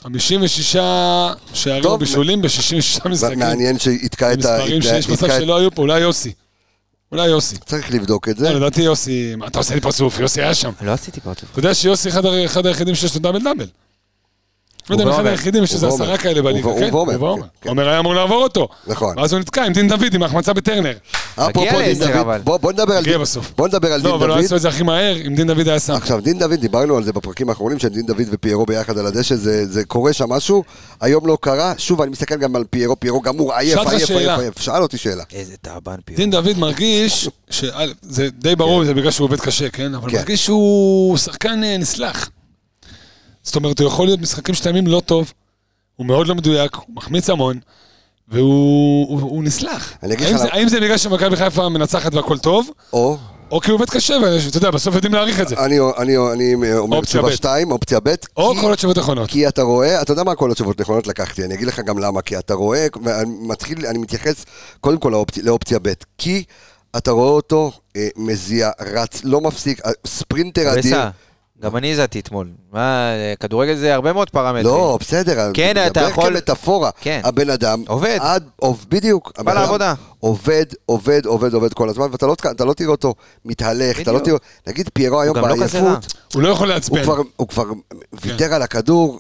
56 0.04 0.76
שערים 1.54 1.84
טוב, 1.84 1.94
ובישולים 1.94 2.42
ב-66 2.42 3.10
משחקים. 3.10 3.40
מעניין 3.40 3.80
שיתקע 3.80 4.34
את 4.34 4.46
ה... 4.46 4.58
מספרים 4.58 4.82
שיש 4.82 5.10
מצב 5.10 5.28
שלא 5.28 5.58
היו 5.58 5.72
פה, 5.72 5.82
אולי 5.82 6.00
יוסי. 6.00 6.32
אולי 7.12 7.28
יוסי. 7.28 7.58
צריך 7.58 7.94
לבדוק 7.94 8.30
את 8.30 8.38
זה. 8.38 8.50
לא, 8.50 8.56
לדעתי 8.56 8.82
יוסי, 8.82 9.36
מה 9.36 9.48
אתה 9.48 9.58
עושה 9.60 9.76
לי 9.76 9.82
פרצוף? 9.82 10.20
יוסי 10.20 10.42
היה 10.42 10.54
שם. 10.54 10.72
לא 10.82 10.92
עשיתי 10.92 11.22
פרצוף. 11.22 11.52
אתה 11.52 11.60
יודע 11.60 11.74
שיוסי 11.74 12.10
אחד 12.46 12.66
היחידים 12.66 12.96
שיש 12.96 13.16
לו 13.16 13.22
דאבל 13.22 13.44
דאבל. 13.44 13.68
לא 14.90 14.96
יודע 14.96 15.06
אם 15.06 15.10
אחד. 15.10 15.26
היחידים, 15.26 15.64
יש 15.64 15.74
איזה 15.74 15.88
עשרה. 15.88 16.18
כאלה 16.18 16.42
בליגה, 16.42 16.70
כן? 16.80 16.90
הוא 16.92 17.08
ועומר. 17.20 17.42
כן. 17.62 17.70
עומר 17.70 17.90
היה 17.90 18.00
אמור 18.00 18.16
לעבור 18.16 18.44
אותו. 18.44 18.68
נכון. 18.88 19.20
ואז 19.20 19.34
הוא 19.34 19.40
נתקע 19.40 19.64
עם 19.64 19.74
דין 19.74 19.88
דוד, 19.88 20.14
עם 20.14 20.24
ההחמצה 20.24 20.54
בטרנר. 20.54 20.94
אפרופו 21.36 21.60
מגיע 21.60 21.94
דין 21.94 22.00
דוד. 22.00 22.42
בוא 22.44 22.58
בוא 22.58 22.72
נדבר 22.72 22.94
על 22.94 23.04
דין- 23.04 23.22
בסוף. 23.22 23.52
בוא 23.58 23.68
נדבר 23.68 23.94
על 23.94 24.02
דין 24.02 24.10
לא, 24.10 24.16
אבל 24.16 24.28
הוא 24.30 24.36
דוד. 24.36 24.46
עשו 24.46 24.56
את 24.56 24.62
זה 24.62 24.68
הכי 24.70 24.84
מהר, 24.84 25.16
אם 25.28 25.36
דין 25.36 25.48
דוד 25.48 25.68
היה 25.68 25.80
שם. 25.80 25.94
עכשיו, 25.94 26.20
דין 26.22 26.40
דוד, 26.40 26.54
דיברנו 26.54 26.98
על 26.98 27.04
זה 27.04 27.14
בפרקים 27.14 27.50
האחרונים, 27.50 27.80
שדין 27.80 28.06
דוד 28.06 28.22
ופיירו 28.32 28.66
ביחד 28.66 28.98
על 28.98 29.06
הדשא, 29.06 29.36
זה, 29.36 29.66
זה 29.68 29.86
קורה 29.86 30.14
שם 30.14 30.30
משהו, 30.30 30.64
היום 31.02 31.28
לא 31.28 31.38
קרה, 31.42 31.74
שוב, 31.78 32.02
אני 32.02 32.12
מסתכל 32.12 32.36
גם 32.36 32.56
על 32.56 32.64
פיירו, 32.70 33.00
פיירו 33.00 33.22
גמור, 33.22 33.54
עייף, 33.54 33.80
עייף, 33.80 34.06
שאלה. 34.06 34.20
עייף, 34.20 34.40
עייף, 34.40 34.60
שאל 34.60 34.82
אותי 34.82 34.98
שאלה. 34.98 35.24
איזה 35.34 35.56
תאבן 35.62 35.96
פיור. 36.06 36.18
דין 36.18 36.32
דוד 36.32 36.58
מרגיש, 36.58 37.30
ש- 37.50 37.64
א', 37.64 37.86
זה 38.02 38.28
די 38.40 38.56
ברור, 38.56 38.86
זה 38.86 38.94
בגלל 38.94 39.12
שהוא 39.12 39.26
עובד 39.26 39.40
קשה, 39.40 39.70
כן? 39.70 39.96
אבל. 39.96 40.12
מרגיש 40.12 40.46
שהוא 40.46 41.18
שחקן 41.18 41.64
אה, 41.64 41.78
נסלח. 41.78 42.30
זאת 43.48 43.56
אומרת, 43.56 43.80
הוא 43.80 43.88
יכול 43.88 44.06
להיות 44.08 44.20
משחקים 44.20 44.56
שלמים 44.56 44.88
לא 44.88 45.02
טוב, 45.06 45.34
הוא 45.96 46.06
מאוד 46.08 46.28
לא 46.28 46.36
מדויק, 46.36 46.76
הוא 46.76 46.96
מחמיץ 46.96 47.30
המון, 47.30 47.60
והוא 48.28 49.08
הוא- 49.10 49.22
הוא 49.22 49.44
נסלח. 49.44 49.94
האם 50.28 50.38
זה- 50.38 50.54
האם 50.54 50.70
זה 50.70 50.80
בגלל 50.80 50.98
שמכבי 50.98 51.36
חיפה 51.36 51.70
מנצחת 51.70 52.14
והכל 52.16 52.38
טוב, 52.38 52.70
או, 52.94 53.18
או 53.52 53.60
כי 53.62 53.72
הוא 53.72 53.76
עובד 53.76 53.90
קשה, 53.90 54.16
ואתה 54.24 54.58
יודע, 54.58 54.72
בסוף 54.72 54.96
יודעים 54.96 55.14
להעריך 55.14 55.42
את 55.42 55.48
זה. 55.48 55.56
אני, 55.66 55.76
אני, 55.98 56.16
אני 56.34 56.54
אומר 56.78 56.98
אופציה 56.98 57.02
תשובה 57.02 57.30
ב'. 57.30 57.36
שתיים, 57.36 57.72
אופציה 57.72 58.00
ב', 58.04 58.14
או 58.38 58.54
כי- 58.56 58.62
כל 58.62 58.74
התשובות 58.74 58.98
נכונות. 58.98 59.30
כי 59.30 59.48
אתה 59.48 59.62
רואה, 59.62 60.02
אתה 60.02 60.12
יודע 60.12 60.24
מה 60.24 60.36
כל 60.36 60.52
התשובות 60.52 60.82
נכונות 60.82 61.08
לקחתי, 61.08 61.44
אני 61.46 61.54
אגיד 61.54 61.68
לך 61.68 61.80
גם 61.80 61.98
למה, 62.00 62.22
כי 62.22 62.38
אתה 62.38 62.54
רואה, 62.54 62.88
ואני 63.04 63.30
מתחיל, 63.42 63.86
אני 63.86 63.98
מתייחס 63.98 64.46
קודם 64.82 64.98
כל 64.98 65.10
לאופציה, 65.10 65.44
לאופציה 65.44 65.80
ב', 65.82 65.90
כי 66.18 66.44
אתה 66.98 67.12
רואה 67.12 67.30
אותו 67.30 67.72
אה, 67.96 68.08
מזיע, 68.16 68.70
רץ, 68.82 69.22
לא 69.24 69.42
מפסיק, 69.42 69.86
אה, 69.86 69.92
ספרינטר 70.08 70.62
אדיר. 70.80 70.98
גם 71.62 71.78
אני 71.78 71.92
הזעתי 71.92 72.20
אתמול. 72.20 72.48
מה, 72.74 73.10
כדורגל 73.40 73.76
זה 73.76 73.94
הרבה 73.94 74.14
מאוד 74.14 74.30
פרמטרים. 74.30 74.66
לא, 74.76 74.98
בסדר, 75.02 75.52
כן, 75.54 75.72
אתה 75.88 76.00
מדבר 76.00 76.10
יכול- 76.12 76.34
כמטאפורה. 76.34 76.90
כן. 77.02 77.22
הבן 77.24 77.50
אדם, 77.50 77.84
עובד. 77.88 78.18
עד, 78.22 78.44
עוב, 78.56 78.86
בדיוק. 78.90 79.32
אדם 79.38 79.48
לעבודה. 79.56 79.94
עובד, 80.20 80.66
עובד, 80.86 81.26
עובד, 81.26 81.54
עובד 81.54 81.74
כל 81.74 81.90
הזמן, 81.90 82.08
ואתה 82.12 82.26
לא, 82.26 82.36
אתה 82.52 82.66
לא 82.66 82.74
תראה 82.74 82.90
אותו 82.90 83.14
מתהלך, 83.46 84.00
אתה 84.02 84.12
לא. 84.12 84.20
תראה, 84.20 84.38
נגיד 84.68 84.90
פיירו 84.94 85.22
היום 85.22 85.38
לא. 85.38 85.42
בעייפות, 85.56 86.14
הוא 86.34 86.42
לא 86.42 86.50
יכול 86.50 86.68
הוא 86.68 86.74
לעצבן. 86.74 87.04
כבר, 87.04 87.22
הוא 87.36 87.48
כבר 87.48 87.64
כן. 87.90 87.98
ויתר 88.30 88.54
על 88.54 88.62
הכדור, 88.62 89.20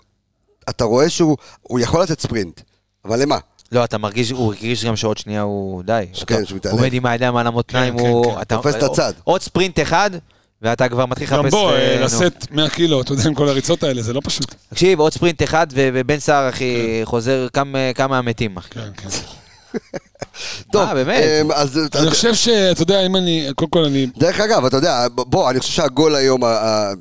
אתה 0.69 0.83
רואה 0.83 1.09
שהוא 1.09 1.37
הוא 1.61 1.79
יכול 1.79 2.01
לתת 2.01 2.19
ספרינט, 2.19 2.61
אבל 3.05 3.21
למה? 3.21 3.37
לא, 3.71 3.83
אתה 3.83 3.97
מרגיש, 3.97 4.31
הוא 4.31 4.53
הרגיש 4.53 4.85
גם 4.85 4.95
שעוד 4.95 5.17
שנייה 5.17 5.41
הוא 5.41 5.83
די. 5.83 6.05
כן, 6.27 6.45
שהוא 6.45 6.55
מתעלף. 6.57 6.73
עומד 6.75 6.93
עם 6.93 7.05
הידיים 7.05 7.35
על 7.35 7.47
המותניים, 7.47 7.97
כן, 7.99 8.05
הוא... 8.07 8.25
כן, 8.25 8.35
כן. 8.35 8.41
אתה- 8.41 8.55
תופס 8.55 8.75
את 8.75 8.83
הצד. 8.83 9.13
עוד 9.23 9.41
ספרינט 9.41 9.79
אחד, 9.79 10.11
ואתה 10.61 10.89
כבר 10.89 11.05
מתחיל 11.05 11.27
לחפש... 11.27 11.37
גם 11.37 11.49
בוא, 11.49 11.71
אה, 11.71 11.97
אה. 11.97 12.05
לשאת 12.05 12.51
100 12.51 12.69
קילו, 12.69 13.01
אתה 13.01 13.13
יודע, 13.13 13.23
עם 13.27 13.33
כל 13.33 13.49
הריצות 13.49 13.83
האלה, 13.83 14.01
זה 14.01 14.13
לא 14.13 14.21
פשוט. 14.23 14.55
תקשיב, 14.69 14.99
עוד 14.99 15.13
ספרינט 15.13 15.43
אחד, 15.43 15.67
ובן 15.73 16.19
סער, 16.19 16.49
אחי, 16.49 17.01
חוזר 17.03 17.47
כמה 17.53 17.93
כמה 17.95 18.17
המתים, 18.17 18.57
אחי. 18.57 18.69
כן, 18.69 18.89
כן. 18.97 19.09
טוב, 20.73 20.81
אה, 20.81 20.93
באמת? 20.93 21.23
אמ, 21.23 21.51
אז 21.51 21.79
אני 21.95 22.09
חושב 22.09 22.35
שאתה 22.35 22.81
יודע, 22.81 23.05
אם 23.05 23.15
אני, 23.15 23.47
קודם 23.55 23.71
כל 23.71 23.83
אני... 23.83 24.07
דרך 24.17 24.39
אגב, 24.39 24.65
אתה 24.65 24.77
יודע, 24.77 25.07
בוא, 25.15 25.49
אני 25.49 25.59
חושב 25.59 25.73
שהגול 25.73 26.15
היום 26.15 26.41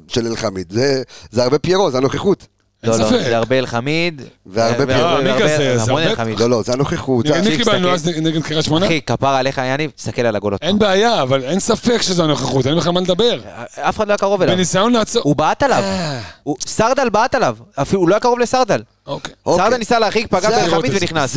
של 0.09 0.27
אלחמיד, 0.27 0.67
זה 0.71 1.03
זה 1.31 1.43
הרבה 1.43 1.59
פיירו, 1.59 1.91
זה 1.91 1.99
הנוכחות. 1.99 2.47
אין 2.93 3.01
לא, 3.01 3.07
לא, 3.07 3.11
ספק. 3.11 3.25
זה 3.29 3.37
הרבה 3.37 3.59
אלחמיד. 3.59 4.23
והרבה 4.47 4.95
אה. 4.95 5.01
והרבה- 5.03 5.33
מי 5.33 5.43
כזה? 5.43 5.57
זה 5.79 5.83
המון 5.83 6.01
הרבה- 6.03 6.11
אלחמיד. 6.11 6.41
לא, 6.41 6.51
לא, 6.51 6.63
זה 6.63 6.73
הנוכחות. 6.73 7.27
מי. 7.27 7.57
קיבלנו 7.57 7.91
אז 7.91 8.09
נגד 8.09 8.43
קריית 8.43 8.65
שמונה? 8.65 8.87
אחי, 8.87 9.01
כפר 9.07 9.29
עליך, 9.29 9.61
יניב, 9.65 9.91
תסתכל 9.97 10.23
על 10.23 10.37
הגול 10.37 10.53
עוד 10.53 10.61
אין. 10.63 10.79
בעיה, 10.79 11.23
אבל 11.23 11.43
אין 11.43 11.61
ספק 11.61 12.03
שזו 12.03 12.25
הנוכחות, 12.25 12.67
אין 12.67 12.77
בכלל 12.77 12.93
מה 12.93 13.01
לדבר. 13.01 13.41
אף 13.81 13.97
אחד 13.97 14.07
לא 14.09 14.13
היה 14.13 14.19
קרוב 14.19 14.43
אליו. 14.43 14.55
בניסיון 14.55 14.93
לעצור... 14.93 15.23
הוא 15.25 15.37
בעט 15.37 15.63
עליו. 15.63 15.83
אה. 15.83 16.21
סרדל 16.67 17.09
בעט 17.09 17.35
עליו. 17.35 17.57
אפילו 17.75 18.01
הוא 18.01 18.09
לא 18.09 18.15
היה 18.15 18.21
קרוב 18.21 18.39
לסרדל. 18.39 18.83
אוקיי. 19.07 19.35
אוקיי. 19.47 19.65
סרדל 19.65 19.77
ניסה 19.77 19.99
להרחיק, 19.99 20.27
פגע 20.27 20.51
זה. 20.51 20.77
ונכנס. 21.01 21.33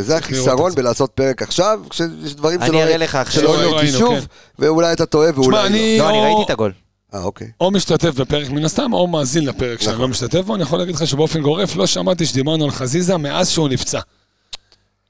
זה 0.00 0.16
החיסרון. 0.16 0.72
בלעשות 0.74 1.10
פרק 1.14 1.42
עכשיו, 1.42 1.80
כשיש 1.90 2.34
דברים 2.34 2.60
שלא 2.66 2.78
ראיתי- 2.78 2.98
לך 2.98 3.18
שוב, 3.32 4.14
כן. 4.14 4.20
ואולי 4.58 4.92
אתה 4.92 5.06
טועה 5.06 5.30
ואולי 5.34 5.50
לא. 5.50 5.62
לא, 5.62 5.66
אני 6.10 6.18
או- 6.18 6.22
ראיתי 6.24 6.42
את 6.42 6.50
הגול. 6.50 6.72
אה, 7.14 7.22
אוקיי. 7.22 7.50
או 7.60 7.70
משתתף 7.70 8.14
בפרק 8.14 8.50
מן 8.50 8.64
הסתם, 8.64 8.92
או 8.92 9.06
מאזין 9.06 9.44
לפרק 9.44 9.80
שאני 9.80 9.92
נכון. 9.92 10.02
לא 10.02 10.08
משתתף 10.08 10.40
בו, 10.40 10.54
אני 10.54 10.62
יכול 10.62 10.78
להגיד 10.78 10.94
לך 10.94 11.06
שבאופן 11.06 11.42
גורף 11.42 11.76
לא 11.76 11.86
שמעתי 11.86 12.26
שדיברנו 12.26 12.64
על 12.64 12.70
חזיזה 12.70 13.16
מאז 13.16 13.48
שהוא 13.50 13.68
נפצע. 13.68 14.00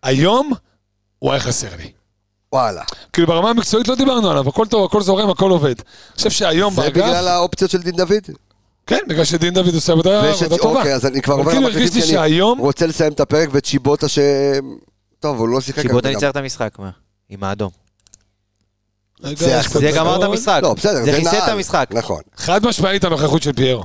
היום, 0.02 0.52
הוא 1.18 1.30
היה 1.32 1.40
חסר 1.40 1.68
לי. 1.78 1.90
וואלה. 2.52 2.82
כאילו 3.12 3.26
ברמה 3.28 3.50
המקצועית 3.50 3.88
לא 3.88 3.94
דיברנו 3.94 4.30
עליו, 4.30 4.48
הכל 4.48 4.66
טוב, 4.66 4.84
הכל 4.84 5.02
זורם, 5.02 5.30
הכל 5.30 5.50
עובד. 5.50 5.74
אני 5.78 5.84
חושב 6.16 6.30
שהיום 6.30 6.74
זה 6.74 6.90
בגלל 6.90 7.12
באגף, 7.12 7.26
האופציות 7.26 7.70
של 7.70 7.78
דין 7.82 7.96
דוד? 7.96 8.12
כן, 8.86 8.98
בגלל 9.08 9.24
שדין 9.24 9.54
דוד 9.54 9.74
עושה 9.74 9.92
עבודה 9.92 10.22
ושת- 10.30 10.42
עבודה 10.42 10.62
טובה. 10.62 10.78
אוקיי, 10.78 10.94
אז 10.94 11.06
אני 11.06 11.22
כבר 11.22 11.34
עובר 11.34 11.50
כאילו 11.50 11.66
למחליפים, 11.68 11.92
כי 11.92 11.98
אני 12.00 12.06
שהיום, 12.12 12.58
רוצה 12.58 12.86
לסיים 12.86 13.12
את 13.12 13.20
הפרק 13.20 13.48
וצ'יבוטה 13.52 14.08
ש... 14.08 14.18
טוב, 15.20 15.38
הוא 15.38 15.48
לא 15.48 15.60
שיחק. 15.60 15.82
שיבוטה 15.82 16.08
אבל 16.08 16.14
ניצח 16.14 16.30
את 16.30 16.36
המשחק, 16.36 16.78
מה? 16.78 16.90
עם 17.28 17.44
האדום. 17.44 17.70
זה 19.80 19.90
גמר 19.96 20.18
את. 20.18 20.22
המשחק. 20.22 20.60
לא, 20.62 20.74
בסדר, 20.74 21.04
זה 21.04 21.12
חיסל 21.12 21.36
את. 21.38 21.48
המשחק. 21.48 21.86
נכון. 21.90 22.20
חד 22.36 22.66
משמעית 22.66 23.04
הנוכחות 23.04 23.42
של 23.42 23.52
פיירו. 23.52 23.84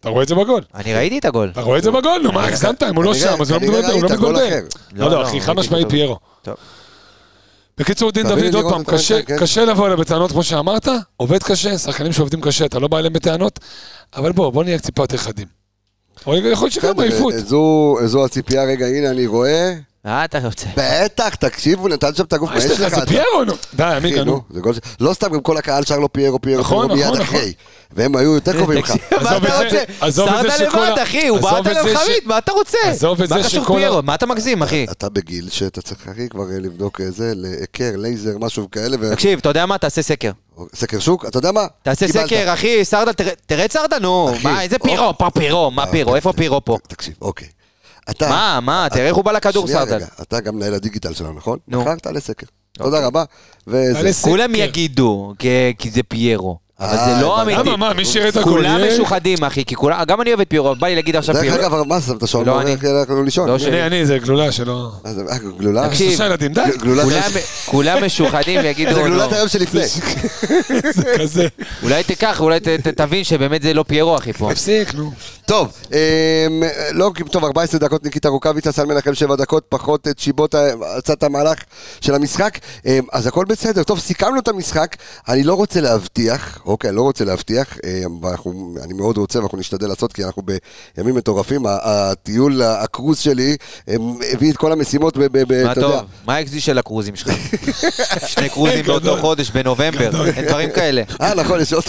אתה 0.00 0.08
רואה 0.08 0.22
את 0.22 0.28
זה 0.28 0.34
בגול. 0.34 0.62
אני 0.74 0.94
ראיתי 0.94 1.18
את 1.18 1.24
הגול. 1.24 1.48
אתה 1.52 1.60
רואה 1.60 1.78
את 1.78 1.82
זה 1.82 1.90
בגול, 1.90 2.20
נו 2.22 2.32
מה, 2.32 2.44
הגזמת, 2.46 2.82
אם 2.82 2.96
הוא 2.96 3.04
לא 3.04 3.14
שם, 3.14 3.40
אז 3.42 3.50
הוא 3.50 3.60
לא 3.60 3.66
מתבלבל, 4.04 4.32
לא. 4.32 4.40
לא, 4.42 4.50
לא, 4.92 5.10
לא, 5.10 5.10
לא, 5.10 5.22
אחי, 5.28 5.40
חד 5.40 5.52
משמעית. 5.56 5.88
פיירו. 5.90 6.18
בקיצור, 7.78 8.10
דין 8.12 8.26
דוד, 8.28 8.54
עוד 8.54 8.72
פעם, 8.72 8.84
קשה- 8.84 9.22
כן. 9.22 9.38
קשה 9.38 9.64
לבוא 9.64 9.86
אליו 9.86 9.96
בטענות 9.98 10.32
כמו 10.32 10.42
שאמרת, 10.42 10.88
עובד 11.16 11.42
קשה, 11.42 11.78
שחקנים 11.78 12.12
שעובדים 12.12 12.40
קשה, 12.40 12.64
אתה 12.64 12.78
לא 12.78 12.88
בא 12.88 12.98
אליהם 12.98 13.12
בטענות, 13.12 13.60
אבל 14.16 14.32
בוא, 14.32 14.50
בוא 14.52 14.64
נהיה 14.64 14.78
טיפה 14.78 15.02
יותר 15.02 15.16
חדים. 15.16 15.46
אבל 16.26 16.36
יכול 16.52 16.64
להיות 16.66 16.72
שגם 16.72 17.00
עייפות. 17.00 17.34
זו- 17.46 17.96
זו 18.04 18.24
הציפייה, 18.24 18.64
רגע, 18.64 18.86
הנה 18.86 19.10
אני 19.10 19.26
רואה. 19.26 19.74
מה 20.04 20.24
אתה 20.24 20.38
רוצה? 20.38 20.66
בטח, 20.76 21.34
תקשיבו, 21.34 21.88
נתן 21.88 22.14
שם 22.14 22.24
את 22.24 22.32
הגוף. 22.32 22.50
מה 22.50 22.58
יש 22.58 22.64
לך, 22.64 22.94
זה? 22.94 23.06
פיירו, 23.06 23.44
נו. 23.46 23.52
די, 23.74 23.82
עמיגה, 23.84 24.24
נו. 24.24 24.40
לא 25.00 25.14
סתם, 25.14 25.32
גם 25.32 25.40
כל 25.40 25.56
הקהל 25.56 25.84
שר 25.84 25.98
לו 25.98 26.12
פיירו, 26.12 26.40
פיירו, 26.40 26.60
נכון, 26.60 26.86
פיירו, 26.88 26.94
מיד 27.12 27.20
נכון, 27.20 27.20
אחרי. 27.20 27.38
נכון. 27.38 27.52
והם 27.96 28.16
היו 28.16 28.34
יותר 28.34 28.52
קרובים 28.52 28.78
לך. 28.78 28.94
מה 29.22 29.36
אתה 29.36 29.62
רוצה? 30.42 30.56
שכל 30.58 30.86
לבד, 30.88 30.98
אחי, 31.02 31.28
הוא 31.28 31.38
בעט 31.40 31.60
את 31.60 31.66
על 31.66 31.74
זה 31.74 31.80
ש- 31.82 31.86
אלחמיד, 31.86 32.16
מה 32.24 32.38
אתה 32.38 32.52
רוצה? 32.52 32.78
עזוב 32.84 33.22
את 33.22 33.28
זה 33.28 33.48
שכל? 33.48 33.80
מה 34.02 34.14
אתה 34.14 34.26
מגזים, 34.26 34.62
אחי? 34.62 34.86
אתה 34.90 35.08
בגיל 35.08 35.48
שאתה 35.50 35.82
צריך, 35.82 36.08
אחי, 36.12 36.28
כבר 36.28 36.50
אה, 36.52 36.58
לבדוק 36.58 37.00
איזה, 37.00 37.32
להיכר, 37.36 37.96
לייזר, 37.96 38.38
משהו 38.38 38.70
כאלה. 38.70 38.96
תקשיב, 39.14 39.38
אתה 39.38 39.48
יודע 39.48 39.66
מה? 39.66 39.78
תעשה 39.78 40.02
סקר. 40.02 40.30
סקר 40.74 40.98
שוק, 40.98 41.26
אתה 41.26 41.38
יודע 41.38 41.52
מה? 41.52 41.66
תעשה. 41.82 42.08
סקר, 42.08 42.52
אחי, 42.54 42.84
סרדל, 42.84 43.12
תראה- 43.46 43.64
את 43.64 43.72
סרדל, 43.72 43.98
נו. 43.98 44.30
מה, 44.42 44.62
איזה 44.62 44.78
פירו? 44.78 45.18
פה 45.18 45.30
פירו, 45.30 45.70
מה 45.70 45.82
אה, 45.82 45.90
פירו? 45.90 46.16
איפה 46.16 46.32
פירו 46.32 46.64
פה? 46.64 46.78
תקשיב, 46.88 47.14
אוקיי. 47.22 47.48
אתה... 48.10 48.28
מה, 48.28 48.58
מה, 48.62 48.86
תראה 48.90 49.06
איך 49.06 49.16
הוא 49.16 49.24
בא 49.24 49.32
לכדור. 49.32 49.66
רגע, 49.96 50.06
אתה 50.22 50.40
גם 50.40 50.56
מנהל 50.56 50.74
הדיגיטל 50.74 51.14
שלנו, 51.14 51.32
נכון? 51.32 51.58
נו. 51.68 51.80
מחר 51.82 51.94
תעלה 51.96 52.20
סקר. 52.20 52.46
תודה 52.72 53.06
רבה. 53.06 53.24
כולם. 54.30 54.54
יגידו, 54.54 55.34
כי- 55.38 55.48
כי 55.78 55.90
זה 55.90 56.02
פיירו. 56.02 56.58
אבל 56.80 56.96
אה, 56.98 57.04
זה 57.04 57.22
לא 57.22 57.40
הבנתי. 57.42 57.54
אמיתי. 57.56 57.68
למה, 57.68 57.76
מה, 57.88 57.94
מי 57.94 58.04
שיראה 58.04 58.28
את 58.28 58.36
הגול? 58.36 58.52
כולם 58.52 58.80
משוחדים, 58.92 59.44
אחי, 59.44 59.64
כי 59.64 59.74
כולם, 59.74 60.04
גם 60.04 60.20
אני 60.20 60.30
אוהב 60.30 60.40
את 60.40 60.46
פירו, 60.50 60.74
בא 60.76 60.86
לי 60.86 60.94
להגיד 60.94 61.16
עכשיו 61.16 61.34
דרך 61.34 61.44
פירו. 61.44 61.56
אגב, 61.56 61.82
מה 61.82 61.98
זה, 62.00 62.14
אתה 62.14 62.26
שעון 62.26 62.46
לא 62.46 62.62
לישון? 63.24 63.48
לא 63.48 63.58
שלי. 63.58 63.82
אני, 63.86 64.06
זה 64.06 64.18
גלולה 64.18 64.52
שלא... 64.52 64.90
מה 65.04 65.12
זה, 65.14 65.22
אה, 65.30 65.38
גלולה? 65.58 65.88
תקשיב. 65.88 66.20
כולם- 67.66 68.04
משוחדים 68.04 68.60
ויגידו, 68.60 68.94
זה 68.94 69.00
לא. 69.00 69.04
גלולת 69.06 69.32
היום 69.32 69.48
שלפני. 69.48 69.86
זה 70.92 71.04
כזה. 71.18 71.48
אולי 71.82 72.02
תיקח, 72.02 72.40
אולי 72.40 72.60
תבין 72.96 73.24
שבאמת 73.24 73.62
זה 73.62 73.74
לא 73.74 73.84
פיירו, 73.88 74.16
אחי, 74.16 74.32
פה. 74.32 74.50
הפסיק, 74.52 74.94
נו. 74.94 75.10
טוב, 75.46 75.72
אמ, 75.92 76.62
לא, 76.92 77.10
טוב, 77.30 77.44
14 77.44 77.80
דקות 77.80 78.04
ניקיטה 78.04 78.28
רוקאביצה, 78.28 78.72
סל 78.72 78.84
מנחם 78.84 79.14
7 79.14 79.36
דקות, 79.36 79.64
פחות 79.68 80.08
את 80.08 80.18
שיבוטה, 80.18 80.58
עצת 80.96 81.22
המהלך 81.22 81.58
של 82.00 82.14
המשחק, 82.14 82.58
אמ, 82.86 83.00
אז 83.12 83.26
הכל 83.26 83.44
בסדר. 83.44 83.82
טוב, 83.82 83.98
סיכמנו 84.00 84.38
את 84.38 84.48
המשחק, 84.48 84.96
אני 85.28 85.42
לא 85.42 85.54
רוצה 85.54 85.80
להבטיח, 85.80 86.58
אוקיי, 86.66 86.88
אני 86.90 86.96
לא 86.96 87.02
רוצה 87.02 87.24
להבטיח, 87.24 87.78
אמ, 87.84 88.24
ואנחנו, 88.24 88.74
אני 88.84 88.92
מאוד 88.94 89.16
רוצה 89.16 89.38
ואנחנו 89.38 89.58
נשתדל 89.58 89.86
לעשות, 89.88 90.12
כי 90.12 90.24
אנחנו 90.24 90.42
בימים 90.96 91.14
מטורפים, 91.14 91.66
ה- 91.66 91.78
הטיול, 91.82 92.62
הקרוז 92.62 93.18
שלי, 93.18 93.56
הביא 94.32 94.52
את 94.52 94.56
כל 94.56 94.72
המשימות, 94.72 95.16
ב- 95.16 95.22
ב- 95.24 95.42
ב- 95.48 95.64
מה 95.64 95.72
אתה 95.72 95.80
טוב? 95.80 95.90
יודע. 95.90 96.02
מה 96.26 96.34
האקזי 96.34 96.60
של 96.60 96.78
הקרוזים 96.78 97.16
שלך? 97.16 97.32
שני 98.32 98.48
קרוזים 98.48 98.84
באותו 98.84 99.16
חודש, 99.20 99.50
בנובמבר, 99.50 100.26
אין 100.28 100.46
דברים 100.48 100.70
כאלה. 100.74 101.02
אה, 101.20 101.34
נכון, 101.34 101.60
יש 101.60 101.72
עוד... 101.72 101.84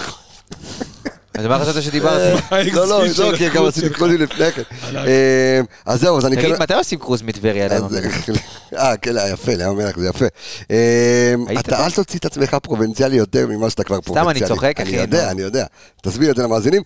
אז 1.38 1.46
מה 1.46 1.60
חשבת 1.60 1.84
שדיברתי? 1.84 2.42
לא, 2.76 2.88
לא, 2.88 3.14
של 3.14 3.24
לא, 3.32 3.38
כי 3.38 3.50
גם 3.50 3.66
עשיתי. 3.66 3.90
קרוזים 3.90 4.22
לפני 4.22 4.52
כן. 4.52 4.62
אמ, 4.92 4.98
אז 5.86 6.00
זהו, 6.02 6.18
אז 6.18 6.26
אני. 6.26 6.36
תגיד, 6.36 6.56
מתי 6.60 6.74
עושים 6.74 7.00
קרוז 7.00 7.22
מטבריה? 7.22 7.68
אה, 8.78 8.98
כן, 8.98 9.18
היה 9.18 9.34
יפה, 9.34 9.52
לים 9.56 9.70
המלח 9.70 9.98
זה 9.98 10.08
יפה. 10.08 10.26
אתה? 11.60 11.86
אל 11.86 11.92
תוציא 11.92 12.20
את 12.20 12.26
עצמך 12.26 12.58
פרובינציאלי 12.64 13.16
יותר 13.16 13.48
ממה 13.48 13.70
שאתה 13.70 13.84
כבר 13.84 13.96
אני 13.96 14.02
פרובינציאלי. 14.02 14.48
צוחק, 14.48 14.74
אני 14.80 14.90
אחי, 14.90 14.96
יודע, 14.96 15.26
נו. 15.26 15.32
אני 15.32 15.42
יודע. 15.42 15.66
תסביר 16.02 16.32
את 16.32 16.36
זה 16.36 16.44
למאזינים. 16.44 16.82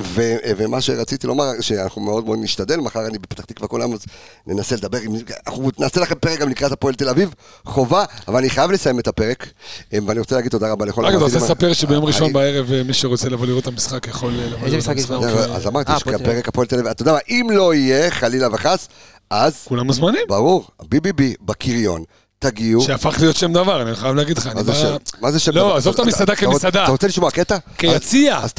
ו- 0.00 0.36
ומה 0.56 0.80
שרציתי 0.80 1.26
לומר, 1.26 1.44
שאנחנו 1.60 2.02
מאוד 2.02 2.24
מאוד 2.24 2.38
נשתדל, 2.42 2.76
מחר 2.76 3.06
אני 3.06 3.18
בפתח 3.18 3.44
תקווה 3.44 3.68
כל 3.68 3.80
היום, 3.80 3.92
אז 3.92 4.00
ננסה 4.46 4.76
לדבר, 4.76 4.98
עם- 4.98 5.14
אנחנו 5.46 5.70
נעשה 5.78 6.00
לכם 6.00 6.14
פרק 6.14 6.38
גם 6.38 6.48
לקראת 6.48 6.72
הפועל 6.72 6.94
תל 6.94 7.08
אביב, 7.08 7.34
חובה, 7.64 8.04
אבל 8.28 8.36
אני 8.38 8.50
חייב 8.50 8.70
לסיים 8.70 8.98
את 8.98 9.08
הפרק, 9.08 9.46
ואני 9.92 10.18
רוצה 10.20 10.34
להגיד 10.36 10.50
תודה 10.50 10.70
רבה 10.72 10.86
לכל 10.86 11.00
רגע, 11.04 11.16
אתה 11.16 11.24
רוצה 11.24 11.36
המאזינים. 11.36 11.56
לספר 11.56 11.72
שביום 11.72 12.04
ראשון 12.04 12.22
אני- 12.24 12.32
בערב 12.32 12.72
אה, 12.72 12.82
מי 12.82 12.92
שרוצה 12.92 13.28
לבוא 13.28 13.46
לראות 13.50 13.62
את 13.62 13.68
המשחק, 13.68 14.06
יכול 14.06 14.32
לבוא 14.32 14.44
איזה 14.44 14.58
לראות 14.66 14.72
את 14.74 14.78
משחק 14.78 14.96
יש? 14.96 15.10
אז 15.50 15.66
אמרתי, 15.66 15.92
אה, 15.92 15.96
יש 15.96 16.02
הפועל 16.02 16.18
תל 16.18 16.24
פרק 16.24 16.48
הפועל 16.48 16.66
תל 16.66 16.74
אביב. 16.74 16.86
אתה 16.86 17.02
יודע 17.02 17.12
מה, 17.12 17.18
אם 17.28 17.46
לא 17.50 17.74
יהיה, 17.74 18.10
חלילה 18.10 18.48
וחס, 18.52 18.88
אז, 19.30 19.54
כולם 19.64 19.86
מוזמנים. 19.86 20.22
ברור, 20.28 20.68
ביביבי 20.88 21.34
בקריון, 21.40 22.04
תגיעו. 22.38 22.80
שהפך 22.82 23.20
להיות 23.20 23.36
שם 23.36 23.52
דבר, 23.52 23.82
אני 23.82 23.96
חייב 23.96 24.14
להגיד 24.14 24.38
לך. 24.38 24.46
אני 24.46 24.54
מה 24.54 24.62
זה 24.62 24.72
בא- 24.72 24.78
שם? 24.78 24.96
מה 25.20 25.32
זה 25.32 25.38
שם? 25.38 25.52
לא, 25.52 25.62
דבר? 25.62 25.76
עזוב 25.76 25.94
את 25.94 26.00
המסעדה 26.00 26.36
כמסעדה. 26.36 26.82
אתה 26.84 26.90
רוצה 26.92 27.06
לשמוע 27.06 27.30
קטע? 27.30 27.56
כיציע. 27.78 28.38
אז- 28.38 28.52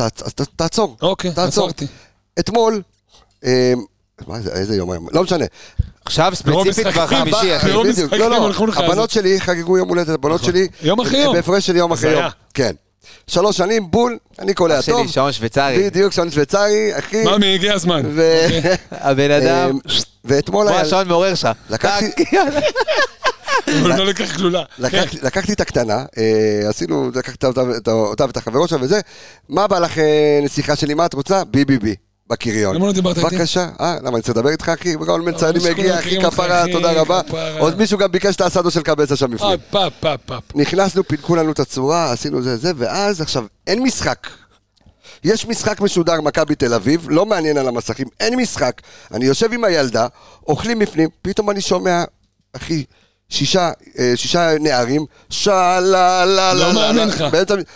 תעצור. 0.55 0.97
אוקיי. 1.01 1.31
עצרתי. 1.35 1.87
אתמול, 2.39 2.81
אה, 3.45 3.73
מה 4.27 4.39
זה, 4.41 4.51
איזה 4.51 4.75
יום 4.75 4.91
היום? 4.91 5.07
לא 5.11 5.23
משנה. 5.23 5.45
עכשיו 6.05 6.33
מרוב 6.45 6.67
ספציפית 6.71 6.93
כבר 6.93 7.07
חמישי, 7.07 7.57
אחי. 7.57 7.71
לא, 7.71 8.29
לא, 8.29 8.45
על 8.45 8.83
הבנות 8.85 9.09
שלי 9.09 9.41
חגגו 9.41 9.77
יום 9.77 9.89
הולדת, 9.89 10.09
הבנות 10.09 10.41
נכון. 10.41 10.51
שלי... 10.53 10.67
יום 10.81 11.01
אחרי 11.01 11.19
יום. 11.19 11.35
בהפרש 11.35 11.67
של 11.67 11.75
יום 11.75 11.91
אחרי. 11.91 12.11
יום. 12.11 12.23
כן. 12.53 12.71
שלוש 13.27 13.57
שנים, 13.57 13.91
בול, 13.91 14.17
אני 14.39 14.53
קולע 14.53 14.79
אח 14.79 14.81
שלי, 14.85 14.93
טוב. 14.93 15.11
שעון 15.11 15.31
שוויצרי. 15.31 15.89
בדיוק, 15.89 16.13
שעון 16.13 16.31
שוויצרי, 16.31 16.91
אחי. 16.99 17.23
ממי, 17.23 17.53
הגיע 17.55 17.73
הזמן. 17.73 18.01
הבן 18.91 19.31
אדם, 19.31 19.79
אה, 19.89 19.95
ואתמול 20.25 20.67
כמו 20.67 20.75
היה... 20.77 20.85
השעון 20.85 21.07
מעורר 21.07 21.35
שלך. 21.35 21.49
לקחתי- 21.69 22.11
טק. 22.25 22.33
הוא 23.81 23.89
לא 23.89 24.05
לקח 24.05 24.37
גלולה. 24.37 24.63
לקחתי, 24.79 25.17
לקחתי 25.23 25.53
את 25.53 25.61
הקטנה, 25.61 26.05
אה, 26.17 26.69
עשינו, 26.69 27.11
לקחתי 27.15 27.45
אותה, 27.45 27.61
ואת 28.25 28.37
החברות 28.37 28.69
שלה 28.69 28.79
וזה, 28.81 28.99
מה 29.49 29.67
בא 29.67 29.79
לך 29.79 29.97
אה, 29.97 30.39
נסיכה 30.43 30.75
שלי, 30.75 30.93
מה 30.93 31.05
את 31.05 31.13
רוצה? 31.13 31.43
בי 31.43 31.65
בי 31.65 31.77
בי, 31.77 31.95
בקריון. 32.31 32.75
למה 32.75 32.87
לא 32.87 32.93
דיברת 32.93 33.17
איתי? 33.17 33.35
בבקשה, 33.35 33.69
אה, 33.81 33.95
למה 34.03 34.15
אני 34.15 34.21
צריך 34.21 34.37
לדבר 34.37 34.49
איתך 34.49 34.69
אחי? 34.69 34.95
גאון 34.95 35.25
בן 35.25 35.33
צעדים 35.33 35.61
מגיע, 35.71 35.99
אחי 35.99 36.21
כפרה, 36.21 36.63
תודה 36.71 36.91
רבה. 36.91 37.21
עוד 37.59 37.77
מישהו 37.77 37.97
גם 37.97 38.11
ביקש 38.11 38.35
את 38.35 38.41
האסדו 38.41 38.71
של 38.71 38.81
קבסה 38.81 39.15
שם 39.15 39.31
בפנים. 39.31 39.59
אה, 39.75 39.89
פאפ. 39.89 40.39
נכנסנו, 40.55 41.07
פינקו 41.07 41.35
לנו 41.35 41.51
את 41.51 41.59
הצורה, 41.59 42.11
עשינו 42.11 42.41
זה 42.41 42.57
זה, 42.57 42.71
ואז 42.77 43.21
עכשיו, 43.21 43.45
אין 43.67 43.83
משחק. 43.83 44.27
יש 45.23 45.45
משחק 45.45 45.81
משודר, 45.81 46.21
מכבי 46.21 46.55
תל 46.55 46.73
אביב, 46.73 47.07
לא 47.09 47.25
מעניין 47.25 47.57
על 47.57 47.67
המסכים, 47.67 48.07
אין 48.19 48.39
משחק. 48.39 48.81
אני 49.13 49.25
יושב 49.25 49.53
עם 49.53 49.63
הילדה, 49.63 50.07
אוכלים 50.47 50.79
בפנים, 50.79 51.09
פתאום 51.21 51.49
אני 51.49 51.61
שומע, 51.61 52.03
אחי, 52.55 52.83
שישה, 53.29 53.71
אה, 53.99 54.11
שישה 54.15 54.49
נערים, 54.59 55.05
שאלה, 55.29 56.25
לה, 56.25 56.53
לא 56.53 56.73
מאמין 56.73 57.07
לך. 57.07 57.23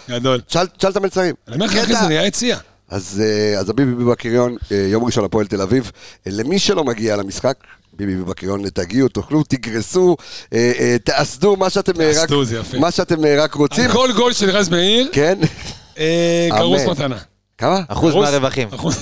גדול. 0.09 0.41
שאל 0.47 0.67
את 0.89 0.95
המלצרים. 0.97 1.35
אני 1.47 1.55
אומר 1.55 1.65
לך, 1.65 1.75
אחי. 1.77 1.95
זה 1.95 2.07
נהיה 2.07 2.25
יציע. 2.25 2.57
אז 2.89 3.21
אה, 3.25 3.59
אז 3.59 3.69
הביבי 3.69 4.03
בקריון, 4.05 4.55
אה, 4.71 4.77
יום 4.77 5.03
ראשון 5.03 5.25
הפועל 5.25 5.47
תל 5.47 5.61
אביב. 5.61 5.91
אה, 6.27 6.31
למי 6.35 6.59
שלא 6.59 6.83
מגיע 6.83 7.15
למשחק, 7.15 7.53
ביבי 7.93 8.15
בקריון, 8.23 8.69
תגיעו, 8.69 9.07
תאכלו, 9.09 9.43
תגרסו, 9.43 10.17
תאסדו 11.03 11.55
מה 11.55 11.69
שאתם 11.69 11.91
רק- 11.91 12.15
תאסדו, 12.15 12.43
יפה. 12.43 12.79
מה 12.79 12.91
שאתם 12.91 13.15
רק 13.37 13.53
רוצים. 13.53 13.91
כל 13.91 14.09
גול 14.15 14.33
של 14.33 14.49
רז 14.49 14.69
מאיר, 14.69 15.09
כן. 15.11 15.37
גרוס. 16.49 16.81
מתנה. 16.81 17.17
כמה? 17.57 17.79
אחוז? 17.87 18.15
מהרווחים. 18.15 18.67
אחוז. 18.75 18.97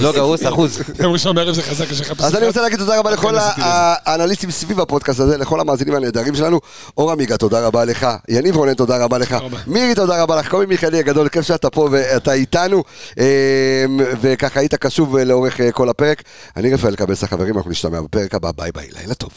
לא 0.00 0.12
גרוס, 0.12 0.46
אחוז. 0.52 0.80
יום 1.02 1.12
ראשון 1.12 1.36
בערב 1.36 1.54
זה 1.54 1.62
חזק, 1.62 1.90
יש 1.90 2.00
לך 2.00 2.12
פסוק. 2.12 2.20
אז 2.26 2.36
אני 2.36 2.46
רוצה 2.46 2.62
להגיד 2.62 2.78
תודה 2.78 2.98
רבה 2.98 3.10
לכל 3.10 3.36
אוקיי, 3.36 3.52
לזה. 3.54 3.62
האנליסטים 4.06 4.50
סביב 4.50 4.80
הפודקאסט 4.80 5.20
הזה, 5.20 5.38
לכל 5.38 5.60
המאזינים 5.60 5.94
הנהדרים 5.94 6.34
שלנו. 6.34 6.60
אור 6.96 7.12
עמיגה, 7.12 7.36
תודה 7.36 7.66
רבה 7.66 7.84
לך. 7.84 8.06
יניב 8.28 8.56
רונן, 8.56 8.74
תודה 8.74 9.04
רבה 9.04 9.18
לך. 9.18 9.36
מירי, 9.66 9.94
תודה 9.94 10.22
רבה 10.22 10.36
לך. 10.36 10.48
קובי 10.48 10.66
מיכאלי 10.66 10.98
הגדול, 10.98 11.28
כיף 11.28 11.42
שאתה 11.46 11.70
פה 11.70 11.88
ואתה 11.90 12.32
איתנו. 12.32 12.82
אה, 13.18 13.84
וככה 14.20 14.60
היית 14.60 14.74
קשוב 14.74 15.18
לאורך 15.18 15.60
אה, 15.60 15.72
כל 15.72 15.88
הפרק. 15.88 16.22
אני 16.56 16.74
רפאל 16.74 16.96
קבס 16.96 17.24
החברים, 17.24 17.56
אנחנו 17.56 17.70
נשתמע 17.70 18.00
בפרק 18.00 18.34
הבא. 18.34 18.50
ביי 18.56 18.70
ביי, 18.74 18.88
לילה 18.92 19.14
טוב. 19.14 19.30